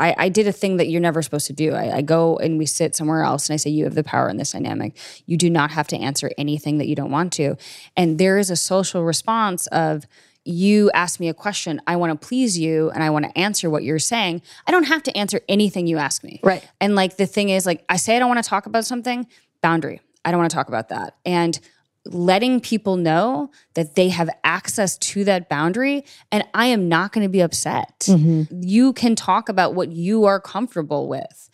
I, 0.00 0.16
I, 0.18 0.28
did 0.30 0.48
a 0.48 0.52
thing 0.52 0.78
that 0.78 0.88
you're 0.88 1.00
never 1.00 1.22
supposed 1.22 1.46
to 1.46 1.52
do. 1.52 1.72
I, 1.72 1.98
I, 1.98 2.02
go 2.02 2.36
and 2.38 2.58
we 2.58 2.66
sit 2.66 2.96
somewhere 2.96 3.22
else 3.22 3.48
and 3.48 3.54
I 3.54 3.56
say, 3.58 3.70
You 3.70 3.84
have 3.84 3.94
the 3.94 4.02
power 4.02 4.28
in 4.28 4.36
this 4.36 4.50
dynamic. 4.50 4.96
You 5.26 5.36
do 5.36 5.48
not 5.48 5.70
have 5.70 5.86
to 5.88 5.96
answer 5.96 6.32
anything 6.36 6.78
that 6.78 6.88
you 6.88 6.96
don't 6.96 7.12
want 7.12 7.32
to. 7.34 7.54
And 7.96 8.18
there 8.18 8.36
is 8.36 8.50
a 8.50 8.56
social 8.56 9.04
response 9.04 9.68
of, 9.68 10.08
you 10.44 10.90
ask 10.92 11.20
me 11.20 11.28
a 11.28 11.34
question, 11.34 11.80
I 11.86 11.96
want 11.96 12.20
to 12.20 12.26
please 12.26 12.58
you 12.58 12.90
and 12.90 13.02
I 13.02 13.10
want 13.10 13.24
to 13.24 13.38
answer 13.38 13.70
what 13.70 13.82
you're 13.82 13.98
saying. 13.98 14.42
I 14.66 14.72
don't 14.72 14.84
have 14.84 15.02
to 15.04 15.16
answer 15.16 15.40
anything 15.48 15.86
you 15.86 15.98
ask 15.98 16.22
me. 16.22 16.40
Right. 16.42 16.66
And 16.80 16.94
like 16.94 17.16
the 17.16 17.26
thing 17.26 17.48
is, 17.48 17.66
like, 17.66 17.84
I 17.88 17.96
say 17.96 18.16
I 18.16 18.18
don't 18.18 18.28
want 18.28 18.42
to 18.42 18.48
talk 18.48 18.66
about 18.66 18.84
something, 18.84 19.26
boundary. 19.62 20.00
I 20.24 20.30
don't 20.30 20.38
want 20.38 20.50
to 20.50 20.56
talk 20.56 20.68
about 20.68 20.90
that. 20.90 21.16
And 21.24 21.58
letting 22.06 22.60
people 22.60 22.96
know 22.96 23.50
that 23.74 23.94
they 23.94 24.10
have 24.10 24.28
access 24.44 24.98
to 24.98 25.24
that 25.24 25.48
boundary 25.48 26.04
and 26.30 26.44
I 26.52 26.66
am 26.66 26.88
not 26.88 27.12
going 27.12 27.24
to 27.24 27.30
be 27.30 27.40
upset. 27.40 28.00
Mm-hmm. 28.00 28.62
You 28.62 28.92
can 28.92 29.14
talk 29.14 29.48
about 29.48 29.74
what 29.74 29.90
you 29.90 30.24
are 30.24 30.38
comfortable 30.38 31.08
with 31.08 31.48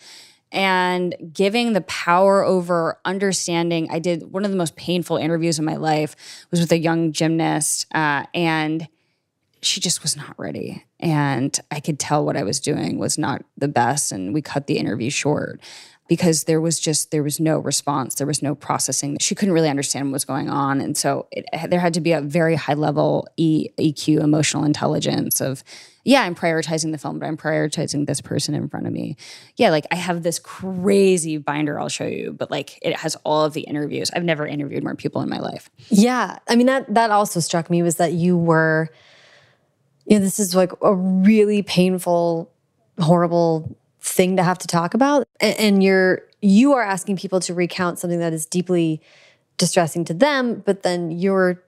and 0.53 1.15
giving 1.33 1.73
the 1.73 1.81
power 1.83 2.45
over 2.45 2.99
understanding. 3.05 3.89
I 3.91 3.99
did 3.99 4.33
one 4.33 4.45
of 4.45 4.51
the 4.51 4.57
most 4.57 4.77
painful 4.77 5.17
interviews 5.17 5.59
in 5.59 5.65
my 5.65 5.77
life 5.77 6.17
was 6.51 6.61
with 6.61 6.73
a 6.73 6.79
young 6.79 7.13
gymnast, 7.13 7.87
uh, 7.95 8.25
and 8.35 8.89
she 9.63 9.81
just 9.81 10.03
was 10.03 10.17
not 10.17 10.39
ready. 10.39 10.85
And 10.99 11.59
I 11.71 11.81
could 11.81 11.99
tell 11.99 12.25
what 12.25 12.37
I 12.37 12.43
was 12.43 12.61
doing 12.61 12.99
was 12.99 13.19
not 13.19 13.43
the 13.57 13.69
best, 13.69 14.13
and 14.13 14.35
we 14.35 14.43
cut 14.43 14.67
the 14.67 14.79
interview 14.79 15.11
short 15.11 15.61
because 16.11 16.45
there 16.45 16.61
was 16.61 16.81
just 16.81 17.13
there 17.13 17.23
was 17.23 17.39
no 17.39 17.61
response 17.61 18.17
there 18.17 18.27
was 18.27 18.43
no 18.43 18.55
processing 18.57 19.17
she 19.21 19.37
couldn't 19.37 19.55
really 19.55 19.69
understand 19.69 20.09
what 20.09 20.15
was 20.15 20.25
going 20.25 20.51
on 20.51 20.81
and 20.81 20.97
so 20.97 21.29
it, 21.31 21.47
there 21.71 21.79
had 21.79 21.95
to 21.95 22.01
be 22.01 22.11
a 22.11 22.21
very 22.21 22.57
high 22.57 22.75
level 22.75 23.29
e, 23.37 23.69
eq 23.79 24.19
emotional 24.19 24.65
intelligence 24.65 25.41
of 25.41 25.63
yeah, 26.05 26.23
I'm 26.23 26.35
prioritizing 26.35 26.93
the 26.93 26.99
film, 26.99 27.19
but 27.19 27.27
I'm 27.27 27.37
prioritizing 27.37 28.07
this 28.07 28.21
person 28.21 28.55
in 28.55 28.69
front 28.69 28.87
of 28.87 28.93
me. 28.93 29.17
Yeah, 29.57 29.71
like 29.71 29.87
I 29.91 29.97
have 29.97 30.23
this 30.23 30.39
crazy 30.39 31.37
binder 31.37 31.79
I'll 31.79 31.89
show 31.89 32.07
you, 32.07 32.33
but 32.33 32.51
like 32.51 32.79
it 32.83 32.97
has 32.97 33.17
all 33.25 33.45
of 33.45 33.53
the 33.53 33.63
interviews. 33.63 34.11
I've 34.15 34.25
never 34.25 34.47
interviewed 34.47 34.83
more 34.83 34.95
people 34.95 35.21
in 35.21 35.29
my 35.29 35.39
life. 35.39 35.69
Yeah. 35.89 36.39
I 36.49 36.57
mean 36.57 36.67
that 36.67 36.93
that 36.95 37.11
also 37.11 37.41
struck 37.41 37.71
me 37.71 37.83
was 37.83 37.97
that 37.97 38.13
you 38.13 38.37
were 38.37 38.91
you 40.07 40.19
know, 40.19 40.25
this 40.25 40.41
is 40.41 40.55
like 40.57 40.73
a 40.83 40.95
really 40.95 41.63
painful, 41.63 42.51
horrible 42.99 43.77
thing 44.01 44.37
to 44.37 44.43
have 44.43 44.59
to 44.59 44.67
talk 44.67 44.95
about. 44.95 45.27
And, 45.41 45.59
and 45.59 45.83
you're 45.85 46.23
you 46.43 46.73
are 46.73 46.83
asking 46.83 47.17
people 47.17 47.39
to 47.41 47.55
recount 47.55 47.99
something 47.99 48.19
that 48.19 48.33
is 48.33 48.47
deeply 48.47 49.01
distressing 49.59 50.05
to 50.07 50.15
them, 50.15 50.63
but 50.65 50.83
then 50.83 51.11
you're 51.11 51.63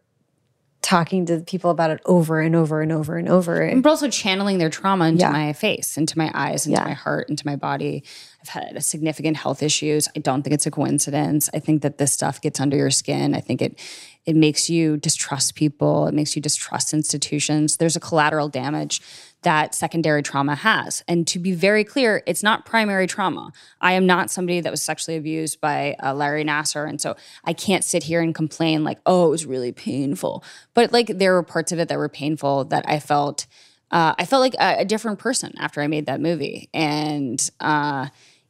talking 0.82 1.24
to 1.26 1.38
people 1.40 1.70
about 1.70 1.90
it 1.90 2.00
over 2.06 2.40
and 2.40 2.56
over 2.56 2.82
and 2.82 2.90
over 2.92 3.16
and 3.16 3.28
over. 3.28 3.62
And 3.62 3.82
but 3.82 3.90
also 3.90 4.08
channeling 4.10 4.58
their 4.58 4.68
trauma 4.68 5.06
into 5.06 5.20
Yeah. 5.20 5.30
my 5.30 5.52
face, 5.52 5.96
into 5.96 6.18
my 6.18 6.30
eyes, 6.34 6.66
into 6.66 6.78
Yeah. 6.80 6.84
my 6.86 6.92
heart, 6.92 7.28
into 7.30 7.46
my 7.46 7.54
body. 7.56 8.02
I've 8.42 8.48
had 8.48 8.84
significant 8.84 9.36
health 9.36 9.62
issues. 9.62 10.08
I 10.16 10.18
don't 10.18 10.42
think 10.42 10.54
it's 10.54 10.66
a 10.66 10.70
coincidence. 10.72 11.48
I 11.54 11.60
think 11.60 11.82
that 11.82 11.98
this 11.98 12.12
stuff 12.12 12.40
gets 12.40 12.58
under 12.58 12.76
your 12.76 12.90
skin. 12.90 13.34
I 13.34 13.40
think 13.40 13.62
it 13.62 13.78
it 14.24 14.36
makes 14.36 14.70
you 14.70 14.96
distrust 14.96 15.56
people. 15.56 16.06
It 16.06 16.14
makes 16.14 16.36
you 16.36 16.42
distrust 16.42 16.94
institutions. 16.94 17.78
There's 17.78 17.96
a 17.96 18.00
collateral 18.00 18.48
damage 18.48 19.02
that 19.42 19.74
secondary 19.74 20.22
trauma 20.22 20.54
has. 20.54 21.02
And 21.06 21.26
to 21.28 21.38
be 21.38 21.52
very 21.52 21.84
clear, 21.84 22.22
it's 22.26 22.42
not 22.42 22.64
primary 22.64 23.06
trauma. 23.06 23.52
I 23.80 23.92
am 23.92 24.06
not 24.06 24.30
somebody 24.30 24.60
that 24.60 24.70
was 24.70 24.82
sexually 24.82 25.16
abused 25.16 25.60
by 25.60 25.96
uh, 26.02 26.14
Larry 26.14 26.44
Nassar. 26.44 26.88
And 26.88 27.00
so 27.00 27.16
I 27.44 27.52
can't 27.52 27.84
sit 27.84 28.04
here 28.04 28.20
and 28.20 28.34
complain 28.34 28.84
like, 28.84 28.98
oh, 29.04 29.26
it 29.26 29.30
was 29.30 29.46
really 29.46 29.72
painful. 29.72 30.44
But 30.74 30.92
like 30.92 31.08
there 31.18 31.34
were 31.34 31.42
parts 31.42 31.72
of 31.72 31.78
it 31.78 31.88
that 31.88 31.98
were 31.98 32.08
painful 32.08 32.64
that 32.66 32.84
I 32.88 33.00
felt 33.00 33.46
uh, 33.92 34.14
I 34.18 34.24
felt 34.24 34.40
like 34.40 34.54
a, 34.54 34.80
a 34.80 34.84
different 34.86 35.18
person 35.18 35.52
after 35.58 35.82
I 35.82 35.86
made 35.86 36.06
that 36.06 36.20
movie. 36.20 36.70
And 36.72 37.50
uh, 37.60 38.08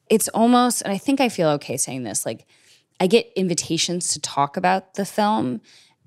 it's 0.08 0.28
almost, 0.28 0.82
and 0.82 0.92
I 0.92 0.98
think 0.98 1.20
I 1.20 1.28
feel 1.28 1.48
okay 1.50 1.76
saying 1.76 2.04
this, 2.04 2.24
like 2.24 2.46
I 3.00 3.08
get 3.08 3.32
invitations 3.34 4.12
to 4.12 4.20
talk 4.20 4.56
about 4.56 4.94
the 4.94 5.04
film. 5.04 5.60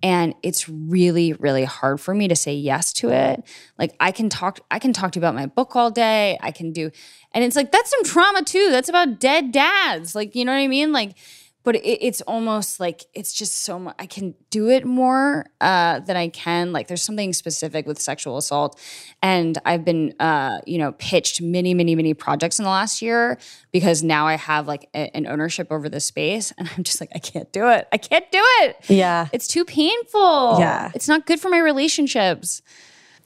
And 0.06 0.36
it's 0.44 0.70
really, 0.70 1.34
really 1.34 1.64
hard 1.64 2.00
for 2.00 2.14
me 2.14 2.28
to 2.28 2.36
say 2.36 2.54
yes 2.54 2.94
to 2.94 3.10
it. 3.10 3.44
Like 3.80 3.96
I 4.00 4.12
can 4.12 4.30
talk, 4.30 4.60
I 4.70 4.78
can 4.78 4.94
talk 4.94 5.14
to 5.14 5.18
you 5.18 5.22
about 5.22 5.34
my 5.34 5.48
book 5.48 5.76
all 5.76 5.90
day. 5.90 6.38
I 6.42 6.52
can 6.52 6.72
do, 6.72 6.92
and 7.34 7.44
it's 7.44 7.56
like 7.56 7.72
that's 7.72 7.90
some 7.90 8.04
trauma 8.04 8.44
too. 8.44 8.68
That's 8.70 8.88
about 8.88 9.20
dead 9.20 9.52
dads. 9.52 10.14
Like 10.14 10.36
you 10.36 10.46
know 10.46 10.52
what 10.52 10.60
I 10.60 10.68
mean? 10.68 10.92
Like, 10.92 11.18
but 11.66 11.76
it, 11.76 11.82
it's 12.06 12.22
almost 12.22 12.80
like 12.80 13.04
it's 13.14 13.34
just 13.34 13.64
so 13.64 13.78
much. 13.80 13.96
I 14.00 14.06
can 14.06 14.36
do 14.52 14.70
it 14.70 14.86
more 14.86 15.48
uh, 15.60 16.00
than 16.00 16.16
I 16.16 16.30
can. 16.30 16.72
Like 16.72 16.88
there's 16.88 17.04
something 17.04 17.34
specific 17.34 17.86
with 17.88 18.00
sexual 18.00 18.38
assault, 18.38 18.80
and 19.22 19.58
I've 19.66 19.84
been, 19.84 20.14
uh, 20.20 20.60
you 20.66 20.78
know, 20.78 20.94
pitched 20.94 21.42
many, 21.42 21.74
many, 21.74 21.96
many 21.96 22.14
projects 22.14 22.60
in 22.60 22.64
the 22.64 22.70
last 22.72 23.02
year 23.02 23.38
because 23.72 24.04
now 24.04 24.28
I 24.28 24.36
have 24.36 24.68
like 24.68 24.88
a- 24.96 25.14
an 25.18 25.28
ownership 25.28 25.68
over 25.72 25.90
the 25.90 26.00
space, 26.00 26.54
and 26.58 26.70
I'm 26.78 26.84
just 26.84 27.02
like 27.02 27.10
I 27.14 27.20
can't 27.20 27.52
do 27.52 27.68
it. 27.70 27.88
I 27.92 27.98
can't 27.98 28.32
do 28.32 28.42
it. 28.62 28.78
Yeah. 28.88 29.28
It's 29.34 29.48
too 29.48 29.66
painful. 29.66 30.58
Yeah. 30.60 30.92
it's 30.94 31.08
not 31.08 31.26
good 31.26 31.40
for 31.42 31.50
my 31.50 31.60
relationships. 31.60 32.62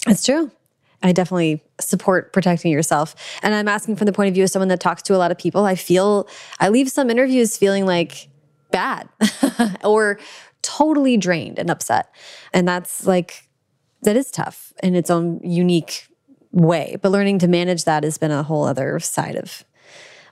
It's 0.08 0.26
true. 0.26 0.50
I 1.02 1.12
definitely 1.12 1.64
support 1.80 2.34
protecting 2.34 2.72
yourself. 2.72 3.16
And 3.41 3.56
I'm 3.56 3.68
asking 3.68 3.95
from 3.95 4.06
the 4.06 4.14
point 4.14 4.28
of 4.28 4.34
view 4.34 4.43
of 4.43 4.50
someone 4.50 4.68
that 4.68 4.80
talks 4.80 5.02
to 5.04 5.16
a 5.16 5.18
lot 5.18 5.32
of 5.32 5.38
people. 5.38 5.66
I 5.66 5.76
feel, 5.76 6.28
I 6.60 6.70
leave 6.70 6.89
some 6.89 7.10
interviews 7.10 7.58
feeling 7.58 7.86
like 7.86 8.30
bad 8.72 9.08
or 9.84 10.20
totally 10.62 11.18
drained 11.18 11.58
and 11.58 11.70
upset. 11.70 12.14
And 12.54 12.68
that's 12.68 13.06
like, 13.06 13.47
that 14.02 14.16
is 14.16 14.30
tough 14.32 14.74
in 14.84 14.95
its 14.95 15.10
own 15.10 15.39
unique 15.43 16.08
way. 16.52 16.97
But 17.02 17.12
learning 17.12 17.39
to 17.39 17.47
manage 17.47 17.86
that 17.86 18.04
has 18.04 18.18
been 18.18 18.32
a 18.32 18.43
whole 18.43 18.66
other 18.66 19.00
side 19.00 19.36
of 19.36 19.64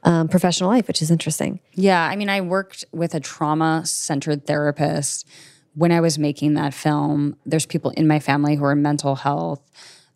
um, 0.04 0.28
professional 0.28 0.70
life, 0.70 0.88
which 0.88 1.02
is 1.02 1.12
interesting. 1.12 1.60
Yeah, 1.74 2.02
I 2.02 2.16
mean, 2.16 2.30
I 2.30 2.42
worked 2.42 2.86
with 2.92 3.14
a 3.14 3.20
trauma 3.20 3.86
centered 3.86 4.46
therapist 4.46 5.28
when 5.74 5.92
I 5.92 6.02
was 6.02 6.18
making 6.18 6.54
that 6.56 6.74
film. 6.74 7.36
There's 7.46 7.66
people 7.66 7.92
in 7.92 8.08
my 8.08 8.20
family 8.20 8.56
who 8.56 8.64
are 8.64 8.76
mental 8.76 9.16
health. 9.16 9.62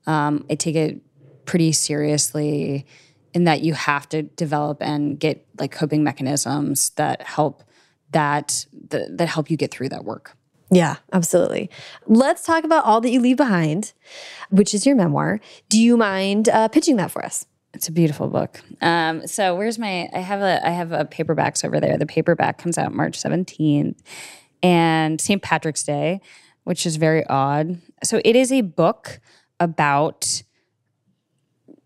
Um, 0.08 0.46
I 0.50 0.56
take 0.56 0.76
it 0.76 1.02
pretty 1.46 1.72
seriously 1.72 2.86
in 3.34 3.46
that 3.46 3.62
you 3.62 3.74
have 3.74 4.08
to 4.10 4.24
develop 4.24 4.82
and 4.82 5.20
get 5.20 5.46
like 5.60 5.72
coping 5.72 6.04
mechanisms 6.04 6.92
that 6.92 7.22
help 7.22 7.64
that 8.12 8.66
that, 8.90 9.18
that 9.18 9.28
help 9.28 9.50
you 9.50 9.58
get 9.58 9.72
through 9.72 9.90
that 9.90 10.04
work. 10.04 10.36
Yeah, 10.70 10.98
absolutely. 11.12 11.70
Let's 12.08 12.46
talk 12.46 12.64
about 12.64 12.86
All 12.86 13.02
That 13.02 13.10
You 13.10 13.20
Leave 13.20 13.36
Behind, 13.36 13.92
which 14.50 14.74
is 14.74 14.86
your 14.86 14.96
memoir. 14.96 15.42
Do 15.68 15.82
you 15.82 15.98
mind 15.98 16.48
uh, 16.48 16.70
pitching 16.70 16.96
that 16.96 17.12
for 17.12 17.26
us? 17.26 17.46
It's 17.74 17.90
a 17.90 17.92
beautiful 17.92 18.28
book. 18.28 18.62
Um, 18.82 19.28
so 19.28 19.56
where's 19.56 19.78
my? 19.78 20.10
I 20.14 20.20
have 20.20 20.42
a 20.42 20.66
I 20.66 20.72
have 20.72 20.92
a 20.92 21.06
paperbacks 21.06 21.64
over 21.64 21.80
there. 21.80 21.98
The 21.98 22.06
paperback 22.06 22.58
comes 22.58 22.78
out 22.78 22.94
March 22.94 23.18
seventeenth, 23.18 24.02
and 24.62 25.20
St. 25.20 25.42
Patrick's 25.42 25.84
Day, 25.84 26.22
which 26.64 26.86
is 26.86 26.98
very 26.98 27.26
odd. 27.28 27.82
So 28.04 28.22
it 28.26 28.36
is 28.36 28.52
a 28.52 28.62
book 28.62 29.20
about 29.62 30.44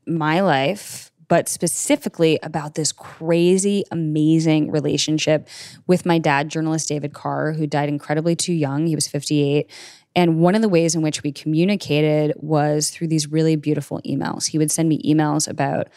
my 0.07 0.39
life, 0.39 1.11
but 1.27 1.49
specifically 1.49 2.39
about 2.41 2.75
this 2.75 2.91
crazy, 2.91 3.83
amazing 3.91 4.71
relationship 4.71 5.47
with 5.85 6.05
my 6.05 6.17
dad, 6.17 6.49
journalist 6.49 6.87
David 6.87 7.13
Carr, 7.13 7.53
who 7.53 7.67
died 7.67 7.89
incredibly 7.89 8.35
too 8.35 8.53
young. 8.53 8.87
He 8.87 8.95
was 8.95 9.07
58. 9.07 9.69
And 10.15 10.39
one 10.39 10.55
of 10.55 10.61
the 10.61 10.69
ways 10.69 10.95
in 10.95 11.01
which 11.01 11.23
we 11.23 11.31
communicated 11.31 12.33
was 12.37 12.89
through 12.89 13.07
these 13.07 13.31
really 13.31 13.57
beautiful 13.57 14.01
emails. 14.07 14.47
He 14.47 14.57
would 14.57 14.71
send 14.71 14.87
me 14.87 15.01
emails 15.01 15.47
about 15.47 15.89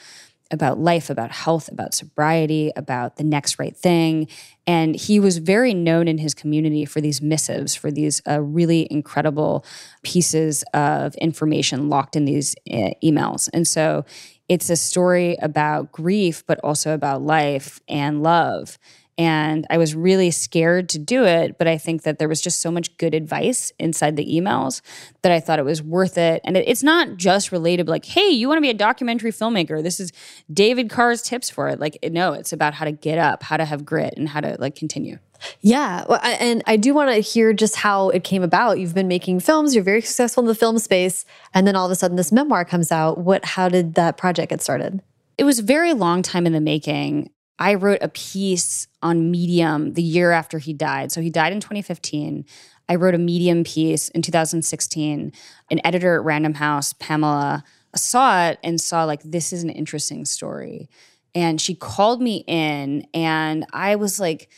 about 0.51 0.79
life, 0.79 1.11
about 1.11 1.31
health, 1.31 1.69
about 1.71 1.95
sobriety, 1.95 2.73
about 2.75 3.17
the 3.17 3.25
next 3.25 3.59
right 3.59 3.77
thing. 3.77 4.29
And 4.67 4.97
he 4.97 5.21
was 5.21 5.39
very 5.39 5.75
known 5.75 6.09
in 6.09 6.19
his 6.19 6.35
community 6.35 6.85
for 6.85 7.01
these 7.01 7.21
missives, 7.21 7.75
for 7.75 7.91
these 7.91 8.23
uh, 8.29 8.41
really 8.41 8.87
incredible 8.91 9.65
pieces 10.03 10.65
of 10.75 11.15
information 11.17 11.89
locked 11.89 12.17
in 12.17 12.25
these 12.25 12.55
uh, 12.71 12.91
emails. 13.03 13.49
And 13.53 13.67
so 13.67 14.05
it's 14.49 14.71
a 14.71 14.77
story 14.77 15.37
about 15.43 15.93
grief, 15.93 16.45
but 16.47 16.59
also 16.65 16.95
about 16.95 17.23
life 17.23 17.81
and 17.89 18.23
love. 18.23 18.79
And 19.19 19.67
I 19.69 19.79
was 19.79 19.97
really 19.97 20.31
scared 20.31 20.89
to 20.91 20.99
do 21.01 21.25
it, 21.25 21.59
but 21.59 21.67
I 21.67 21.77
think 21.77 22.05
that 22.05 22.21
there 22.21 22.29
was 22.29 22.41
just 22.41 22.61
so 22.61 22.71
much 22.71 22.97
good 22.99 23.15
advice 23.15 23.73
inside 23.81 24.17
the 24.17 24.25
emails 24.25 24.81
that 25.23 25.33
I 25.33 25.41
thought 25.41 25.59
it 25.59 25.65
was 25.65 25.83
worth 25.83 26.17
it. 26.17 26.41
And 26.45 26.57
it, 26.57 26.69
it's 26.69 26.85
not 26.85 27.17
just 27.17 27.51
related, 27.51 27.89
like, 27.89 28.05
hey, 28.05 28.29
you 28.29 28.47
want 28.47 28.59
to 28.59 28.63
be 28.63 28.71
a 28.71 28.75
documentary 28.75 29.33
filmmaker? 29.33 29.83
This 29.83 29.99
is 29.99 30.13
David 30.53 30.89
Carr's 30.89 31.21
tips 31.21 31.51
for 31.51 31.69
it. 31.69 31.81
Like, 31.81 31.99
no, 32.05 32.33
it's 32.33 32.53
about 32.53 32.75
how 32.75 32.85
to 32.85 32.93
get 32.93 33.19
up, 33.19 33.43
how 33.43 33.57
to 33.57 33.65
have 33.65 33.85
grit, 33.85 34.15
and 34.17 34.29
how 34.29 34.41
to 34.41 34.57
like 34.61 34.77
continue. 34.77 35.19
Yeah, 35.61 36.05
well, 36.09 36.21
I- 36.23 36.33
and 36.35 36.63
I 36.67 36.77
do 36.77 36.95
want 36.95 37.11
to 37.11 37.17
hear 37.21 37.53
just 37.53 37.77
how 37.77 38.11
it 38.11 38.23
came 38.25 38.43
about. 38.45 38.79
You've 38.79 38.95
been 38.95 39.09
making 39.09 39.41
films; 39.41 39.75
you're 39.75 39.85
very 39.85 40.01
successful 40.03 40.43
in 40.43 40.47
the 40.49 40.55
film 40.55 40.79
space, 40.79 41.25
and 41.55 41.67
then 41.67 41.75
all 41.77 41.87
of 41.87 41.93
a 41.93 41.97
sudden, 41.97 42.17
this 42.17 42.33
memoir 42.33 42.65
comes 42.65 42.93
out. 42.93 43.19
What? 43.19 43.45
How 43.45 43.69
did 43.69 43.95
that 43.95 44.17
project 44.17 44.51
get 44.51 44.63
started? 44.63 45.01
It 45.37 45.45
was 45.45 45.59
a 45.61 45.63
very 45.63 45.93
long 45.93 46.23
time 46.23 46.47
in 46.47 46.53
the 46.53 46.61
making. 46.61 47.31
I 47.59 47.75
wrote 47.75 47.99
a 48.03 48.09
piece 48.09 48.87
on 49.03 49.31
Medium 49.31 49.95
the 49.95 50.03
year 50.03 50.31
after 50.31 50.59
he 50.59 50.73
died. 50.73 51.11
So 51.11 51.21
he 51.21 51.31
died 51.31 51.53
in 51.53 51.61
2015. 51.61 52.45
I 52.89 52.95
wrote 52.95 53.15
a 53.15 53.19
Medium 53.19 53.65
piece 53.65 54.09
in 54.11 54.23
2016. 54.23 55.33
An 55.71 55.81
editor 55.85 56.15
at 56.15 56.25
Random 56.25 56.55
House, 56.55 56.93
Pamela, 56.95 57.65
saw 57.95 58.49
it 58.49 58.59
and 58.63 58.81
saw 58.81 59.05
like 59.05 59.23
this 59.23 59.53
is 59.53 59.63
an 59.63 59.71
interesting 59.71 60.25
story. 60.25 60.89
And 61.35 61.61
she 61.61 61.75
called 61.75 62.23
me 62.23 62.45
in 62.47 63.07
and 63.13 63.67
I 63.73 63.97
was 63.97 64.19
like, 64.19 64.49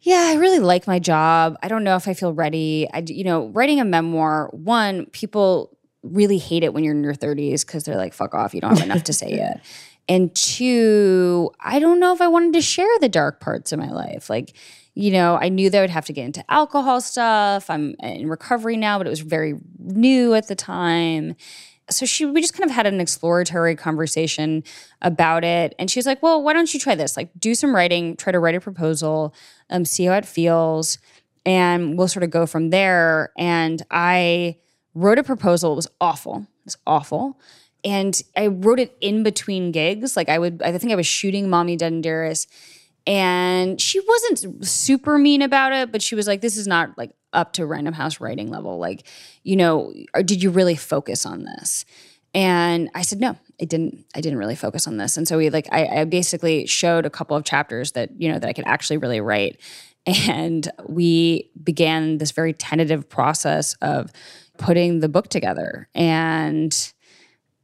yeah, 0.00 0.26
I 0.28 0.34
really 0.34 0.60
like 0.60 0.86
my 0.86 0.98
job. 0.98 1.56
I 1.62 1.68
don't 1.68 1.84
know 1.84 1.96
if 1.96 2.06
I 2.06 2.14
feel 2.14 2.32
ready. 2.32 2.88
I, 2.92 3.02
you 3.06 3.24
know, 3.24 3.48
writing 3.48 3.80
a 3.80 3.84
memoir, 3.84 4.48
one, 4.52 5.06
people 5.06 5.76
really 6.02 6.38
hate 6.38 6.62
it 6.62 6.72
when 6.72 6.84
you're 6.84 6.94
in 6.94 7.02
your 7.02 7.14
30s 7.14 7.66
because 7.66 7.84
they're 7.84 7.96
like, 7.96 8.14
fuck 8.14 8.34
off, 8.34 8.54
you 8.54 8.60
don't 8.60 8.76
have 8.76 8.86
enough 8.86 9.04
to 9.04 9.12
say 9.12 9.30
yet. 9.34 9.64
And 10.08 10.34
two, 10.34 11.50
I 11.60 11.78
don't 11.78 12.00
know 12.00 12.14
if 12.14 12.20
I 12.20 12.28
wanted 12.28 12.54
to 12.54 12.62
share 12.62 12.88
the 13.00 13.08
dark 13.08 13.40
parts 13.40 13.72
of 13.72 13.78
my 13.78 13.90
life. 13.90 14.30
Like, 14.30 14.56
you 14.94 15.12
know, 15.12 15.38
I 15.40 15.50
knew 15.50 15.68
that 15.68 15.78
I 15.78 15.80
would 15.82 15.90
have 15.90 16.06
to 16.06 16.12
get 16.12 16.24
into 16.24 16.44
alcohol 16.50 17.00
stuff. 17.00 17.68
I'm 17.68 17.94
in 18.00 18.28
recovery 18.28 18.76
now, 18.76 18.98
but 18.98 19.06
it 19.06 19.10
was 19.10 19.20
very 19.20 19.54
new 19.78 20.34
at 20.34 20.48
the 20.48 20.54
time. 20.54 21.36
So 21.90 22.04
she 22.04 22.26
we 22.26 22.40
just 22.40 22.54
kind 22.54 22.68
of 22.68 22.74
had 22.74 22.86
an 22.86 23.00
exploratory 23.00 23.76
conversation 23.76 24.64
about 25.02 25.44
it. 25.44 25.74
And 25.78 25.90
she's 25.90 26.06
like, 26.06 26.22
Well, 26.22 26.42
why 26.42 26.52
don't 26.52 26.72
you 26.72 26.80
try 26.80 26.94
this? 26.94 27.16
Like 27.16 27.30
do 27.38 27.54
some 27.54 27.74
writing, 27.74 28.16
try 28.16 28.32
to 28.32 28.40
write 28.40 28.54
a 28.54 28.60
proposal, 28.60 29.34
um, 29.70 29.84
see 29.84 30.06
how 30.06 30.14
it 30.14 30.26
feels, 30.26 30.98
and 31.46 31.96
we'll 31.96 32.08
sort 32.08 32.24
of 32.24 32.30
go 32.30 32.46
from 32.46 32.70
there. 32.70 33.32
And 33.38 33.82
I 33.90 34.56
wrote 34.94 35.18
a 35.18 35.22
proposal. 35.22 35.72
It 35.72 35.76
was 35.76 35.88
awful. 36.00 36.46
It 36.60 36.64
was 36.66 36.76
awful 36.86 37.38
and 37.84 38.20
I 38.36 38.48
wrote 38.48 38.80
it 38.80 38.96
in 39.00 39.22
between 39.22 39.72
gigs. 39.72 40.16
Like 40.16 40.28
I 40.28 40.38
would, 40.38 40.62
I 40.62 40.76
think 40.76 40.92
I 40.92 40.96
was 40.96 41.06
shooting 41.06 41.48
Mommy 41.48 41.76
Dead 41.76 41.92
and 41.92 42.02
Dearest, 42.02 42.50
and 43.06 43.80
she 43.80 44.00
wasn't 44.00 44.66
super 44.66 45.18
mean 45.18 45.42
about 45.42 45.72
it, 45.72 45.92
but 45.92 46.02
she 46.02 46.14
was 46.14 46.26
like, 46.26 46.40
"This 46.40 46.56
is 46.56 46.66
not 46.66 46.96
like 46.98 47.12
up 47.32 47.52
to 47.54 47.66
Random 47.66 47.94
House 47.94 48.20
writing 48.20 48.50
level. 48.50 48.78
Like, 48.78 49.06
you 49.42 49.56
know, 49.56 49.92
did 50.24 50.42
you 50.42 50.50
really 50.50 50.76
focus 50.76 51.24
on 51.26 51.44
this?" 51.44 51.84
And 52.34 52.90
I 52.94 53.02
said, 53.02 53.20
no, 53.20 53.36
I 53.60 53.64
didn't, 53.64 54.04
I 54.14 54.20
didn't 54.20 54.38
really 54.38 54.54
focus 54.54 54.86
on 54.86 54.96
this. 54.96 55.16
And 55.16 55.26
so 55.26 55.38
we 55.38 55.50
like, 55.50 55.66
I, 55.72 55.86
I 55.86 56.04
basically 56.04 56.66
showed 56.66 57.06
a 57.06 57.10
couple 57.10 57.36
of 57.36 57.44
chapters 57.44 57.92
that, 57.92 58.10
you 58.20 58.30
know, 58.30 58.38
that 58.38 58.48
I 58.48 58.52
could 58.52 58.66
actually 58.66 58.98
really 58.98 59.20
write. 59.20 59.60
And 60.06 60.70
we 60.86 61.50
began 61.62 62.18
this 62.18 62.30
very 62.30 62.52
tentative 62.52 63.08
process 63.08 63.74
of 63.82 64.10
putting 64.56 65.00
the 65.00 65.08
book 65.08 65.28
together. 65.28 65.88
And 65.94 66.92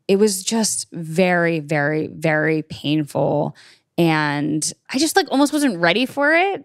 it 0.09 0.17
was 0.17 0.43
just 0.43 0.87
very, 0.93 1.61
very, 1.61 2.09
very 2.09 2.63
painful. 2.63 3.57
And 3.97 4.73
I 4.91 4.99
just 4.99 5.17
like 5.17 5.31
almost 5.31 5.53
wasn't 5.53 5.79
ready 5.79 6.07
for 6.07 6.33
it. 6.35 6.65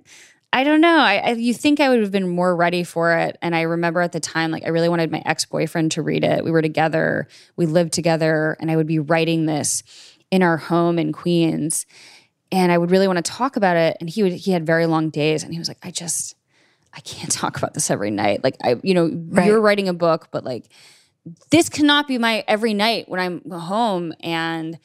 I 0.51 0.63
don't 0.63 0.81
know. 0.81 0.97
I, 0.97 1.17
I, 1.17 1.29
you 1.31 1.53
think 1.53 1.79
I 1.79 1.89
would 1.89 2.01
have 2.01 2.11
been 2.11 2.27
more 2.27 2.55
ready 2.55 2.83
for 2.83 3.15
it, 3.15 3.37
and 3.39 3.55
I 3.55 3.61
remember 3.61 4.01
at 4.01 4.13
the 4.13 4.19
time, 4.19 4.49
like 4.49 4.65
I 4.65 4.69
really 4.69 4.89
wanted 4.89 5.11
my 5.11 5.21
ex 5.23 5.45
boyfriend 5.45 5.91
to 5.91 6.01
read 6.01 6.23
it. 6.23 6.43
We 6.43 6.49
were 6.49 6.63
together, 6.63 7.27
we 7.55 7.67
lived 7.67 7.93
together, 7.93 8.57
and 8.59 8.71
I 8.71 8.75
would 8.75 8.87
be 8.87 8.97
writing 8.97 9.45
this 9.45 9.83
in 10.31 10.41
our 10.41 10.57
home 10.57 10.97
in 10.97 11.11
Queens, 11.11 11.85
and 12.51 12.71
I 12.71 12.79
would 12.79 12.89
really 12.89 13.07
want 13.07 13.23
to 13.23 13.31
talk 13.31 13.57
about 13.57 13.77
it. 13.77 13.97
And 13.99 14.09
he 14.09 14.23
would 14.23 14.33
he 14.33 14.51
had 14.51 14.65
very 14.65 14.87
long 14.87 15.11
days, 15.11 15.43
and 15.43 15.53
he 15.53 15.59
was 15.59 15.67
like, 15.67 15.77
I 15.83 15.91
just 15.91 16.33
I 16.95 16.99
can't 17.01 17.31
talk 17.31 17.55
about 17.55 17.75
this 17.75 17.91
every 17.91 18.09
night. 18.09 18.43
Like 18.43 18.55
I, 18.63 18.77
you 18.81 18.95
know, 18.95 19.11
right. 19.29 19.45
you're 19.45 19.61
writing 19.61 19.87
a 19.87 19.93
book, 19.93 20.29
but 20.31 20.43
like 20.43 20.65
this 21.51 21.69
cannot 21.69 22.07
be 22.07 22.17
my 22.17 22.43
every 22.47 22.73
night 22.73 23.09
when 23.09 23.19
I'm 23.19 23.49
home 23.49 24.13
and 24.19 24.79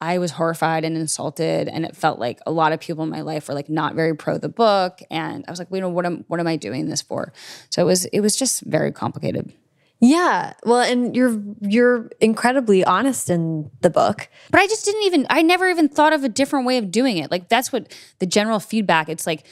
I 0.00 0.18
was 0.18 0.30
horrified 0.30 0.84
and 0.84 0.96
insulted, 0.96 1.66
and 1.66 1.84
it 1.84 1.96
felt 1.96 2.20
like 2.20 2.38
a 2.46 2.52
lot 2.52 2.72
of 2.72 2.78
people 2.78 3.02
in 3.02 3.10
my 3.10 3.22
life 3.22 3.48
were 3.48 3.54
like 3.54 3.68
not 3.68 3.94
very 3.94 4.14
pro 4.14 4.38
the 4.38 4.48
book, 4.48 5.00
and 5.10 5.44
I 5.46 5.50
was 5.50 5.58
like, 5.58 5.70
well, 5.70 5.78
you 5.78 5.82
know, 5.82 5.88
what 5.88 6.06
am 6.06 6.24
what 6.28 6.38
am 6.38 6.46
I 6.46 6.56
doing 6.56 6.88
this 6.88 7.02
for? 7.02 7.32
So 7.70 7.82
it 7.82 7.86
was 7.86 8.04
it 8.06 8.20
was 8.20 8.36
just 8.36 8.60
very 8.62 8.92
complicated. 8.92 9.52
Yeah, 10.00 10.52
well, 10.64 10.80
and 10.80 11.16
you're 11.16 11.42
you're 11.60 12.10
incredibly 12.20 12.84
honest 12.84 13.28
in 13.28 13.70
the 13.80 13.90
book, 13.90 14.28
but 14.52 14.60
I 14.60 14.68
just 14.68 14.84
didn't 14.84 15.02
even 15.02 15.26
I 15.30 15.42
never 15.42 15.68
even 15.68 15.88
thought 15.88 16.12
of 16.12 16.22
a 16.22 16.28
different 16.28 16.66
way 16.66 16.78
of 16.78 16.92
doing 16.92 17.16
it. 17.16 17.32
Like 17.32 17.48
that's 17.48 17.72
what 17.72 17.92
the 18.20 18.26
general 18.26 18.60
feedback. 18.60 19.08
It's 19.08 19.26
like 19.26 19.44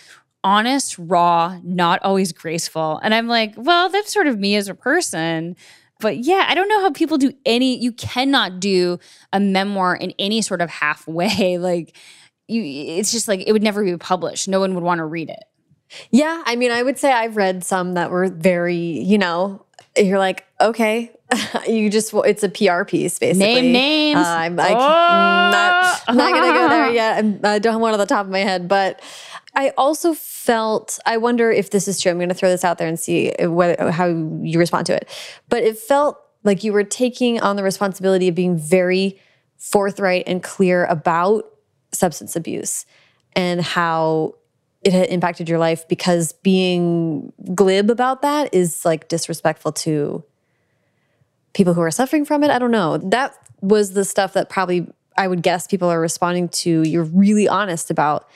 honest, 0.44 0.96
raw, 0.96 1.58
not 1.64 2.00
always 2.04 2.30
graceful, 2.30 3.00
and 3.02 3.12
I'm 3.12 3.26
like, 3.26 3.54
well, 3.56 3.88
that's 3.88 4.12
sort 4.12 4.28
of 4.28 4.38
me 4.38 4.54
as 4.54 4.68
a 4.68 4.74
person 4.74 5.56
but 6.00 6.18
yeah, 6.18 6.44
I 6.48 6.54
don't 6.54 6.68
know 6.68 6.80
how 6.80 6.90
people 6.90 7.18
do 7.18 7.32
any, 7.44 7.78
you 7.78 7.92
cannot 7.92 8.60
do 8.60 8.98
a 9.32 9.40
memoir 9.40 9.94
in 9.94 10.12
any 10.18 10.42
sort 10.42 10.60
of 10.60 10.70
halfway. 10.70 11.58
Like, 11.66 11.96
you, 12.48 12.62
it's 12.62 13.10
just 13.10 13.26
like 13.26 13.42
it 13.44 13.52
would 13.52 13.62
never 13.62 13.82
be 13.82 13.96
published. 13.96 14.46
No 14.46 14.60
one 14.60 14.74
would 14.74 14.84
want 14.84 14.98
to 14.98 15.04
read 15.04 15.30
it. 15.30 15.42
Yeah. 16.10 16.42
I 16.46 16.54
mean, 16.54 16.70
I 16.70 16.82
would 16.82 16.98
say 16.98 17.10
I've 17.10 17.36
read 17.36 17.64
some 17.64 17.94
that 17.94 18.10
were 18.10 18.28
very, 18.28 18.76
you 18.76 19.18
know, 19.18 19.64
you're 19.96 20.18
like, 20.18 20.44
okay, 20.60 21.15
you 21.68 21.90
just, 21.90 22.12
it's 22.14 22.42
a 22.42 22.48
PR 22.48 22.84
piece 22.84 23.18
basically. 23.18 23.62
Name 23.62 23.72
names. 23.72 24.20
Uh, 24.20 24.24
I'm 24.24 24.56
like, 24.56 24.76
oh. 24.76 24.78
not, 24.78 26.14
not 26.14 26.32
going 26.32 26.52
to 26.52 26.58
go 26.58 26.68
there 26.68 26.90
yet. 26.92 27.18
I'm, 27.18 27.40
I 27.44 27.58
don't 27.58 27.74
have 27.74 27.80
one 27.80 27.92
on 27.92 27.98
the 27.98 28.06
top 28.06 28.26
of 28.26 28.32
my 28.32 28.40
head, 28.40 28.68
but 28.68 29.00
I 29.54 29.72
also 29.76 30.14
felt, 30.14 30.98
I 31.06 31.16
wonder 31.16 31.50
if 31.50 31.70
this 31.70 31.88
is 31.88 32.00
true. 32.00 32.12
I'm 32.12 32.18
going 32.18 32.28
to 32.28 32.34
throw 32.34 32.50
this 32.50 32.64
out 32.64 32.78
there 32.78 32.88
and 32.88 32.98
see 32.98 33.32
whether, 33.40 33.90
how 33.90 34.06
you 34.06 34.58
respond 34.58 34.86
to 34.86 34.94
it. 34.94 35.08
But 35.48 35.64
it 35.64 35.78
felt 35.78 36.20
like 36.44 36.62
you 36.62 36.72
were 36.72 36.84
taking 36.84 37.40
on 37.40 37.56
the 37.56 37.62
responsibility 37.62 38.28
of 38.28 38.34
being 38.34 38.56
very 38.56 39.20
forthright 39.56 40.24
and 40.26 40.42
clear 40.42 40.84
about 40.84 41.44
substance 41.92 42.36
abuse 42.36 42.86
and 43.34 43.60
how 43.60 44.34
it 44.82 44.92
had 44.92 45.08
impacted 45.08 45.48
your 45.48 45.58
life 45.58 45.88
because 45.88 46.32
being 46.32 47.32
glib 47.54 47.90
about 47.90 48.22
that 48.22 48.54
is 48.54 48.84
like 48.84 49.08
disrespectful 49.08 49.72
to 49.72 50.22
people 51.56 51.72
who 51.72 51.80
are 51.80 51.90
suffering 51.90 52.24
from 52.24 52.44
it. 52.44 52.50
I 52.50 52.58
don't 52.58 52.70
know. 52.70 52.98
That 52.98 53.34
was 53.62 53.94
the 53.94 54.04
stuff 54.04 54.34
that 54.34 54.50
probably 54.50 54.86
I 55.16 55.26
would 55.26 55.42
guess 55.42 55.66
people 55.66 55.88
are 55.88 55.98
responding 55.98 56.50
to. 56.50 56.82
You're 56.82 57.04
really 57.04 57.48
honest 57.48 57.90
about 57.90 58.28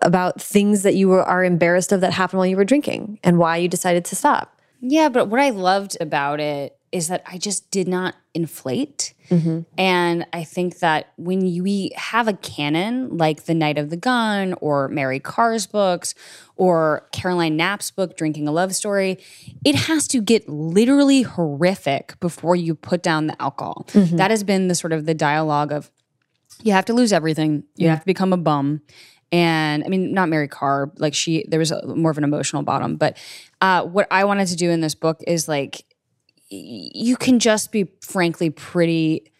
about 0.00 0.40
things 0.40 0.82
that 0.82 0.94
you 0.94 1.08
were, 1.08 1.22
are 1.22 1.42
embarrassed 1.42 1.90
of 1.90 2.00
that 2.02 2.12
happened 2.12 2.38
while 2.38 2.46
you 2.46 2.56
were 2.56 2.64
drinking 2.64 3.18
and 3.24 3.38
why 3.38 3.56
you 3.56 3.68
decided 3.68 4.04
to 4.04 4.14
stop. 4.14 4.60
Yeah, 4.80 5.08
but 5.08 5.26
what 5.26 5.40
I 5.40 5.50
loved 5.50 5.96
about 5.98 6.40
it 6.40 6.76
is 6.94 7.08
that 7.08 7.24
I 7.26 7.38
just 7.38 7.72
did 7.72 7.88
not 7.88 8.14
inflate. 8.34 9.14
Mm-hmm. 9.28 9.62
And 9.76 10.26
I 10.32 10.44
think 10.44 10.78
that 10.78 11.12
when 11.16 11.44
you, 11.44 11.64
we 11.64 11.90
have 11.96 12.28
a 12.28 12.34
canon 12.34 13.18
like 13.18 13.46
The 13.46 13.54
Night 13.54 13.78
of 13.78 13.90
the 13.90 13.96
Gun 13.96 14.54
or 14.60 14.86
Mary 14.86 15.18
Karr's 15.18 15.66
books 15.66 16.14
or 16.54 17.08
Caroline 17.10 17.56
Knapp's 17.56 17.90
book, 17.90 18.16
Drinking 18.16 18.46
a 18.46 18.52
Love 18.52 18.76
Story, 18.76 19.18
it 19.64 19.74
has 19.74 20.06
to 20.06 20.22
get 20.22 20.48
literally 20.48 21.22
horrific 21.22 22.14
before 22.20 22.54
you 22.54 22.76
put 22.76 23.02
down 23.02 23.26
the 23.26 23.42
alcohol. 23.42 23.86
Mm-hmm. 23.88 24.16
That 24.16 24.30
has 24.30 24.44
been 24.44 24.68
the 24.68 24.76
sort 24.76 24.92
of 24.92 25.04
the 25.04 25.14
dialogue 25.14 25.72
of 25.72 25.90
you 26.62 26.72
have 26.72 26.84
to 26.84 26.92
lose 26.92 27.12
everything, 27.12 27.64
you 27.74 27.86
yeah. 27.86 27.90
have 27.90 28.00
to 28.00 28.06
become 28.06 28.32
a 28.32 28.36
bum 28.36 28.82
and 29.32 29.82
I 29.82 29.88
mean, 29.88 30.12
not 30.12 30.28
Mary 30.28 30.46
Karr, 30.46 30.92
like 30.98 31.12
she, 31.12 31.44
there 31.48 31.58
was 31.58 31.72
a, 31.72 31.84
more 31.96 32.12
of 32.12 32.18
an 32.18 32.22
emotional 32.22 32.62
bottom. 32.62 32.94
But 32.94 33.16
uh, 33.60 33.84
what 33.84 34.06
I 34.12 34.22
wanted 34.26 34.46
to 34.46 34.54
do 34.54 34.70
in 34.70 34.80
this 34.80 34.94
book 34.94 35.20
is 35.26 35.48
like, 35.48 35.84
you 36.54 37.16
can 37.16 37.38
just 37.38 37.72
be 37.72 37.88
frankly 38.00 38.50
pretty, 38.50 39.32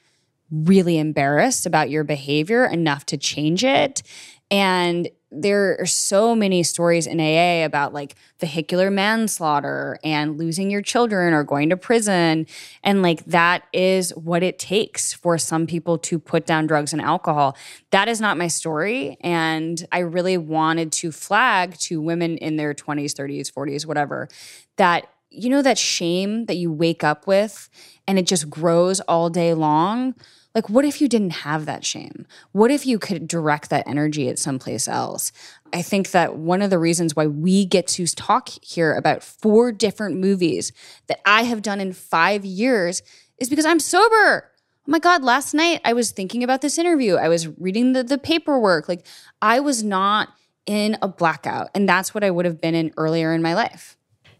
really 0.51 0.99
embarrassed 0.99 1.67
about 1.67 1.91
your 1.91 2.05
behavior 2.05 2.67
enough 2.67 3.07
to 3.07 3.17
change 3.17 3.65
it. 3.65 4.03
And 4.51 5.09
there 5.31 5.77
are 5.81 5.87
so 5.87 6.35
many 6.35 6.63
stories 6.63 7.07
in 7.07 7.21
AA 7.21 7.65
about 7.65 7.93
like 7.93 8.15
vehicular 8.39 8.91
manslaughter 8.91 9.99
and 10.05 10.39
losing 10.39 10.71
your 10.71 10.83
children 10.83 11.35
or 11.35 11.43
going 11.43 11.71
to 11.71 11.77
prison. 11.77 12.47
And 12.83 13.03
like 13.03 13.25
that 13.27 13.65
is 13.73 14.11
what 14.11 14.43
it 14.43 14.59
takes 14.59 15.13
for 15.13 15.39
some 15.39 15.67
people 15.67 15.99
to 15.99 16.19
put 16.19 16.47
down 16.47 16.67
drugs 16.67 16.93
and 16.93 17.03
alcohol. 17.03 17.57
That 17.91 18.09
is 18.09 18.21
not 18.21 18.39
my 18.39 18.49
story. 18.49 19.17
And 19.21 19.85
I 19.91 20.01
really 20.01 20.39
wanted 20.39 20.93
to 20.93 21.11
flag 21.11 21.77
to 21.79 22.01
women 22.01 22.37
in 22.39 22.57
their 22.57 22.75
20s, 22.75 23.13
30s, 23.13 23.53
40s, 23.53 23.87
whatever, 23.87 24.29
that 24.77 25.09
you 25.35 25.51
know 25.51 25.63
that 25.63 25.79
shame 25.79 26.47
that 26.47 26.57
you 26.57 26.73
wake 26.73 27.05
up 27.05 27.27
with 27.27 27.69
and 28.07 28.19
it 28.19 28.27
just 28.27 28.49
grows 28.49 29.01
all 29.01 29.31
day 29.31 29.55
long 29.55 30.15
like, 30.55 30.71
what 30.71 30.85
if 30.85 31.01
you 31.01 31.09
didn't 31.09 31.31
have 31.31 31.67
that 31.67 31.85
shame? 31.85 32.27
What 32.53 32.71
if 32.71 32.87
you 32.87 32.99
could 32.99 33.27
direct 33.27 33.71
that 33.71 33.89
energy 33.89 34.29
at 34.29 34.39
someplace 34.39 34.87
else? 34.87 35.33
I 35.73 35.83
think 35.83 36.13
that 36.13 36.37
one 36.37 36.63
of 36.63 36.71
the 36.71 36.79
reasons 36.79 37.17
why 37.17 37.27
we 37.27 37.65
get 37.65 37.89
to 37.89 38.07
talk 38.07 38.49
here 38.63 38.95
about 38.95 39.25
four 39.25 39.73
different 39.73 40.17
movies 40.17 40.73
that 41.09 41.19
I 41.27 41.43
have 41.43 41.61
done 41.61 41.81
in 41.81 41.93
five 41.93 42.45
years 42.45 43.03
is 43.39 43.51
because 43.51 43.67
I'm 43.67 43.81
sober. 43.81 44.49
Oh 44.87 44.91
my 44.91 45.01
God, 45.01 45.25
last 45.25 45.55
night 45.55 45.81
I 45.85 45.93
was 45.93 46.13
thinking 46.13 46.45
about 46.45 46.61
this 46.61 46.79
interview. 46.79 47.17
I 47.17 47.29
was 47.29 47.49
reading 47.59 47.93
the, 47.93 48.05
the 48.05 48.19
paperwork. 48.19 48.89
Like, 48.89 49.05
I 49.43 49.59
was 49.59 49.83
not 49.83 50.29
in 50.67 50.97
a 51.03 51.09
blackout. 51.09 51.71
And 51.75 51.89
that's 51.89 52.15
what 52.15 52.23
I 52.23 52.31
would 52.31 52.45
have 52.45 52.61
been 52.61 52.77
in 52.77 52.93
earlier 52.97 53.33
in 53.33 53.43
my 53.43 53.55
life. 53.55 53.97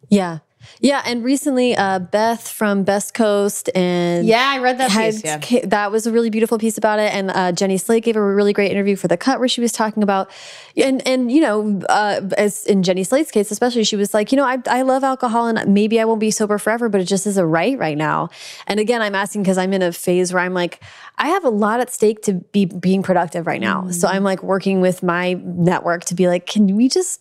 Yeah. 0.09 0.39
Yeah, 0.81 1.03
and 1.05 1.25
recently, 1.25 1.77
uh, 1.77 1.99
Beth 1.99 2.49
from 2.49 2.85
Best 2.85 3.15
Coast 3.15 3.71
and 3.75 4.27
yeah, 4.27 4.51
I 4.51 4.59
read 4.59 4.79
that 4.79 4.91
had, 4.91 5.15
piece. 5.15 5.25
Yeah. 5.25 5.61
That 5.65 5.91
was 5.91 6.07
a 6.07 6.13
really 6.13 6.31
beautiful 6.31 6.59
piece 6.59 6.79
about 6.79 6.99
it. 6.99 7.13
And 7.13 7.31
uh, 7.31 7.53
Jenny 7.53 7.79
Slate 7.79 8.05
gave 8.05 8.17
a 8.17 8.23
really 8.23 8.53
great 8.53 8.71
interview 8.71 8.97
for 8.97 9.09
the 9.09 9.17
Cut 9.17 9.39
where 9.39 9.49
she 9.49 9.61
was 9.61 9.73
talking 9.73 10.03
about 10.03 10.31
and 10.77 11.07
and 11.07 11.31
you 11.31 11.41
know, 11.41 11.81
uh, 11.89 12.21
as 12.37 12.65
in 12.67 12.83
Jenny 12.83 13.05
Slate's 13.05 13.31
case, 13.31 13.51
especially, 13.51 13.85
she 13.85 13.97
was 13.97 14.13
like, 14.13 14.33
you 14.33 14.37
know, 14.37 14.45
I 14.45 14.59
I 14.67 14.83
love 14.83 15.05
alcohol 15.05 15.47
and 15.47 15.73
maybe 15.73 16.01
I 16.01 16.05
won't 16.05 16.21
be 16.21 16.31
sober 16.31 16.59
forever, 16.59 16.89
but 16.89 17.01
it 17.01 17.05
just 17.05 17.27
isn't 17.27 17.45
right 17.45 17.79
right 17.79 17.97
now. 17.97 18.31
And 18.67 18.81
again, 18.81 19.03
I'm 19.03 19.15
asking 19.15 19.43
because 19.43 19.59
I'm 19.59 19.73
in 19.73 19.83
a 19.83 19.93
phase 19.93 20.33
where 20.33 20.43
I'm 20.43 20.55
like, 20.55 20.81
I 21.17 21.29
have 21.29 21.45
a 21.45 21.51
lot 21.51 21.81
at 21.81 21.91
stake 21.91 22.23
to 22.23 22.35
be 22.35 22.65
being 22.65 23.03
productive 23.03 23.47
right 23.47 23.61
now. 23.61 23.83
Mm. 23.83 23.95
So 23.95 24.09
I'm 24.09 24.25
like 24.25 24.43
working 24.43 24.81
with 24.81 25.03
my 25.03 25.35
network 25.35 26.05
to 26.07 26.15
be 26.15 26.29
like, 26.29 26.47
can 26.47 26.75
we 26.77 26.89
just 26.89 27.21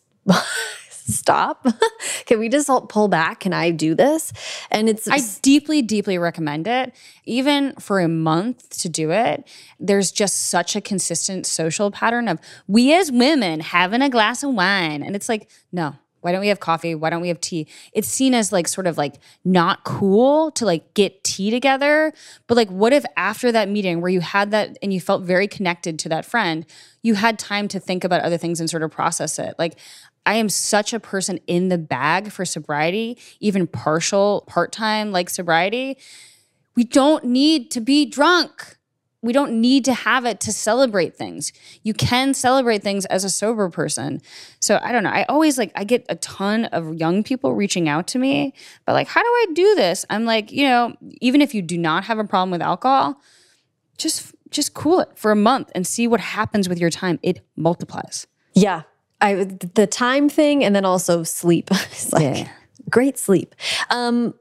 stop? 1.12 1.66
Can 2.26 2.40
we 2.40 2.50
just 2.50 2.70
pull 2.90 3.08
back? 3.08 3.42
Can 3.42 3.54
I 3.54 3.72
do 3.72 3.96
this? 3.96 4.34
And 4.72 4.90
it's 4.90 5.08
I 5.08 5.20
deeply, 5.42 5.82
deeply 5.82 6.18
recommend 6.18 6.68
it. 6.68 6.94
Even 7.26 7.74
for 7.80 8.00
a 8.00 8.08
month 8.08 8.70
to 8.82 8.90
do 8.90 9.12
it, 9.12 9.48
there's 9.80 10.12
just 10.12 10.50
such 10.50 10.76
a 10.76 10.82
consistent 10.82 11.46
social 11.46 11.92
pattern 11.92 12.28
of 12.28 12.40
we 12.68 12.94
as 12.94 13.12
women 13.12 13.60
having 13.60 14.02
a 14.02 14.10
glass 14.10 14.44
of 14.44 14.54
wine. 14.54 15.04
And 15.04 15.16
it's 15.16 15.30
like, 15.30 15.50
no, 15.72 15.96
why 16.24 16.32
don't 16.32 16.40
we 16.40 16.48
have 16.48 16.62
coffee? 16.62 16.96
Why 16.96 17.10
don't 17.10 17.22
we 17.22 17.28
have 17.28 17.42
tea? 17.42 17.68
It's 17.92 18.08
seen 18.08 18.34
as 18.34 18.54
like 18.54 18.70
sort 18.70 18.88
of 18.88 18.98
like 18.98 19.16
not 19.44 19.84
cool 19.84 20.52
to 20.52 20.66
like 20.66 20.94
get 20.94 21.22
tea 21.26 21.52
together. 21.52 22.14
But 22.48 22.56
like, 22.56 22.70
what 22.70 22.94
if 22.94 23.04
after 23.18 23.52
that 23.52 23.68
meeting 23.68 24.00
where 24.00 24.10
you 24.10 24.22
had 24.22 24.52
that 24.52 24.78
and 24.82 24.94
you 24.94 25.02
felt 25.02 25.24
very 25.24 25.50
connected 25.50 26.00
to 26.00 26.10
that 26.10 26.24
friend, 26.24 26.66
you 27.02 27.16
had 27.16 27.38
time 27.38 27.68
to 27.68 27.80
think 27.80 28.06
about 28.06 28.22
other 28.22 28.38
things 28.38 28.62
and 28.62 28.70
sort 28.70 28.84
of 28.84 28.92
process 28.92 29.38
it? 29.38 29.56
Like, 29.60 29.78
I 30.26 30.36
am 30.36 30.48
such 30.50 30.94
a 30.94 31.00
person 31.00 31.40
in 31.48 31.70
the 31.70 31.78
bag 31.78 32.32
for 32.32 32.46
sobriety, 32.46 33.18
even 33.40 33.68
partial, 33.68 34.44
part 34.48 34.72
time 34.72 35.12
like 35.12 35.30
sobriety. 35.30 35.98
We 36.76 36.84
don't 36.86 37.26
need 37.26 37.72
to 37.72 37.82
be 37.82 38.06
drunk. 38.06 38.78
we 39.24 39.32
don't 39.32 39.54
need 39.62 39.86
to 39.86 39.94
have 39.94 40.26
it 40.26 40.42
to 40.42 40.52
celebrate 40.52 41.16
things. 41.16 41.54
You 41.82 41.94
can 41.94 42.34
celebrate 42.34 42.84
things 42.84 43.06
as 43.06 43.24
a 43.24 43.30
sober 43.30 43.70
person. 43.70 44.22
So 44.60 44.80
I 44.84 44.92
don't 44.92 45.04
know. 45.04 45.12
I 45.12 45.24
always 45.30 45.58
like 45.58 45.72
I 45.76 45.86
get 45.86 46.06
a 46.10 46.16
ton 46.16 46.66
of 46.66 46.94
young 46.96 47.24
people 47.24 47.56
reaching 47.56 47.88
out 47.88 48.06
to 48.08 48.20
me, 48.20 48.54
but 48.86 48.92
like 48.92 49.08
how 49.08 49.22
do 49.22 49.28
I 49.28 49.46
do 49.54 49.76
this? 49.76 50.06
I'm 50.10 50.26
like, 50.26 50.52
you 50.52 50.68
know, 50.68 50.94
even 51.22 51.42
if 51.42 51.56
you 51.56 51.62
do 51.62 51.78
not 51.78 52.04
have 52.04 52.20
a 52.20 52.26
problem 52.26 52.52
with 52.52 52.62
alcohol, 52.62 53.22
just 53.98 54.36
just 54.50 54.74
cool 54.74 55.00
it 55.00 55.10
for 55.16 55.32
a 55.32 55.36
month 55.38 55.72
and 55.74 55.88
see 55.88 56.06
what 56.06 56.20
happens 56.20 56.68
with 56.68 56.78
your 56.78 56.90
time. 56.90 57.18
It 57.24 57.40
multiplies. 57.56 58.28
Yeah. 58.54 58.84
I 59.24 59.46
the 59.74 59.88
time 59.88 60.30
thing 60.30 60.64
and 60.64 60.76
then 60.76 60.86
also 60.86 61.24
sleep. 61.24 61.70
it's 61.72 62.14
like 62.14 62.38
Yeah. 62.38 62.50
great 62.90 63.18
sleep. 63.18 63.56
Um 63.90 64.34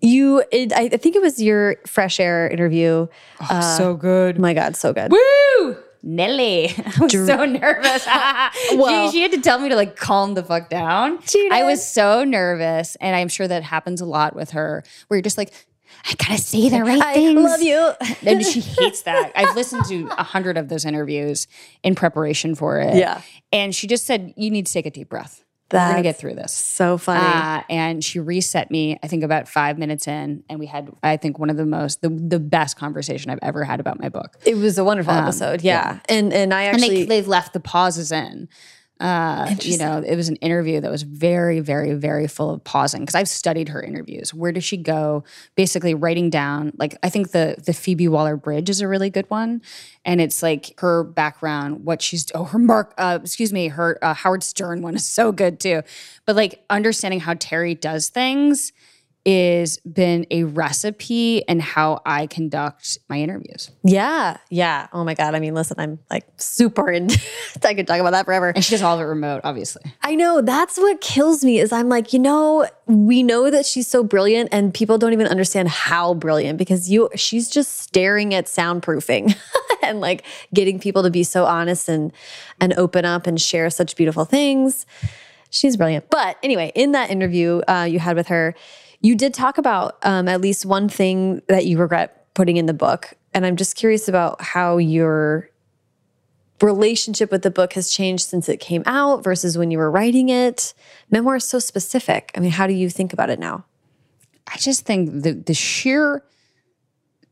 you 0.00 0.42
it, 0.50 0.72
I, 0.72 0.82
I 0.92 0.96
think 0.96 1.14
it 1.16 1.22
was 1.22 1.40
your 1.40 1.76
fresh 1.86 2.18
air 2.20 2.48
interview. 2.48 3.06
Oh, 3.48 3.76
so 3.78 3.94
good. 3.94 4.38
My 4.38 4.52
god, 4.52 4.76
so 4.76 4.92
good. 4.92 5.12
Woo! 5.12 5.76
Nelly. 6.02 6.70
I 6.76 6.92
was 7.00 7.12
so 7.12 7.44
nervous. 7.44 8.04
Well- 8.74 9.10
she, 9.10 9.18
she 9.18 9.22
had 9.22 9.30
to 9.32 9.40
tell 9.40 9.60
me 9.60 9.68
to 9.68 9.76
like 9.76 9.94
calm 9.96 10.34
the 10.34 10.42
fuck 10.42 10.68
down. 10.68 11.20
I 11.52 11.62
was 11.62 11.86
so 11.86 12.24
nervous. 12.24 12.96
And 12.96 13.14
I'm 13.14 13.28
sure 13.28 13.46
that 13.46 13.62
happens 13.62 14.00
a 14.00 14.04
lot 14.06 14.34
with 14.34 14.50
her 14.50 14.82
where 15.06 15.16
you're 15.18 15.22
just 15.22 15.38
like, 15.38 15.52
I 16.04 16.14
gotta 16.14 16.38
say 16.38 16.68
the 16.68 16.82
right 16.82 17.00
I 17.00 17.14
things. 17.14 17.42
love 17.42 17.62
you. 17.62 17.92
and 18.26 18.44
she 18.44 18.60
hates 18.78 19.02
that. 19.02 19.32
I've 19.36 19.54
listened 19.54 19.84
to 19.86 20.08
a 20.18 20.22
hundred 20.24 20.56
of 20.58 20.68
those 20.68 20.84
interviews 20.84 21.46
in 21.82 21.94
preparation 21.94 22.54
for 22.54 22.80
it. 22.80 22.96
Yeah. 22.96 23.20
And 23.52 23.74
she 23.74 23.86
just 23.86 24.04
said, 24.06 24.34
you 24.36 24.50
need 24.50 24.66
to 24.66 24.72
take 24.72 24.86
a 24.86 24.90
deep 24.90 25.08
breath. 25.08 25.44
We're 25.72 25.78
gonna 25.78 26.02
get 26.02 26.18
through 26.18 26.34
this. 26.34 26.52
So 26.52 26.98
funny. 26.98 27.24
Uh, 27.24 27.62
and 27.70 28.04
she 28.04 28.20
reset 28.20 28.70
me, 28.70 28.98
I 29.02 29.06
think 29.06 29.22
about 29.22 29.48
five 29.48 29.78
minutes 29.78 30.06
in, 30.06 30.44
and 30.50 30.60
we 30.60 30.66
had, 30.66 30.90
I 31.02 31.16
think, 31.16 31.38
one 31.38 31.48
of 31.48 31.56
the 31.56 31.64
most, 31.64 32.02
the, 32.02 32.10
the 32.10 32.38
best 32.38 32.76
conversation 32.76 33.30
I've 33.30 33.38
ever 33.40 33.64
had 33.64 33.80
about 33.80 33.98
my 33.98 34.10
book. 34.10 34.36
it 34.44 34.56
was 34.56 34.76
a 34.76 34.84
wonderful 34.84 35.14
episode. 35.14 35.62
Yeah. 35.62 36.00
And 36.10 36.30
and 36.34 36.52
I 36.52 36.64
And 36.64 36.74
actually 36.76 37.04
they, 37.04 37.06
they've 37.06 37.28
left 37.28 37.54
the 37.54 37.60
pauses 37.60 38.12
in. 38.12 38.50
Uh, 39.02 39.52
you 39.62 39.76
know, 39.78 39.98
it 39.98 40.14
was 40.14 40.28
an 40.28 40.36
interview 40.36 40.80
that 40.80 40.88
was 40.88 41.02
very, 41.02 41.58
very, 41.58 41.92
very 41.94 42.28
full 42.28 42.50
of 42.50 42.62
pausing 42.62 43.00
because 43.00 43.16
I've 43.16 43.28
studied 43.28 43.68
her 43.70 43.82
interviews. 43.82 44.32
Where 44.32 44.52
does 44.52 44.62
she 44.62 44.76
go? 44.76 45.24
Basically, 45.56 45.92
writing 45.92 46.30
down. 46.30 46.72
Like, 46.78 46.96
I 47.02 47.08
think 47.08 47.32
the 47.32 47.56
the 47.66 47.72
Phoebe 47.72 48.06
Waller 48.06 48.36
Bridge 48.36 48.70
is 48.70 48.80
a 48.80 48.86
really 48.86 49.10
good 49.10 49.28
one, 49.28 49.60
and 50.04 50.20
it's 50.20 50.40
like 50.40 50.78
her 50.78 51.02
background, 51.02 51.84
what 51.84 52.00
she's 52.00 52.30
oh 52.32 52.44
her 52.44 52.60
Mark, 52.60 52.94
uh, 52.96 53.18
excuse 53.20 53.52
me, 53.52 53.66
her 53.68 53.98
uh, 54.02 54.14
Howard 54.14 54.44
Stern 54.44 54.82
one 54.82 54.94
is 54.94 55.04
so 55.04 55.32
good 55.32 55.58
too. 55.58 55.82
But 56.24 56.36
like 56.36 56.64
understanding 56.70 57.18
how 57.18 57.34
Terry 57.34 57.74
does 57.74 58.08
things 58.08 58.72
is 59.24 59.78
been 59.78 60.26
a 60.30 60.44
recipe 60.44 61.46
and 61.48 61.62
how 61.62 62.02
I 62.04 62.26
conduct 62.26 62.98
my 63.08 63.18
interviews. 63.18 63.70
Yeah. 63.84 64.38
Yeah. 64.50 64.88
Oh 64.92 65.04
my 65.04 65.14
God. 65.14 65.34
I 65.34 65.40
mean, 65.40 65.54
listen, 65.54 65.78
I'm 65.78 66.00
like 66.10 66.26
super 66.38 66.90
in 66.90 67.08
I 67.64 67.74
could 67.74 67.86
talk 67.86 68.00
about 68.00 68.10
that 68.10 68.24
forever. 68.24 68.52
And 68.54 68.64
she 68.64 68.72
does 68.72 68.82
all 68.82 68.96
of 68.96 69.00
it 69.00 69.04
remote, 69.04 69.42
obviously. 69.44 69.82
I 70.02 70.16
know 70.16 70.40
that's 70.40 70.76
what 70.76 71.00
kills 71.00 71.44
me 71.44 71.60
is 71.60 71.72
I'm 71.72 71.88
like, 71.88 72.12
you 72.12 72.18
know, 72.18 72.68
we 72.86 73.22
know 73.22 73.50
that 73.50 73.64
she's 73.64 73.86
so 73.86 74.02
brilliant 74.02 74.48
and 74.52 74.74
people 74.74 74.98
don't 74.98 75.12
even 75.12 75.28
understand 75.28 75.68
how 75.68 76.14
brilliant 76.14 76.58
because 76.58 76.90
you 76.90 77.08
she's 77.14 77.48
just 77.48 77.78
staring 77.78 78.34
at 78.34 78.46
soundproofing 78.46 79.36
and 79.82 80.00
like 80.00 80.24
getting 80.52 80.80
people 80.80 81.02
to 81.04 81.10
be 81.10 81.22
so 81.22 81.44
honest 81.44 81.88
and 81.88 82.12
and 82.60 82.72
open 82.74 83.04
up 83.04 83.26
and 83.26 83.40
share 83.40 83.70
such 83.70 83.94
beautiful 83.94 84.24
things. 84.24 84.84
She's 85.50 85.76
brilliant. 85.76 86.08
But 86.10 86.38
anyway, 86.42 86.72
in 86.74 86.92
that 86.92 87.10
interview 87.10 87.60
uh, 87.68 87.86
you 87.88 87.98
had 87.98 88.16
with 88.16 88.28
her, 88.28 88.54
you 89.02 89.16
did 89.16 89.34
talk 89.34 89.58
about 89.58 89.98
um, 90.02 90.28
at 90.28 90.40
least 90.40 90.64
one 90.64 90.88
thing 90.88 91.42
that 91.48 91.66
you 91.66 91.78
regret 91.78 92.32
putting 92.34 92.56
in 92.56 92.66
the 92.66 92.74
book. 92.74 93.14
And 93.34 93.44
I'm 93.44 93.56
just 93.56 93.76
curious 93.76 94.08
about 94.08 94.40
how 94.40 94.78
your 94.78 95.50
relationship 96.60 97.30
with 97.32 97.42
the 97.42 97.50
book 97.50 97.72
has 97.72 97.90
changed 97.90 98.24
since 98.24 98.48
it 98.48 98.60
came 98.60 98.84
out 98.86 99.24
versus 99.24 99.58
when 99.58 99.70
you 99.70 99.78
were 99.78 99.90
writing 99.90 100.28
it. 100.28 100.74
Memoir 101.10 101.36
is 101.36 101.44
so 101.44 101.58
specific. 101.58 102.30
I 102.36 102.40
mean, 102.40 102.52
how 102.52 102.66
do 102.66 102.72
you 102.72 102.88
think 102.88 103.12
about 103.12 103.30
it 103.30 103.40
now? 103.40 103.64
I 104.46 104.56
just 104.58 104.86
think 104.86 105.22
the 105.22 105.32
the 105.32 105.54
sheer 105.54 106.24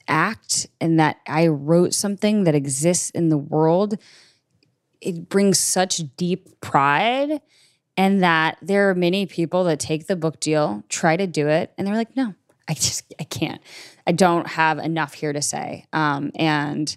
act 0.09 0.67
and 0.81 0.99
that 0.99 1.19
I 1.27 1.47
wrote 1.47 1.95
something 1.95 2.45
that 2.45 2.55
exists 2.55 3.11
in 3.11 3.29
the 3.29 3.39
world, 3.39 3.97
it 5.01 5.29
brings 5.29 5.59
such 5.59 6.03
deep 6.17 6.61
pride. 6.61 7.41
And 7.97 8.23
that 8.23 8.57
there 8.63 8.89
are 8.89 8.95
many 8.95 9.27
people 9.27 9.65
that 9.65 9.79
take 9.79 10.07
the 10.07 10.17
book 10.17 10.41
deal, 10.41 10.85
try 10.89 11.17
to 11.17 11.27
do 11.27 11.49
it, 11.49 11.73
and 11.77 11.87
they're 11.87 11.97
like, 11.97 12.17
no, 12.17 12.35
I 12.69 12.75
just 12.75 13.13
I 13.21 13.25
can't. 13.25 13.61
I 14.07 14.13
don't 14.13 14.47
have 14.47 14.79
enough 14.79 15.15
here 15.15 15.33
to 15.33 15.43
say. 15.43 15.87
Um, 15.93 16.31
and 16.35 16.97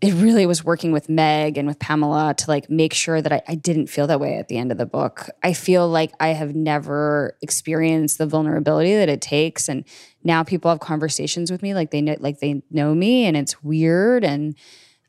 it 0.00 0.14
really 0.14 0.46
was 0.46 0.64
working 0.64 0.92
with 0.92 1.08
Meg 1.08 1.58
and 1.58 1.68
with 1.68 1.78
Pamela 1.78 2.34
to 2.34 2.44
like 2.48 2.70
make 2.70 2.94
sure 2.94 3.20
that 3.20 3.32
I, 3.32 3.42
I 3.48 3.54
didn't 3.54 3.88
feel 3.88 4.06
that 4.06 4.20
way 4.20 4.36
at 4.36 4.48
the 4.48 4.56
end 4.56 4.72
of 4.72 4.78
the 4.78 4.86
book. 4.86 5.28
I 5.42 5.52
feel 5.52 5.88
like 5.88 6.12
I 6.18 6.28
have 6.28 6.54
never 6.54 7.36
experienced 7.42 8.16
the 8.16 8.26
vulnerability 8.26 8.94
that 8.94 9.10
it 9.10 9.20
takes, 9.20 9.68
and 9.68 9.84
now 10.24 10.42
people 10.42 10.70
have 10.70 10.80
conversations 10.80 11.50
with 11.50 11.62
me 11.62 11.74
like 11.74 11.90
they 11.90 12.00
know 12.00 12.16
like 12.18 12.40
they 12.40 12.62
know 12.70 12.94
me, 12.94 13.26
and 13.26 13.36
it's 13.36 13.62
weird. 13.62 14.24
And 14.24 14.54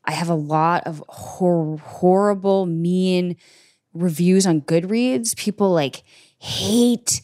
I 0.04 0.12
have 0.12 0.28
a 0.28 0.34
lot 0.34 0.86
of 0.86 1.02
hor- 1.08 1.78
horrible, 1.78 2.66
mean 2.66 3.36
reviews 3.94 4.46
on 4.46 4.60
Goodreads. 4.62 5.36
People 5.36 5.70
like 5.70 6.02
hate 6.38 7.22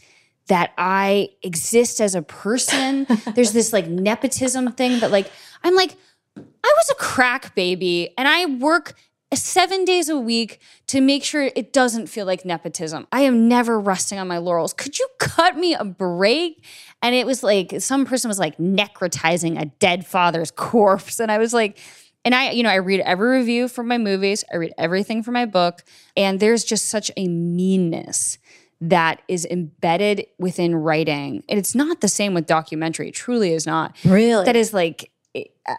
that 0.48 0.72
I 0.78 1.30
exist 1.42 2.00
as 2.00 2.14
a 2.14 2.22
person. 2.22 3.06
There's 3.34 3.52
this 3.52 3.72
like 3.72 3.86
nepotism 3.86 4.72
thing 4.72 5.00
that 5.00 5.10
like 5.10 5.30
I'm 5.62 5.74
like 5.74 5.94
I 6.36 6.42
was 6.76 6.90
a 6.90 6.94
crack 6.94 7.54
baby 7.54 8.14
and 8.16 8.28
I 8.28 8.46
work 8.46 8.94
seven 9.34 9.84
days 9.84 10.08
a 10.08 10.18
week 10.18 10.60
to 10.86 11.00
make 11.00 11.22
sure 11.22 11.50
it 11.54 11.72
doesn't 11.72 12.06
feel 12.06 12.24
like 12.24 12.44
nepotism. 12.44 13.06
I 13.12 13.22
am 13.22 13.48
never 13.48 13.78
resting 13.78 14.18
on 14.18 14.26
my 14.26 14.38
laurels. 14.38 14.72
Could 14.72 14.98
you 14.98 15.06
cut 15.18 15.56
me 15.56 15.74
a 15.74 15.84
break? 15.84 16.64
And 17.02 17.14
it 17.14 17.26
was 17.26 17.42
like 17.42 17.74
some 17.80 18.06
person 18.06 18.28
was 18.28 18.38
like 18.38 18.56
necrotizing 18.56 19.60
a 19.60 19.66
dead 19.66 20.06
father's 20.06 20.50
corpse. 20.50 21.20
And 21.20 21.30
I 21.30 21.38
was 21.38 21.52
like, 21.52 21.78
and 22.28 22.34
I, 22.34 22.50
you 22.50 22.62
know, 22.62 22.68
I 22.68 22.74
read 22.74 23.00
every 23.00 23.38
review 23.38 23.68
for 23.68 23.82
my 23.82 23.96
movies, 23.96 24.44
I 24.52 24.56
read 24.56 24.74
everything 24.76 25.22
for 25.22 25.30
my 25.32 25.46
book, 25.46 25.82
and 26.14 26.38
there's 26.40 26.62
just 26.62 26.84
such 26.84 27.10
a 27.16 27.26
meanness 27.26 28.36
that 28.82 29.22
is 29.28 29.46
embedded 29.46 30.26
within 30.38 30.74
writing. 30.74 31.42
And 31.48 31.58
it's 31.58 31.74
not 31.74 32.02
the 32.02 32.06
same 32.08 32.34
with 32.34 32.44
documentary. 32.46 33.08
It 33.08 33.14
truly 33.14 33.54
is 33.54 33.64
not 33.64 33.96
Really? 34.04 34.44
that 34.44 34.56
is 34.56 34.74
like 34.74 35.10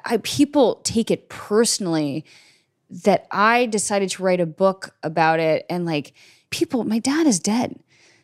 I, 0.06 0.18
people 0.24 0.82
take 0.84 1.12
it 1.12 1.30
personally 1.30 2.26
that 3.06 3.28
I 3.30 3.68
decided 3.68 4.10
to 4.10 4.24
write 4.24 4.40
a 4.42 4.48
book 4.48 4.96
about 5.04 5.40
it 5.40 5.68
and 5.70 5.86
like 5.86 6.14
people 6.50 6.84
my 6.84 6.98
dad 6.98 7.28
is 7.28 7.40
dead. 7.40 7.80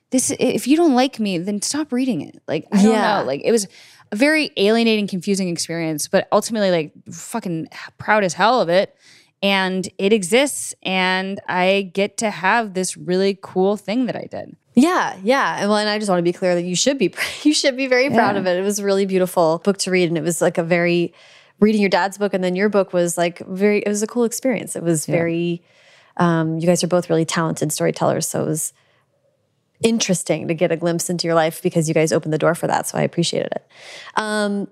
This 0.09 0.31
if 0.39 0.67
you 0.67 0.77
don't 0.77 0.95
like 0.95 1.19
me 1.19 1.37
then 1.37 1.61
stop 1.61 1.91
reading 1.91 2.21
it. 2.21 2.41
Like 2.47 2.65
I 2.71 2.81
don't 2.81 2.91
Yeah. 2.93 3.19
know 3.19 3.23
like 3.27 3.41
it 3.45 3.51
was 3.51 3.67
a 4.15 4.17
very 4.17 4.51
alienating 4.57 5.07
confusing 5.07 5.49
experience 5.49 6.07
but 6.07 6.27
ultimately 6.31 6.71
like 6.71 6.91
fucking 7.11 7.67
proud 7.97 8.23
as 8.23 8.33
hell 8.33 8.61
of 8.61 8.69
it 8.69 8.95
and 9.43 9.89
it 9.97 10.11
exists 10.13 10.73
and 10.83 11.39
I 11.47 11.91
get 11.93 12.17
to 12.17 12.29
have 12.31 12.73
this 12.73 12.95
really 12.97 13.37
cool 13.41 13.77
thing 13.77 14.05
that 14.07 14.15
I 14.15 14.27
did. 14.31 14.55
Yeah, 14.73 15.15
yeah. 15.23 15.57
And 15.59 15.69
well, 15.69 15.77
and 15.77 15.87
I 15.89 15.99
just 15.99 16.09
want 16.09 16.19
to 16.19 16.23
be 16.23 16.33
clear 16.33 16.55
that 16.55 16.63
you 16.63 16.75
should 16.75 16.97
be 16.97 17.13
you 17.43 17.53
should 17.53 17.77
be 17.77 17.87
very 17.87 18.09
proud 18.09 18.35
Yeah. 18.35 18.39
of 18.41 18.47
it. 18.47 18.57
It 18.57 18.63
was 18.63 18.79
a 18.79 18.83
really 18.85 19.05
beautiful 19.05 19.59
book 19.63 19.77
to 19.79 19.91
read, 19.91 20.07
and 20.09 20.17
it 20.17 20.23
was 20.23 20.41
like 20.41 20.57
a 20.57 20.63
very 20.63 21.13
reading 21.59 21.79
your 21.81 21.89
dad's 21.89 22.17
book, 22.17 22.33
and 22.33 22.43
then 22.43 22.55
your 22.55 22.69
book 22.69 22.91
was 22.91 23.17
like 23.17 23.39
very. 23.47 23.79
It 23.79 23.87
was 23.87 24.01
a 24.03 24.07
cool 24.07 24.23
experience. 24.25 24.75
It 24.75 24.83
was 24.83 25.05
very. 25.05 25.61
Um, 26.17 26.57
you 26.59 26.67
guys 26.67 26.83
are 26.83 26.87
both 26.87 27.09
really 27.09 27.23
talented 27.25 27.71
storytellers, 27.71 28.27
so 28.27 28.41
it 28.43 28.47
was 28.47 28.73
interesting 29.81 30.47
to 30.47 30.53
get 30.53 30.71
a 30.71 30.77
glimpse 30.77 31.09
into 31.09 31.27
your 31.27 31.35
life 31.35 31.61
because 31.61 31.87
you 31.87 31.93
guys 31.93 32.11
opened 32.11 32.33
the 32.33 32.37
door 32.37 32.55
for 32.55 32.67
that. 32.67 32.87
So 32.87 32.97
I 32.97 33.01
appreciated 33.01 33.51
it. 33.53 33.67
Um, 34.15 34.67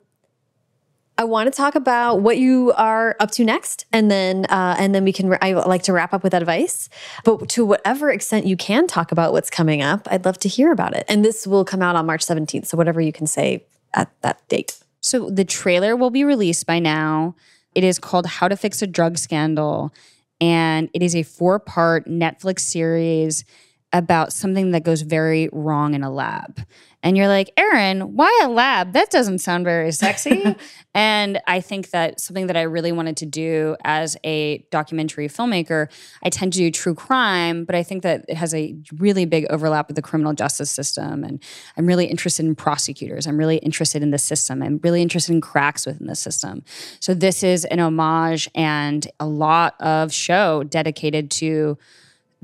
I 1.16 1.26
want 1.26 1.46
to 1.46 1.56
talk 1.56 1.76
about 1.76 2.22
what 2.22 2.40
you 2.40 2.74
are 2.76 3.16
up 3.20 3.30
to 3.32 3.46
next, 3.46 3.86
and 3.94 4.10
then 4.10 4.46
uh, 4.46 4.76
and 4.80 4.96
then 4.96 5.04
we 5.04 5.14
can. 5.14 5.38
I 5.44 5.54
like 5.54 5.84
to 5.84 5.94
wrap 5.94 6.12
up 6.12 6.24
with 6.24 6.34
advice, 6.34 6.90
but 7.24 7.48
to 7.50 7.64
whatever 7.64 8.10
extent 8.10 8.48
you 8.48 8.58
can 8.58 8.88
talk 8.88 9.12
about 9.12 9.32
what's 9.32 9.52
coming 9.52 9.84
up, 9.84 10.08
I'd 10.10 10.26
love 10.26 10.40
to 10.40 10.50
hear 10.50 10.72
about 10.72 10.96
it. 10.96 11.06
And 11.08 11.24
this 11.24 11.46
will 11.46 11.66
come 11.66 11.84
out 11.84 11.96
on 11.96 12.08
March 12.08 12.24
seventeenth, 12.24 12.66
so 12.66 12.78
whatever 12.78 13.00
you 13.00 13.14
can 13.14 13.28
say 13.28 13.64
at 13.94 14.10
that 14.22 14.42
date. 14.48 14.80
So 15.02 15.30
the 15.30 15.46
trailer 15.46 15.96
will 15.96 16.10
be 16.10 16.24
released 16.24 16.66
by 16.66 16.80
now. 16.80 17.36
It 17.76 17.84
is 17.84 18.00
called 18.00 18.26
How 18.26 18.48
to 18.48 18.58
Fix 18.58 18.82
a 18.82 18.88
Drug 18.88 19.20
Scandal, 19.20 19.94
and 20.42 20.90
it 20.96 21.04
is 21.04 21.16
a 21.16 21.22
four-part 21.22 22.08
Netflix 22.08 22.62
series 22.62 23.46
about 23.94 24.34
something 24.34 24.72
that 24.72 24.84
goes 24.84 25.04
very 25.04 25.50
wrong 25.54 25.94
in 25.94 26.04
a 26.04 26.12
lab. 26.12 26.66
And 27.04 27.18
you're 27.18 27.28
like, 27.28 27.52
Erin, 27.58 28.16
why 28.16 28.42
a 28.44 28.48
lab? 28.48 28.94
That 28.94 29.12
doesn't 29.12 29.40
sound 29.40 29.66
very 29.66 29.92
sexy. 29.92 30.56
and 30.96 31.40
I 31.48 31.60
think 31.60 31.90
that 31.90 32.22
something 32.22 32.48
that 32.48 32.56
I 32.56 32.62
really 32.62 32.94
wanted 32.94 33.18
to 33.18 33.26
do 33.26 33.76
as 33.84 34.16
a 34.24 34.60
documentary 34.72 35.28
filmmaker, 35.28 35.92
I 36.24 36.30
tend 36.30 36.54
to 36.54 36.60
do 36.60 36.72
true 36.72 36.96
crime, 36.96 37.66
but 37.66 37.76
I 37.76 37.84
think 37.84 38.04
that 38.04 38.24
it 38.30 38.36
has 38.36 38.56
a 38.56 38.76
really 38.98 39.26
big 39.26 39.46
overlap 39.50 39.88
with 39.88 39.98
the 39.98 40.02
criminal 40.02 40.34
justice 40.34 40.72
system. 40.72 41.26
And 41.26 41.44
I'm 41.76 41.86
really 41.86 42.06
interested 42.06 42.46
in 42.46 42.56
prosecutors. 42.56 43.28
I'm 43.28 43.38
really 43.38 43.58
interested 43.58 44.02
in 44.02 44.12
the 44.12 44.18
system. 44.18 44.64
I'm 44.64 44.80
really 44.82 45.02
interested 45.02 45.34
in 45.34 45.42
cracks 45.42 45.86
within 45.86 46.08
the 46.08 46.16
system. 46.16 46.64
So 47.02 47.14
this 47.14 47.44
is 47.44 47.66
an 47.66 47.82
homage 47.82 48.50
and 48.56 49.06
a 49.20 49.28
lot 49.28 49.76
of 49.82 50.14
show 50.14 50.64
dedicated 50.64 51.30
to 51.32 51.78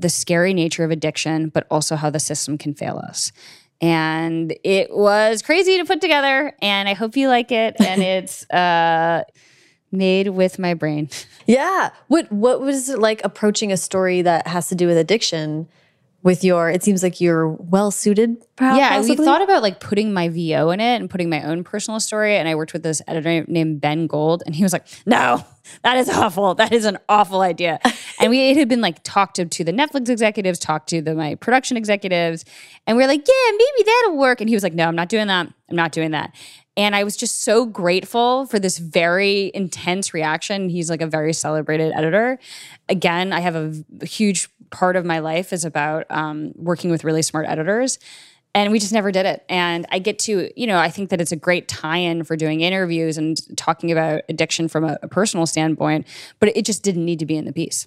the 0.00 0.08
scary 0.08 0.54
nature 0.54 0.84
of 0.84 0.90
addiction, 0.90 1.48
but 1.48 1.66
also 1.70 1.96
how 1.96 2.10
the 2.10 2.20
system 2.20 2.58
can 2.58 2.74
fail 2.74 2.98
us. 2.98 3.32
And 3.80 4.54
it 4.62 4.94
was 4.94 5.42
crazy 5.42 5.78
to 5.78 5.86
put 5.86 6.02
together 6.02 6.54
and 6.60 6.86
i 6.86 6.92
hope 6.92 7.16
you 7.16 7.28
like 7.28 7.50
it 7.50 7.76
and 7.80 8.02
it's 8.16 8.48
uh 8.50 9.24
made 9.92 10.28
with 10.28 10.58
my 10.58 10.74
brain. 10.74 11.08
Yeah. 11.46 11.90
What 12.08 12.30
what 12.30 12.60
was 12.60 12.88
it 12.88 12.98
like 12.98 13.20
approaching 13.24 13.72
a 13.72 13.76
story 13.76 14.22
that 14.22 14.46
has 14.46 14.68
to 14.68 14.74
do 14.74 14.86
with 14.86 14.96
addiction 14.96 15.68
with 16.22 16.44
your 16.44 16.70
it 16.70 16.82
seems 16.82 17.02
like 17.02 17.20
you're 17.20 17.48
well 17.48 17.90
suited 17.90 18.36
perhaps 18.56 18.78
yeah 18.78 18.90
possibly? 18.90 19.16
we 19.16 19.24
thought 19.24 19.42
about 19.42 19.62
like 19.62 19.80
putting 19.80 20.12
my 20.12 20.28
vo 20.28 20.70
in 20.70 20.80
it 20.80 20.96
and 20.96 21.08
putting 21.08 21.30
my 21.30 21.42
own 21.42 21.64
personal 21.64 21.98
story 21.98 22.36
and 22.36 22.48
i 22.48 22.54
worked 22.54 22.72
with 22.72 22.82
this 22.82 23.00
editor 23.08 23.44
named 23.48 23.80
ben 23.80 24.06
gold 24.06 24.42
and 24.46 24.54
he 24.54 24.62
was 24.62 24.72
like 24.72 24.86
no 25.06 25.44
that 25.82 25.96
is 25.96 26.08
awful 26.10 26.54
that 26.54 26.72
is 26.72 26.84
an 26.84 26.98
awful 27.08 27.40
idea 27.40 27.80
and 28.20 28.30
we 28.30 28.50
it 28.50 28.56
had 28.56 28.68
been 28.68 28.80
like 28.80 29.02
talked 29.02 29.36
to, 29.36 29.44
to 29.44 29.64
the 29.64 29.72
netflix 29.72 30.08
executives 30.08 30.58
talked 30.58 30.88
to 30.88 31.00
the 31.00 31.14
my 31.14 31.34
production 31.36 31.76
executives 31.76 32.44
and 32.86 32.96
we 32.96 33.04
are 33.04 33.08
like 33.08 33.26
yeah 33.26 33.50
maybe 33.52 33.86
that'll 33.86 34.16
work 34.16 34.40
and 34.40 34.48
he 34.48 34.56
was 34.56 34.62
like 34.62 34.74
no 34.74 34.86
i'm 34.86 34.96
not 34.96 35.08
doing 35.08 35.26
that 35.26 35.46
i'm 35.70 35.76
not 35.76 35.92
doing 35.92 36.10
that 36.10 36.34
and 36.76 36.96
I 36.96 37.04
was 37.04 37.14
just 37.16 37.42
so 37.42 37.66
grateful 37.66 38.46
for 38.46 38.58
this 38.58 38.78
very 38.78 39.50
intense 39.54 40.14
reaction. 40.14 40.70
He's 40.70 40.88
like 40.88 41.02
a 41.02 41.06
very 41.06 41.34
celebrated 41.34 41.92
editor. 41.92 42.38
Again, 42.88 43.34
I 43.34 43.40
have 43.40 43.54
a, 43.54 43.74
a 44.00 44.06
huge 44.06 44.48
part 44.70 44.96
of 44.96 45.04
my 45.04 45.18
life 45.18 45.52
is 45.52 45.64
about 45.64 46.06
um, 46.10 46.52
working 46.56 46.90
with 46.90 47.04
really 47.04 47.22
smart 47.22 47.46
editors. 47.48 47.98
And 48.52 48.72
we 48.72 48.80
just 48.80 48.92
never 48.92 49.12
did 49.12 49.26
it. 49.26 49.44
And 49.48 49.86
I 49.90 50.00
get 50.00 50.18
to, 50.20 50.50
you 50.60 50.66
know, 50.66 50.78
I 50.78 50.90
think 50.90 51.10
that 51.10 51.20
it's 51.20 51.30
a 51.30 51.36
great 51.36 51.68
tie 51.68 51.98
in 51.98 52.24
for 52.24 52.36
doing 52.36 52.62
interviews 52.62 53.16
and 53.16 53.38
talking 53.56 53.92
about 53.92 54.22
addiction 54.28 54.66
from 54.66 54.84
a, 54.84 54.98
a 55.02 55.08
personal 55.08 55.46
standpoint, 55.46 56.06
but 56.40 56.54
it 56.56 56.64
just 56.64 56.82
didn't 56.82 57.04
need 57.04 57.20
to 57.20 57.26
be 57.26 57.36
in 57.36 57.44
the 57.44 57.52
piece. 57.52 57.86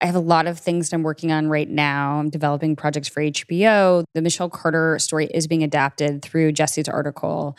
I 0.00 0.06
have 0.06 0.14
a 0.14 0.20
lot 0.20 0.46
of 0.46 0.58
things 0.58 0.88
that 0.88 0.96
I'm 0.96 1.02
working 1.02 1.30
on 1.30 1.48
right 1.48 1.68
now. 1.68 2.18
I'm 2.18 2.30
developing 2.30 2.74
projects 2.74 3.06
for 3.06 3.22
HBO. 3.22 4.04
The 4.14 4.22
Michelle 4.22 4.48
Carter 4.48 4.98
story 4.98 5.26
is 5.26 5.46
being 5.46 5.62
adapted 5.62 6.22
through 6.22 6.52
Jesse's 6.52 6.88
article. 6.88 7.56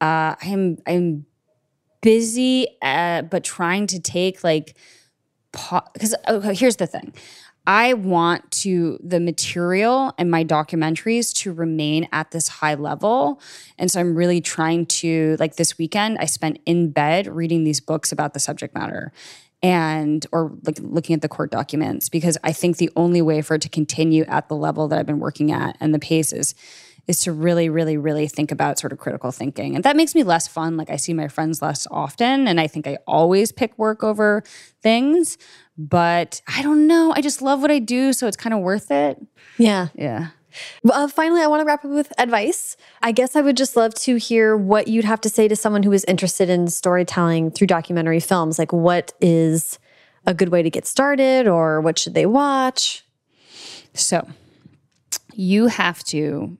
Uh, 0.00 0.34
I'm 0.42 0.78
I'm 0.86 1.26
busy, 2.02 2.68
uh, 2.82 3.22
but 3.22 3.42
trying 3.42 3.86
to 3.88 4.00
take 4.00 4.44
like 4.44 4.76
because 5.52 6.14
okay, 6.28 6.54
here's 6.54 6.76
the 6.76 6.86
thing. 6.86 7.14
I 7.68 7.92
want 7.92 8.50
to 8.62 8.98
the 9.04 9.20
material 9.20 10.14
and 10.16 10.30
my 10.30 10.42
documentaries 10.42 11.34
to 11.42 11.52
remain 11.52 12.08
at 12.12 12.30
this 12.30 12.48
high 12.48 12.74
level. 12.74 13.42
And 13.76 13.90
so 13.90 14.00
I'm 14.00 14.14
really 14.14 14.40
trying 14.40 14.86
to 14.86 15.36
like 15.38 15.56
this 15.56 15.76
weekend 15.76 16.16
I 16.18 16.24
spent 16.24 16.60
in 16.64 16.90
bed 16.92 17.26
reading 17.26 17.64
these 17.64 17.80
books 17.80 18.10
about 18.10 18.32
the 18.32 18.40
subject 18.40 18.74
matter 18.74 19.12
and 19.62 20.26
or 20.32 20.56
like 20.64 20.78
looking 20.80 21.12
at 21.12 21.20
the 21.20 21.28
court 21.28 21.50
documents 21.50 22.08
because 22.08 22.38
I 22.42 22.52
think 22.52 22.78
the 22.78 22.90
only 22.96 23.20
way 23.20 23.42
for 23.42 23.56
it 23.56 23.62
to 23.62 23.68
continue 23.68 24.24
at 24.24 24.48
the 24.48 24.56
level 24.56 24.88
that 24.88 24.98
I've 24.98 25.06
been 25.06 25.20
working 25.20 25.52
at 25.52 25.76
and 25.78 25.92
the 25.92 25.98
pace 25.98 26.32
is 26.32 26.54
is 27.08 27.22
to 27.22 27.32
really, 27.32 27.68
really, 27.70 27.96
really 27.96 28.28
think 28.28 28.52
about 28.52 28.78
sort 28.78 28.92
of 28.92 28.98
critical 28.98 29.32
thinking. 29.32 29.74
And 29.74 29.82
that 29.84 29.96
makes 29.96 30.14
me 30.14 30.22
less 30.22 30.46
fun. 30.46 30.76
Like 30.76 30.90
I 30.90 30.96
see 30.96 31.14
my 31.14 31.26
friends 31.26 31.60
less 31.60 31.86
often, 31.90 32.46
and 32.46 32.60
I 32.60 32.66
think 32.66 32.86
I 32.86 32.98
always 33.06 33.50
pick 33.50 33.76
work 33.78 34.04
over 34.04 34.44
things. 34.82 35.38
But 35.76 36.42
I 36.46 36.62
don't 36.62 36.86
know. 36.86 37.12
I 37.16 37.22
just 37.22 37.40
love 37.40 37.62
what 37.62 37.70
I 37.70 37.78
do, 37.78 38.12
so 38.12 38.26
it's 38.26 38.36
kind 38.36 38.52
of 38.52 38.60
worth 38.60 38.90
it. 38.90 39.18
Yeah. 39.56 39.88
Yeah. 39.94 40.28
Uh, 40.90 41.08
finally, 41.08 41.40
I 41.40 41.46
want 41.46 41.60
to 41.60 41.64
wrap 41.64 41.84
up 41.84 41.90
with 41.90 42.12
advice. 42.18 42.76
I 43.00 43.12
guess 43.12 43.36
I 43.36 43.40
would 43.40 43.56
just 43.56 43.76
love 43.76 43.94
to 43.94 44.16
hear 44.16 44.56
what 44.56 44.88
you'd 44.88 45.04
have 45.04 45.20
to 45.22 45.30
say 45.30 45.48
to 45.48 45.56
someone 45.56 45.82
who 45.82 45.92
is 45.92 46.04
interested 46.04 46.50
in 46.50 46.68
storytelling 46.68 47.52
through 47.52 47.68
documentary 47.68 48.20
films. 48.20 48.58
Like, 48.58 48.72
what 48.72 49.12
is 49.20 49.78
a 50.26 50.34
good 50.34 50.48
way 50.48 50.62
to 50.62 50.70
get 50.70 50.86
started, 50.86 51.46
or 51.46 51.80
what 51.80 51.98
should 51.98 52.14
they 52.14 52.26
watch? 52.26 53.04
So, 53.94 54.26
you 55.34 55.68
have 55.68 56.02
to 56.04 56.58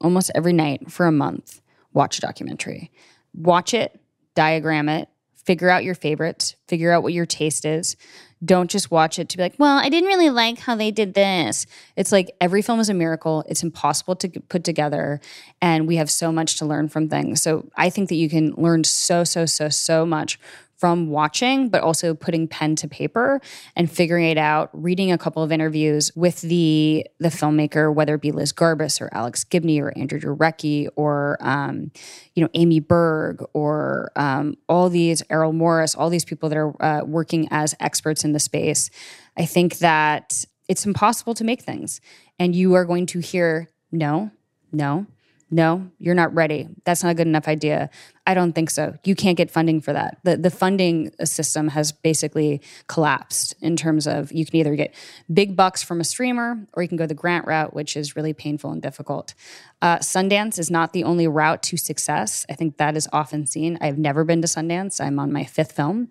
almost 0.00 0.30
every 0.34 0.52
night 0.52 0.90
for 0.90 1.06
a 1.06 1.12
month, 1.12 1.60
watch 1.92 2.18
a 2.18 2.20
documentary. 2.20 2.90
Watch 3.34 3.74
it, 3.74 3.98
diagram 4.34 4.88
it, 4.88 5.08
figure 5.46 5.70
out 5.70 5.84
your 5.84 5.94
favorites, 5.94 6.56
figure 6.68 6.92
out 6.92 7.02
what 7.02 7.12
your 7.12 7.26
taste 7.26 7.64
is. 7.64 7.96
Don't 8.44 8.70
just 8.70 8.90
watch 8.90 9.18
it 9.18 9.30
to 9.30 9.36
be 9.38 9.42
like, 9.44 9.54
well, 9.58 9.78
I 9.78 9.88
didn't 9.88 10.08
really 10.08 10.28
like 10.28 10.58
how 10.58 10.76
they 10.76 10.90
did 10.90 11.14
this. 11.14 11.66
It's 11.96 12.12
like 12.12 12.30
every 12.40 12.60
film 12.60 12.80
is 12.80 12.90
a 12.90 12.94
miracle. 12.94 13.44
It's 13.48 13.62
impossible 13.62 14.16
to 14.16 14.28
put 14.28 14.62
together. 14.62 15.20
And 15.62 15.86
we 15.86 15.96
have 15.96 16.10
so 16.10 16.30
much 16.30 16.58
to 16.58 16.66
learn 16.66 16.88
from 16.88 17.08
things. 17.08 17.40
So 17.40 17.70
I 17.76 17.88
think 17.88 18.10
that 18.10 18.16
you 18.16 18.28
can 18.28 18.52
learn 18.56 18.84
so, 18.84 19.24
so, 19.24 19.46
so, 19.46 19.70
so 19.70 20.04
much 20.04 20.38
from 20.76 21.08
watching, 21.08 21.68
but 21.68 21.82
also 21.82 22.14
putting 22.14 22.46
pen 22.46 22.76
to 22.76 22.88
paper 22.88 23.40
and 23.74 23.90
figuring 23.90 24.26
it 24.26 24.38
out, 24.38 24.70
reading 24.72 25.10
a 25.10 25.18
couple 25.18 25.42
of 25.42 25.50
interviews 25.50 26.12
with 26.14 26.42
the 26.42 27.06
the 27.18 27.28
filmmaker, 27.28 27.92
whether 27.92 28.14
it 28.14 28.20
be 28.20 28.32
Liz 28.32 28.52
Garbus 28.52 29.00
or 29.00 29.08
Alex 29.12 29.44
Gibney 29.44 29.80
or 29.80 29.96
Andrew 29.96 30.20
Jarecki 30.20 30.88
or 30.96 31.38
um, 31.40 31.90
you 32.34 32.42
know 32.42 32.50
Amy 32.54 32.80
Berg 32.80 33.42
or 33.54 34.12
um, 34.16 34.56
all 34.68 34.90
these 34.90 35.22
Errol 35.30 35.52
Morris, 35.52 35.94
all 35.94 36.10
these 36.10 36.24
people 36.24 36.48
that 36.48 36.58
are 36.58 36.82
uh, 36.82 37.04
working 37.04 37.48
as 37.50 37.74
experts 37.80 38.24
in 38.24 38.32
the 38.32 38.40
space. 38.40 38.90
I 39.36 39.46
think 39.46 39.78
that 39.78 40.44
it's 40.68 40.84
impossible 40.84 41.34
to 41.34 41.44
make 41.44 41.62
things, 41.62 42.00
and 42.38 42.54
you 42.54 42.74
are 42.74 42.84
going 42.84 43.06
to 43.06 43.20
hear 43.20 43.70
no, 43.92 44.30
no, 44.72 45.06
no, 45.48 45.88
you're 46.00 46.16
not 46.16 46.34
ready. 46.34 46.68
That's 46.84 47.04
not 47.04 47.10
a 47.10 47.14
good 47.14 47.28
enough 47.28 47.46
idea. 47.46 47.88
I 48.26 48.34
don't 48.34 48.52
think 48.52 48.68
so. 48.68 48.96
You 49.04 49.14
can't 49.14 49.36
get 49.36 49.48
funding 49.48 49.80
for 49.80 49.92
that. 49.92 50.18
The 50.24 50.36
the 50.36 50.50
funding 50.50 51.12
system 51.24 51.68
has 51.68 51.92
basically 51.92 52.60
collapsed 52.88 53.54
in 53.60 53.76
terms 53.76 54.08
of 54.08 54.32
you 54.32 54.44
can 54.44 54.56
either 54.56 54.74
get 54.74 54.92
big 55.32 55.54
bucks 55.54 55.84
from 55.84 56.00
a 56.00 56.04
streamer 56.04 56.66
or 56.72 56.82
you 56.82 56.88
can 56.88 56.96
go 56.96 57.06
the 57.06 57.14
grant 57.14 57.46
route, 57.46 57.74
which 57.74 57.96
is 57.96 58.16
really 58.16 58.32
painful 58.32 58.72
and 58.72 58.82
difficult. 58.82 59.34
Uh, 59.80 59.98
Sundance 59.98 60.58
is 60.58 60.68
not 60.68 60.92
the 60.92 61.04
only 61.04 61.28
route 61.28 61.62
to 61.64 61.76
success. 61.76 62.44
I 62.50 62.54
think 62.54 62.78
that 62.78 62.96
is 62.96 63.08
often 63.12 63.46
seen. 63.46 63.78
I've 63.80 63.98
never 63.98 64.24
been 64.24 64.42
to 64.42 64.48
Sundance. 64.48 65.00
I'm 65.00 65.20
on 65.20 65.32
my 65.32 65.44
fifth 65.44 65.72
film, 65.72 66.08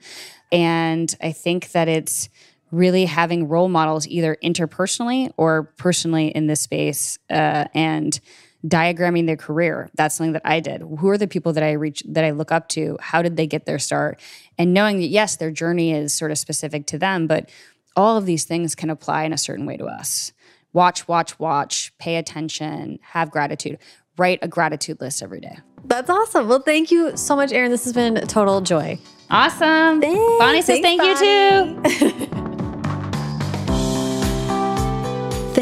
and 0.49 1.13
I 1.21 1.33
think 1.33 1.71
that 1.71 1.89
it's 1.89 2.29
really 2.71 3.05
having 3.05 3.47
role 3.49 3.69
models 3.69 4.07
either 4.07 4.37
interpersonally 4.43 5.31
or 5.37 5.63
personally 5.77 6.27
in 6.27 6.47
this 6.47 6.61
space 6.61 7.19
uh, 7.29 7.65
and 7.73 8.19
diagramming 8.65 9.25
their 9.27 9.37
career. 9.37 9.89
That's 9.95 10.15
something 10.15 10.33
that 10.33 10.41
I 10.45 10.59
did. 10.59 10.81
Who 10.81 11.09
are 11.09 11.17
the 11.17 11.27
people 11.27 11.53
that 11.53 11.63
I 11.63 11.73
reach 11.73 12.03
that 12.07 12.23
I 12.23 12.31
look 12.31 12.51
up 12.51 12.67
to? 12.69 12.97
How 12.99 13.21
did 13.21 13.37
they 13.37 13.47
get 13.47 13.65
their 13.65 13.79
start? 13.79 14.19
And 14.57 14.73
knowing 14.73 14.97
that 14.97 15.07
yes, 15.07 15.35
their 15.35 15.51
journey 15.51 15.91
is 15.93 16.13
sort 16.13 16.31
of 16.31 16.37
specific 16.37 16.85
to 16.87 16.97
them, 16.97 17.27
but 17.27 17.49
all 17.95 18.17
of 18.17 18.25
these 18.25 18.43
things 18.45 18.75
can 18.75 18.89
apply 18.89 19.23
in 19.23 19.33
a 19.33 19.37
certain 19.37 19.65
way 19.65 19.77
to 19.77 19.85
us. 19.85 20.33
Watch, 20.73 21.07
watch, 21.07 21.39
watch, 21.39 21.93
pay 21.99 22.17
attention, 22.17 22.99
have 23.01 23.31
gratitude. 23.31 23.77
Write 24.17 24.39
a 24.41 24.47
gratitude 24.47 24.99
list 24.99 25.21
every 25.23 25.39
day. 25.39 25.57
That's 25.85 26.09
awesome. 26.09 26.47
Well, 26.47 26.61
thank 26.61 26.89
you 26.91 27.15
so 27.15 27.35
much, 27.35 27.51
Erin. 27.51 27.71
This 27.71 27.83
has 27.83 27.93
been 27.93 28.17
a 28.17 28.25
total 28.25 28.61
joy. 28.61 28.97
Awesome. 29.29 30.01
Thanks. 30.01 30.39
Bonnie 30.39 30.61
says 30.61 30.79
Thanks, 30.81 31.19
thank 31.19 31.81
Bonnie. 31.87 32.05
you 32.05 32.29
too. 32.49 32.54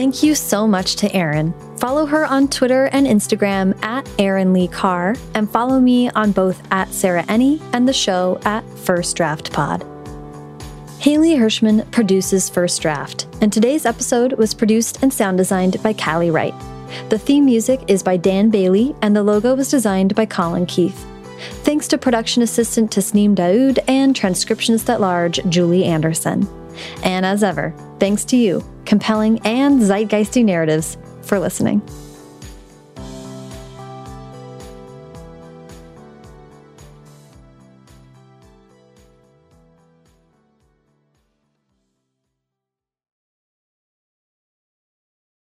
Thank 0.03 0.21
you 0.21 0.35
so 0.35 0.67
much 0.67 0.97
to 0.97 1.15
Erin. 1.15 1.53
Follow 1.77 2.05
her 2.05 2.25
on 2.25 2.49
Twitter 2.49 2.87
and 2.87 3.07
Instagram 3.07 3.81
at 3.85 4.05
Erin 4.19 4.51
Lee 4.51 4.67
Carr, 4.67 5.15
and 5.33 5.49
follow 5.49 5.79
me 5.79 6.09
on 6.09 6.33
both 6.33 6.61
at 6.71 6.89
Sarah 6.89 7.23
Enni 7.23 7.61
and 7.71 7.87
the 7.87 7.93
show 7.93 8.37
at 8.43 8.65
First 8.79 9.15
Draft 9.15 9.53
Pod. 9.53 9.81
Haley 10.99 11.35
Hirschman 11.37 11.89
produces 11.91 12.49
First 12.49 12.81
Draft, 12.81 13.27
and 13.39 13.53
today's 13.53 13.85
episode 13.85 14.33
was 14.33 14.53
produced 14.53 15.01
and 15.01 15.13
sound 15.13 15.37
designed 15.37 15.81
by 15.81 15.93
Callie 15.93 16.31
Wright. 16.31 16.53
The 17.07 17.17
theme 17.17 17.45
music 17.45 17.79
is 17.87 18.03
by 18.03 18.17
Dan 18.17 18.49
Bailey, 18.49 18.93
and 19.01 19.15
the 19.15 19.23
logo 19.23 19.55
was 19.55 19.71
designed 19.71 20.15
by 20.15 20.25
Colin 20.25 20.65
Keith. 20.65 21.05
Thanks 21.63 21.87
to 21.87 21.97
production 21.97 22.43
assistant 22.43 22.91
Tasneem 22.91 23.35
Daoud 23.35 23.79
and 23.87 24.13
transcriptionist 24.13 24.89
at 24.89 24.99
large 24.99 25.39
Julie 25.47 25.85
Anderson. 25.85 26.45
And 27.03 27.25
as 27.25 27.43
ever, 27.43 27.73
thanks 27.99 28.25
to 28.25 28.37
you, 28.37 28.63
compelling 28.85 29.39
and 29.45 29.81
zeitgeisty 29.81 30.43
narratives, 30.43 30.97
for 31.21 31.39
listening. 31.39 31.81